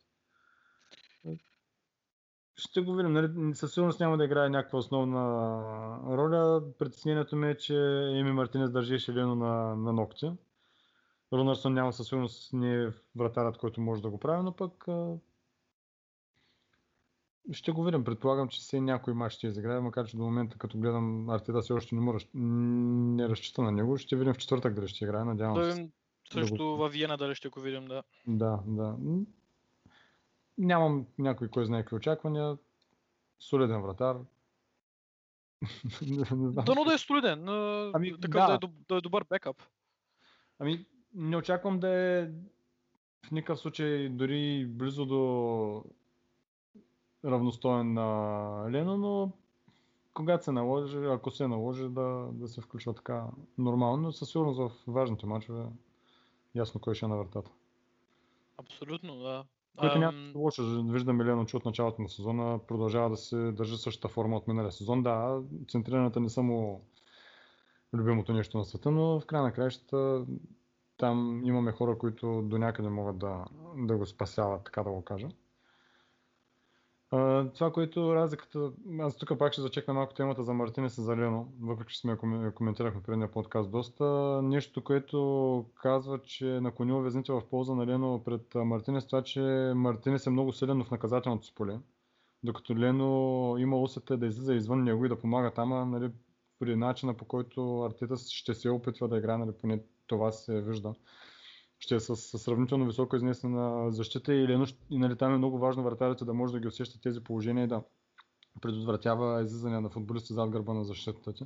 Ще 2.57 2.81
го 2.81 2.93
видим. 2.95 3.13
Нали? 3.13 3.55
Със 3.55 3.73
сигурност 3.73 3.99
няма 3.99 4.17
да 4.17 4.25
играе 4.25 4.49
някаква 4.49 4.79
основна 4.79 5.21
роля. 6.17 6.63
Притеснението 6.79 7.35
ми 7.35 7.49
е, 7.49 7.57
че 7.57 7.75
Еми 8.19 8.31
Мартинес 8.31 8.71
държеше 8.71 9.13
Лено 9.13 9.35
на, 9.35 9.75
на 9.75 9.93
ногти. 9.93 10.31
Рунарсон 11.33 11.73
няма 11.73 11.93
със 11.93 12.07
сигурност 12.07 12.53
не 12.53 12.83
е 12.83 12.89
вратарят, 13.15 13.57
който 13.57 13.81
може 13.81 14.01
да 14.01 14.09
го 14.09 14.17
прави, 14.19 14.43
но 14.43 14.55
пък 14.55 14.87
а, 14.87 15.17
ще 17.51 17.71
го 17.71 17.83
видим. 17.83 18.03
Предполагам, 18.03 18.47
че 18.47 18.59
все 18.59 18.81
някой 18.81 19.13
мач 19.13 19.33
ще 19.33 19.47
изиграе, 19.47 19.79
макар 19.79 20.05
че 20.05 20.17
до 20.17 20.23
момента, 20.23 20.57
като 20.57 20.77
гледам 20.77 21.29
Артета, 21.29 21.61
все 21.61 21.73
още 21.73 21.95
не, 21.95 22.01
му, 22.01 22.13
не 22.33 23.29
разчита 23.29 23.61
на 23.61 23.71
него. 23.71 23.97
Ще 23.97 24.15
видим 24.15 24.33
в 24.33 24.37
четвъртък 24.37 24.73
дали 24.73 24.87
ще 24.87 25.05
играе. 25.05 25.23
Надявам 25.23 25.53
Да 25.55 25.73
се. 25.73 25.89
също 26.31 26.55
го- 26.55 26.77
във 26.77 26.91
Виена 26.91 27.17
дали 27.17 27.35
ще 27.35 27.49
го 27.49 27.59
видим, 27.59 27.85
да. 27.85 28.03
Да, 28.27 28.59
да. 28.67 28.95
Нямам 30.57 31.05
някой 31.17 31.49
кой 31.49 31.65
знае 31.65 31.81
какви 31.81 31.95
очаквания. 31.95 32.57
Солиден 33.39 33.81
вратар. 33.81 34.17
Дано 36.65 36.83
да 36.83 36.93
е 36.93 36.97
солиден, 36.97 37.49
Ами, 37.93 38.19
такъв 38.21 38.47
да. 38.47 38.57
да. 38.57 38.67
е, 38.67 38.69
да 38.89 38.97
е 38.97 39.01
добър 39.01 39.25
бекап. 39.29 39.63
Ами, 40.59 40.85
не 41.13 41.37
очаквам 41.37 41.79
да 41.79 41.89
е 41.89 42.25
в 43.25 43.31
никакъв 43.31 43.59
случай 43.59 44.09
дори 44.09 44.65
близо 44.65 45.05
до 45.05 45.83
равностоен 47.25 47.93
на 47.93 48.71
Лено, 48.71 48.97
но 48.97 49.31
когато 50.13 50.43
се 50.43 50.51
наложи, 50.51 50.97
ако 50.97 51.31
се 51.31 51.47
наложи 51.47 51.89
да, 51.89 52.29
да 52.31 52.47
се 52.47 52.61
включва 52.61 52.93
така 52.93 53.27
нормално, 53.57 54.03
но 54.03 54.11
със 54.11 54.29
сигурност 54.29 54.59
в 54.59 54.71
важните 54.87 55.25
мачове 55.25 55.65
ясно 56.55 56.81
кой 56.81 56.95
ще 56.95 57.05
е 57.05 57.09
на 57.09 57.17
вратата. 57.17 57.51
Абсолютно, 58.57 59.15
да. 59.15 59.45
Което 59.77 59.99
няма 59.99 60.17
Ам, 60.17 60.31
лошо. 60.35 60.83
Виждаме 60.83 61.25
Лено, 61.25 61.45
че 61.45 61.57
от 61.57 61.65
началото 61.65 62.01
на 62.01 62.09
сезона 62.09 62.59
продължава 62.67 63.09
да 63.09 63.17
се 63.17 63.51
държи 63.51 63.77
същата 63.77 64.07
форма 64.07 64.37
от 64.37 64.47
миналия 64.47 64.71
сезон. 64.71 65.03
Да, 65.03 65.41
центрираната 65.69 66.19
не 66.19 66.29
са 66.29 66.41
му 66.41 66.85
любимото 67.93 68.33
нещо 68.33 68.57
на 68.57 68.65
света, 68.65 68.91
но 68.91 69.19
в 69.19 69.25
края 69.25 69.43
на 69.43 69.53
краищата 69.53 70.25
там 70.97 71.41
имаме 71.45 71.71
хора, 71.71 71.97
които 71.97 72.41
до 72.41 72.57
някъде 72.57 72.89
могат 72.89 73.17
да, 73.17 73.45
да 73.77 73.97
го 73.97 74.05
спасяват, 74.05 74.63
така 74.63 74.83
да 74.83 74.91
го 74.91 75.01
кажа. 75.01 75.27
Това, 77.53 77.71
което 77.73 78.15
разликата, 78.15 78.71
аз 78.99 79.17
тук 79.17 79.39
пак 79.39 79.53
ще 79.53 79.61
зачекна 79.61 79.93
малко 79.93 80.13
темата 80.13 80.43
за 80.43 80.53
Мартинес 80.53 80.97
и 80.97 81.01
за 81.01 81.17
Лено, 81.17 81.47
въпреки 81.61 81.93
че 81.93 81.99
сме 81.99 82.17
коментирахме 82.55 83.03
предния 83.03 83.31
подкаст 83.31 83.71
доста. 83.71 84.05
Нещо, 84.43 84.83
което 84.83 85.65
казва, 85.75 86.21
че 86.21 86.45
наклони 86.45 87.01
везните 87.01 87.31
в 87.31 87.41
полза 87.49 87.75
на 87.75 87.87
Лено 87.87 88.21
пред 88.25 88.55
Мартинес, 88.55 89.05
това, 89.05 89.21
че 89.21 89.41
Мартинес 89.75 90.27
е 90.27 90.29
много 90.29 90.53
силен 90.53 90.83
в 90.83 90.91
наказателното 90.91 91.45
си 91.45 91.55
поле, 91.55 91.79
докато 92.43 92.75
Лено 92.75 93.55
има 93.59 93.81
усета 93.81 94.17
да 94.17 94.25
излиза 94.25 94.53
извън 94.53 94.83
него 94.83 95.05
и 95.05 95.09
да 95.09 95.19
помага 95.19 95.51
там, 95.51 95.91
нали, 95.91 96.11
при 96.59 96.75
начина 96.75 97.13
по 97.13 97.25
който 97.25 97.81
Артета 97.81 98.15
ще 98.17 98.53
се 98.53 98.69
опитва 98.69 99.07
да 99.07 99.17
играе, 99.17 99.37
нали, 99.37 99.51
поне 99.51 99.83
това 100.07 100.31
се 100.31 100.61
вижда. 100.61 100.93
Ще 101.85 101.95
е 101.95 101.99
с, 101.99 102.15
сравнително 102.15 102.85
високо 102.85 103.15
изнесена 103.15 103.91
защита 103.91 104.33
и, 104.33 104.47
Лено, 104.47 104.65
и 104.89 104.97
нали, 104.97 105.17
там 105.17 105.33
е 105.33 105.37
много 105.37 105.59
важно 105.59 105.83
вратарите 105.83 106.25
да 106.25 106.33
може 106.33 106.53
да 106.53 106.59
ги 106.59 106.67
усеща 106.67 107.01
тези 107.01 107.23
положения 107.23 107.63
и 107.63 107.67
да 107.67 107.83
предотвратява 108.61 109.43
излизане 109.43 109.79
на 109.79 109.89
футболисти 109.89 110.33
зад 110.33 110.49
гърба 110.49 110.73
на 110.73 110.83
защитата 110.83 111.33
ти. 111.33 111.45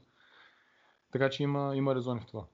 Така 1.11 1.29
че 1.29 1.43
има, 1.43 1.75
има 1.75 1.95
резони 1.95 2.19
в 2.19 2.25
това. 2.25 2.45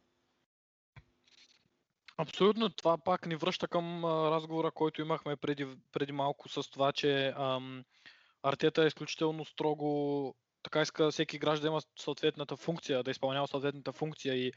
Абсолютно, 2.17 2.69
това 2.69 2.97
пак 2.97 3.25
ни 3.25 3.36
връща 3.36 3.67
към 3.67 4.05
разговора, 4.05 4.71
който 4.71 5.01
имахме 5.01 5.36
преди, 5.36 5.67
преди 5.91 6.11
малко 6.11 6.49
с 6.49 6.69
това, 6.69 6.91
че 6.91 7.33
ам, 7.38 7.83
Артета 8.43 8.83
е 8.83 8.88
изключително 8.88 9.45
строго, 9.45 10.36
така 10.63 10.81
иска 10.81 11.11
всеки 11.11 11.36
играч 11.36 11.59
да 11.59 11.67
има 11.67 11.81
съответната 11.99 12.57
функция, 12.57 13.03
да 13.03 13.11
изпълнява 13.11 13.47
съответната 13.47 13.91
функция 13.91 14.36
и 14.36 14.51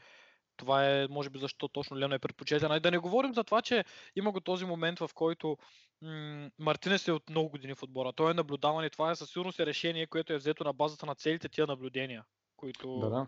това 0.59 0.85
е, 0.85 1.07
може 1.07 1.29
би, 1.29 1.39
защо 1.39 1.67
точно 1.67 1.97
Лено 1.97 2.15
е 2.15 2.19
предпочетен. 2.19 2.71
А 2.71 2.77
и 2.77 2.79
да 2.79 2.91
не 2.91 2.97
говорим 2.97 3.33
за 3.33 3.43
това, 3.43 3.61
че 3.61 3.85
има 4.15 4.31
го 4.31 4.39
този 4.39 4.65
момент, 4.65 4.99
в 4.99 5.09
който 5.15 5.57
м- 6.01 6.49
Мартинес 6.59 7.07
е 7.07 7.11
от 7.11 7.29
много 7.29 7.49
години 7.49 7.75
в 7.75 7.83
отбора. 7.83 8.13
Той 8.13 8.31
е 8.31 8.33
наблюдаван 8.33 8.85
и 8.85 8.89
това 8.89 9.11
е 9.11 9.15
със 9.15 9.29
сигурност 9.29 9.59
е 9.59 9.65
решение, 9.65 10.07
което 10.07 10.33
е 10.33 10.37
взето 10.37 10.63
на 10.63 10.73
базата 10.73 11.05
на 11.05 11.15
целите 11.15 11.49
тия 11.49 11.67
наблюдения, 11.67 12.25
които 12.55 12.99
Да, 12.99 13.09
да. 13.09 13.27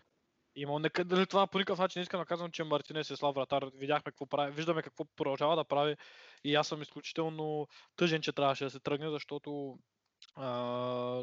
има. 0.56 0.80
Дали 1.06 1.28
това 1.28 1.48
по 1.48 1.58
никакъв 1.58 1.80
начин 1.80 2.00
не 2.00 2.04
искам 2.04 2.20
да 2.20 2.26
казвам, 2.26 2.52
че 2.52 2.64
Мартинес 2.64 3.12
е 3.12 3.16
слаб 3.16 3.36
вратар. 3.36 3.66
Видяхме 3.74 4.12
какво 4.12 4.26
прави, 4.26 4.52
виждаме 4.52 4.82
какво 4.82 5.06
продължава 5.16 5.56
да 5.56 5.64
прави 5.64 5.96
и 6.44 6.56
аз 6.56 6.68
съм 6.68 6.82
изключително 6.82 7.68
тъжен, 7.96 8.22
че 8.22 8.32
трябваше 8.32 8.64
да 8.64 8.70
се 8.70 8.80
тръгне, 8.80 9.10
защото 9.10 9.78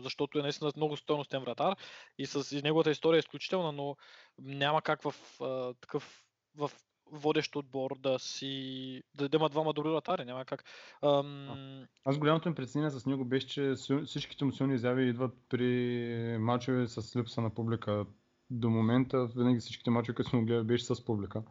защото 0.03 0.39
е 0.39 0.43
наистина 0.43 0.73
много 0.77 0.97
стойностен 0.97 1.43
вратар 1.43 1.77
и 2.19 2.27
с 2.27 2.57
и 2.57 2.63
неговата 2.63 2.91
история 2.91 3.19
е 3.19 3.19
изключителна, 3.19 3.73
но 3.73 3.97
няма 4.39 4.83
как 4.83 5.03
в 5.03 5.15
а, 5.41 5.75
такъв 5.75 6.23
в 6.57 6.71
водещ 7.13 7.57
отбор 7.57 7.99
да 7.99 8.19
си 8.19 9.03
да, 9.15 9.29
да 9.29 9.37
има 9.37 9.49
двама 9.49 9.73
добри 9.73 9.91
вратари, 9.91 10.25
няма 10.25 10.45
как. 10.45 10.65
Ам, 11.05 11.87
Аз 12.05 12.19
голямото 12.19 12.49
ми 12.49 12.55
притеснение 12.55 12.91
с 12.91 13.07
него 13.07 13.25
беше, 13.25 13.49
че 13.49 13.75
всичките 14.07 14.45
му 14.45 14.53
силни 14.53 14.75
изяви 14.75 15.09
идват 15.09 15.35
при 15.49 16.37
мачове 16.41 16.89
с 16.89 17.17
липса 17.17 17.41
на 17.41 17.55
публика. 17.55 18.07
До 18.51 18.71
момента 18.71 19.27
винаги 19.27 19.61
всичките 19.61 19.91
мачове, 19.91 20.15
които 20.15 20.31
сме 20.31 20.45
гледали, 20.45 20.67
беше 20.67 20.85
с 20.85 21.05
публика. 21.05 21.43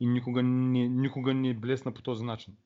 И 0.00 0.06
никога 0.06 0.42
не, 0.42 0.88
никога 0.88 1.34
не 1.34 1.54
блесна 1.54 1.94
по 1.94 2.02
този 2.02 2.24
начин. 2.24 2.56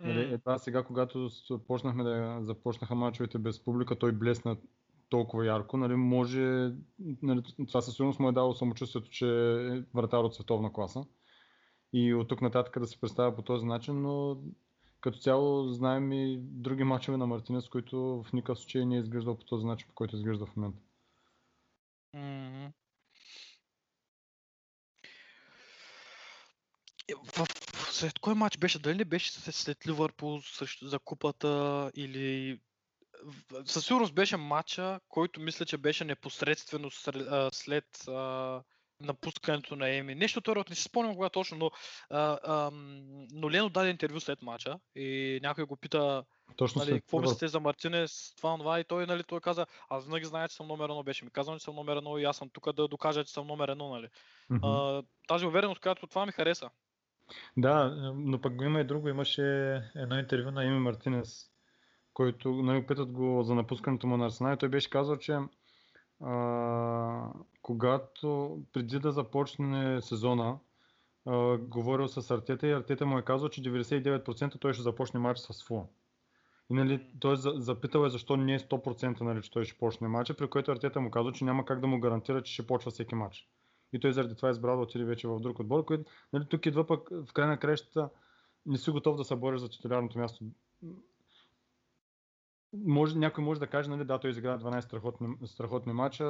Нали, 0.00 0.32
едва 0.32 0.58
сега, 0.58 0.82
когато 0.82 1.28
почнахме 1.66 2.04
да 2.04 2.38
започнаха 2.42 2.94
мачовете 2.94 3.38
без 3.38 3.64
публика, 3.64 3.98
той 3.98 4.12
блесна 4.12 4.56
толкова 5.08 5.46
ярко. 5.46 5.76
Нали, 5.76 5.94
може, 5.94 6.72
нали, 7.22 7.42
това 7.68 7.80
със 7.80 7.94
сигурност 7.94 8.18
му 8.18 8.28
е 8.28 8.32
дало 8.32 8.54
самочувствието, 8.54 9.10
че 9.10 9.26
е 9.26 9.82
вратар 9.94 10.24
от 10.24 10.34
световна 10.34 10.72
класа. 10.72 11.04
И 11.92 12.14
от 12.14 12.28
тук 12.28 12.42
нататък 12.42 12.78
да 12.78 12.86
се 12.86 13.00
представя 13.00 13.36
по 13.36 13.42
този 13.42 13.66
начин, 13.66 14.02
но 14.02 14.40
като 15.00 15.18
цяло 15.18 15.72
знаем 15.72 16.12
и 16.12 16.38
други 16.40 16.84
мачове 16.84 17.16
на 17.16 17.26
Мартинес, 17.26 17.68
които 17.68 17.98
в 17.98 18.32
никакъв 18.32 18.58
случай 18.58 18.86
не 18.86 18.96
е 18.96 19.00
изглеждал 19.00 19.36
по 19.36 19.44
този 19.44 19.66
начин, 19.66 19.88
по 19.88 19.94
който 19.94 20.16
изглежда 20.16 20.46
в 20.46 20.56
момента. 20.56 20.78
В, 27.36 27.46
след 27.92 28.18
кой 28.18 28.34
матч 28.34 28.58
беше? 28.58 28.78
Дали 28.78 28.94
не 28.94 29.04
беше 29.04 29.32
след, 29.32 29.86
Ливърпул 29.86 30.40
срещу, 30.42 30.88
за 30.88 30.98
купата 30.98 31.90
или... 31.94 32.58
Със 33.64 33.86
сигурност 33.86 34.14
беше 34.14 34.36
матча, 34.36 35.00
който 35.08 35.40
мисля, 35.40 35.66
че 35.66 35.78
беше 35.78 36.04
непосредствено 36.04 36.90
след, 37.52 38.08
а, 38.08 38.62
напускането 39.00 39.76
на 39.76 39.88
Еми. 39.88 40.14
Нещо 40.14 40.40
второ, 40.40 40.64
не 40.70 40.76
си 40.76 40.82
спомням 40.82 41.14
кога 41.14 41.28
точно, 41.28 41.58
но, 41.58 41.70
а, 42.10 42.70
но 43.32 43.50
Лено 43.50 43.68
даде 43.68 43.90
интервю 43.90 44.20
след 44.20 44.42
матча 44.42 44.78
и 44.96 45.40
някой 45.42 45.64
го 45.64 45.76
пита 45.76 46.24
Точно 46.56 46.78
нали, 46.78 47.00
какво 47.00 47.20
мислите 47.20 47.48
за 47.48 47.60
Мартинес, 47.60 48.34
това, 48.36 48.58
това 48.58 48.80
и 48.80 48.84
той, 48.84 49.06
нали, 49.06 49.24
той 49.24 49.40
каза, 49.40 49.66
аз 49.88 50.04
винаги 50.04 50.24
знае, 50.24 50.48
че 50.48 50.54
съм 50.54 50.66
номер 50.66 50.84
едно, 50.84 51.02
беше 51.02 51.24
ми 51.24 51.30
казано, 51.30 51.58
че 51.58 51.64
съм 51.64 51.74
номер 51.74 51.96
едно 51.96 52.18
и 52.18 52.24
аз 52.24 52.36
съм 52.36 52.50
тук 52.50 52.72
да 52.72 52.88
докажа, 52.88 53.24
че 53.24 53.32
съм 53.32 53.46
номер 53.46 53.68
едно, 53.68 53.88
нали. 53.88 54.08
Мгм. 54.50 54.66
А, 54.66 55.02
тази 55.28 55.46
увереност, 55.46 55.80
която 55.80 56.06
това 56.06 56.26
ми 56.26 56.32
хареса. 56.32 56.70
Да, 57.56 57.90
но 58.16 58.40
пък 58.40 58.52
има 58.62 58.80
и 58.80 58.84
друго. 58.84 59.08
Имаше 59.08 59.42
едно 59.94 60.18
интервю 60.18 60.50
на 60.50 60.64
Еми 60.64 60.78
Мартинес, 60.78 61.50
който 62.14 62.52
нали, 62.52 62.86
питат 62.86 63.12
го 63.12 63.42
за 63.42 63.54
напускането 63.54 64.06
му 64.06 64.16
на 64.16 64.26
Арсенал 64.26 64.54
и 64.54 64.58
той 64.58 64.68
беше 64.68 64.90
казал, 64.90 65.16
че 65.16 65.38
а, 66.20 67.32
когато 67.62 68.58
преди 68.72 68.98
да 68.98 69.12
започне 69.12 70.02
сезона, 70.02 70.58
а, 71.26 71.56
говорил 71.58 72.08
с 72.08 72.30
Артета 72.30 72.66
и 72.66 72.72
Артета 72.72 73.06
му 73.06 73.18
е 73.18 73.22
казал, 73.22 73.48
че 73.48 73.62
99% 73.62 74.60
той 74.60 74.72
ще 74.72 74.82
започне 74.82 75.20
матч 75.20 75.40
с 75.40 75.66
Фулъм. 75.66 75.86
И 76.70 76.74
нали, 76.74 77.06
той 77.20 77.36
за- 77.36 77.54
запитал 77.56 78.06
е 78.06 78.10
защо 78.10 78.36
не 78.36 78.54
е 78.54 78.58
100% 78.58 79.20
нали, 79.20 79.42
че 79.42 79.50
той 79.50 79.64
ще 79.64 79.78
почне 79.78 80.08
матча, 80.08 80.34
при 80.34 80.50
което 80.50 80.72
Артета 80.72 81.00
му 81.00 81.10
казал, 81.10 81.32
че 81.32 81.44
няма 81.44 81.64
как 81.64 81.80
да 81.80 81.86
му 81.86 82.00
гарантира, 82.00 82.42
че 82.42 82.52
ще 82.52 82.66
почва 82.66 82.90
всеки 82.90 83.14
матч. 83.14 83.48
И 83.92 84.00
той 84.00 84.12
заради 84.12 84.34
това 84.34 84.48
е 84.48 84.50
избрал 84.50 84.76
да 84.76 84.82
отиде 84.82 85.04
вече 85.04 85.28
в 85.28 85.40
друг 85.40 85.58
отбор, 85.58 85.84
който 85.84 86.10
нали, 86.32 86.44
тук 86.48 86.66
идва 86.66 86.86
пък 86.86 87.08
в 87.10 87.32
край 87.32 87.46
на 87.46 87.58
краищата 87.58 88.10
не 88.66 88.78
си 88.78 88.90
готов 88.90 89.16
да 89.16 89.24
се 89.24 89.36
бориш 89.36 89.60
за 89.60 89.68
титулярното 89.68 90.18
място. 90.18 90.44
може, 92.72 93.18
някой 93.18 93.44
може 93.44 93.60
да 93.60 93.66
каже, 93.66 93.90
нали, 93.90 94.04
да, 94.04 94.18
той 94.18 94.30
изигра 94.30 94.58
12 94.58 94.80
страхотни, 94.80 95.28
страхотни 95.46 95.92
мача, 95.92 96.24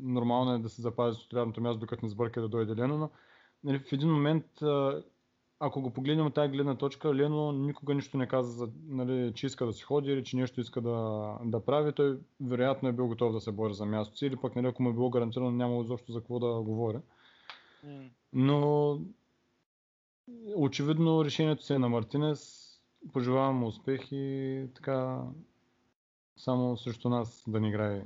нормално 0.00 0.54
е 0.54 0.58
да 0.58 0.68
се 0.68 0.82
запази 0.82 1.20
титулярното 1.20 1.60
място, 1.60 1.80
докато 1.80 2.04
не 2.06 2.10
сбърка 2.10 2.40
да 2.40 2.48
дойде 2.48 2.76
Лено, 2.76 2.98
но 2.98 3.10
нали, 3.64 3.78
в 3.78 3.92
един 3.92 4.10
момент, 4.10 4.46
ако 5.60 5.80
го 5.80 5.90
погледнем 5.90 6.26
от 6.26 6.34
тази 6.34 6.52
гледна 6.52 6.74
точка, 6.74 7.14
Лено 7.14 7.52
никога 7.52 7.94
нищо 7.94 8.16
не 8.16 8.28
каза, 8.28 8.52
за, 8.52 8.68
нали, 8.86 9.32
че 9.34 9.46
иска 9.46 9.66
да 9.66 9.72
си 9.72 9.82
ходи 9.82 10.12
или 10.12 10.24
че 10.24 10.36
нещо 10.36 10.60
иска 10.60 10.80
да, 10.80 11.38
да 11.44 11.64
прави. 11.64 11.92
Той 11.92 12.18
вероятно 12.40 12.88
е 12.88 12.92
бил 12.92 13.08
готов 13.08 13.32
да 13.32 13.40
се 13.40 13.52
бори 13.52 13.74
за 13.74 13.86
мястото 13.86 14.18
си 14.18 14.26
или 14.26 14.36
пък 14.36 14.56
нали, 14.56 14.66
ако 14.66 14.82
му 14.82 14.90
е 14.90 14.92
било 14.92 15.10
гарантирано, 15.10 15.50
няма 15.50 15.82
изобщо 15.82 16.12
за 16.12 16.20
какво 16.20 16.38
да 16.38 16.62
говоря. 16.62 17.02
Но 18.32 18.98
очевидно 20.56 21.24
решението 21.24 21.64
си 21.64 21.72
е 21.72 21.78
на 21.78 21.88
Мартинес. 21.88 22.66
Пожелавам 23.12 23.56
му 23.56 23.66
успех 23.66 24.12
и 24.12 24.66
така 24.74 25.22
само 26.36 26.76
срещу 26.76 27.08
нас 27.08 27.44
да 27.48 27.60
ни 27.60 27.68
играе 27.68 28.04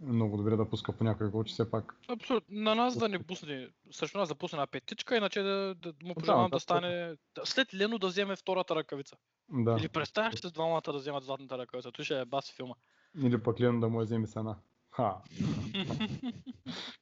много 0.00 0.36
добре 0.36 0.56
да 0.56 0.68
пуска 0.68 0.92
по 0.92 1.04
някой 1.04 1.30
гол, 1.30 1.44
че 1.44 1.52
все 1.52 1.70
пак. 1.70 1.96
Абсолютно. 2.08 2.60
На 2.60 2.74
нас 2.74 2.98
да 2.98 3.08
не 3.08 3.18
пусне, 3.18 3.68
срещу 3.90 4.18
нас 4.18 4.28
да 4.28 4.34
пусне 4.34 4.58
на 4.58 4.66
петичка, 4.66 5.16
иначе 5.16 5.42
да, 5.42 5.74
да 5.74 5.92
му 6.04 6.14
пожелавам 6.14 6.50
да, 6.50 6.56
да, 6.56 6.60
стане. 6.60 7.16
След 7.44 7.74
Лено 7.74 7.98
да 7.98 8.06
вземе 8.06 8.36
втората 8.36 8.76
ръкавица. 8.76 9.16
Да. 9.52 9.76
Или 9.80 9.88
представяш 9.88 10.34
се 10.34 10.48
с 10.48 10.52
двамата 10.52 10.82
да 10.86 10.92
вземат 10.92 11.24
златната 11.24 11.58
ръкавица. 11.58 11.92
Той 11.92 12.04
ще 12.04 12.20
е 12.20 12.24
баси 12.24 12.54
филма. 12.54 12.74
Или 13.22 13.42
пък 13.42 13.60
Лено 13.60 13.80
да 13.80 13.88
му 13.88 14.00
я 14.00 14.04
вземе 14.04 14.26
сена. 14.26 14.56
Ха. 14.90 15.16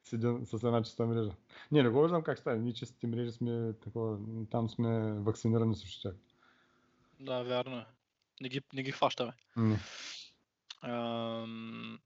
Седя 0.05 0.39
с 0.45 0.65
една 0.65 0.83
чиста 0.83 1.07
мрежа. 1.07 1.33
Не, 1.73 1.83
не 1.83 1.89
го 1.89 2.03
виждам 2.03 2.23
как 2.23 2.39
стане. 2.39 2.59
Ние 2.59 2.73
чистите 2.73 3.07
мрежи 3.07 3.33
сме 3.33 3.73
такова, 3.73 4.19
там 4.51 4.69
сме 4.69 5.13
вакцинирани 5.13 5.77
срещу 5.77 6.03
тях. 6.03 6.15
Да, 7.21 7.43
вярно 7.43 7.77
е. 7.77 7.87
Не 8.41 8.49
ги, 8.49 8.63
не 8.73 8.83
ги 8.83 8.93
хващаме. 8.93 9.33
Не. 9.57 9.79
Ам... 10.83 11.99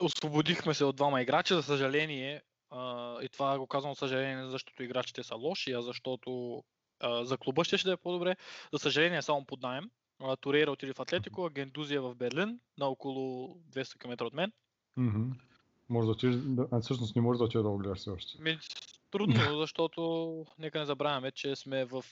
Освободихме 0.00 0.74
се 0.74 0.84
от 0.84 0.96
двама 0.96 1.22
играча, 1.22 1.54
за 1.54 1.62
съжаление. 1.62 2.42
А, 2.70 3.16
и 3.22 3.28
това 3.28 3.58
го 3.58 3.66
казвам 3.66 3.92
от 3.92 3.98
съжаление, 3.98 4.46
защото 4.46 4.82
играчите 4.82 5.22
са 5.22 5.34
лоши, 5.34 5.72
а 5.72 5.82
защото 5.82 6.62
а, 7.00 7.24
за 7.24 7.38
клуба 7.38 7.64
ще, 7.64 7.78
ще 7.78 7.88
да 7.88 7.92
е 7.92 7.96
по-добре. 7.96 8.36
За 8.72 8.78
съжаление, 8.78 9.22
само 9.22 9.44
под 9.44 9.62
найем. 9.62 9.90
Турейра 10.40 10.70
отиде 10.70 10.92
в 10.92 11.00
Атлетико, 11.00 11.46
а 11.46 11.50
Гендузия 11.50 12.02
в 12.02 12.14
Берлин, 12.14 12.60
на 12.78 12.86
около 12.86 13.54
200 13.70 13.98
км 13.98 14.24
от 14.24 14.34
мен. 14.34 14.52
Mm-hmm. 14.98 15.32
Може 15.88 16.06
да 16.06 16.12
отидеш, 16.12 16.36
да, 16.36 16.68
а 16.72 16.80
всъщност 16.80 17.16
не 17.16 17.22
може 17.22 17.38
да 17.38 17.44
отидеш 17.44 17.62
да 17.62 17.68
го 17.68 17.78
гледаш 17.78 17.98
все 17.98 18.10
още. 18.10 18.42
Ми, 18.42 18.58
трудно, 19.10 19.34
защото 19.60 20.46
нека 20.58 20.78
не 20.78 20.86
забравяме, 20.86 21.30
че 21.30 21.56
сме 21.56 21.84
в 21.84 22.04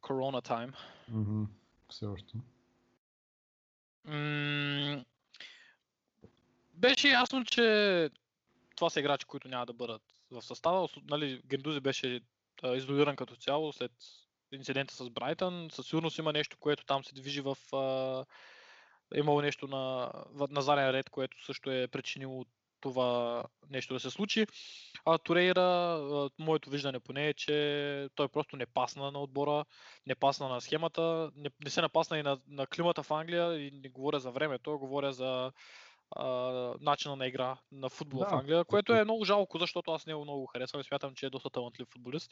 корона 0.00 0.42
uh, 0.42 0.44
тайм. 0.44 0.72
Mm-hmm. 1.12 1.46
Все 1.90 2.06
още. 2.06 2.34
М- 4.04 5.04
беше 6.76 7.08
ясно, 7.08 7.44
че 7.44 8.10
това 8.76 8.90
са 8.90 9.00
играчи, 9.00 9.26
които 9.26 9.48
няма 9.48 9.66
да 9.66 9.72
бъдат 9.72 10.02
в 10.30 10.42
състава. 10.42 10.88
Нали, 11.10 11.40
Гендузи 11.46 11.80
беше 11.80 12.20
а, 12.62 12.76
изолиран 12.76 13.16
като 13.16 13.36
цяло 13.36 13.72
след 13.72 13.92
инцидента 14.52 14.94
с 14.94 15.10
Брайтън. 15.10 15.68
Със 15.72 15.86
сигурност 15.86 16.18
има 16.18 16.32
нещо, 16.32 16.56
което 16.60 16.84
там 16.84 17.04
се 17.04 17.14
движи 17.14 17.40
в... 17.40 17.56
А, 17.72 18.24
имало 19.14 19.42
нещо 19.42 19.66
на, 19.68 20.12
на 20.50 20.62
заден 20.62 20.90
ред, 20.90 21.10
което 21.10 21.44
също 21.44 21.70
е 21.70 21.88
причинило 21.88 22.44
това 22.80 23.44
нещо 23.70 23.94
да 23.94 24.00
се 24.00 24.10
случи. 24.10 24.46
А 25.04 25.18
Турейра, 25.18 26.30
моето 26.38 26.70
виждане 26.70 27.00
поне 27.00 27.28
е, 27.28 27.34
че 27.34 28.08
той 28.14 28.28
просто 28.28 28.56
не 28.56 28.66
пасна 28.66 29.10
на 29.10 29.20
отбора, 29.20 29.64
не 30.06 30.14
пасна 30.14 30.48
на 30.48 30.60
схемата, 30.60 31.30
не, 31.36 31.50
не 31.64 31.70
се 31.70 31.80
напасна 31.80 32.18
и 32.18 32.22
на, 32.22 32.38
на 32.48 32.66
климата 32.66 33.02
в 33.02 33.10
Англия 33.10 33.66
и 33.66 33.70
не 33.70 33.88
говоря 33.88 34.20
за 34.20 34.30
времето, 34.30 34.78
говоря 34.78 35.12
за 35.12 35.52
а, 36.10 36.26
начина 36.80 37.16
на 37.16 37.26
игра 37.26 37.56
на 37.72 37.88
футбол 37.88 38.20
да, 38.20 38.28
в 38.28 38.32
Англия, 38.32 38.64
което 38.64 38.92
е 38.92 39.04
много 39.04 39.24
жалко, 39.24 39.58
защото 39.58 39.90
аз 39.90 40.06
него 40.06 40.22
много 40.22 40.46
харесвам 40.46 40.80
и 40.80 40.84
смятам, 40.84 41.14
че 41.14 41.26
е 41.26 41.30
доста 41.30 41.50
талантлив 41.50 41.88
футболист. 41.92 42.30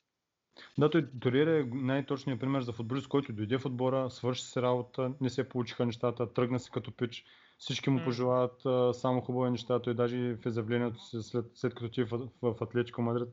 Да, 0.79 0.91
той 0.91 1.07
Ториера 1.21 1.61
е 1.61 1.65
най-точният 1.65 2.41
пример 2.41 2.63
за 2.63 2.73
футболист, 2.73 3.09
който 3.09 3.33
дойде 3.33 3.59
в 3.59 3.67
отбора, 3.67 4.11
свърши 4.11 4.43
се 4.43 4.63
работа, 4.63 5.13
не 5.21 5.31
се 5.31 5.49
получиха 5.49 5.87
нещата, 5.87 6.33
тръгна 6.33 6.61
се 6.61 6.71
като 6.71 6.93
пич, 6.93 7.25
всички 7.59 7.91
му 7.91 8.05
пожелават 8.05 8.67
а, 8.67 8.95
само 8.95 9.21
хубави 9.21 9.51
неща. 9.51 9.83
Той 9.83 9.95
даже 9.95 10.35
в 10.35 10.47
изявлението 10.47 11.05
си 11.05 11.23
след, 11.23 11.47
след 11.55 11.75
като 11.75 11.89
ти 11.89 12.05
в, 12.05 12.29
в, 12.43 12.55
Атлетико 12.61 13.03
Мадрид 13.03 13.29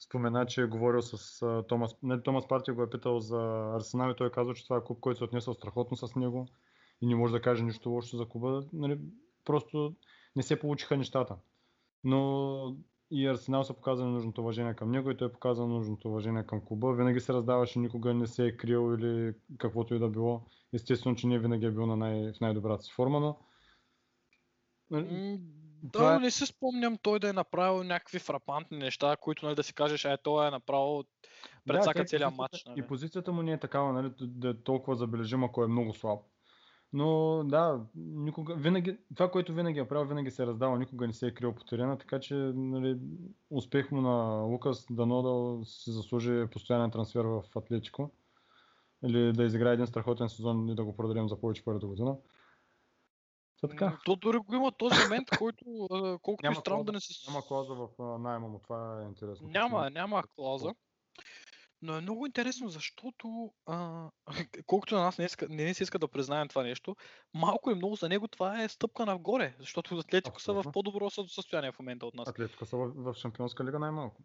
спомена, 0.00 0.46
че 0.46 0.62
е 0.62 0.66
говорил 0.66 1.02
с 1.02 1.42
а, 1.42 1.62
Томас, 1.62 1.96
не, 2.02 2.22
Томас 2.22 2.48
Партия 2.48 2.74
го 2.74 2.82
е 2.82 2.90
питал 2.90 3.20
за 3.20 3.72
Арсенал 3.76 4.10
и 4.10 4.16
той 4.16 4.26
е 4.26 4.30
казал, 4.30 4.54
че 4.54 4.64
това 4.64 4.76
е 4.76 4.84
клуб, 4.84 5.00
който 5.00 5.18
се 5.18 5.24
е 5.24 5.26
отнесъл 5.26 5.54
страхотно 5.54 5.96
с 5.96 6.16
него 6.16 6.48
и 7.00 7.06
не 7.06 7.14
може 7.14 7.32
да 7.32 7.40
каже 7.40 7.62
нищо 7.62 7.90
лошо 7.90 8.16
за 8.16 8.26
клуба. 8.26 8.62
Нали, 8.72 8.98
просто 9.44 9.94
не 10.36 10.42
се 10.42 10.60
получиха 10.60 10.96
нещата. 10.96 11.36
Но 12.04 12.76
и 13.10 13.26
Арсенал 13.26 13.64
са 13.64 13.74
показали 13.74 14.08
нужното 14.08 14.40
уважение 14.40 14.74
към 14.74 14.90
него 14.90 15.10
и 15.10 15.16
той 15.16 15.28
е 15.28 15.32
показал 15.32 15.68
нужното 15.68 16.08
уважение 16.08 16.46
към 16.46 16.64
клуба. 16.64 16.92
Винаги 16.92 17.20
се 17.20 17.32
раздаваше, 17.32 17.78
никога 17.78 18.14
не 18.14 18.26
се 18.26 18.46
е 18.46 18.56
крил 18.56 18.96
или 18.98 19.34
каквото 19.58 19.94
и 19.94 19.98
да 19.98 20.08
било. 20.08 20.42
Естествено, 20.72 21.16
че 21.16 21.26
не 21.26 21.38
винаги 21.38 21.66
е 21.66 21.70
бил 21.70 21.86
на 21.86 21.96
най- 21.96 22.32
в 22.32 22.40
най-добрата 22.40 22.82
си 22.82 22.92
форма, 22.92 23.20
но 23.20 23.38
Нали, 24.90 25.40
да, 25.82 26.14
е... 26.14 26.18
не 26.18 26.30
се 26.30 26.46
спомням 26.46 26.98
той 27.02 27.18
да 27.18 27.28
е 27.28 27.32
направил 27.32 27.84
някакви 27.84 28.18
фрапантни 28.18 28.78
неща, 28.78 29.16
които 29.16 29.46
нали, 29.46 29.54
да 29.54 29.62
си 29.62 29.74
кажеш, 29.74 30.04
е, 30.04 30.18
той 30.22 30.48
е 30.48 30.50
направил 30.50 31.04
пред 31.66 31.82
всяка 31.82 31.98
да, 31.98 32.04
целия 32.04 32.30
матч. 32.30 32.64
Нали. 32.64 32.80
И 32.80 32.86
позицията 32.86 33.32
му 33.32 33.42
не 33.42 33.52
е 33.52 33.58
такава, 33.60 33.92
нали, 33.92 34.12
да 34.20 34.48
е 34.48 34.54
толкова 34.54 34.96
забележима, 34.96 35.46
ако 35.46 35.64
е 35.64 35.68
много 35.68 35.94
слаб. 35.94 36.20
Но 36.92 37.42
да, 37.44 37.80
никога, 37.94 38.54
винаги, 38.54 38.98
това, 39.14 39.30
което 39.30 39.54
винаги 39.54 39.78
е 39.78 39.88
правил, 39.88 40.08
винаги 40.08 40.30
се 40.30 40.42
е 40.42 40.46
раздава, 40.46 40.78
никога 40.78 41.06
не 41.06 41.12
се 41.12 41.26
е 41.26 41.34
крил 41.34 41.54
по 41.54 41.64
терена, 41.64 41.98
така 41.98 42.20
че 42.20 42.34
нали, 42.54 42.98
успех 43.50 43.90
му 43.90 44.00
на 44.00 44.42
Лукас 44.42 44.86
дано 44.90 45.22
да 45.22 45.64
се 45.66 45.92
заслужи 45.92 46.46
постоянен 46.50 46.90
трансфер 46.90 47.24
в 47.24 47.42
Атлетико 47.56 48.10
или 49.04 49.32
да 49.32 49.44
изиграе 49.44 49.72
един 49.72 49.86
страхотен 49.86 50.28
сезон 50.28 50.68
и 50.68 50.74
да 50.74 50.84
го 50.84 50.96
продадем 50.96 51.28
за 51.28 51.40
повече 51.40 51.64
пари 51.64 51.78
до 51.78 51.88
година. 51.88 52.16
Та 53.60 53.68
така. 53.68 53.98
То 54.04 54.16
дори 54.16 54.38
го 54.38 54.54
има 54.54 54.72
този 54.72 55.02
момент, 55.02 55.28
който 55.38 55.64
колкото 56.22 56.52
и 56.52 56.54
странно 56.54 56.84
да 56.84 56.92
не 56.92 57.00
се... 57.00 57.30
Няма 57.30 57.42
клауза 57.42 57.74
в 57.74 58.18
найема 58.18 58.48
му, 58.48 58.60
това 58.62 59.02
е 59.02 59.06
интересно. 59.08 59.48
Няма, 59.48 59.90
няма 59.90 60.22
клауза. 60.36 60.74
Но 61.82 61.96
е 61.96 62.00
много 62.00 62.26
интересно, 62.26 62.68
защото 62.68 63.52
а, 63.66 64.08
колкото 64.66 64.94
на 64.94 65.00
нас 65.00 65.18
не, 65.18 65.24
иска, 65.24 65.46
не 65.50 65.74
се 65.74 65.82
иска 65.82 65.98
да 65.98 66.08
признаем 66.08 66.48
това 66.48 66.62
нещо, 66.62 66.96
малко 67.34 67.70
и 67.70 67.74
много 67.74 67.96
за 67.96 68.08
него 68.08 68.28
това 68.28 68.62
е 68.62 68.68
стъпка 68.68 69.06
нагоре, 69.06 69.54
защото 69.58 69.98
Атлетико 69.98 70.40
са 70.40 70.52
в 70.52 70.72
по-добро 70.72 71.10
състояние 71.10 71.72
в 71.72 71.78
момента 71.78 72.06
от 72.06 72.14
нас. 72.14 72.28
Атлетико 72.28 72.66
са 72.66 72.76
в, 72.76 72.92
в 72.96 73.14
Шампионска 73.14 73.64
лига 73.64 73.78
най-малко. 73.78 74.22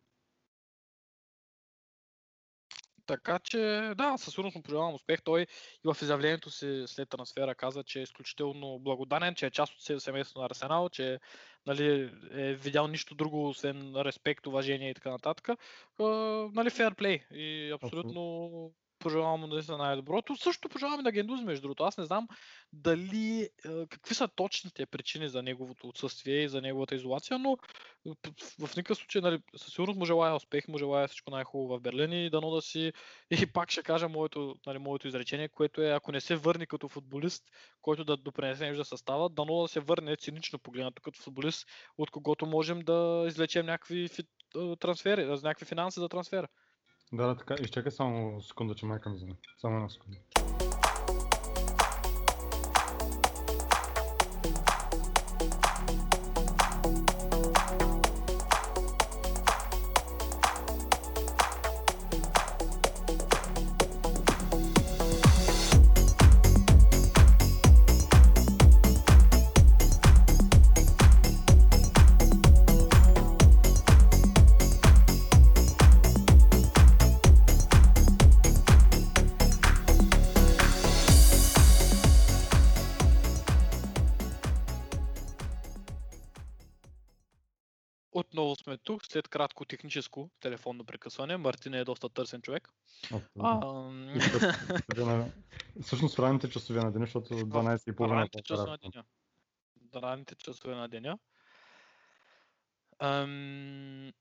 Така 3.05 3.39
че, 3.39 3.91
да, 3.97 4.17
със 4.17 4.33
сигурност 4.33 4.55
му 4.55 4.63
пожелавам 4.63 4.93
успех. 4.93 5.21
Той 5.21 5.41
и 5.41 5.93
в 5.93 5.97
изявлението 6.01 6.51
си 6.51 6.83
след 6.87 7.09
трансфера 7.09 7.55
каза, 7.55 7.83
че 7.83 7.99
е 7.99 8.03
изключително 8.03 8.79
благодарен, 8.79 9.35
че 9.35 9.45
е 9.45 9.51
част 9.51 9.73
от 9.73 10.03
семейството 10.03 10.39
на 10.39 10.45
Арсенал, 10.45 10.89
че 10.89 11.19
нали, 11.65 12.11
е 12.31 12.53
видял 12.53 12.87
нищо 12.87 13.15
друго, 13.15 13.49
освен 13.49 13.93
респект, 13.95 14.47
уважение 14.47 14.89
и 14.89 14.93
така 14.93 15.09
нататък. 15.09 15.49
нали, 16.53 16.69
фейрплей. 16.69 17.19
И 17.31 17.71
абсолютно 17.71 18.71
пожелавам 19.03 19.39
му 19.39 19.47
да 19.47 19.59
е 19.73 19.77
най-доброто. 19.77 20.35
Също 20.35 20.69
пожелавам 20.69 20.99
и 20.99 21.03
на 21.03 21.11
Гендузи, 21.11 21.43
между 21.43 21.61
другото. 21.61 21.83
Аз 21.83 21.97
не 21.97 22.05
знам 22.05 22.27
дали, 22.73 23.49
какви 23.89 24.15
са 24.15 24.27
точните 24.27 24.85
причини 24.85 25.29
за 25.29 25.43
неговото 25.43 25.87
отсъствие 25.87 26.43
и 26.43 26.49
за 26.49 26.61
неговата 26.61 26.95
изолация, 26.95 27.39
но 27.39 27.57
в 28.59 28.75
никакъв 28.75 28.97
случай, 28.97 29.21
нали, 29.21 29.39
със 29.55 29.73
сигурност 29.73 29.99
му 29.99 30.05
желая 30.05 30.35
успех, 30.35 30.67
му 30.67 30.77
желая 30.77 31.07
всичко 31.07 31.31
най-хубаво 31.31 31.77
в 31.77 31.81
Берлин 31.81 32.13
и 32.13 32.29
дано 32.29 32.51
да 32.51 32.61
си, 32.61 32.93
и 33.31 33.45
пак 33.45 33.71
ще 33.71 33.83
кажа 33.83 34.09
моето, 34.09 34.55
нали, 34.65 34.77
моето 34.77 35.07
изречение, 35.07 35.49
което 35.49 35.81
е, 35.81 35.89
ако 35.89 36.11
не 36.11 36.21
се 36.21 36.35
върне 36.35 36.65
като 36.65 36.87
футболист, 36.87 37.43
който 37.81 38.03
да 38.03 38.17
допренесе 38.17 38.63
нещо 38.63 38.83
за 38.83 38.85
състава, 38.85 39.29
дано 39.29 39.61
да 39.61 39.67
се 39.67 39.79
върне 39.79 40.15
цинично 40.15 40.59
погледнато 40.59 41.01
като 41.01 41.21
футболист, 41.21 41.67
от 41.97 42.11
когото 42.11 42.45
можем 42.45 42.79
да 42.79 43.25
излечем 43.27 43.65
някакви 43.65 44.09
трансфери, 44.79 45.25
някакви 45.25 45.65
финанси 45.65 45.99
за 45.99 46.09
трансфера. 46.09 46.47
Да, 47.13 47.27
да, 47.27 47.35
така. 47.35 47.55
Изчакай 47.61 47.91
само 47.91 48.41
секунда, 48.41 48.75
че 48.75 48.85
майка 48.85 49.09
ми 49.09 49.17
звъни. 49.17 49.35
Само 49.61 49.75
една 49.75 49.89
секунда. 49.89 50.17
Сме 88.63 88.77
тук, 88.77 89.05
след 89.05 89.27
кратко 89.27 89.65
техническо 89.65 90.29
телефонно 90.39 90.85
прекъсване. 90.85 91.37
Мартин 91.37 91.73
е 91.73 91.85
доста 91.85 92.09
търсен 92.09 92.41
човек. 92.41 92.69
Часове 94.89 95.05
на- 95.07 95.31
Всъщност 95.81 96.15
в 96.15 96.19
ранните 96.19 96.49
часове 96.49 96.79
на 96.79 96.91
деня, 96.91 97.05
защото 97.05 97.33
12 97.35 97.87
и 97.87 97.95
половина. 97.95 98.17
ранните 98.17 98.41
часове 98.41 98.69
на 98.71 98.77
деня. 98.77 99.03
Ранните 99.95 100.35
часове 100.35 100.75
на 100.75 100.89
деня. 100.89 101.17
Ам, 102.99 104.11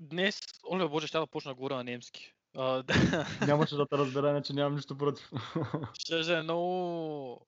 Днес, 0.00 0.40
Оле 0.64 0.88
Боже, 0.88 1.06
ще 1.06 1.18
да 1.18 1.26
почна 1.26 1.50
да 1.50 1.54
говоря 1.54 1.76
на 1.76 1.84
немски. 1.84 2.34
А, 2.56 2.84
Нямаше 3.46 3.76
да 3.76 3.86
те 3.86 3.98
разбера, 3.98 4.30
иначе 4.30 4.52
нямам 4.52 4.74
нищо 4.74 4.98
против. 4.98 5.30
Ще 5.94 6.38
е 6.38 6.42
много 6.42 7.46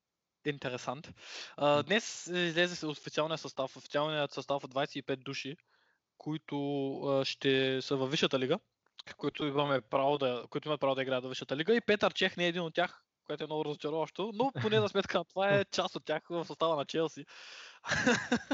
интересант. 0.51 1.09
А, 1.57 1.83
днес 1.83 2.27
излезе 2.27 2.77
се 2.77 2.87
официалния 2.87 3.39
състав. 3.39 3.77
Официалният 3.77 4.33
състав 4.33 4.65
от 4.65 4.75
25 4.75 5.17
души, 5.17 5.57
които 6.19 6.95
а, 7.03 7.25
ще 7.25 7.83
са 7.83 7.97
във 7.97 8.11
Висшата 8.11 8.39
лига, 8.39 8.59
които, 9.17 9.45
имаме 9.45 9.81
право 9.81 10.19
да, 10.19 10.45
които 10.51 10.69
имат 10.69 10.81
право 10.81 10.95
да 10.95 11.03
играят 11.03 11.23
във 11.25 11.31
Висшата 11.31 11.57
лига. 11.57 11.75
И 11.75 11.81
Петър 11.81 12.15
Чех 12.15 12.37
не 12.37 12.45
е 12.45 12.49
един 12.49 12.63
от 12.63 12.75
тях, 12.75 13.05
което 13.25 13.45
е 13.45 13.47
много 13.47 13.65
разочароващо, 13.65 14.31
но 14.35 14.53
поне 14.63 14.81
за 14.81 14.89
сметка 14.89 15.19
на 15.19 15.25
това 15.25 15.55
е 15.55 15.65
част 15.71 15.97
от 15.97 16.05
тях 16.05 16.23
в 16.31 16.45
състава 16.45 16.77
на 16.77 16.85
Челси. 16.85 17.25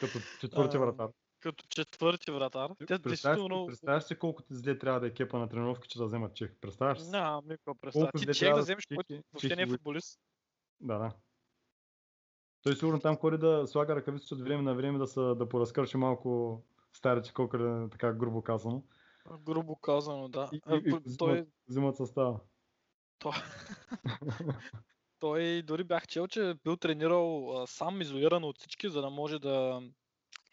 Като 0.00 0.18
четвърти 0.40 0.78
вратар. 0.78 1.08
Като 1.40 1.64
четвърти 1.68 2.30
вратар. 2.30 2.70
Те 2.78 2.86
Представяш, 2.86 3.02
действително... 3.02 3.66
представяш 3.66 4.04
си 4.04 4.18
колко 4.18 4.42
зле 4.50 4.78
трябва 4.78 5.00
да 5.00 5.06
е 5.06 5.14
кепа 5.14 5.38
на 5.38 5.48
тренировки, 5.48 5.88
че 5.88 5.98
да 5.98 6.04
вземат 6.04 6.34
чех. 6.34 6.54
Представяш 6.60 6.98
си? 6.98 7.10
Никаква 7.44 7.74
представа. 7.80 8.10
Колко 8.10 8.18
Ти 8.18 8.34
чех 8.34 8.48
да 8.48 8.56
да 8.56 8.62
вземеш, 8.62 8.86
който 8.86 9.22
въобще 9.32 9.56
не 9.56 9.62
е 9.62 9.66
футболист. 9.66 10.20
Да, 10.80 10.98
да. 10.98 11.12
Той 12.66 12.76
сигурно 12.76 13.00
там 13.00 13.16
ходи 13.16 13.38
да 13.38 13.66
слага 13.66 13.96
ръкавиците 13.96 14.34
от 14.34 14.40
време 14.40 14.62
на 14.62 14.74
време 14.74 14.98
да, 14.98 15.06
са, 15.06 15.34
да 15.34 15.48
поразкърши 15.48 15.96
малко 15.96 16.62
старите 16.92 17.32
кокър, 17.32 17.88
така 17.90 18.12
грубо 18.12 18.42
казано. 18.42 18.82
Грубо 19.40 19.76
казано, 19.76 20.28
да. 20.28 20.48
И, 20.52 20.60
А, 20.66 20.74
и, 20.74 20.78
и 20.78 20.80
взимат, 20.80 21.18
той, 21.18 21.46
взимат 21.68 21.96
състава. 21.96 22.40
той, 23.18 23.32
той 25.20 25.62
дори 25.62 25.84
бях 25.84 26.06
чел, 26.06 26.26
че 26.26 26.50
е 26.50 26.54
бил 26.54 26.76
тренирал 26.76 27.56
а, 27.62 27.66
сам 27.66 28.00
изолиран 28.00 28.44
от 28.44 28.58
всички, 28.58 28.88
за 28.88 29.02
да 29.02 29.10
може 29.10 29.38
да, 29.38 29.82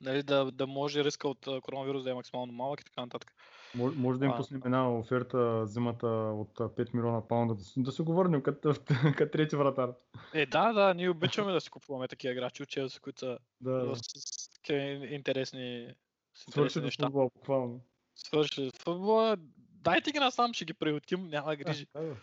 нали, 0.01 0.23
да, 0.23 0.51
да 0.51 0.67
може 0.67 1.03
риска 1.03 1.27
от 1.27 1.47
коронавирус 1.61 2.03
да 2.03 2.11
е 2.11 2.13
максимално 2.13 2.53
малък 2.53 2.81
и 2.81 2.85
така 2.85 3.01
нататък. 3.01 3.33
Може, 3.75 3.95
може 3.97 4.19
да 4.19 4.25
им 4.25 4.31
пуснем 4.37 4.61
една 4.65 4.97
оферта 4.97 5.65
зимата 5.65 6.07
от 6.07 6.59
а, 6.59 6.63
5 6.63 6.93
милиона 6.93 7.27
паунда, 7.27 7.55
да, 7.55 7.61
да 7.77 7.91
се 7.91 8.03
го 8.03 8.13
върнем 8.13 8.41
като, 8.41 8.73
като 9.17 9.31
трети 9.31 9.55
вратар. 9.55 9.93
Е, 10.33 10.45
да, 10.45 10.73
да, 10.73 10.93
ние 10.93 11.09
обичаме 11.09 11.51
да 11.51 11.61
си 11.61 11.69
купуваме 11.69 12.07
такива 12.07 12.33
играчи 12.33 12.63
от 12.63 12.69
Челси, 12.69 12.99
които 12.99 13.19
са 13.19 13.37
Да, 13.61 13.95
с, 13.95 14.69
интересни, 15.09 15.93
с 16.33 16.51
свърши 16.51 16.59
интересни 16.59 16.81
до 16.81 16.85
неща. 16.85 17.05
футбол, 17.05 17.31
буквално. 17.35 17.81
Свърши 18.15 18.71
футбола. 18.83 19.37
Дайте 19.83 20.11
ги 20.11 20.19
насам, 20.19 20.53
ще 20.53 20.65
ги 20.65 20.73
приютим, 20.73 21.29
няма 21.29 21.55
грижи. 21.55 21.87
Да, 21.95 22.01
да. 22.01 22.15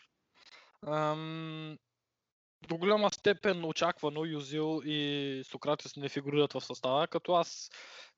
Ам, 0.93 1.79
до 2.69 2.77
голяма 2.77 3.11
степен 3.13 3.65
очаквано 3.65 4.25
Юзил 4.25 4.83
и 4.85 5.43
Сократис 5.47 5.97
не 5.97 6.09
фигурират 6.09 6.53
в 6.53 6.61
състава, 6.61 7.07
като 7.07 7.33
аз, 7.33 7.71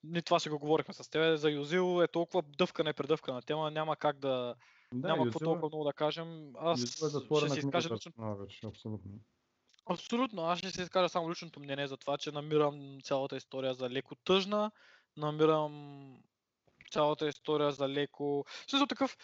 ние 0.04 0.22
това 0.22 0.38
си 0.38 0.48
го 0.48 0.58
говорихме 0.58 0.94
с 0.94 1.10
теб, 1.10 1.36
за 1.36 1.50
Юзил 1.50 2.02
е 2.02 2.08
толкова 2.08 2.42
дъвкана 2.42 2.90
и 2.90 2.92
предъвкана 2.92 3.42
тема, 3.42 3.70
няма 3.70 3.96
как 3.96 4.18
да, 4.18 4.54
Да, 4.92 5.08
няма 5.08 5.24
какво 5.24 5.44
е- 5.44 5.44
толкова 5.44 5.68
много 5.68 5.84
да 5.84 5.92
кажем. 5.92 6.52
Аз 6.58 6.80
Юзил 6.80 7.18
е 7.34 7.36
ще 7.38 7.48
си 7.50 7.58
изкажа 7.58 7.94
лично, 7.94 8.68
абсолютно. 8.68 9.10
абсолютно, 9.90 10.42
аз 10.42 10.58
ще 10.58 10.70
си 10.70 10.82
изкажа 10.82 11.08
само 11.08 11.30
личното 11.30 11.60
мнение 11.60 11.86
за 11.86 11.96
това, 11.96 12.18
че 12.18 12.32
намирам 12.32 12.98
цялата 13.02 13.36
история 13.36 13.74
за 13.74 13.90
леко 13.90 14.14
тъжна, 14.14 14.70
намирам 15.16 16.18
цялата 16.90 17.28
история 17.28 17.72
за 17.72 17.88
леко... 17.88 18.44
В 18.66 18.70
смисъл 18.70 18.86
такъв... 18.86 19.16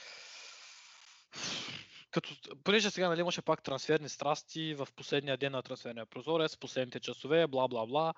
Като, 2.10 2.34
понеже 2.64 2.90
сега 2.90 3.08
нали, 3.08 3.20
имаше 3.20 3.42
пак 3.42 3.62
трансферни 3.62 4.08
страсти 4.08 4.74
в 4.74 4.88
последния 4.96 5.36
ден 5.36 5.52
на 5.52 5.62
трансферния 5.62 6.06
прозорец, 6.06 6.56
последните 6.56 7.00
часове, 7.00 7.46
бла 7.46 7.68
бла 7.68 7.86
бла. 7.86 8.14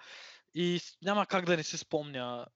И 0.54 0.80
няма 1.02 1.26
как 1.26 1.44
да 1.44 1.56
не 1.56 1.62
си 1.62 1.78
спомня 1.78 2.46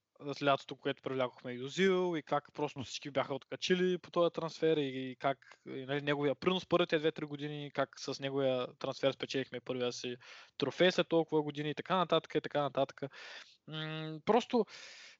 лятото, 0.42 0.76
което 0.76 1.02
привлякохме 1.02 1.52
Юзил 1.52 2.16
и 2.16 2.22
как 2.22 2.52
просто 2.54 2.82
всички 2.82 3.10
бяха 3.10 3.34
откачили 3.34 3.98
по 3.98 4.10
този 4.10 4.32
трансфер 4.32 4.76
и 4.76 5.16
как 5.18 5.38
и, 5.66 5.84
нали, 5.84 6.00
неговия 6.00 6.34
принос 6.34 6.66
първите 6.66 7.00
2-3 7.00 7.24
години, 7.24 7.70
как 7.74 8.00
с 8.00 8.20
неговия 8.20 8.66
трансфер 8.78 9.12
спечелихме 9.12 9.60
първия 9.60 9.92
си 9.92 10.16
трофей 10.58 10.92
след 10.92 11.08
толкова 11.08 11.42
години 11.42 11.70
и 11.70 11.74
така 11.74 11.96
нататък 11.96 12.34
и 12.34 12.40
така 12.40 12.62
нататък. 12.62 13.00
М, 13.68 14.18
просто 14.24 14.66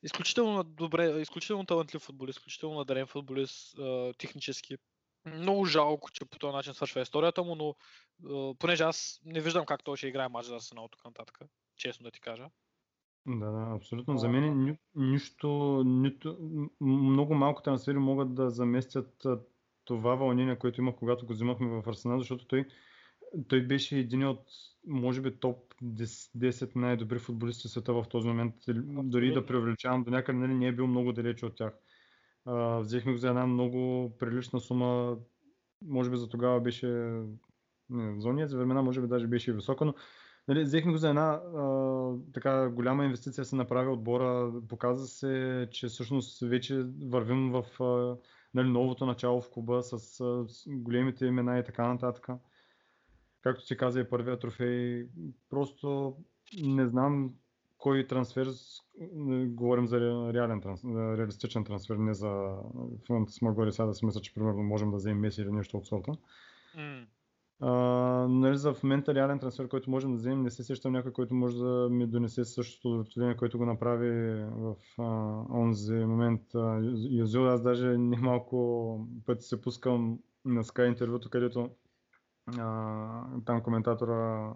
изключително 0.03 0.65
добре, 0.65 1.21
изключително 1.21 1.67
талантлив 1.67 2.03
футболист, 2.03 2.39
изключително 2.39 2.79
надарен 2.79 3.07
футболист, 3.07 3.77
технически. 4.19 4.77
Много 5.27 5.65
жалко, 5.65 6.11
че 6.11 6.25
по 6.25 6.39
този 6.39 6.53
начин 6.53 6.75
свършва 6.75 7.01
историята 7.01 7.43
му, 7.43 7.55
но 7.55 7.75
а, 8.31 8.55
понеже 8.59 8.83
аз 8.83 9.21
не 9.25 9.41
виждам 9.41 9.67
как 9.67 9.85
той 9.85 9.97
ще 9.97 10.09
играе 10.09 10.29
мач 10.29 10.47
за 10.47 10.55
Арсенал 10.55 10.89
тук 10.89 11.05
нататък, 11.05 11.39
честно 11.77 12.05
да 12.05 12.11
ти 12.11 12.21
кажа. 12.21 12.49
Да, 13.27 13.51
да, 13.51 13.77
абсолютно. 13.77 14.19
За 14.19 14.29
мен 14.29 14.65
ни, 14.65 14.79
нищо, 14.95 15.83
нито, 15.87 16.39
много 16.81 17.35
малко 17.35 17.63
трансфери 17.63 17.99
могат 17.99 18.35
да 18.35 18.51
заместят 18.51 19.27
това 19.85 20.15
вълнение, 20.15 20.59
което 20.59 20.81
имах, 20.81 20.95
когато 20.95 21.27
го 21.27 21.33
взимахме 21.33 21.67
в 21.69 21.89
Арсенал, 21.89 22.19
защото 22.19 22.47
той, 22.47 22.65
той 23.49 23.63
беше 23.63 23.99
един 23.99 24.27
от, 24.27 24.43
може 24.87 25.21
би, 25.21 25.41
топ 25.41 25.75
10, 25.83 26.39
10 26.51 26.77
най-добри 26.77 27.19
футболисти 27.19 27.69
в 27.69 27.71
света 27.71 27.93
в 27.93 28.05
този 28.11 28.29
момент. 28.29 28.55
Дори 29.05 29.33
да 29.33 29.47
преувеличавам, 29.47 30.05
до 30.05 30.11
някъде 30.11 30.39
нали, 30.39 30.55
не 30.55 30.67
е 30.67 30.73
бил 30.73 30.87
много 30.87 31.13
далече 31.13 31.47
от 31.47 31.57
тях. 31.57 31.75
Взехме 32.81 33.13
го 33.13 33.19
за 33.19 33.29
една 33.29 33.47
много 33.47 34.13
прилична 34.19 34.61
сума. 34.61 35.17
Може 35.87 36.11
би 36.11 36.17
за 36.17 36.29
тогава 36.29 36.61
беше, 36.61 37.23
не, 37.91 38.49
за 38.49 38.59
времена 38.59 38.83
може 38.83 39.01
би 39.01 39.07
даже 39.07 39.27
беше 39.27 39.51
и 39.51 39.55
висока, 39.55 39.85
но 39.85 39.95
Нали, 40.49 40.63
взехме 40.63 40.93
го 40.93 40.99
за 40.99 41.09
една 41.09 41.31
а, 41.33 42.15
така 42.35 42.69
голяма 42.69 43.05
инвестиция 43.05 43.45
се 43.45 43.57
направи 43.57 43.89
отбора. 43.89 44.53
Показа 44.69 45.07
се, 45.07 45.69
че 45.71 45.87
всъщност 45.87 46.41
вече 46.41 46.87
вървим 47.03 47.53
в 47.53 47.83
а, 47.83 48.17
нали, 48.55 48.69
новото 48.69 49.07
начало 49.07 49.41
в 49.41 49.51
клуба 49.51 49.83
с, 49.83 49.99
с 49.99 50.65
големите 50.67 51.27
имена 51.27 51.59
и 51.59 51.65
така 51.65 51.89
нататък. 51.89 52.29
Както 53.43 53.67
си 53.67 53.77
каза 53.77 54.01
и 54.01 54.09
първия 54.09 54.39
трофей, 54.39 55.09
просто 55.51 56.17
не 56.63 56.87
знам 56.87 57.35
кой 57.85 58.07
трансфер, 58.07 58.49
говорим 59.47 59.87
за 59.87 59.97
ре- 59.97 60.33
реален 60.33 60.61
трансфер, 60.61 61.19
реалистичен 61.19 61.65
трансфер, 61.65 61.97
не 61.97 62.15
за 62.15 62.29
в 62.29 63.09
момента 63.09 63.33
сме 63.33 63.51
горе 63.51 63.73
сега 63.73 63.87
да 63.87 63.95
си 63.95 64.07
мисля, 64.07 64.21
че 64.21 64.35
примерно 64.35 64.63
можем 64.63 64.91
да 64.91 64.97
вземем 64.97 65.21
Меси 65.21 65.43
или 65.43 65.51
нещо 65.51 65.77
от 65.77 65.87
сорта. 65.87 66.13
А, 67.61 67.71
нали, 68.29 68.57
за 68.57 68.75
в 68.75 68.83
момента 68.83 69.15
реален 69.15 69.39
трансфер, 69.39 69.69
който 69.69 69.91
можем 69.91 70.11
да 70.11 70.17
вземем, 70.17 70.43
не 70.43 70.51
се 70.51 70.65
сещам 70.65 70.93
някой, 70.93 71.13
който 71.13 71.35
може 71.35 71.59
да 71.59 71.89
ми 71.91 72.07
донесе 72.07 72.45
същото 72.45 72.89
удовлетворение, 72.89 73.37
което 73.37 73.59
го 73.59 73.67
направи 73.67 74.45
в 74.45 74.77
а, 74.99 75.05
онзи 75.51 75.95
момент 75.95 76.55
а, 76.55 76.81
Юзил. 77.11 77.49
Аз 77.49 77.63
даже 77.63 77.99
немалко 77.99 79.09
пъти 79.27 79.43
се 79.43 79.61
пускам 79.61 80.19
на 80.45 80.65
Sky 80.65 80.89
интервюто, 80.89 81.31
където 81.31 81.71
а, 82.59 83.25
там 83.47 83.63
коментатора, 83.63 84.53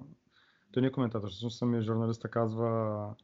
той 0.72 0.80
не 0.82 0.86
е 0.88 0.92
коментатор, 0.92 1.28
всъщност 1.28 1.58
самия 1.58 1.82
журналиста 1.82 2.28
казва 2.30 3.14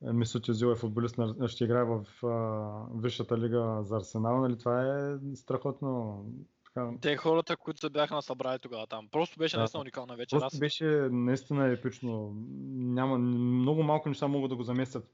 Мисът 0.00 0.48
Юзил 0.48 0.66
е 0.66 0.76
футболист, 0.76 1.16
ще 1.46 1.64
играе 1.64 1.84
в 1.84 2.26
а, 2.26 2.98
Висшата 3.00 3.38
лига 3.38 3.78
за 3.82 3.96
Арсенал. 3.96 4.40
Нали? 4.40 4.58
Това 4.58 4.82
е 4.82 5.16
страхотно. 5.34 6.24
Така, 6.64 6.90
Те 7.00 7.16
хората, 7.16 7.56
които 7.56 7.80
се 7.80 7.90
бяха 7.90 8.14
насъбрали 8.14 8.58
тогава 8.58 8.86
там. 8.86 9.08
Просто 9.08 9.38
беше 9.38 9.56
Да. 9.56 9.60
наистина 9.60 9.80
уникална 9.80 10.16
вечер. 10.16 10.38
Просто 10.38 10.58
беше 10.58 10.84
наистина 11.10 11.72
епично. 11.72 12.32
Няма, 12.74 13.18
много 13.18 13.82
малко 13.82 14.08
неща 14.08 14.28
могат 14.28 14.50
да 14.50 14.56
го 14.56 14.62
заместят 14.62 15.10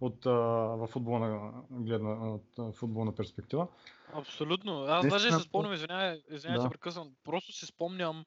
от, 0.00 0.26
а, 0.26 0.30
в 0.76 0.86
футболна 0.86 1.52
гледна, 1.70 2.10
от 2.10 2.76
футболна 2.76 3.14
перспектива. 3.14 3.68
Абсолютно. 4.12 4.82
Аз 4.82 5.04
Наистина, 5.04 5.10
даже 5.10 5.42
се 5.42 5.48
спомням, 5.48 5.72
извинявай, 5.72 6.22
извинявай, 6.30 6.58
Да. 6.58 6.62
се 6.62 6.70
прекъсвам. 6.70 7.10
Просто 7.24 7.52
си 7.52 7.66
спомням 7.66 8.24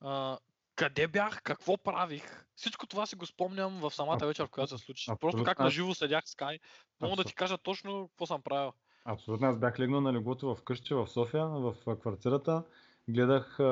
а, 0.00 0.38
къде 0.76 1.08
бях, 1.08 1.42
какво 1.42 1.76
правих. 1.76 2.44
Всичко 2.56 2.86
това 2.86 3.06
си 3.06 3.16
го 3.16 3.26
спомням 3.26 3.80
в 3.80 3.90
самата 3.90 4.16
Аб- 4.16 4.26
вечер, 4.26 4.46
в 4.46 4.50
която 4.50 4.78
се 4.78 4.84
случи. 4.84 5.10
абсолютно. 5.10 5.18
Просто 5.18 5.44
как 5.44 5.58
на 5.58 5.66
Аз- 5.66 5.72
живо 5.72 5.94
седях 5.94 6.24
в 6.24 6.28
Sky. 6.28 6.60
Мога 7.00 7.16
да 7.16 7.24
ти 7.24 7.34
кажа 7.34 7.58
точно 7.58 8.08
какво 8.08 8.26
съм 8.26 8.42
правил. 8.42 8.72
Абсолютно. 9.04 9.46
Аз 9.46 9.58
бях 9.58 9.78
легнал 9.78 10.00
на 10.00 10.12
леглото 10.12 10.54
в 10.54 10.62
къщи 10.62 10.94
в 10.94 11.06
София, 11.08 11.46
в 11.46 11.74
а, 11.86 11.96
квартирата. 11.96 12.64
Гледах 13.08 13.60
а, 13.60 13.62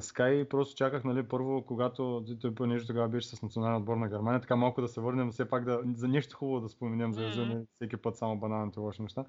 Sky 0.00 0.30
и 0.32 0.48
просто 0.48 0.76
чаках, 0.76 1.04
нали, 1.04 1.28
първо, 1.28 1.66
когато 1.66 2.24
той 2.40 2.54
понеже 2.54 2.86
тогава 2.86 3.08
беше 3.08 3.28
с 3.28 3.42
националния 3.42 3.78
отбор 3.78 3.96
на 3.96 4.08
Германия, 4.08 4.40
така 4.40 4.56
малко 4.56 4.80
да 4.80 4.88
се 4.88 5.00
върнем, 5.00 5.30
все 5.30 5.48
пак 5.48 5.64
да, 5.64 5.80
за 5.94 6.08
нещо 6.08 6.36
хубаво 6.36 6.60
да 6.60 6.68
споменем 6.68 7.12
за 7.12 7.46
не 7.46 7.64
всеки 7.74 7.96
път 7.96 8.16
само 8.16 8.38
баналните 8.38 8.80
лоши 8.80 9.02
неща. 9.02 9.24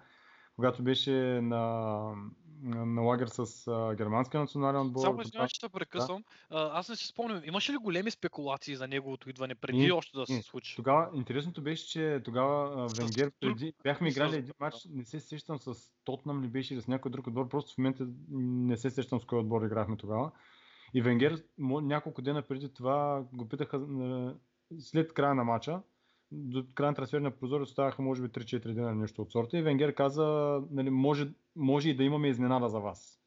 Когато 0.55 0.83
беше 0.83 1.11
на 1.41 2.13
на 2.61 3.01
лагер 3.01 3.27
с 3.27 3.39
а, 3.67 3.95
германския 3.95 4.41
национален 4.41 4.81
отбор. 4.81 5.01
Само 5.01 5.21
извинявай, 5.21 5.47
че 5.47 5.59
те 5.59 5.69
прекъсвам. 5.69 6.23
А, 6.49 6.79
Аз 6.79 6.89
не 6.89 6.95
си 6.95 7.07
спомням, 7.07 7.41
имаше 7.45 7.73
ли 7.73 7.77
големи 7.77 8.11
спекулации 8.11 8.75
за 8.75 8.87
неговото 8.87 9.29
идване 9.29 9.55
преди 9.55 9.77
Ние- 9.77 9.91
още 9.91 10.17
да 10.17 10.25
се 10.25 10.41
случи? 10.41 10.75
Тогава 10.75 11.09
интересното 11.13 11.61
беше, 11.61 11.87
че 11.87 12.21
тогава 12.25 12.89
С 12.89 12.97
Венгер 12.97 13.31
преди 13.41 13.73
бяхме 13.83 14.11
с- 14.11 14.13
играли 14.13 14.35
един 14.35 14.53
матч, 14.59 14.75
не 14.85 15.05
се 15.05 15.19
сещам 15.19 15.59
с 15.59 15.73
Тотнам 16.05 16.43
ли 16.43 16.47
беше 16.47 16.73
или 16.73 16.81
с 16.81 16.87
някой 16.87 17.11
друг 17.11 17.27
отбор, 17.27 17.49
просто 17.49 17.73
в 17.73 17.77
момента 17.77 18.07
не 18.31 18.77
се 18.77 18.89
сещам 18.89 19.19
с 19.19 19.25
кой 19.25 19.39
отбор 19.39 19.61
играхме 19.61 19.97
тогава. 19.97 20.31
И 20.93 21.01
Венгер 21.01 21.43
няколко 21.59 22.21
дена 22.21 22.41
преди 22.41 22.73
това 22.73 23.23
го 23.33 23.47
питаха 23.47 23.81
след 24.79 25.13
края 25.13 25.35
на 25.35 25.43
матча, 25.43 25.81
до 26.31 26.65
края 26.75 26.91
на 26.91 26.95
трансферния 26.95 27.31
прозорец 27.31 27.67
оставаха 27.67 28.01
може 28.01 28.21
би 28.21 28.27
3-4 28.27 28.73
дена 28.73 28.95
нещо 28.95 29.21
от 29.21 29.31
сорта 29.31 29.57
и 29.57 29.61
Венгер 29.61 29.93
каза, 29.93 30.59
нали, 30.71 30.89
може, 30.89 31.27
може 31.55 31.89
и 31.89 31.95
да 31.95 32.03
имаме 32.03 32.27
изненада 32.27 32.69
за 32.69 32.79
вас. 32.79 33.19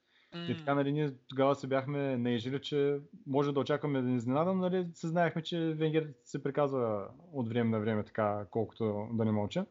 И 0.49 0.57
така, 0.57 0.75
нали, 0.75 0.93
ние 0.93 1.13
тогава 1.29 1.55
се 1.55 1.67
бяхме 1.67 2.17
наежили, 2.17 2.61
че 2.61 2.99
може 3.27 3.53
да 3.53 3.61
очакваме 3.61 4.03
да 4.03 4.09
ни 4.09 4.17
изненадам, 4.17 4.59
нали, 4.59 4.87
се 4.95 5.09
знаехме, 5.09 5.43
че 5.43 5.59
Венгер 5.59 6.13
се 6.25 6.43
приказва 6.43 7.09
от 7.33 7.49
време 7.49 7.71
на 7.71 7.81
време 7.81 8.05
така, 8.05 8.47
колкото 8.51 9.09
да 9.13 9.25
не 9.25 9.33
мълча. 9.33 9.67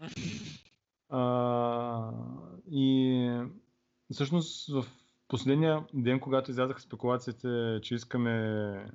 А, 1.12 2.12
и 2.70 3.40
всъщност 4.12 4.72
в 4.72 4.84
последния 5.28 5.84
ден, 5.94 6.20
когато 6.20 6.50
излязаха 6.50 6.80
спекулациите, 6.80 7.78
че 7.82 7.94
искаме 7.94 8.86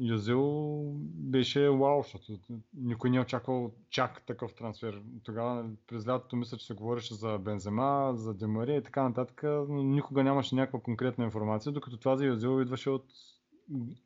Юзил, 0.00 0.92
беше 1.04 1.68
вау, 1.68 2.02
защото 2.02 2.42
никой 2.74 3.10
не 3.10 3.16
е 3.16 3.20
очаквал 3.20 3.72
чак 3.90 4.26
такъв 4.26 4.54
трансфер. 4.54 5.02
Тогава 5.24 5.70
през 5.86 6.08
лятото 6.08 6.36
мисля, 6.36 6.58
че 6.58 6.66
се 6.66 6.74
говореше 6.74 7.14
за 7.14 7.38
Бензема, 7.38 8.12
за 8.14 8.34
Демари 8.34 8.76
и 8.76 8.82
така 8.82 9.02
нататък, 9.02 9.40
но 9.42 9.82
никога 9.82 10.24
нямаше 10.24 10.54
някаква 10.54 10.80
конкретна 10.80 11.24
информация, 11.24 11.72
докато 11.72 11.96
това 11.96 12.16
за 12.16 12.24
Юзил 12.24 12.62
идваше 12.62 12.90
от 12.90 13.04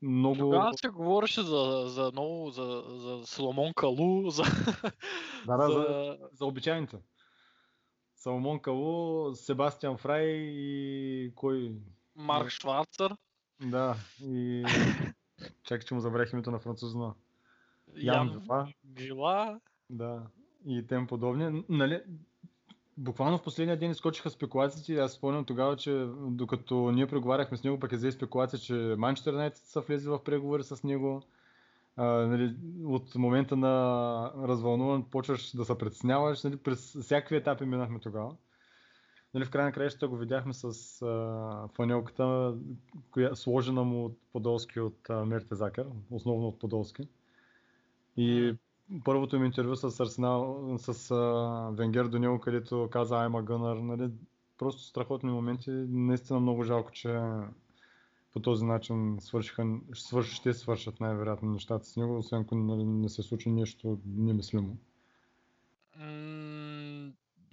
много... 0.03 0.37
Тогава 0.39 0.71
се 0.75 0.89
говореше 0.89 1.43
за, 1.43 1.85
за 1.87 2.11
много, 2.13 2.51
за, 2.51 2.85
за 2.89 3.27
Соломон 3.27 3.73
Калу, 3.77 4.31
за, 4.31 4.43
Да, 5.47 5.57
да, 5.57 5.67
за, 5.67 5.73
за... 5.73 6.19
за 6.33 6.47
обичайните. 6.47 6.97
Салмон 8.17 8.61
Калу, 8.61 9.35
Себастиан 9.35 9.97
Фрай 9.97 10.27
и 10.27 11.33
кой? 11.35 11.73
Марк 12.17 12.51
Шварцер, 12.51 13.17
Да, 13.61 13.97
и... 14.25 14.65
Чакай, 15.65 15.87
че 15.87 15.95
му 15.95 16.01
забравих 16.01 16.33
името 16.33 16.51
на 16.51 16.59
французна. 16.59 17.15
Ян 17.97 18.29
Вила. 18.29 18.69
Гила. 18.87 19.61
Да, 19.91 20.23
и 20.67 20.87
тем 20.87 21.07
подобни. 21.07 21.65
Нали, 21.69 22.01
буквално 22.97 23.39
в 23.39 23.43
последния 23.43 23.79
ден 23.79 23.91
изкочиха 23.91 24.31
спекулациите 24.31 25.01
аз 25.01 25.13
спомням 25.13 25.45
тогава, 25.45 25.77
че 25.77 26.07
докато 26.21 26.91
ние 26.91 27.07
преговаряхме 27.07 27.57
с 27.57 27.65
него, 27.65 27.81
пък 27.81 27.93
е 27.93 27.97
взе 27.97 28.13
спекулация, 28.13 28.59
че 28.59 28.75
Манчестър 28.99 29.33
Юнайтед 29.33 29.63
са 29.63 29.81
влезли 29.81 30.09
в 30.09 30.25
преговори 30.25 30.63
с 30.63 30.85
него. 30.85 31.23
А, 31.97 32.05
нали, 32.07 32.57
от 32.85 33.15
момента 33.15 33.57
на 33.57 34.33
развълнуван 34.43 35.05
почваш 35.11 35.57
да 35.57 35.65
се 35.65 35.79
притесняваш. 35.79 36.43
Нали, 36.43 36.57
през 36.57 36.97
всякакви 37.03 37.37
етапи 37.37 37.65
минахме 37.65 37.99
тогава. 37.99 38.37
Нали, 39.35 39.45
в 39.45 39.51
край 39.51 39.65
на 39.65 39.73
краищата 39.73 40.09
го 40.09 40.17
видяхме 40.17 40.53
с 40.53 41.03
а, 41.03 41.69
фанелката, 41.69 42.55
коя, 43.11 43.35
сложена 43.35 43.85
му 43.85 44.05
от 44.05 44.19
Подолски 44.33 44.81
от 44.81 45.11
а, 45.11 45.25
Мерте 45.25 45.55
Закер, 45.55 45.87
основно 46.11 46.49
от 46.49 46.59
Подолски. 46.59 47.09
И 48.17 48.55
първото 49.05 49.37
им 49.37 49.45
интервю 49.45 49.77
с 49.77 50.01
Арсенал, 50.01 50.75
с 50.79 51.11
а, 51.11 51.71
Венгер 51.73 52.05
до 52.05 52.19
него, 52.19 52.41
където 52.41 52.89
каза 52.93 53.15
a 53.15 53.29
gunner, 53.29 53.81
нали, 53.81 54.11
просто 54.59 54.83
страхотни 54.83 55.31
моменти. 55.31 55.71
Наистина 55.89 56.41
много 56.41 56.63
жалко, 56.63 56.93
че 56.93 57.21
по 58.33 58.41
този 58.41 58.65
начин 58.65 59.17
свършиха, 59.21 59.79
свърш, 59.95 60.33
ще 60.33 60.55
свършат 60.55 61.01
най-вероятно 61.01 61.51
нещата 61.51 61.85
с 61.85 61.97
него, 61.97 62.19
освен 62.19 62.41
ако 62.41 62.55
нали, 62.55 62.85
не 62.85 63.09
се 63.09 63.23
случи 63.23 63.51
нещо 63.51 63.99
немислимо. 64.07 64.77
М, 65.99 66.62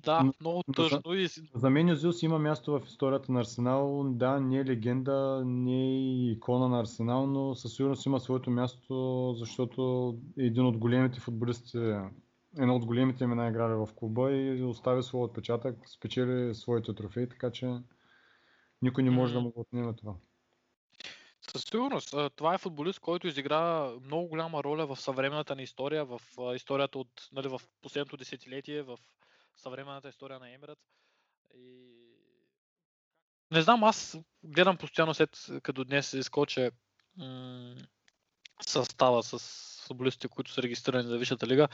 Да, 0.03 0.31
много 0.41 0.63
за- 0.67 0.73
тъжно 0.73 1.13
и 1.13 1.27
с- 1.27 1.41
За 1.55 1.69
мен 1.69 1.89
Юзил 1.89 2.11
си 2.13 2.25
има 2.25 2.39
място 2.39 2.79
в 2.79 2.85
историята 2.85 3.31
на 3.31 3.39
Арсенал. 3.39 4.03
Да, 4.09 4.39
не 4.39 4.57
е 4.57 4.65
легенда, 4.65 5.43
не 5.45 5.83
е 5.83 6.31
икона 6.31 6.67
на 6.67 6.79
Арсенал, 6.79 7.27
но 7.27 7.55
със 7.55 7.75
сигурност 7.75 8.05
има 8.05 8.19
своето 8.19 8.51
място, 8.51 9.33
защото 9.37 10.15
е 10.39 10.43
един 10.43 10.65
от 10.65 10.77
големите 10.77 11.19
футболисти, 11.19 11.77
едно 12.59 12.75
от 12.75 12.85
големите 12.85 13.23
имена 13.23 13.47
играли 13.49 13.73
в 13.73 13.89
клуба 13.95 14.31
и 14.31 14.63
остави 14.63 15.03
своя 15.03 15.23
отпечатък, 15.25 15.89
спечели 15.89 16.55
своите 16.55 16.95
трофеи, 16.95 17.29
така 17.29 17.51
че 17.51 17.73
никой 18.81 19.03
не 19.03 19.09
може 19.09 19.33
да 19.33 19.41
му 19.41 19.51
го 19.51 19.61
отнеме 19.61 19.95
това. 19.95 20.13
Със 21.51 21.63
сигурност. 21.63 22.15
Това 22.35 22.53
е 22.53 22.57
футболист, 22.57 22.99
който 22.99 23.27
изигра 23.27 23.91
много 24.05 24.27
голяма 24.27 24.63
роля 24.63 24.85
в 24.85 25.01
съвременната 25.01 25.55
ни 25.55 25.63
история, 25.63 26.05
в 26.05 26.21
историята 26.55 26.99
от, 26.99 27.29
нали, 27.33 27.47
в 27.47 27.61
последното 27.81 28.17
десетилетие, 28.17 28.81
в 28.81 28.97
съвременната 29.59 30.09
история 30.09 30.39
на 30.39 30.49
Емират. 30.49 30.79
И... 31.53 31.95
Не 33.51 33.61
знам, 33.61 33.83
аз 33.83 34.17
гледам 34.43 34.77
постоянно 34.77 35.13
след 35.13 35.47
като 35.63 35.83
днес 35.83 36.13
изкоче 36.13 36.71
м- 37.17 37.75
състава 38.61 39.23
с 39.23 39.39
футболистите, 39.87 40.27
които 40.27 40.51
са 40.51 40.61
регистрирани 40.61 41.07
за 41.07 41.17
Висшата 41.17 41.47
лига, 41.47 41.67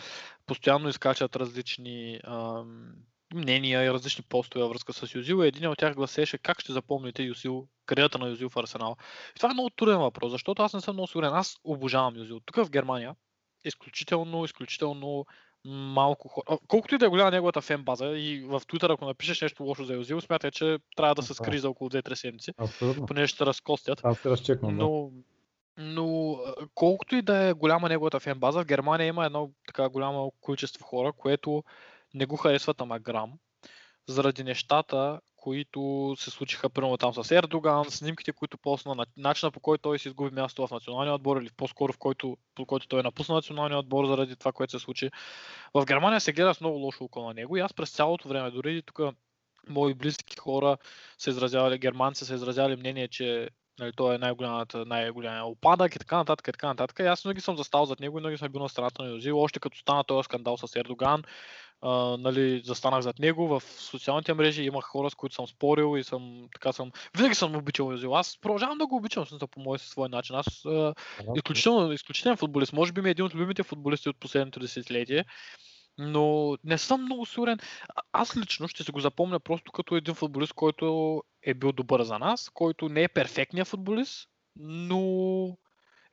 постоянно 0.45 0.89
изкачат 0.89 1.35
различни 1.35 2.19
ам, 2.23 2.95
мнения 3.33 3.83
и 3.83 3.91
различни 3.91 4.23
постове 4.29 4.63
във 4.63 4.71
връзка 4.71 4.93
с 4.93 5.15
Юзил. 5.15 5.43
И 5.43 5.47
един 5.47 5.67
от 5.67 5.77
тях 5.77 5.95
гласеше 5.95 6.37
как 6.37 6.61
ще 6.61 6.73
запомните 6.73 7.23
Юзил, 7.23 7.67
кариерата 7.85 8.17
на 8.17 8.29
Юзил 8.29 8.49
в 8.49 8.57
Арсенал. 8.57 8.97
И 9.35 9.39
това 9.39 9.49
е 9.49 9.53
много 9.53 9.69
труден 9.69 9.97
въпрос, 9.97 10.31
защото 10.31 10.61
аз 10.61 10.73
не 10.73 10.81
съм 10.81 10.95
много 10.95 11.07
сигурен. 11.07 11.33
Аз 11.33 11.57
обожавам 11.63 12.17
Юзил. 12.17 12.39
Тук 12.39 12.55
в 12.55 12.69
Германия 12.69 13.15
изключително, 13.65 14.45
изключително 14.45 15.25
малко 15.65 16.27
хора. 16.27 16.57
Колкото 16.67 16.95
и 16.95 16.97
да 16.97 17.05
е 17.05 17.09
голяма 17.09 17.31
неговата 17.31 17.61
фен 17.61 17.83
база 17.83 18.05
и 18.05 18.45
в 18.47 18.61
Twitter, 18.61 18.93
ако 18.93 19.05
напишеш 19.05 19.41
нещо 19.41 19.63
лошо 19.63 19.83
за 19.83 19.93
Юзил, 19.93 20.21
смятай, 20.21 20.51
че 20.51 20.77
трябва 20.95 21.15
да 21.15 21.21
се 21.21 21.27
Да. 21.27 21.33
скри 21.33 21.59
за 21.59 21.69
около 21.69 21.89
2-3 21.89 22.13
седмици, 22.13 22.51
Абсолютно. 22.57 23.05
понеже 23.05 23.27
ще 23.27 23.45
разкостят. 23.45 24.01
Аз 24.03 24.17
се 24.19 24.29
разчеквам. 24.29 24.77
Да. 24.77 24.83
Но, 24.83 25.11
но 25.77 26.31
а, 26.33 26.53
колкото 26.75 27.15
и 27.15 27.21
да 27.21 27.37
е 27.37 27.53
голяма 27.53 27.89
неговата 27.89 28.19
фен 28.19 28.39
база, 28.39 28.61
в 28.61 28.65
Германия 28.65 29.07
има 29.07 29.25
едно 29.25 29.49
така 29.67 29.89
голямо 29.89 30.33
количество 30.41 30.83
хора, 30.85 31.13
което 31.13 31.63
не 32.13 32.25
го 32.25 32.37
харесват 32.37 32.81
ама 32.81 32.99
грам, 32.99 33.33
заради 34.07 34.43
нещата, 34.43 35.19
които 35.45 36.15
се 36.17 36.31
случиха 36.31 36.69
примерно 36.69 36.97
там 36.97 37.13
с 37.13 37.31
Ердоган, 37.31 37.85
снимките, 37.91 38.31
които 38.31 38.57
посна, 38.57 38.95
на- 38.95 39.05
начина 39.17 39.51
по 39.51 39.59
който 39.59 39.81
той 39.81 39.99
си 39.99 40.07
изгуби 40.07 40.35
място 40.35 40.67
в 40.67 40.71
националния 40.71 41.13
отбор 41.13 41.41
или 41.41 41.49
по-скоро 41.57 41.93
в 41.93 41.97
който, 41.97 42.37
по 42.55 42.65
който 42.65 42.87
той 42.87 43.03
напусна 43.03 43.35
националния 43.35 43.79
отбор 43.79 44.05
заради 44.05 44.35
това, 44.35 44.51
което 44.51 44.71
се 44.71 44.83
случи. 44.83 45.09
В 45.73 45.85
Германия 45.85 46.21
се 46.21 46.33
гледа 46.33 46.53
с 46.53 46.61
много 46.61 46.77
лошо 46.77 47.03
около 47.03 47.33
него 47.33 47.57
и 47.57 47.59
аз 47.59 47.73
през 47.73 47.91
цялото 47.91 48.27
време, 48.27 48.51
дори 48.51 48.81
тук 48.81 48.99
мои 49.69 49.93
близки 49.93 50.37
хора 50.37 50.77
са 51.17 51.29
изразявали, 51.29 51.77
германци 51.77 52.25
са 52.25 52.35
изразявали 52.35 52.75
мнение, 52.75 53.07
че 53.07 53.49
нали, 53.79 53.91
той 53.95 54.15
е 54.15 54.17
най-голямата, 54.17 54.85
най-голямия 54.85 55.45
опадък 55.45 55.95
и 55.95 55.99
така 55.99 56.17
нататък, 56.17 56.47
и 56.47 56.51
така 56.51 56.67
нататък. 56.67 56.99
И 56.99 57.03
аз 57.03 57.23
винаги 57.23 57.41
съм 57.41 57.57
застал 57.57 57.85
зад 57.85 57.99
него 57.99 58.17
и 58.17 58.21
винаги 58.21 58.37
съм 58.37 58.51
бил 58.51 58.61
на 58.61 58.69
страната 58.69 59.03
на 59.03 59.09
Юзил. 59.09 59.41
Още 59.41 59.59
като 59.59 59.77
стана 59.77 60.03
този 60.03 60.25
скандал 60.25 60.57
с 60.57 60.75
Ердоган, 60.75 61.23
а, 61.81 62.17
нали, 62.17 62.61
застанах 62.65 63.01
зад 63.01 63.19
него 63.19 63.47
в 63.47 63.63
социалните 63.63 64.33
мрежи, 64.33 64.63
имах 64.63 64.85
хора, 64.85 65.09
с 65.09 65.15
които 65.15 65.35
съм 65.35 65.47
спорил 65.47 65.97
и 65.97 66.03
съм, 66.03 66.47
така 66.53 66.71
съм, 66.71 66.91
винаги 67.17 67.35
съм 67.35 67.55
обичал 67.55 67.91
Юзил. 67.91 68.17
Аз 68.17 68.37
продължавам 68.41 68.77
да 68.77 68.87
го 68.87 68.95
обичам, 68.95 69.25
смисъл, 69.25 69.47
по 69.47 69.59
мой 69.59 69.79
свой 69.79 70.09
начин. 70.09 70.35
Аз 70.35 70.65
а, 70.65 70.93
изключително, 71.35 71.91
изключителен 71.91 72.37
футболист. 72.37 72.73
Може 72.73 72.91
би 72.91 73.01
ми 73.01 73.09
е 73.09 73.11
един 73.11 73.25
от 73.25 73.35
любимите 73.35 73.63
футболисти 73.63 74.09
от 74.09 74.19
последното 74.19 74.59
десетилетие. 74.59 75.25
Но 75.97 76.57
не 76.63 76.77
съм 76.77 77.03
много 77.03 77.25
сигурен. 77.25 77.59
Аз 78.11 78.37
лично 78.37 78.67
ще 78.67 78.83
се 78.83 78.91
го 78.91 78.99
запомня 78.99 79.39
просто 79.39 79.71
като 79.71 79.95
един 79.95 80.13
футболист, 80.13 80.53
който 80.53 81.23
е 81.43 81.53
бил 81.53 81.71
добър 81.71 82.03
за 82.03 82.19
нас, 82.19 82.49
който 82.53 82.89
не 82.89 83.03
е 83.03 83.07
перфектният 83.07 83.67
футболист, 83.67 84.29
но 84.59 85.57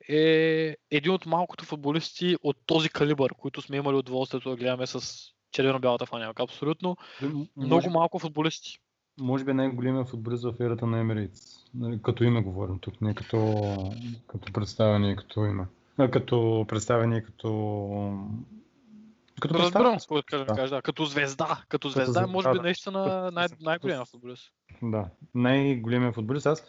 е 0.09 0.75
един 0.91 1.11
от 1.11 1.25
малкото 1.25 1.65
футболисти 1.65 2.37
от 2.43 2.57
този 2.65 2.89
калибър, 2.89 3.33
които 3.33 3.61
сме 3.61 3.77
имали 3.77 3.95
удоволствието 3.95 4.49
да 4.49 4.55
гледаме 4.55 4.87
с 4.87 5.23
червено-бялата 5.53 6.05
фанелка. 6.05 6.43
Абсолютно 6.43 6.97
М- 7.21 7.27
много 7.57 7.75
може, 7.75 7.89
малко 7.89 8.19
футболисти. 8.19 8.79
може 9.21 9.43
би 9.43 9.51
е 9.51 9.53
най-големият 9.53 10.09
футболист 10.09 10.43
в 10.43 10.53
ерата 10.59 10.87
на 10.87 10.97
Emirates. 10.97 11.59
Нали, 11.75 11.99
Като 12.01 12.23
име 12.23 12.41
говорим 12.41 12.79
тук, 12.79 13.01
не 13.01 13.13
като, 13.15 13.63
като 14.27 14.53
представяне 14.53 15.15
като 15.15 15.45
име. 15.45 15.65
А, 15.97 16.11
като 16.11 16.65
представяне 16.67 17.17
и 17.17 17.23
като... 17.23 17.49
Като 19.41 19.53
Разбирам, 19.53 19.97
какво 19.97 20.15
да 20.15 20.23
кажа, 20.23 20.45
Да. 20.45 20.53
кажа. 20.55 20.75
да. 20.75 20.81
Като 20.81 21.05
звезда. 21.05 21.63
Като 21.69 21.89
звезда 21.89 22.01
е, 22.01 22.13
звезда, 22.13 22.27
може 22.27 22.49
би, 22.51 22.57
да. 22.57 22.61
наистина 22.63 23.03
Като- 23.03 23.31
най- 23.31 23.47
като- 23.47 23.63
най-големият 23.63 24.07
футболист. 24.07 24.51
Да, 24.81 25.05
най-големият 25.35 26.15
футболист. 26.15 26.45
Аз 26.45 26.65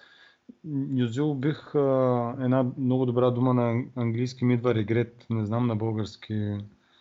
Юзил 0.95 1.35
бих 1.35 1.75
а, 1.75 2.35
една 2.41 2.67
много 2.79 3.07
добра 3.07 3.31
дума 3.31 3.55
на 3.55 3.83
английски 3.97 4.45
ми 4.45 4.55
идва 4.55 4.75
регрет, 4.75 5.27
не 5.31 5.47
знам 5.47 5.67
на 5.67 5.77
български. 5.77 6.57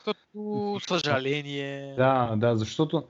Като 0.05 0.79
съжаление. 0.87 1.93
Да, 1.97 2.35
да, 2.35 2.55
защото 2.55 3.03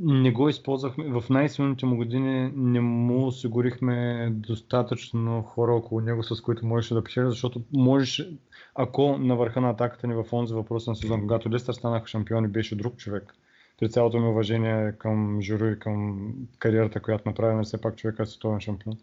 не 0.00 0.30
го 0.30 0.48
използвахме. 0.48 1.20
В 1.20 1.30
най-силните 1.30 1.86
му 1.86 1.96
години 1.96 2.52
не 2.56 2.80
му 2.80 3.26
осигурихме 3.26 4.28
достатъчно 4.30 5.42
хора 5.42 5.74
около 5.74 6.00
него, 6.00 6.22
с 6.22 6.40
които 6.40 6.66
можеше 6.66 6.94
да 6.94 7.04
печели, 7.04 7.30
защото 7.30 7.62
можеш, 7.72 8.28
ако 8.74 9.18
на 9.18 9.36
върха 9.36 9.60
на 9.60 9.70
атаката 9.70 10.06
ни 10.06 10.14
в 10.14 10.24
онзи 10.32 10.54
въпрос 10.54 10.86
на 10.86 10.96
сезон, 10.96 11.20
когато 11.20 11.50
Лестър 11.50 11.72
станаха 11.72 12.06
шампиони, 12.06 12.48
беше 12.48 12.76
друг 12.76 12.96
човек. 12.96 13.34
При 13.80 13.90
цялото 13.90 14.20
ми 14.20 14.28
уважение 14.28 14.92
към 14.92 15.42
Журо 15.42 15.66
и 15.66 15.78
към 15.78 16.28
кариерата, 16.58 17.02
която 17.02 17.28
направи, 17.28 17.64
все 17.64 17.80
пак 17.80 17.96
човека 17.96 18.22
е 18.22 18.26
световен 18.26 18.60
шампион. 18.60 18.98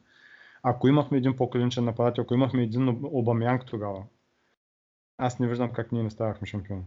Ако 0.64 0.88
имахме 0.88 1.18
един 1.18 1.36
по-клиничен 1.36 1.86
нападател, 1.86 2.22
ако 2.22 2.34
имахме 2.34 2.64
един 2.64 3.00
Обамянг 3.04 3.66
тогава, 3.66 4.04
аз 5.18 5.40
не 5.40 5.48
виждам 5.48 5.74
как 5.74 5.92
ние 5.92 6.04
не 6.04 6.10
ставахме 6.10 6.48
шампиони. 6.48 6.84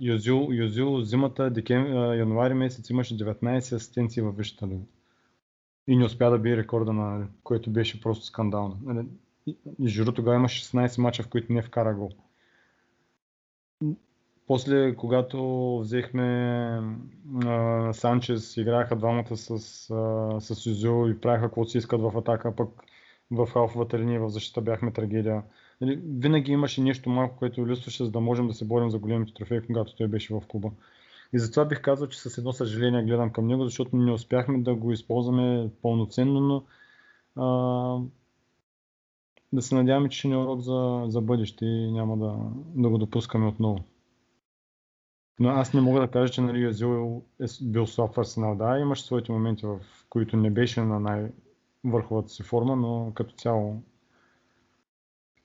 Юзил, 0.00 0.48
Юзил 0.50 1.00
зимата, 1.00 1.50
декем, 1.50 1.94
януари 1.94 2.54
месец 2.54 2.90
имаше 2.90 3.16
19 3.16 3.58
асистенции 3.58 4.22
във 4.22 4.36
Висшата 4.36 4.66
лига. 4.66 4.84
И 5.86 5.96
не 5.96 6.04
успя 6.04 6.30
да 6.30 6.38
бие 6.38 6.56
рекорда 6.56 6.92
на 6.92 7.26
което 7.42 7.70
беше 7.70 8.00
просто 8.00 8.24
скандално. 8.24 8.78
Нали, 8.82 9.06
и 9.46 9.88
Жиро 9.88 10.12
тогава 10.12 10.36
имаше 10.36 10.64
16 10.64 11.00
мача, 11.00 11.22
в 11.22 11.28
които 11.28 11.52
не 11.52 11.62
вкара 11.62 11.94
гол. 11.94 12.10
После, 14.46 14.94
когато 14.96 15.78
взехме 15.78 16.80
а, 17.44 17.92
Санчес, 17.92 18.56
играха 18.56 18.96
двамата 18.96 19.36
с, 19.36 19.50
а, 19.90 20.40
с 20.40 20.66
Юзил 20.66 21.10
и 21.10 21.20
правиха 21.20 21.46
каквото 21.46 21.70
си 21.70 21.78
искат 21.78 22.00
в 22.00 22.18
атака, 22.18 22.56
пък 22.56 22.68
в 23.30 23.46
халфовата 23.46 23.98
линия 23.98 24.20
в 24.20 24.28
защита 24.28 24.60
бяхме 24.60 24.92
трагедия. 24.92 25.42
Нали, 25.80 26.00
винаги 26.04 26.52
имаше 26.52 26.80
нещо 26.80 27.10
малко, 27.10 27.36
което 27.36 27.68
листваше, 27.68 28.04
за 28.04 28.10
да 28.10 28.20
можем 28.20 28.48
да 28.48 28.54
се 28.54 28.64
борим 28.64 28.90
за 28.90 28.98
големите 28.98 29.34
трофеи, 29.34 29.66
когато 29.66 29.96
той 29.96 30.08
беше 30.08 30.34
в 30.34 30.42
клуба. 30.48 30.70
И 31.32 31.38
затова 31.38 31.64
бих 31.64 31.80
казал, 31.80 32.08
че 32.08 32.20
с 32.20 32.38
едно 32.38 32.52
съжаление 32.52 33.02
гледам 33.02 33.32
към 33.32 33.46
него, 33.46 33.64
защото 33.64 33.96
не 33.96 34.12
успяхме 34.12 34.58
да 34.58 34.74
го 34.74 34.92
използваме 34.92 35.70
пълноценно, 35.82 36.40
но 36.40 36.64
а, 37.36 37.46
да 39.52 39.62
се 39.62 39.74
надяваме, 39.74 40.08
че 40.08 40.18
ще 40.18 40.28
не 40.28 40.34
е 40.34 40.38
урок 40.38 40.60
за, 40.60 41.04
за 41.06 41.20
бъдеще 41.20 41.64
и 41.66 41.92
няма 41.92 42.16
да, 42.16 42.36
да 42.82 42.88
го 42.88 42.98
допускаме 42.98 43.46
отново. 43.46 43.78
Но 45.40 45.48
аз 45.48 45.74
не 45.74 45.80
мога 45.80 46.00
да 46.00 46.08
кажа, 46.08 46.32
че 46.32 46.40
нали, 46.40 46.64
Азил 46.64 47.22
е 47.40 47.44
бил 47.62 47.86
слаб 47.86 48.14
в 48.14 48.18
Арсенал. 48.18 48.56
Да, 48.56 48.78
имаше 48.78 49.04
своите 49.04 49.32
моменти, 49.32 49.66
в 49.66 49.78
които 50.08 50.36
не 50.36 50.50
беше 50.50 50.80
на 50.80 51.00
най-върховата 51.00 52.28
си 52.28 52.42
форма, 52.42 52.76
но 52.76 53.12
като 53.14 53.34
цяло 53.34 53.82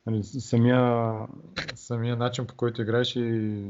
нали, 0.06 0.24
самия, 0.24 1.14
самия 1.76 2.16
начин 2.16 2.48
по 2.48 2.56
който 2.56 2.82
играеше 2.82 3.20
и 3.20 3.64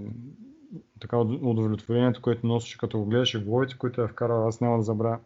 така 1.00 1.18
удовлетворението, 1.18 2.22
което 2.22 2.48
носеше 2.48 2.78
като 2.78 3.00
го 3.00 3.06
гледаше 3.06 3.44
головите, 3.44 3.78
които 3.78 4.02
е 4.02 4.08
вкарал, 4.08 4.48
аз 4.48 4.62
няма 4.62 4.78
да 4.78 4.84
забравя. 4.84 5.20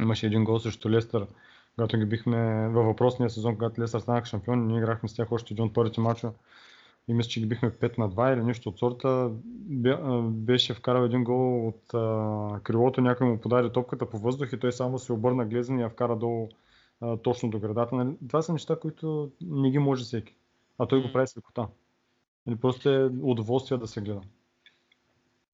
Имаше 0.00 0.26
един 0.26 0.44
гол 0.44 0.58
срещу 0.58 0.90
Лестър, 0.90 1.26
когато 1.74 1.98
ги 1.98 2.04
бихме 2.04 2.68
във 2.68 2.86
въпросния 2.86 3.30
сезон, 3.30 3.54
когато 3.54 3.80
Лестър 3.80 4.00
станаха 4.00 4.26
шампион, 4.26 4.66
ние 4.66 4.78
играхме 4.78 5.08
с 5.08 5.14
тях 5.14 5.32
още 5.32 5.54
един 5.54 5.64
от 5.64 5.74
първите 5.74 6.00
мачове 6.00 6.32
и 7.08 7.14
мисля, 7.14 7.28
че 7.28 7.40
ги 7.40 7.46
бихме 7.46 7.70
5 7.70 7.98
на 7.98 8.10
2 8.10 8.34
или 8.34 8.44
нещо 8.44 8.68
от 8.68 8.78
сорта. 8.78 9.30
Беше 10.22 10.74
вкарал 10.74 11.04
един 11.04 11.24
гол 11.24 11.68
от 11.68 11.94
а, 11.94 12.60
крилото, 12.62 13.00
някой 13.00 13.26
му 13.26 13.40
подаде 13.40 13.72
топката 13.72 14.10
по 14.10 14.18
въздух 14.18 14.52
и 14.52 14.58
той 14.58 14.72
само 14.72 14.98
се 14.98 15.12
обърна 15.12 15.44
глезен 15.44 15.78
и 15.78 15.82
я 15.82 15.88
вкара 15.88 16.16
долу 16.16 16.48
а, 17.00 17.16
точно 17.16 17.50
до 17.50 17.58
градата. 17.58 17.94
Нали? 17.94 18.16
Това 18.28 18.42
са 18.42 18.52
неща, 18.52 18.76
които 18.80 19.30
не 19.40 19.70
ги 19.70 19.78
може 19.78 20.04
всеки. 20.04 20.34
А 20.78 20.86
той 20.86 21.02
го 21.02 21.12
прави 21.12 21.26
с 21.26 21.36
лекота. 21.36 21.68
Нали, 22.46 22.56
просто 22.56 22.90
е 22.90 23.10
удоволствие 23.22 23.78
да 23.78 23.86
се 23.86 24.00
гледа. 24.00 24.20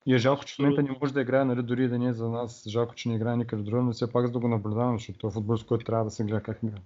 И 0.07 0.15
е 0.15 0.19
жалко, 0.19 0.45
че 0.45 0.55
в 0.55 0.59
момента 0.59 0.83
не 0.83 0.99
може 1.01 1.13
да 1.13 1.21
играе, 1.21 1.45
нали, 1.45 1.63
дори 1.63 1.89
да 1.89 1.99
не 1.99 2.07
е 2.09 2.13
за 2.13 2.29
нас. 2.29 2.69
Жалко, 2.69 2.95
че 2.95 3.09
не 3.09 3.15
играе 3.15 3.37
никъде 3.37 3.63
друго, 3.63 3.83
но 3.83 3.93
все 3.93 4.13
пак 4.13 4.27
за 4.27 4.33
да 4.33 4.39
го 4.39 4.49
наблюдавам, 4.49 4.99
защото 4.99 5.19
това 5.19 5.55
е 5.55 5.59
с 5.59 5.65
който 5.65 5.85
трябва 5.85 6.05
да 6.05 6.11
се 6.11 6.25
гледа 6.25 6.43
как 6.43 6.59
играе. 6.63 6.83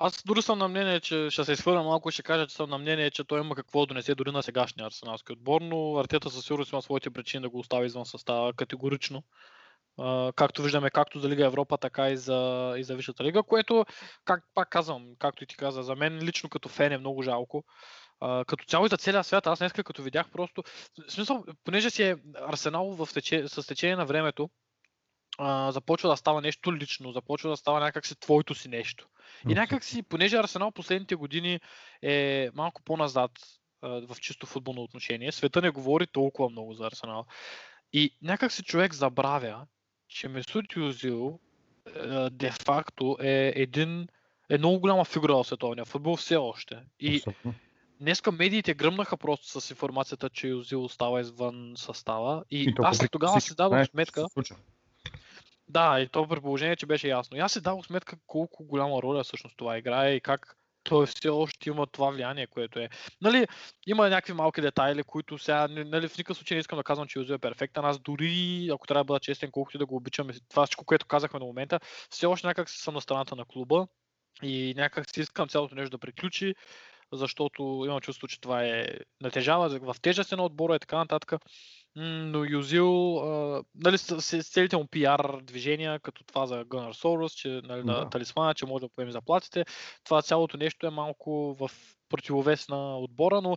Аз 0.00 0.22
дори 0.26 0.42
съм 0.42 0.58
на 0.58 0.68
мнение, 0.68 1.00
че 1.00 1.30
ще 1.30 1.44
се 1.44 1.52
изхвърля 1.52 1.82
малко 1.82 2.08
и 2.08 2.12
ще 2.12 2.22
кажа, 2.22 2.46
че 2.46 2.54
съм 2.54 2.70
на 2.70 2.78
мнение, 2.78 3.10
че 3.10 3.24
той 3.24 3.40
има 3.40 3.54
какво 3.54 3.80
да 3.80 3.86
донесе 3.86 4.14
дори 4.14 4.32
на 4.32 4.42
сегашния 4.42 4.86
арсеналски 4.86 5.32
отбор, 5.32 5.60
но 5.60 5.98
Артета 5.98 6.30
със 6.30 6.44
сигурност 6.44 6.72
има 6.72 6.82
своите 6.82 7.10
причини 7.10 7.42
да 7.42 7.48
го 7.48 7.58
остави 7.58 7.86
извън 7.86 8.06
състава 8.06 8.52
категорично. 8.52 9.18
Uh, 9.18 9.22
както 10.34 10.62
виждаме, 10.62 10.90
както 10.90 11.18
за 11.18 11.28
Лига 11.28 11.46
Европа, 11.46 11.78
така 11.78 12.10
и 12.10 12.16
за, 12.16 12.74
и 12.78 12.84
за 12.84 12.96
Висшата 12.96 13.24
лига, 13.24 13.42
което, 13.42 13.86
как 14.24 14.44
пак 14.54 14.68
казвам, 14.68 15.06
както 15.18 15.44
и 15.44 15.46
ти 15.46 15.56
каза, 15.56 15.82
за 15.82 15.96
мен 15.96 16.18
лично 16.22 16.48
като 16.48 16.68
фен 16.68 16.92
е 16.92 16.98
много 16.98 17.22
жалко. 17.22 17.64
Uh, 18.22 18.44
като 18.44 18.64
цяло 18.64 18.86
и 18.86 18.88
за 18.88 18.96
целия 18.96 19.24
свят, 19.24 19.46
аз 19.46 19.58
днес 19.58 19.72
като 19.72 20.02
видях 20.02 20.30
просто, 20.30 20.62
в 21.08 21.12
смисъл, 21.12 21.44
понеже 21.64 21.90
си 21.90 22.02
е 22.02 22.16
Арсенал 22.34 22.90
в 22.90 23.08
тече, 23.14 23.48
с 23.48 23.66
течение 23.66 23.96
на 23.96 24.06
времето, 24.06 24.50
uh, 25.38 25.70
започва 25.70 26.08
да 26.08 26.16
става 26.16 26.40
нещо 26.40 26.76
лично, 26.76 27.12
започва 27.12 27.50
да 27.50 27.56
става 27.56 27.80
някак 27.80 28.06
си 28.06 28.20
твоето 28.20 28.54
си 28.54 28.68
нещо. 28.68 29.08
И 29.48 29.54
някак 29.54 29.84
си, 29.84 30.02
понеже 30.02 30.36
Арсенал 30.36 30.72
последните 30.72 31.14
години 31.14 31.60
е 32.02 32.50
малко 32.54 32.82
по-назад 32.82 33.30
в 33.82 34.16
чисто 34.20 34.46
футболно 34.46 34.82
отношение, 34.82 35.32
света 35.32 35.60
не 35.62 35.70
говори 35.70 36.06
толкова 36.06 36.50
много 36.50 36.74
за 36.74 36.86
Арсенал. 36.86 37.26
И 37.92 38.16
някак 38.22 38.52
си 38.52 38.62
човек 38.62 38.94
забравя, 38.94 39.66
че 40.08 40.28
Месут 40.28 40.76
Юзил 40.76 41.38
де-факто 42.30 43.16
е 43.20 43.52
един 43.56 44.08
е 44.50 44.58
много 44.58 44.80
голяма 44.80 45.04
фигура 45.04 45.34
в 45.36 45.44
световния 45.44 45.84
футбол 45.84 46.16
все 46.16 46.36
още. 46.36 46.78
И 47.00 47.22
днеска 48.00 48.32
медиите 48.32 48.74
гръмнаха 48.74 49.16
просто 49.16 49.60
с 49.60 49.70
информацията, 49.70 50.30
че 50.30 50.48
Юзил 50.48 50.84
остава 50.84 51.20
извън 51.20 51.72
състава. 51.76 52.44
И, 52.50 52.62
и 52.62 52.74
аз 52.82 53.00
тогава 53.10 53.40
си 53.40 53.54
дадох 53.54 53.86
сметка. 53.86 54.26
Да, 55.68 56.00
и 56.00 56.08
то 56.08 56.28
при 56.28 56.40
положение, 56.40 56.76
че 56.76 56.86
беше 56.86 57.08
ясно. 57.08 57.36
И 57.36 57.40
аз 57.40 57.52
си 57.52 57.60
дал 57.60 57.82
сметка 57.82 58.16
колко 58.26 58.64
голяма 58.64 59.02
роля 59.02 59.24
всъщност 59.24 59.56
това 59.56 59.78
играе 59.78 60.14
и 60.14 60.20
как 60.20 60.57
той 60.88 61.06
все 61.06 61.28
още 61.28 61.68
има 61.68 61.86
това 61.86 62.10
влияние, 62.10 62.46
което 62.46 62.78
е. 62.78 62.88
Нали, 63.20 63.46
има 63.86 64.08
някакви 64.08 64.32
малки 64.32 64.60
детайли, 64.60 65.02
които 65.02 65.38
сега, 65.38 65.68
нали, 65.68 66.08
в 66.08 66.18
никакъв 66.18 66.36
случай 66.36 66.54
не 66.54 66.60
искам 66.60 66.78
да 66.78 66.84
казвам, 66.84 67.08
че 67.08 67.18
Юзо 67.18 67.34
е 67.34 67.38
перфектен. 67.38 67.84
Аз 67.84 67.98
дори, 67.98 68.68
ако 68.72 68.86
трябва 68.86 69.00
да 69.00 69.06
бъда 69.06 69.20
честен, 69.20 69.50
колкото 69.50 69.76
и 69.76 69.78
да 69.78 69.86
го 69.86 69.96
обичам, 69.96 70.28
това 70.48 70.66
всичко, 70.66 70.84
което 70.84 71.06
казахме 71.06 71.38
до 71.38 71.46
момента, 71.46 71.80
все 72.10 72.26
още 72.26 72.46
някак 72.46 72.70
съм 72.70 72.94
на 72.94 73.00
страната 73.00 73.36
на 73.36 73.44
клуба 73.44 73.86
и 74.42 74.74
някак 74.76 75.10
си 75.10 75.20
искам 75.20 75.48
цялото 75.48 75.74
нещо 75.74 75.90
да 75.90 75.98
приключи, 75.98 76.54
защото 77.12 77.82
имам 77.86 78.00
чувство, 78.00 78.28
че 78.28 78.40
това 78.40 78.64
е 78.64 78.86
натежава 79.20 79.68
в 79.68 79.96
тежест 80.02 80.32
на 80.32 80.44
отбора 80.44 80.76
и 80.76 80.78
така 80.78 80.96
нататък 80.96 81.32
но 81.96 82.44
Юзил, 82.44 83.18
а, 83.18 83.62
нали, 83.74 83.98
с, 83.98 84.20
с, 84.20 84.42
с 84.42 84.50
целите 84.50 84.76
му 84.76 84.86
пиар 84.86 85.36
движения, 85.42 86.00
като 86.00 86.24
това 86.24 86.46
за 86.46 86.64
Gunnar 86.64 86.92
Soros, 86.92 87.34
че 87.34 87.48
нали, 87.48 87.82
да. 87.82 87.92
на 87.92 88.10
талисмана, 88.10 88.54
че 88.54 88.66
може 88.66 88.82
да 88.82 88.88
поеме 88.88 89.12
заплатите, 89.12 89.64
това 90.04 90.22
цялото 90.22 90.56
нещо 90.56 90.86
е 90.86 90.90
малко 90.90 91.56
в 91.60 91.70
противовес 92.08 92.68
на 92.68 92.98
отбора, 92.98 93.40
но 93.40 93.56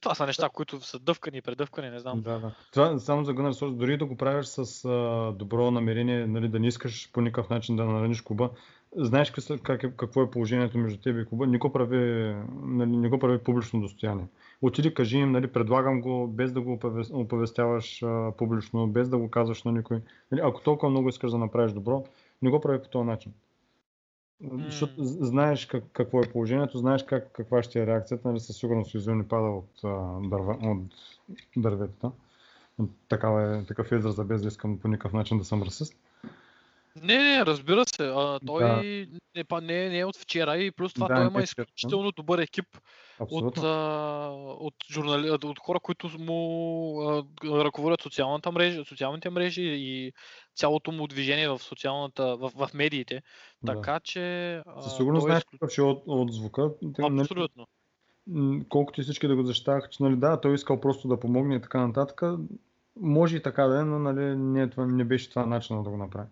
това 0.00 0.14
са 0.14 0.26
неща, 0.26 0.48
които 0.48 0.80
са 0.80 0.98
дъвкани 0.98 1.38
и 1.38 1.42
предъвкани, 1.42 1.90
не 1.90 1.98
знам. 1.98 2.22
Да, 2.22 2.38
да. 2.38 2.54
Това 2.72 2.98
само 2.98 3.24
за 3.24 3.34
Gunnar 3.34 3.52
Soros, 3.52 3.76
дори 3.76 3.98
да 3.98 4.06
го 4.06 4.16
правиш 4.16 4.46
с 4.46 4.84
а, 4.84 5.32
добро 5.32 5.70
намерение, 5.70 6.26
нали, 6.26 6.48
да 6.48 6.60
не 6.60 6.66
искаш 6.66 7.12
по 7.12 7.20
никакъв 7.20 7.50
начин 7.50 7.76
да 7.76 7.84
нараниш 7.84 8.20
клуба, 8.20 8.50
знаеш 8.96 9.32
как 9.62 9.82
е, 9.82 9.90
какво 9.96 10.22
е 10.22 10.30
положението 10.30 10.78
между 10.78 10.98
теб 10.98 11.16
и 11.18 11.28
клуба, 11.28 11.46
не 11.46 11.58
го 11.58 11.72
прави, 11.72 12.34
нали, 12.62 12.96
не 12.96 13.08
го 13.08 13.18
прави 13.18 13.38
публично 13.38 13.80
достояние 13.80 14.26
отиди, 14.62 14.94
кажи 14.94 15.18
им, 15.18 15.32
нали, 15.32 15.46
предлагам 15.46 16.00
го, 16.00 16.26
без 16.26 16.52
да 16.52 16.60
го 16.60 16.78
оповестяваш 17.12 18.02
а, 18.02 18.32
публично, 18.38 18.86
без 18.86 19.08
да 19.08 19.18
го 19.18 19.30
казваш 19.30 19.62
на 19.62 19.72
никой. 19.72 20.02
Нали, 20.32 20.40
ако 20.44 20.60
толкова 20.60 20.90
много 20.90 21.08
искаш 21.08 21.30
да 21.30 21.38
направиш 21.38 21.72
добро, 21.72 22.04
не 22.42 22.50
го 22.50 22.60
прави 22.60 22.82
по 22.82 22.88
този 22.88 23.06
начин. 23.06 23.32
Mm. 24.44 24.64
Защото 24.64 24.92
знаеш 24.98 25.66
как, 25.66 25.84
какво 25.92 26.20
е 26.20 26.30
положението, 26.32 26.78
знаеш 26.78 27.04
как, 27.04 27.32
каква 27.32 27.62
ще 27.62 27.82
е 27.82 27.86
реакцията, 27.86 28.28
нали, 28.28 28.40
със 28.40 28.56
сигурност 28.56 29.06
не 29.06 29.28
пада 29.28 29.48
от, 29.48 29.84
а, 29.84 30.20
дърва, 30.20 30.58
от 30.62 30.94
дърветата. 31.56 32.12
Такава 33.08 33.56
е, 33.56 33.64
такъв 33.64 33.92
е 33.92 33.96
израза, 33.96 34.24
без 34.24 34.42
да 34.42 34.48
искам 34.48 34.78
по 34.78 34.88
никакъв 34.88 35.12
начин 35.12 35.38
да 35.38 35.44
съм 35.44 35.62
расист. 35.62 35.94
Не, 37.02 37.18
не, 37.18 37.46
разбира 37.46 37.84
се. 37.84 38.06
А, 38.06 38.40
той 38.46 38.62
да. 38.62 38.76
не, 38.76 39.06
не, 39.60 39.88
не 39.88 39.98
е 39.98 40.04
от 40.04 40.16
вчера 40.16 40.56
и 40.56 40.70
плюс 40.70 40.94
това 40.94 41.08
да, 41.08 41.14
той 41.14 41.26
има 41.26 41.42
изключително 41.42 42.12
добър 42.12 42.38
екип 42.38 42.66
от, 43.20 43.58
а, 43.58 44.28
от, 44.60 44.74
журнали, 44.90 45.30
от 45.30 45.58
хора, 45.58 45.80
които 45.80 46.10
му 46.18 47.00
а, 47.02 47.24
ръководят 47.44 48.02
социалната 48.02 48.52
мрежа, 48.52 48.84
социалните 48.84 49.30
мрежи 49.30 49.62
и 49.62 50.12
цялото 50.54 50.92
му 50.92 51.06
движение 51.06 51.48
в 51.48 51.58
социалната, 51.58 52.36
в, 52.36 52.52
в 52.56 52.74
медиите. 52.74 53.22
Да. 53.62 53.72
Така 53.72 54.00
че. 54.00 54.62
Със 54.80 54.96
сигурност 54.96 55.24
знаеш 55.24 55.42
е... 55.42 55.46
какъв 55.52 55.70
ще 55.70 55.80
е 55.80 55.84
от, 55.84 56.02
от 56.06 56.32
звука. 56.32 56.70
Нали, 56.98 57.20
Абсолютно. 57.20 57.66
Колкото 58.68 59.00
и 59.00 59.04
всички 59.04 59.28
да 59.28 59.36
го 59.36 59.42
защитаваха, 59.42 59.88
че 59.88 60.02
нали, 60.02 60.16
да, 60.16 60.40
той 60.40 60.54
искал 60.54 60.80
просто 60.80 61.08
да 61.08 61.20
помогне 61.20 61.54
и 61.54 61.60
така 61.60 61.86
нататък. 61.86 62.22
Може 63.00 63.36
и 63.36 63.42
така 63.42 63.66
да 63.66 63.80
е, 63.80 63.84
но 63.84 63.98
нали, 63.98 64.36
не, 64.36 64.70
това, 64.70 64.86
не 64.86 65.04
беше 65.04 65.30
това 65.30 65.46
начинът 65.46 65.84
да 65.84 65.90
го 65.90 65.96
направи. 65.96 66.28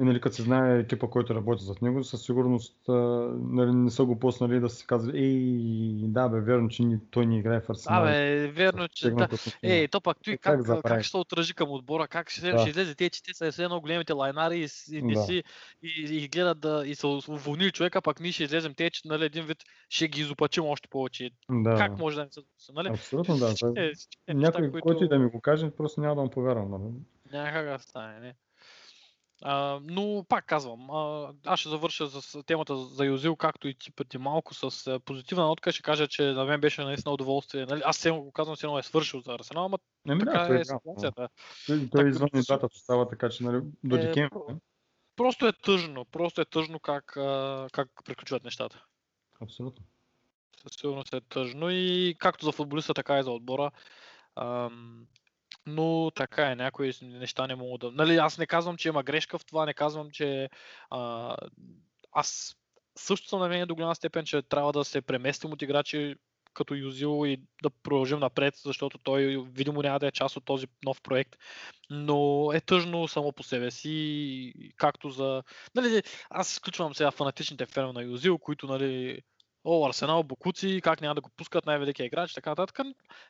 И 0.00 0.04
нали, 0.04 0.20
като 0.20 0.36
се 0.36 0.42
знае 0.42 0.78
екипа, 0.78 1.06
който 1.06 1.34
работи 1.34 1.64
зад 1.64 1.82
него, 1.82 2.04
със 2.04 2.22
сигурност 2.22 2.76
нали, 2.88 3.72
не 3.72 3.90
са 3.90 4.04
го 4.04 4.18
пуснали 4.18 4.60
да 4.60 4.68
се 4.68 4.86
казва, 4.86 5.12
ей, 5.18 5.92
да 6.02 6.28
бе, 6.28 6.40
верно, 6.40 6.68
че 6.68 6.82
ни, 6.82 6.98
той 7.10 7.26
ни 7.26 7.38
играе 7.38 7.60
в 7.60 7.70
Арсенал. 7.70 8.02
Абе, 8.02 8.46
верно, 8.48 8.88
че 8.88 9.10
да. 9.10 9.28
Ей, 9.62 9.88
то 9.88 10.00
пак 10.00 10.16
той 10.24 10.34
Е, 10.34 10.38
как, 10.38 10.66
как 10.66 10.82
как, 10.82 11.02
ще 11.02 11.16
отражи 11.16 11.54
към 11.54 11.70
отбора, 11.70 12.08
как 12.08 12.30
ще, 12.30 12.50
Да. 12.52 12.58
ще 12.58 12.70
излезе 12.70 12.94
те, 12.94 13.10
че 13.10 13.22
те 13.22 13.34
са 13.34 13.52
все 13.52 13.64
едно 13.64 13.80
големите 13.80 14.12
лайнари 14.12 14.58
и, 14.58 14.96
и, 14.96 15.02
не 15.02 15.14
Да. 15.14 15.22
си, 15.22 15.42
и, 15.82 16.16
и 16.24 16.28
гледат 16.28 16.60
да 16.60 16.82
и 16.86 16.94
са 16.94 17.08
уволнили 17.08 17.70
човека, 17.70 18.02
пак 18.02 18.20
ние 18.20 18.32
ще 18.32 18.44
излезем 18.44 18.74
те, 18.74 18.90
че 18.90 19.02
нали, 19.04 19.24
един 19.24 19.44
вид 19.44 19.58
ще 19.88 20.08
ги 20.08 20.20
изопачим 20.20 20.64
още 20.64 20.88
повече. 20.88 21.30
Да, 21.50 21.74
Как 21.76 21.98
може 21.98 22.16
да 22.16 22.24
не 22.24 22.30
се 22.30 22.40
нали? 22.74 22.88
абсолютно 22.88 23.36
да. 23.36 23.46
Всички- 23.46 23.60
това- 23.74 23.90
всички 23.94 24.18
неща, 24.28 24.40
Някой, 24.40 24.70
които- 24.70 24.86
който 24.86 25.04
и 25.04 25.08
да 25.08 25.18
ми 25.18 25.30
го 25.30 25.40
каже, 25.40 25.70
просто 25.70 26.00
няма 26.00 26.14
да 26.14 26.22
му 26.22 26.30
повярвам. 26.30 26.70
Нали? 26.70 26.92
Няма 27.32 27.50
как 27.52 27.66
да 27.66 27.78
стане, 27.78 28.20
не. 28.20 28.34
А, 29.42 29.80
но 29.82 30.24
пак 30.28 30.46
казвам, 30.46 30.90
а, 30.90 31.32
аз 31.46 31.60
ще 31.60 31.68
завърша 31.68 32.08
с 32.08 32.42
темата 32.42 32.76
за 32.76 33.04
Юзил, 33.04 33.36
както 33.36 33.68
и 33.68 33.74
ти 33.74 33.92
преди 33.92 34.18
малко 34.18 34.54
с 34.54 34.86
а, 34.86 35.00
позитивна 35.00 35.46
нотка. 35.46 35.72
Ще 35.72 35.82
кажа, 35.82 36.08
че 36.08 36.22
на 36.22 36.44
мен 36.44 36.60
беше 36.60 36.84
наистина 36.84 37.14
удоволствие. 37.14 37.66
Нали? 37.66 37.82
Аз 37.84 37.98
все 37.98 38.10
го 38.10 38.32
казвам, 38.32 38.56
все 38.56 38.66
едно 38.66 38.78
е 38.78 38.82
свършил 38.82 39.20
за 39.20 39.32
Арсенал, 39.34 39.64
ама 39.64 39.78
Еми, 40.08 40.20
така 40.20 40.38
да, 40.38 40.54
е 40.54 40.56
е 40.56 40.58
да. 40.58 40.64
ситуацията. 40.64 41.28
Той, 41.66 41.88
той 41.92 42.06
е 42.06 42.08
извън 42.08 42.28
датата 42.32 42.78
става 42.78 43.08
така, 43.08 43.28
че 43.28 43.44
нали, 43.44 43.62
до 43.84 43.96
Е, 43.96 43.98
декември. 43.98 44.54
Просто 45.16 45.46
е 45.46 45.52
тъжно, 45.52 46.04
просто 46.04 46.40
е 46.40 46.44
тъжно 46.44 46.80
как, 46.80 47.04
как 47.72 47.88
приключват 48.04 48.44
нещата. 48.44 48.84
Абсолютно. 49.40 49.84
Със 50.62 50.72
сигурност 50.80 51.14
е 51.14 51.20
тъжно 51.20 51.70
и 51.70 52.16
както 52.18 52.44
за 52.44 52.52
футболиста, 52.52 52.94
така 52.94 53.18
и 53.18 53.22
за 53.22 53.30
отбора. 53.30 53.70
Ам, 54.36 55.06
но 55.66 56.10
така 56.14 56.50
е, 56.50 56.56
някои 56.56 56.92
неща 57.02 57.46
не 57.46 57.54
могат 57.54 57.80
да... 57.80 57.90
Нали, 57.90 58.16
аз 58.16 58.38
не 58.38 58.46
казвам, 58.46 58.76
че 58.76 58.88
има 58.88 59.02
грешка 59.02 59.38
в 59.38 59.44
това, 59.44 59.66
не 59.66 59.74
казвам, 59.74 60.10
че... 60.10 60.50
А, 60.90 61.36
аз 62.12 62.56
също 62.96 63.28
съм 63.28 63.40
на 63.40 63.48
мнение 63.48 63.66
до 63.66 63.74
голяма 63.74 63.94
степен, 63.94 64.24
че 64.24 64.42
трябва 64.42 64.72
да 64.72 64.84
се 64.84 65.00
преместим 65.00 65.52
от 65.52 65.62
играчи 65.62 66.16
като 66.54 66.74
Юзил 66.74 67.26
и 67.26 67.40
да 67.62 67.70
продължим 67.70 68.18
напред, 68.18 68.54
защото 68.56 68.98
той 68.98 69.44
видимо 69.52 69.82
няма 69.82 69.98
да 69.98 70.06
е 70.06 70.12
част 70.12 70.36
от 70.36 70.44
този 70.44 70.66
нов 70.84 71.02
проект. 71.02 71.36
Но 71.90 72.50
е 72.54 72.60
тъжно 72.60 73.08
само 73.08 73.32
по 73.32 73.42
себе 73.42 73.70
си, 73.70 74.52
както 74.76 75.10
за... 75.10 75.42
Нали, 75.74 76.02
аз 76.30 76.52
изключвам 76.52 76.94
сега 76.94 77.10
фанатичните 77.10 77.66
фенове 77.66 77.92
на 77.92 78.02
Юзил, 78.02 78.38
които 78.38 78.66
нали, 78.66 79.22
о, 79.64 79.86
Арсенал, 79.86 80.22
Бокуци, 80.22 80.80
как 80.84 81.00
няма 81.00 81.14
да 81.14 81.20
го 81.20 81.30
пускат 81.36 81.66
най-великия 81.66 82.06
играч, 82.06 82.34
така 82.34 82.50
нататък. 82.50 82.78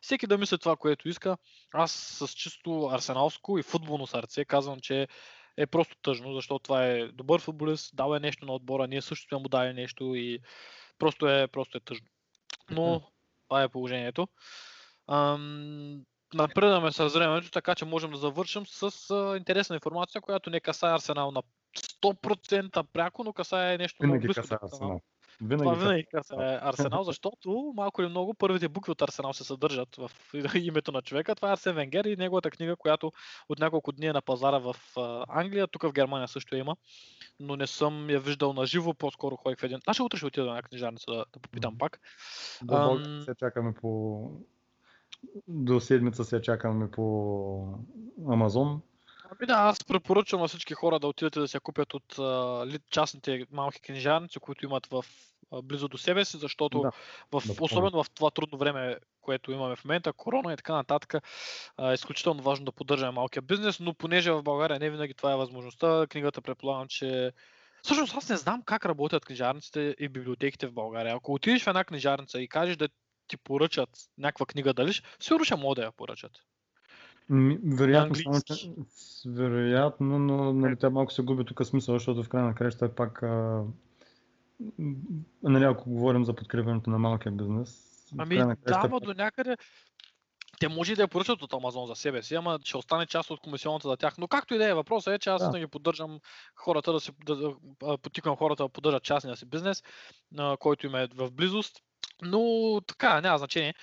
Всеки 0.01 0.27
да 0.27 0.39
мисли 0.39 0.59
това, 0.59 0.77
което 0.77 1.09
иска. 1.09 1.37
Аз 1.73 1.93
с 1.93 2.29
чисто 2.29 2.87
арсеналско 2.93 3.59
и 3.59 3.63
футболно 3.63 4.07
сърце 4.07 4.45
казвам, 4.45 4.81
че 4.81 5.09
е 5.57 5.67
просто 5.67 5.97
тъжно, 6.03 6.35
защото 6.35 6.63
това 6.63 6.87
е 6.87 7.07
добър 7.07 7.41
футболист, 7.41 7.97
дал 7.97 8.15
е 8.15 8.21
нещо 8.21 8.47
на 8.47 8.53
отбора, 8.53 8.87
ние 8.87 9.03
също 9.03 9.29
сме 9.29 9.39
му 9.39 9.49
дали 9.49 9.73
нещо 9.73 10.15
и 10.15 10.41
просто 10.99 11.29
е, 11.29 11.49
просто 11.49 11.79
е 11.79 11.81
тъжно. 11.81 12.07
Но 12.71 13.03
това 13.49 13.63
е 13.63 13.69
положението. 13.69 14.29
Ам, 15.09 16.03
напредваме 16.35 16.93
с 16.93 17.09
времето, 17.09 17.51
така 17.51 17.75
че 17.75 17.85
можем 17.85 18.11
да 18.11 18.17
завършим 18.17 18.67
с 18.67 19.11
а, 19.11 19.37
интересна 19.37 19.77
информация, 19.77 20.21
която 20.21 20.51
не 20.51 20.61
касае 20.61 20.95
Арсенал 20.95 21.31
на 21.31 21.43
100% 22.03 22.83
пряко, 22.93 23.25
но 23.25 23.33
касае 23.33 23.79
нещо 23.79 24.07
много 24.07 24.21
близко. 24.21 24.43
касае 24.43 24.59
Арсенал. 24.63 25.01
Арсенал. 25.41 25.59
Това 25.59 25.75
Винаги 25.75 25.81
винаги 25.81 26.05
касае 26.05 26.59
Арсенал, 26.63 27.05
защото 27.05 27.73
малко 27.77 28.03
или 28.03 28.09
много 28.09 28.35
първите 28.35 28.69
букви 28.69 28.93
от 28.93 29.03
Арсенал 29.03 29.33
се 29.33 29.45
съдържат 29.45 29.97
в 29.97 30.11
името 30.55 30.93
на 30.93 31.03
човека. 31.03 31.35
Това 31.35 31.49
е 31.49 31.53
Арсен 31.53 31.75
Венгер 31.75 32.05
и 32.05 32.17
неговата 32.17 32.51
книга, 32.51 32.77
която 32.77 33.13
от 33.49 33.59
няколко 33.59 33.93
дни 33.93 34.07
е 34.07 34.13
на 34.13 34.23
пазара 34.23 34.59
в 34.59 34.77
Англия, 35.29 35.67
тук 35.67 35.83
в 35.83 35.93
Германия 35.93 36.29
също 36.29 36.57
има, 36.57 36.77
но 37.41 37.57
не 37.57 37.67
съм 37.67 38.11
я 38.11 38.21
виждал 38.21 38.53
на 38.53 38.67
живо, 38.67 38.95
по-скоро 38.95 39.37
ходих 39.37 39.59
в 39.59 39.63
един. 39.63 39.79
Аз 39.87 39.97
ще 39.97 40.03
утре 40.03 40.17
ще 40.17 40.27
отида 40.27 40.47
на 40.47 40.63
книжарница 40.63 41.05
да, 41.09 41.25
да 41.33 41.41
попитам 41.43 41.79
пак. 41.79 42.01
До 42.63 42.75
Ам, 42.75 43.23
се 43.25 43.35
чакаме 43.35 43.75
по... 43.75 44.31
До 45.49 45.81
седмица 45.81 46.25
се 46.25 46.43
чакаме 46.43 46.91
по 46.91 47.79
Амазон. 48.29 48.83
Ами 49.31 49.47
да, 49.47 49.55
аз 49.55 49.85
препоръчвам 49.85 50.41
на 50.41 50.49
всички 50.49 50.75
хора 50.75 50.99
да 50.99 51.07
отидат 51.07 51.37
и 51.37 51.41
да 51.41 51.49
се 51.49 51.61
купят 51.61 51.95
от 51.95 52.19
а, 52.19 52.79
частните 52.91 53.47
малки 53.53 53.81
книжарници, 53.81 54.39
които 54.39 54.65
имат 54.65 54.87
в 54.87 55.05
а, 55.53 55.63
близо 55.63 55.89
до 55.89 55.99
себе 55.99 56.25
си, 56.25 56.37
защото 56.37 56.81
Да, 56.81 56.93
в, 57.41 57.61
особено 57.61 58.05
в 58.05 58.11
това 58.11 58.31
трудно 58.31 58.59
време, 58.59 58.97
което 59.21 59.53
имаме 59.53 59.77
в 59.77 59.85
момента, 59.85 60.13
корона 60.13 60.53
и 60.53 60.57
така 60.57 60.75
нататък, 60.75 61.15
а, 61.77 61.91
е 61.91 61.95
изключително 61.95 62.43
важно 62.43 62.65
да 62.65 62.73
поддържаме 62.73 63.13
малкия 63.13 63.43
бизнес, 63.43 63.81
но 63.81 63.95
понеже 63.95 64.33
в 64.33 64.43
България 64.43 64.79
не 64.79 64.91
винаги 64.91 65.15
това 65.15 65.33
е 65.33 65.37
възможността, 65.37 66.07
книгата 66.07 66.43
предполагам, 66.43 66.89
че 66.89 67.33
Всъщност 67.83 68.17
аз 68.17 68.29
не 68.29 68.37
знам 68.37 68.63
как 68.63 68.87
работят 68.87 69.25
книжарниците 69.25 69.97
и 69.99 70.09
библиотеките 70.09 70.67
в 70.67 70.73
България. 70.73 71.17
Ако 71.17 71.33
отидеш 71.35 71.65
в 71.65 71.67
една 71.67 71.85
книжарница 71.85 72.41
и 72.41 72.49
кажеш 72.49 72.77
да 72.77 72.89
ти 73.29 73.37
поръчат 73.37 73.89
някаква 74.19 74.47
книга 74.47 74.75
дали, 74.75 74.93
сигурно 75.21 75.45
ще 75.45 75.57
могат 75.57 75.77
да 75.77 75.83
я 75.83 75.93
поръчат. 75.93 76.33
Вероятно, 77.65 78.15
само, 78.15 78.41
че, 78.41 78.71
вероятно, 79.27 80.19
но 80.19 80.53
нали, 80.53 80.77
тя 80.77 80.91
малко 80.91 81.13
се 81.13 81.23
губи 81.23 81.45
тук 81.45 81.67
смисъл, 81.67 81.95
защото 81.95 82.23
в 82.23 82.29
край 82.29 82.43
на 82.43 82.55
краща 82.55 82.85
е 82.85 82.89
пак, 82.89 83.23
а, 83.23 83.65
нали, 85.43 85.65
ако 85.65 85.91
говорим 85.91 86.25
за 86.25 86.35
подкрепянето 86.35 86.91
на 86.91 86.99
малкия 86.99 87.33
бизнес, 87.33 87.87
Ами 88.19 88.37
да, 88.37 88.57
краищата 88.57 88.87
ама 88.87 89.01
до 89.01 89.15
някъде 89.15 89.57
те 90.61 90.69
може 90.69 90.93
и 90.93 90.97
да 90.97 91.03
я 91.03 91.09
поръчат 91.09 91.43
от 91.43 91.53
Амазон 91.53 91.87
за 91.87 91.95
себе 91.95 92.23
си, 92.23 92.35
ама 92.35 92.59
ще 92.65 92.77
остане 92.77 93.07
част 93.07 93.31
от 93.31 93.41
комисионната 93.41 93.89
за 93.89 93.97
тях. 93.97 94.19
Но 94.19 94.29
както 94.29 94.55
и 94.55 94.59
да 94.59 94.69
е, 94.69 94.75
въпросът 94.75 95.15
е, 95.15 95.19
че 95.19 95.31
аз 95.31 95.43
Да. 95.43 95.51
да. 95.51 95.59
ги 95.59 95.67
поддържам 95.67 96.21
хората 96.55 96.93
да 96.93 97.01
се 97.01 97.13
да, 97.27 97.55
потиквам 98.03 98.37
хората 98.37 98.63
да 98.63 98.69
поддържат 98.69 99.03
частния 99.03 99.37
си 99.37 99.47
бизнес, 99.47 99.83
който 100.59 100.87
им 100.87 100.95
е 100.95 101.09
в 101.15 101.31
близост. 101.31 101.77
Но 102.23 102.81
така, 102.87 103.21
няма 103.21 103.39
значение. 103.39 103.75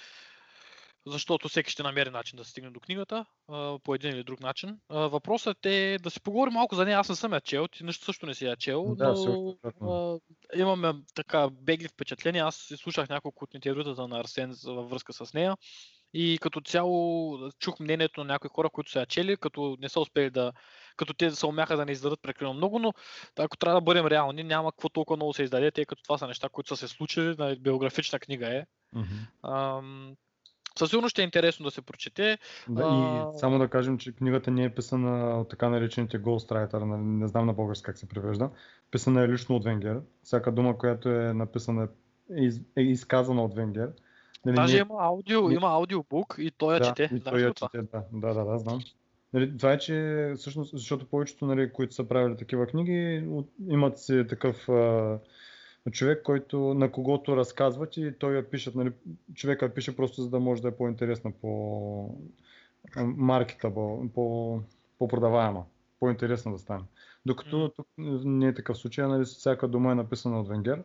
Защото 1.08 1.50
всеки 1.50 1.72
ще 1.72 1.84
намери 1.84 2.10
начин 2.10 2.38
да 2.38 2.44
се 2.44 2.52
стигне 2.52 2.70
до 2.70 2.80
книгата 2.80 3.26
а, 3.48 3.80
по 3.84 3.96
един 3.96 4.12
или 4.12 4.24
друг 4.24 4.40
начин. 4.40 4.80
А, 4.90 5.00
Въпросът 5.00 5.66
е 5.66 5.98
да 6.04 6.10
си 6.10 6.22
поговорим 6.22 6.54
малко 6.54 6.76
за 6.76 6.86
нея. 6.86 7.00
Аз 7.00 7.10
не 7.10 7.16
съм 7.16 7.34
я 7.34 7.42
чел, 7.42 7.68
ти 7.68 7.84
нищо 7.84 8.06
също 8.06 8.26
не 8.26 8.36
си 8.36 8.46
я 8.46 8.56
чел, 8.56 8.96
Да, 8.96 9.14
но 9.14 9.58
а, 9.82 10.20
имаме 10.56 10.94
така 11.16 11.50
бегли 11.50 11.88
впечатления. 11.88 12.46
Аз 12.46 12.74
слушах 12.76 13.10
няколко 13.10 13.44
от 13.44 13.54
интервютата 13.54 14.08
на 14.08 14.20
Арсен 14.20 14.56
във 14.66 14.90
връзка 14.90 15.14
с 15.14 15.34
нея. 15.34 15.58
И 16.14 16.38
като 16.42 16.62
цяло 16.62 17.38
чух 17.60 17.80
мнението 17.80 18.20
на 18.20 18.26
някои 18.26 18.50
хора, 18.50 18.70
които 18.70 18.92
са 18.92 19.00
я 19.00 19.06
чели, 19.06 19.38
като 19.38 19.78
не 19.80 19.90
са 19.90 20.00
успели 20.00 20.30
да. 20.30 20.54
като 20.98 21.14
те 21.14 21.32
се 21.32 21.46
умяха 21.46 21.78
да 21.78 21.86
не 21.86 21.92
издадат 21.92 22.22
прекалено 22.22 22.54
много, 22.54 22.80
но 22.80 22.94
ако 23.40 23.58
трябва 23.58 23.82
да 23.82 23.84
бъдем 23.84 24.08
реални, 24.08 24.44
няма 24.44 24.72
какво 24.72 24.90
толкова 24.90 25.18
много 25.18 25.34
се 25.34 25.44
издаде, 25.44 25.72
тъй 25.72 25.86
като 25.86 26.04
това 26.04 26.18
са 26.18 26.28
неща, 26.28 26.50
които 26.50 26.68
са 26.68 26.78
се 26.78 26.88
случили, 26.88 27.36
нали, 27.38 27.60
биографична 27.60 28.20
книга 28.20 28.48
е. 28.58 28.66
Ам, 29.44 30.16
със 30.78 30.90
сигурност 30.90 31.12
ще 31.12 31.22
е 31.22 31.26
интересно 31.26 31.64
да 31.64 31.72
се 31.72 31.82
прочете. 31.82 32.38
Да, 32.70 32.84
А, 32.86 33.36
и 33.36 33.40
само 33.40 33.60
да 33.60 33.68
кажем, 33.68 33.98
че 33.98 34.12
книгата 34.12 34.52
не 34.52 34.64
е 34.64 34.70
писана 34.70 35.40
от 35.40 35.50
така 35.50 35.70
наречените 35.70 36.22
Ghostwriter, 36.22 36.84
нали, 36.84 37.02
не 37.02 37.28
знам 37.28 37.46
на 37.46 37.54
български 37.54 37.84
как 37.84 37.98
се 37.98 38.08
превежда. 38.10 38.50
Писана 38.92 39.24
е 39.24 39.28
лично 39.28 39.56
от 39.56 39.64
Венгер. 39.64 40.00
Всяка 40.24 40.52
дума, 40.52 40.78
която 40.78 41.10
е 41.10 41.34
написана 41.34 41.88
е, 42.38 42.44
из, 42.44 42.62
е 42.78 42.82
изказана 42.82 43.44
от 43.44 43.56
Венгер. 43.56 43.90
Нали, 44.46 44.56
Даже 44.56 44.74
не- 44.74 44.80
има 44.80 44.96
аудио, 45.00 45.48
не- 45.48 45.56
има 45.56 45.68
аудиобук 45.68 46.36
и 46.38 46.52
той 46.52 46.74
я 46.74 46.80
да, 46.80 46.86
чете. 46.86 47.16
и 47.16 47.20
той 47.20 47.42
я 47.42 47.54
чете, 47.54 47.78
да, 47.78 48.04
да, 48.14 48.34
да, 48.34 48.46
да, 48.46 48.58
знам. 48.60 48.80
Нали, 49.34 49.58
това 49.58 49.72
е, 49.72 49.78
че 49.78 50.34
всъщност, 50.38 50.72
защото 50.78 51.06
повечето, 51.06 51.46
нали, 51.46 51.72
които 51.74 51.94
са 51.94 52.08
правили 52.08 52.38
такива 52.38 52.68
книги, 52.68 53.28
имат 53.70 54.00
си 54.00 54.26
такъв 54.30 54.70
а, 54.70 55.20
човек, 55.92 56.24
който, 56.24 56.60
на 56.60 56.92
когото 56.92 57.38
разказват 57.38 57.98
и 57.98 58.14
той 58.20 58.36
я 58.36 58.50
пишат, 58.50 58.76
нали, 58.76 58.92
човека 59.34 59.66
я 59.66 59.74
пише 59.74 59.96
просто 59.96 60.22
за 60.22 60.30
да 60.30 60.40
може 60.40 60.62
да 60.62 60.68
е 60.68 60.76
по-интересна 60.76 61.32
по 61.32 62.18
маркета, 63.04 63.74
по, 63.74 64.62
по-продаваема, 65.00 65.66
по-интересна 66.00 66.52
да 66.52 66.58
стане. 66.58 66.84
Докато 67.26 67.70
тук 67.70 67.88
не 67.98 68.48
е 68.48 68.54
такъв 68.54 68.78
случай, 68.78 69.08
нали, 69.08 69.26
всяка 69.26 69.68
дума 69.68 69.92
е 69.92 69.96
написана 69.96 70.40
от 70.42 70.48
Венгер, 70.48 70.84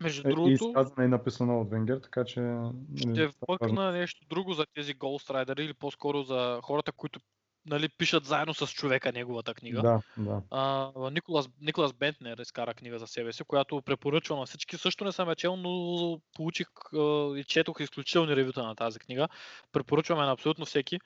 Между 0.00 0.28
е, 0.28 0.30
и 0.30 0.34
другото, 0.34 0.50
изказана 0.50 1.04
и 1.04 1.08
написана 1.08 1.60
от 1.60 1.70
Венгер, 1.70 1.98
така 1.98 2.24
че... 2.24 2.40
нали, 2.40 2.70
ще 2.98 3.24
е 3.24 3.28
вмъкна 3.48 3.92
нещо 3.92 4.26
друго 4.30 4.52
за 4.52 4.66
тези 4.74 4.94
Ghostwriter 4.94 5.60
или 5.60 5.74
по-скоро 5.74 6.22
за 6.22 6.60
хората, 6.62 6.92
които 6.92 7.20
нали, 7.66 7.88
пишат 7.88 8.24
заедно 8.24 8.54
с 8.54 8.66
човека 8.66 9.12
неговата 9.12 9.54
книга. 9.54 9.82
Да, 9.82 10.00
да. 10.16 10.42
А, 10.50 11.10
Николас, 11.10 11.48
Николас 11.60 11.92
Бентнер 11.92 12.38
изкара 12.38 12.74
книга 12.74 12.98
за 12.98 13.06
себе 13.06 13.32
си, 13.32 13.44
която 13.44 13.82
препоръчвам 13.82 14.38
на 14.38 14.46
всички. 14.46 14.76
Също 14.76 15.04
не 15.04 15.12
съм 15.12 15.28
я 15.28 15.34
чел, 15.34 15.56
но 15.56 16.20
получих 16.34 16.68
а, 16.94 17.32
и 17.36 17.44
четох 17.44 17.80
изключителни 17.80 18.36
ревюта 18.36 18.62
на 18.62 18.74
тази 18.74 18.98
книга. 18.98 19.28
Препоръчваме 19.72 20.22
на 20.22 20.32
абсолютно 20.32 20.66
всеки. 20.66 20.98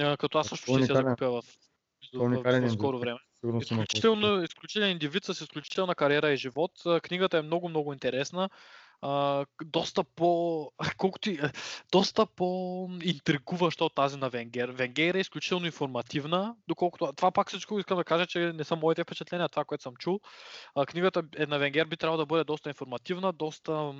А, 0.00 0.16
като 0.16 0.38
аз 0.38 0.48
също 0.48 0.64
ще 0.64 0.72
се 0.72 0.78
уникален. 0.78 1.04
закупя 1.04 1.30
в, 1.30 1.42
в, 2.14 2.42
в, 2.42 2.68
в 2.68 2.72
скоро 2.72 2.98
време. 2.98 3.18
Изключително, 3.60 4.42
изключителен 4.42 4.90
индивид 4.90 5.24
с 5.24 5.40
изключителна 5.40 5.94
кариера 5.94 6.32
и 6.32 6.36
живот. 6.36 6.72
Книгата 7.02 7.38
е 7.38 7.42
много, 7.42 7.68
много 7.68 7.92
интересна. 7.92 8.50
А, 9.02 9.44
доста 9.64 10.04
по... 10.04 10.70
Колкото 10.96 11.30
и, 11.30 11.40
доста 11.92 12.26
по-интригуваща 12.26 13.84
от 13.84 13.94
тази 13.94 14.16
на 14.16 14.28
Венгер. 14.28 14.68
Венгер 14.68 15.14
е 15.14 15.18
изключително 15.18 15.66
информативна, 15.66 16.56
доколкото... 16.68 17.12
Това 17.12 17.30
пак 17.30 17.48
всичко 17.48 17.78
искам 17.78 17.98
да 17.98 18.04
кажа, 18.04 18.26
че 18.26 18.38
не 18.38 18.64
са 18.64 18.76
моите 18.76 19.02
впечатления, 19.02 19.48
това, 19.48 19.64
което 19.64 19.82
съм 19.82 19.96
чул. 19.96 20.20
А, 20.74 20.86
книгата 20.86 21.22
е 21.36 21.46
на 21.46 21.58
Венгер 21.58 21.86
би 21.86 21.96
трябвало 21.96 22.18
да 22.18 22.26
бъде 22.26 22.44
доста 22.44 22.70
информативна, 22.70 23.32
доста 23.32 23.72
м- 23.72 23.94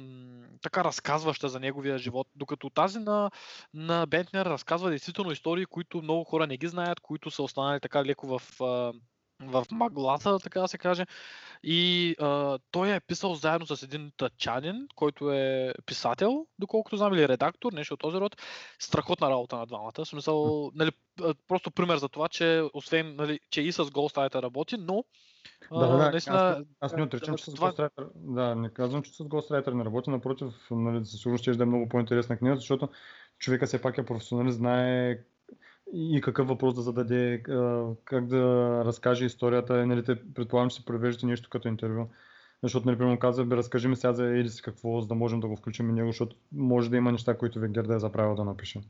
така 0.63 0.85
разказваща 0.85 1.49
за 1.49 1.61
неговия 1.61 1.99
живот, 1.99 2.27
докато 2.37 2.71
тази 2.71 2.99
на, 2.99 3.31
на 3.75 4.07
Бентнер 4.07 4.47
разказва 4.47 4.91
действително 4.91 5.33
истории, 5.33 5.67
които 5.67 6.03
много 6.03 6.25
хора 6.25 6.47
не 6.47 6.57
ги 6.57 6.69
знаят, 6.69 7.01
които 7.01 7.31
са 7.31 7.43
останали 7.43 7.81
така 7.81 8.05
леко 8.05 8.39
в 8.39 8.43
в 9.41 9.65
маглата, 9.71 10.39
така 10.39 10.61
да 10.61 10.69
се 10.69 10.79
каже. 10.79 11.07
И 11.63 12.15
а, 12.21 12.59
той 12.71 12.95
е 12.95 13.01
писал 13.01 13.35
заедно 13.35 13.67
с 13.67 13.83
един 13.83 14.13
тъчанин, 14.17 14.89
който 14.95 15.33
е 15.33 15.75
писател, 15.87 16.47
доколкото 16.59 16.97
знам, 16.97 17.15
или 17.15 17.29
редактор, 17.29 17.73
нещо 17.73 17.95
от 17.95 18.01
този 18.01 18.17
род. 18.17 18.37
Страхотна 18.79 19.31
работа 19.31 19.57
на 19.57 19.67
двамата. 19.67 19.93
В 19.99 20.09
смисъл, 20.09 20.71
нали, 20.75 20.91
просто 21.49 21.71
пример 21.71 21.97
за 21.97 22.09
това, 22.09 22.29
че 22.29 22.63
освен, 22.75 23.17
нали, 23.17 23.41
че 23.51 23.63
и 23.63 23.73
с 23.73 23.85
Ghostwriter 23.85 24.43
работи, 24.43 24.77
но 24.79 25.05
да, 25.73 25.79
да, 25.79 25.97
да. 25.97 26.11
Наистина, 26.11 26.37
аз, 26.39 26.65
аз 26.81 26.93
не 26.93 27.03
отричам, 27.03 27.37
че 27.37 27.45
с. 27.45 27.55
Ghostwriter, 27.55 28.09
да, 28.15 28.55
не 28.55 28.71
казвам, 28.71 29.03
че 29.03 29.15
с 29.15 29.19
Ghostwriter 29.19 29.73
не 29.73 29.85
работи, 29.85 30.11
напротив, 30.11 30.49
нали, 30.71 31.05
със 31.05 31.21
сигурност 31.21 31.43
ще 31.43 31.63
е 31.63 31.65
много 31.65 31.89
по-интересна 31.89 32.37
книга, 32.37 32.57
защото 32.57 32.89
човека 33.39 33.67
все 33.67 33.83
пак 33.83 33.99
е 33.99 34.05
професионалист, 34.05 34.57
знае 34.59 35.19
и 35.99 36.21
какъв 36.21 36.49
въпрос 36.49 36.75
да 36.75 36.83
зададе, 36.83 37.43
как 38.05 38.27
да 38.27 38.43
разкаже 38.85 39.25
историята. 39.25 39.87
Нали, 39.87 40.05
те 40.05 40.33
предполагам, 40.35 40.71
че 40.71 40.77
се 40.77 40.85
превеждате 40.85 41.27
нещо 41.27 41.51
като 41.51 41.69
интервю. 41.69 42.09
Защото, 42.63 42.87
нали, 42.87 42.99
примерно 42.99 43.19
казва, 43.19 43.45
бе, 43.45 43.57
разкажи 43.57 43.89
ми 43.89 43.97
сега 43.97 44.13
за 44.13 44.45
си 44.49 44.63
какво, 44.63 45.01
за 45.01 45.07
да 45.07 45.15
можем 45.15 45.41
да 45.41 45.49
го 45.49 45.57
включим 45.57 45.91
и 45.91 45.93
него, 45.93 46.09
защото 46.09 46.37
може 46.53 46.91
да 46.91 46.97
има 46.97 47.13
неща, 47.13 47.39
които 47.39 47.61
Венгер 47.61 47.85
да 47.85 47.95
е 47.95 47.99
заправил 47.99 48.35
да 48.35 48.45
напише. 48.45 48.81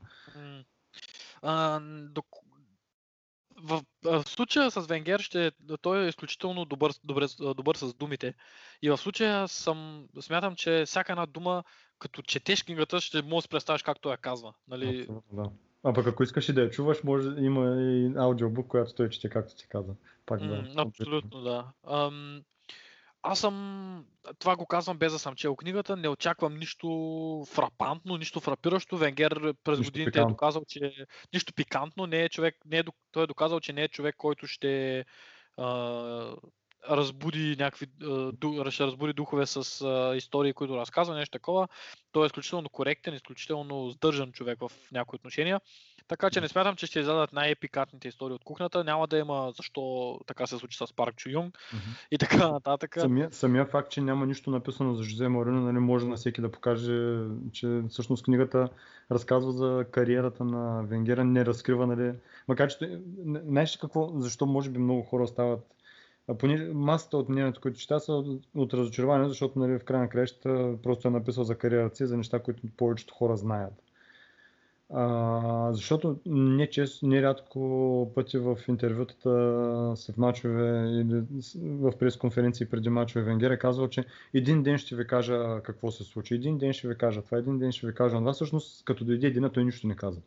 А, 1.42 1.80
док... 2.10 2.26
в, 3.62 3.82
в 4.04 4.24
случая 4.26 4.70
с 4.70 4.86
Венгер 4.86 5.20
ще, 5.20 5.52
той 5.82 6.04
е 6.04 6.08
изключително 6.08 6.64
добър, 6.64 6.92
добър, 7.04 7.26
добър 7.56 7.76
с 7.76 7.94
думите. 7.94 8.34
И 8.82 8.90
в 8.90 8.96
случая 8.96 9.48
съм, 9.48 10.06
смятам, 10.20 10.56
че 10.56 10.84
всяка 10.86 11.12
една 11.12 11.26
дума, 11.26 11.64
като 11.98 12.22
четеш 12.22 12.62
книгата, 12.62 13.00
ще 13.00 13.22
можеш 13.22 13.48
да 13.48 13.50
представиш 13.50 13.82
как 13.82 14.00
той 14.00 14.12
я 14.12 14.18
казва. 14.18 14.54
Нали? 14.68 15.00
Абсолютно, 15.00 15.22
да. 15.32 15.50
А 15.84 15.92
пък 15.92 16.06
ако 16.06 16.22
искаш 16.22 16.48
и 16.48 16.52
да 16.52 16.62
я 16.62 16.70
чуваш, 16.70 17.02
може 17.02 17.28
има 17.28 17.82
и 17.82 18.12
аудиобук, 18.16 18.66
която 18.66 18.94
той 18.94 19.08
чете, 19.08 19.28
както 19.28 19.56
ти 19.56 19.68
каза. 19.68 19.94
Пак 20.26 20.40
да. 20.40 20.46
Mm, 20.46 20.86
абсолютно, 20.86 21.40
да. 21.40 21.64
Ам, 21.86 22.42
аз 23.22 23.40
съм, 23.40 24.04
това 24.38 24.56
го 24.56 24.66
казвам 24.66 24.98
без 24.98 25.12
да 25.12 25.18
съм 25.18 25.34
чел 25.34 25.56
книгата, 25.56 25.96
не 25.96 26.08
очаквам 26.08 26.56
нищо 26.56 26.88
фрапантно, 27.48 28.16
нищо 28.16 28.40
фрапиращо. 28.40 28.96
Венгер 28.96 29.54
през 29.64 29.78
нищо 29.78 29.92
годините 29.92 30.10
пикантно. 30.10 30.30
е 30.30 30.32
доказал, 30.32 30.64
че 30.68 31.06
нищо 31.34 31.52
пикантно, 31.54 32.06
не 32.06 32.22
е 32.24 32.28
човек, 32.28 32.56
не 32.66 32.78
е, 32.78 32.82
той 33.10 33.24
е 33.24 33.26
доказал, 33.26 33.60
че 33.60 33.72
не 33.72 33.82
е 33.82 33.88
човек, 33.88 34.14
който 34.18 34.46
ще 34.46 35.04
а, 35.56 36.36
разбуди 36.90 37.56
някакви, 37.58 37.86
ще 38.70 38.86
разбуди 38.86 39.12
духове 39.12 39.46
с 39.46 39.58
истории, 40.16 40.52
които 40.52 40.76
разказва, 40.76 41.14
нещо 41.14 41.32
такова. 41.32 41.68
Той 42.12 42.24
е 42.24 42.26
изключително 42.26 42.68
коректен, 42.68 43.14
изключително 43.14 43.90
сдържан 43.90 44.32
човек 44.32 44.58
в 44.60 44.72
някои 44.92 45.16
отношения. 45.16 45.60
Така 46.08 46.30
че 46.30 46.40
не 46.40 46.48
смятам, 46.48 46.76
че 46.76 46.86
ще 46.86 47.00
издадат 47.00 47.32
най-епикатните 47.32 48.08
истории 48.08 48.34
от 48.34 48.44
кухнята. 48.44 48.84
Няма 48.84 49.06
да 49.06 49.18
има 49.18 49.52
защо 49.56 50.18
така 50.26 50.46
се 50.46 50.58
случи 50.58 50.78
с 50.78 50.96
Парк 50.96 51.16
Чу 51.16 51.30
Юнг 51.30 51.54
mm-hmm. 51.54 52.06
и 52.10 52.18
така 52.18 52.48
нататък. 52.48 52.96
Самия, 53.00 53.28
самия 53.32 53.66
факт, 53.66 53.90
че 53.90 54.00
няма 54.00 54.26
нищо 54.26 54.50
написано 54.50 54.94
за 54.94 55.02
Жозе 55.02 55.28
Морино, 55.28 55.60
нали, 55.60 55.78
може 55.78 56.06
на 56.06 56.16
всеки 56.16 56.40
да 56.40 56.50
покаже, 56.50 57.18
че 57.52 57.82
всъщност 57.88 58.24
книгата 58.24 58.68
разказва 59.10 59.52
за 59.52 59.84
кариерата 59.90 60.44
на 60.44 60.82
Венгера, 60.82 61.24
не 61.24 61.46
разкрива, 61.46 61.86
нали. 61.86 62.12
Макар 62.48 62.68
че, 62.68 63.00
знаеш 63.24 63.76
какво, 63.76 64.12
защо 64.14 64.46
може 64.46 64.70
би 64.70 64.78
много 64.78 65.02
хора 65.02 65.26
стават 65.26 65.60
поне 66.34 66.70
масата 66.74 67.16
от 67.16 67.28
мнението, 67.28 67.60
които 67.60 67.78
чета, 67.78 68.00
са 68.00 68.12
от, 68.54 68.74
разочарование, 68.74 69.28
защото 69.28 69.58
нали, 69.58 69.78
в 69.78 69.84
края 69.84 70.02
на 70.02 70.08
кращата 70.08 70.74
просто 70.82 71.08
е 71.08 71.10
написал 71.10 71.44
за 71.44 71.54
кариерата 71.54 71.96
си, 71.96 72.06
за 72.06 72.16
неща, 72.16 72.38
които 72.38 72.62
повечето 72.76 73.14
хора 73.14 73.36
знаят. 73.36 73.72
А, 74.90 75.72
защото 75.72 76.18
не 76.26 76.70
често, 76.70 77.06
не 77.06 77.22
рядко 77.22 78.12
пъти 78.14 78.38
в 78.38 78.58
интервютата 78.68 79.30
в 79.30 80.16
мачове 80.16 80.90
или 80.90 81.22
в 81.64 81.92
пресконференции 81.98 82.66
преди 82.66 82.88
мачове 82.88 83.24
Венгер 83.24 83.50
е 83.50 83.58
казвал, 83.58 83.88
че 83.88 84.04
един 84.34 84.62
ден 84.62 84.78
ще 84.78 84.96
ви 84.96 85.06
кажа 85.06 85.60
какво 85.62 85.90
се 85.90 86.04
случи, 86.04 86.34
един 86.34 86.58
ден 86.58 86.72
ще 86.72 86.88
ви 86.88 86.98
кажа 86.98 87.22
това, 87.22 87.38
един 87.38 87.58
ден 87.58 87.72
ще 87.72 87.86
ви 87.86 87.94
кажа 87.94 88.16
това. 88.16 88.32
Всъщност, 88.32 88.84
като 88.84 89.04
дойде 89.04 89.26
един, 89.26 89.50
той 89.52 89.64
нищо 89.64 89.86
не 89.86 89.96
казва. 89.96 90.22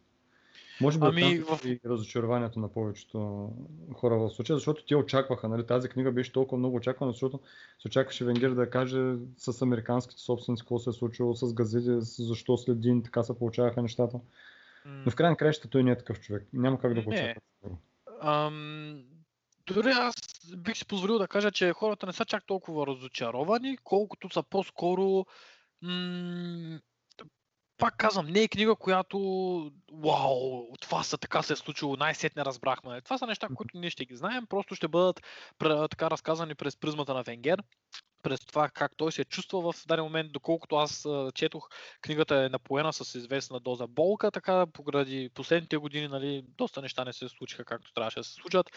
Може 0.82 1.00
би 1.00 1.06
ами, 1.06 1.40
в... 1.40 1.60
и 1.66 1.80
разочарованието 1.86 2.60
на 2.60 2.68
повечето 2.68 3.50
хора 3.94 4.18
в 4.18 4.30
случая, 4.30 4.58
защото 4.58 4.86
те 4.86 4.96
очакваха, 4.96 5.50
нали, 5.50 5.66
тази 5.66 5.90
книга 5.90 6.12
беше 6.12 6.32
толкова 6.32 6.58
много 6.58 6.76
очаквана, 6.76 7.12
защото 7.12 7.40
се 7.80 7.88
очакваше 7.88 8.26
Венгер 8.26 8.52
да 8.52 8.70
каже 8.70 9.14
с 9.38 9.62
американските 9.62 10.22
собственици 10.22 10.62
какво 10.62 10.80
се 10.80 10.90
е 10.90 10.94
случило, 10.94 11.36
с 11.36 11.54
газети, 11.54 12.02
защо 12.02 12.58
след 12.58 12.78
един 12.78 13.04
така 13.04 13.24
се 13.24 13.38
получаваха 13.38 13.82
нещата. 13.82 14.20
Но 14.86 15.12
в 15.12 15.16
крайна 15.16 15.38
краища 15.38 15.68
той 15.70 15.84
не 15.84 15.92
е 15.92 15.98
такъв 15.98 16.20
човек. 16.20 16.48
Няма 16.54 16.80
как 16.80 16.94
да 16.94 17.02
го 17.02 17.10
очаква. 17.10 17.42
Ам... 18.22 19.04
Дори 19.68 19.90
аз 19.90 20.16
бих 20.58 20.78
си 20.78 20.86
позволил 20.86 21.18
да 21.18 21.28
кажа, 21.28 21.52
че 21.52 21.74
хората 21.74 22.06
не 22.06 22.14
са 22.14 22.26
чак 22.26 22.46
толкова 22.46 22.88
разочаровани, 22.88 23.78
колкото 23.84 24.34
са 24.34 24.44
по-скоро 24.44 25.26
м- 25.82 26.80
пак 27.82 27.98
казвам, 27.98 28.28
не 28.28 28.42
е 28.42 28.48
книга, 28.48 28.76
която 28.76 29.18
вау, 29.94 30.68
това 30.82 31.04
са 31.04 31.18
така 31.18 31.42
се 31.42 31.54
е 31.54 31.56
случило, 31.56 31.96
най-сетне 31.96 32.46
разбрахме. 32.46 33.02
Това 33.02 33.18
са 33.18 33.28
неща, 33.28 33.48
които 33.56 33.78
ние 33.78 33.90
ще 33.90 34.06
ги 34.06 34.16
знаем, 34.16 34.48
просто 34.48 34.76
ще 34.76 34.88
бъдат 34.88 35.22
така 35.90 36.12
разказани 36.12 36.56
през 36.56 36.78
призмата 36.78 37.14
на 37.14 37.24
Венгер, 37.24 37.64
през 38.24 38.40
това 38.40 38.70
как 38.70 38.92
той 38.98 39.12
се 39.12 39.26
чувства 39.26 39.72
в 39.72 39.86
даден 39.88 40.04
момент, 40.04 40.32
доколкото 40.32 40.76
аз 40.76 41.08
четох, 41.34 41.70
книгата 42.02 42.36
е 42.36 42.50
напоена 42.50 42.94
с 42.94 43.16
известна 43.16 43.60
доза 43.60 43.88
болка, 43.88 44.32
така 44.32 44.66
поради 44.74 45.30
последните 45.34 45.78
години, 45.78 46.08
нали, 46.08 46.44
доста 46.48 46.82
неща 46.82 47.06
не 47.06 47.14
се 47.14 47.30
случиха 47.30 47.66
както 47.66 47.94
трябваше 47.94 48.20
да 48.20 48.24
се 48.24 48.34
случат. 48.34 48.70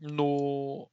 но 0.00 0.88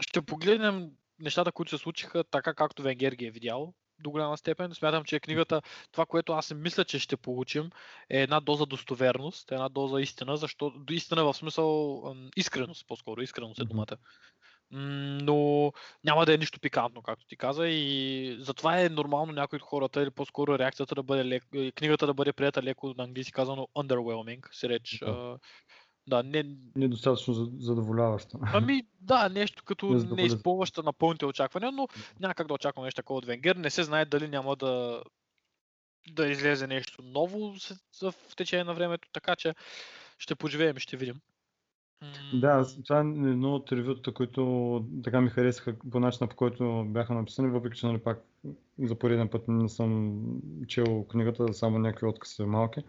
ще 0.00 0.22
погледнем 0.22 0.90
нещата, 1.18 1.52
които 1.52 1.70
се 1.70 1.82
случиха 1.82 2.24
така, 2.24 2.54
както 2.54 2.82
Венгер 2.82 3.12
ги 3.12 3.26
е 3.26 3.30
видял 3.30 3.74
до 4.02 4.10
голяма 4.10 4.38
степен. 4.38 4.74
Смятам, 4.74 5.04
че 5.04 5.20
книгата, 5.20 5.62
това, 5.92 6.06
което 6.06 6.32
аз 6.32 6.54
мисля, 6.54 6.84
че 6.84 6.98
ще 6.98 7.16
получим, 7.16 7.70
е 8.10 8.22
една 8.22 8.40
доза 8.40 8.66
достоверност, 8.66 9.52
една 9.52 9.68
доза 9.68 10.00
истина, 10.00 10.36
защото 10.36 10.82
истина 10.90 11.24
в 11.24 11.34
смисъл 11.34 12.02
искреност, 12.36 12.86
по-скоро, 12.86 13.22
искреност 13.22 13.60
е 13.60 13.64
думата. 13.64 13.96
Но 14.70 15.72
няма 16.04 16.26
да 16.26 16.34
е 16.34 16.38
нищо 16.38 16.60
пикантно, 16.60 17.02
както 17.02 17.26
ти 17.26 17.36
каза, 17.36 17.68
и 17.68 18.36
затова 18.40 18.80
е 18.80 18.88
нормално 18.88 19.32
някои 19.32 19.56
от 19.56 19.62
хората 19.62 20.02
или 20.02 20.10
по-скоро 20.10 20.58
реакцията 20.58 20.94
да 20.94 21.02
бъде 21.02 21.24
леко, 21.24 21.48
книгата 21.74 22.06
да 22.06 22.14
бъде 22.14 22.32
прията 22.32 22.62
леко 22.62 22.94
на 22.98 23.04
английски 23.04 23.32
казано 23.32 23.68
underwhelming, 23.76 24.54
си 24.54 24.68
реч. 24.68 24.98
Да. 24.98 25.38
Да, 26.06 26.22
не... 26.22 26.56
Недостатъчно 26.76 27.34
задоволяваща. 27.34 28.38
Ами 28.42 28.82
да, 29.00 29.28
нещо 29.28 29.64
като 29.64 29.86
не, 29.86 30.22
изпълваща 30.22 30.82
на 30.82 30.92
пълните 30.92 31.26
очаквания, 31.26 31.72
но 31.72 31.88
няма 32.20 32.34
как 32.34 32.46
да 32.46 32.54
очакваме 32.54 32.86
нещо 32.86 32.98
такова 32.98 33.18
от 33.18 33.26
Венгер. 33.26 33.56
Не 33.56 33.70
се 33.70 33.82
знае 33.82 34.04
дали 34.04 34.28
няма 34.28 34.56
да, 34.56 35.02
да 36.10 36.26
излезе 36.26 36.66
нещо 36.66 37.02
ново 37.02 37.54
в 38.02 38.14
течение 38.36 38.64
на 38.64 38.74
времето, 38.74 39.08
така 39.12 39.36
че 39.36 39.54
ще 40.18 40.34
поживеем 40.34 40.76
и 40.76 40.80
ще 40.80 40.96
видим. 40.96 41.20
Да, 42.34 42.66
това 42.84 42.96
е 42.96 43.00
едно 43.00 43.54
от 43.54 43.72
ревютата, 43.72 44.14
които 44.14 44.84
така 45.04 45.20
ми 45.20 45.30
харесаха 45.30 45.76
по 45.90 46.00
начина 46.00 46.28
по 46.28 46.36
който 46.36 46.84
бяха 46.88 47.14
написани, 47.14 47.50
въпреки 47.50 47.78
че 47.78 47.86
нали, 47.86 47.98
пак 47.98 48.24
за 48.78 48.94
пореден 48.98 49.28
път 49.28 49.48
не 49.48 49.68
съм 49.68 50.20
чел 50.68 51.04
книгата, 51.04 51.54
само 51.54 51.78
някакви 51.78 52.06
откъси 52.06 52.42
малки 52.42 52.80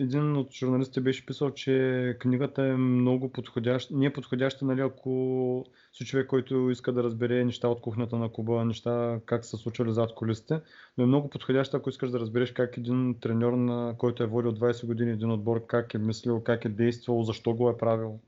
един 0.00 0.36
от 0.36 0.52
журналистите 0.52 1.00
беше 1.00 1.26
писал, 1.26 1.50
че 1.50 2.16
книгата 2.20 2.62
е 2.62 2.76
много 2.76 3.32
подходяща, 3.32 3.96
не 3.96 4.06
е 4.06 4.12
подходяща, 4.12 4.64
нали, 4.64 4.80
ако 4.80 5.64
си 5.92 6.04
човек, 6.04 6.26
който 6.26 6.70
иска 6.70 6.92
да 6.92 7.02
разбере 7.02 7.44
неща 7.44 7.68
от 7.68 7.80
кухнята 7.80 8.16
на 8.16 8.28
Куба, 8.28 8.64
неща 8.64 9.20
как 9.26 9.44
са 9.44 9.56
случвали 9.56 9.92
зад 9.92 10.14
колисите, 10.14 10.60
но 10.98 11.04
е 11.04 11.06
много 11.06 11.30
подходяща, 11.30 11.76
ако 11.76 11.90
искаш 11.90 12.10
да 12.10 12.20
разбереш 12.20 12.52
как 12.52 12.76
един 12.76 13.20
треньор, 13.20 13.52
на 13.52 13.94
който 13.98 14.22
е 14.22 14.26
водил 14.26 14.52
20 14.52 14.86
години 14.86 15.10
един 15.10 15.30
отбор, 15.30 15.66
как 15.66 15.94
е 15.94 15.98
мислил, 15.98 16.42
как 16.42 16.64
е 16.64 16.68
действал, 16.68 17.22
защо 17.22 17.54
го 17.54 17.70
е 17.70 17.78
правил 17.78 18.20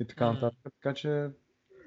и 0.00 0.06
така 0.06 0.32
нататък. 0.32 0.58
Mm. 0.66 0.72
Така 0.82 0.94
че, 0.94 1.28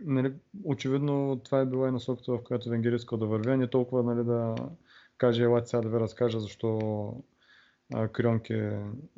нали, 0.02 0.34
очевидно 0.64 1.42
това 1.46 1.60
е 1.60 1.66
била 1.66 1.88
и 1.88 1.92
насоката, 1.92 2.32
в 2.32 2.44
която 2.44 2.70
Венгер 2.70 2.92
искал 2.92 3.18
да 3.18 3.26
вървя, 3.26 3.58
не 3.58 3.68
толкова 3.68 4.04
нали, 4.04 4.26
да 4.26 4.56
каже, 5.18 5.44
елате 5.44 5.68
сега 5.68 5.82
да 5.82 5.90
ви 5.90 6.00
разкажа 6.00 6.40
защо 6.40 6.80
крионки 8.14 8.70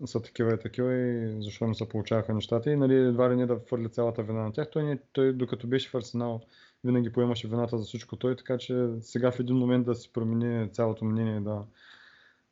са 0.06 0.22
такива 0.22 0.54
и 0.54 0.60
такива 0.60 0.94
и 0.94 1.42
защо 1.44 1.68
не 1.68 1.76
се 1.76 1.90
получаваха 1.90 2.34
нещата 2.34 2.72
и 2.72 2.76
нали, 2.76 2.96
едва 2.96 3.32
ли 3.32 3.36
не 3.36 3.46
да 3.46 3.60
фърли 3.60 3.90
цялата 3.90 4.24
вина 4.24 4.44
на 4.44 4.54
тях. 4.54 4.70
Той, 4.72 5.00
той 5.12 5.34
докато 5.34 5.68
беше 5.68 5.90
в 5.90 5.96
Арсенал 5.96 6.42
винаги 6.84 7.12
поемаше 7.12 7.48
вината 7.48 7.78
за 7.78 7.86
всичко 7.86 8.16
той, 8.16 8.36
така 8.36 8.58
че 8.58 8.88
сега 9.02 9.32
в 9.32 9.40
един 9.40 9.56
момент 9.56 9.86
да 9.86 9.96
си 9.96 10.14
промени 10.14 10.72
цялото 10.72 11.06
мнение, 11.06 11.40
да, 11.40 11.64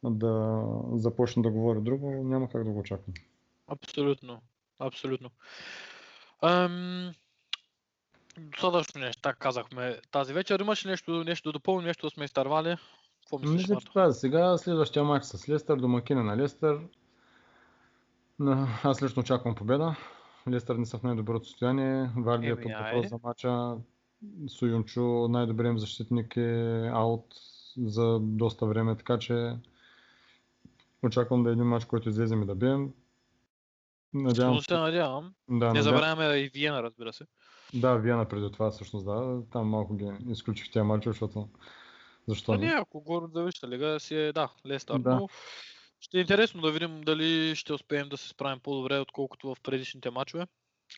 да 0.03 0.63
започне 0.93 1.43
да 1.43 1.49
говори 1.49 1.79
друго, 1.81 2.23
няма 2.23 2.49
как 2.49 2.63
да 2.63 2.71
го 2.71 2.79
очаквам. 2.79 3.13
Абсолютно. 3.67 4.41
Абсолютно. 4.79 5.29
Ам... 6.41 7.13
Достатъчно 8.39 9.01
неща 9.01 9.33
казахме 9.33 9.99
тази 10.11 10.33
вечер. 10.33 10.59
Имаш 10.59 10.85
ли 10.85 10.89
нещо, 10.89 11.23
нещо 11.23 11.51
да 11.51 11.81
нещо 11.81 12.07
да 12.07 12.09
сме 12.09 12.25
изтървали? 12.25 12.75
Какво 13.29 13.39
мислиш, 13.39 13.61
Мисля, 13.61 13.75
че 13.75 13.85
това 13.85 14.05
е 14.05 14.11
сега. 14.11 14.57
Следващия 14.57 15.03
матч 15.03 15.25
с 15.25 15.49
Лестър, 15.49 15.77
домакина 15.77 16.23
на 16.23 16.37
Лестър. 16.37 16.79
Аз 18.83 19.03
лично 19.03 19.19
очаквам 19.19 19.55
победа. 19.55 19.95
Лестър 20.49 20.75
не 20.75 20.85
са 20.85 20.97
в 20.97 21.03
най-доброто 21.03 21.45
състояние. 21.45 22.09
Варди 22.17 22.47
е 22.47 22.55
под 22.55 22.71
въпрос 22.73 23.09
за 23.09 23.19
матча. 23.23 23.75
Суюнчо, 24.47 25.27
най-добрият 25.27 25.79
защитник 25.79 26.37
е 26.37 26.91
аут 26.93 27.25
за 27.77 28.19
доста 28.21 28.65
време, 28.65 28.97
така 28.97 29.19
че 29.19 29.55
очаквам 31.03 31.43
да 31.43 31.49
е 31.49 31.53
един 31.53 31.65
матч, 31.65 31.85
който 31.85 32.09
излезем 32.09 32.43
и 32.43 32.45
да 32.45 32.55
бием. 32.55 32.93
Надявам 34.13 34.61
се 34.61 34.77
надявам. 34.77 35.33
да, 35.49 35.53
Не 35.53 35.59
надявам- 35.59 35.83
забравяме 35.83 36.35
и 36.35 36.49
Виена, 36.49 36.83
разбира 36.83 37.13
се. 37.13 37.25
Да, 37.73 37.95
Виена 37.95 38.25
преди 38.25 38.51
това 38.51 38.71
всъщност, 38.71 39.05
да. 39.05 39.41
Там 39.51 39.67
малко 39.67 39.95
ги 39.95 40.11
изключих 40.29 40.71
тия 40.71 40.83
матча, 40.83 41.09
защото 41.09 41.47
защо 42.29 42.51
А 42.51 42.57
не? 42.57 42.67
ако 42.67 43.01
горе 43.01 43.25
да 43.27 43.43
вижте 43.43 43.67
лига 43.67 43.99
си 43.99 44.15
е, 44.15 44.33
да, 44.33 44.49
Лестър, 44.65 44.99
Да. 44.99 45.15
но 45.15 45.29
ще 45.99 46.17
е 46.17 46.21
интересно 46.21 46.61
да 46.61 46.71
видим 46.71 47.01
дали 47.01 47.55
ще 47.55 47.73
успеем 47.73 48.09
да 48.09 48.17
се 48.17 48.29
справим 48.29 48.59
по-добре, 48.59 48.99
отколкото 48.99 49.55
в 49.55 49.61
предишните 49.63 50.09
матчове. 50.09 50.47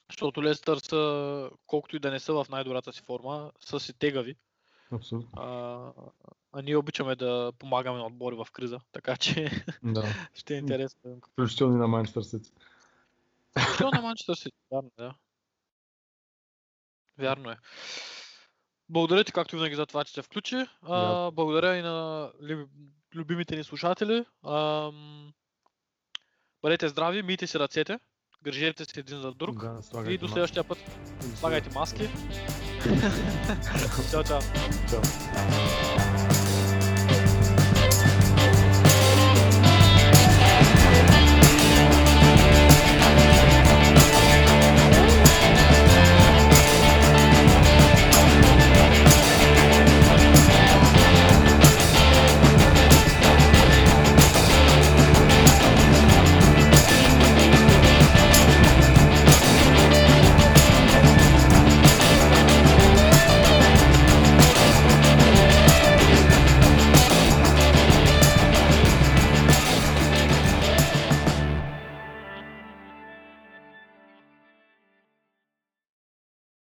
Защото 0.09 0.43
Лестър 0.43 0.77
са, 0.77 1.49
колкото 1.67 1.95
и 1.95 1.99
да 1.99 2.11
не 2.11 2.19
са 2.19 2.33
в 2.33 2.45
най-добрата 2.49 2.93
си 2.93 3.01
форма, 3.05 3.51
са 3.59 3.79
си 3.79 3.93
тегави. 3.93 4.35
Абсолютно. 4.91 5.29
А, 5.41 5.91
а 6.53 6.61
ние 6.61 6.77
обичаме 6.77 7.15
да 7.15 7.51
помагаме 7.59 7.97
на 7.97 8.05
отбори 8.05 8.35
в 8.35 8.47
криза, 8.53 8.79
така 8.91 9.17
че 9.17 9.63
Да. 9.83 10.03
ще 10.33 10.55
е 10.55 10.57
интересно. 10.57 11.21
Включително 11.31 11.75
и 11.75 11.79
на 11.79 11.87
Манчестър 11.87 12.21
Сити. 12.23 12.51
Защо 13.67 13.91
на 13.91 14.01
Манчестър 14.01 14.35
Сити? 14.35 14.57
Вярно, 14.71 14.91
да. 14.97 15.15
Вярно 17.17 17.51
е. 17.51 17.57
Благодаря 18.91 19.23
ти, 19.23 19.31
както 19.31 19.55
винаги, 19.55 19.75
за 19.75 19.85
това, 19.85 20.03
че 20.03 20.13
се 20.13 20.21
включи. 20.21 20.65
А, 20.81 21.31
благодаря 21.31 21.77
и 21.77 21.81
на 21.81 22.29
лю- 22.43 22.67
любимите 23.15 23.55
ни 23.55 23.63
слушатели. 23.63 24.25
Ам, 24.47 25.31
бъдете 26.61 26.89
здрави, 26.89 27.23
мийте 27.23 27.47
си 27.47 27.59
ръцете, 27.59 27.99
грижете 28.43 28.85
се 28.85 28.99
един 28.99 29.21
за 29.21 29.31
друг. 29.31 29.63
Да, 29.93 30.11
и 30.11 30.17
до 30.17 30.27
следващия 30.27 30.63
път 30.63 30.77
слагайте 31.35 31.69
маски. 31.75 32.01
чао, 34.11 34.23
чао. 34.23 34.39
Чао. 34.89 35.01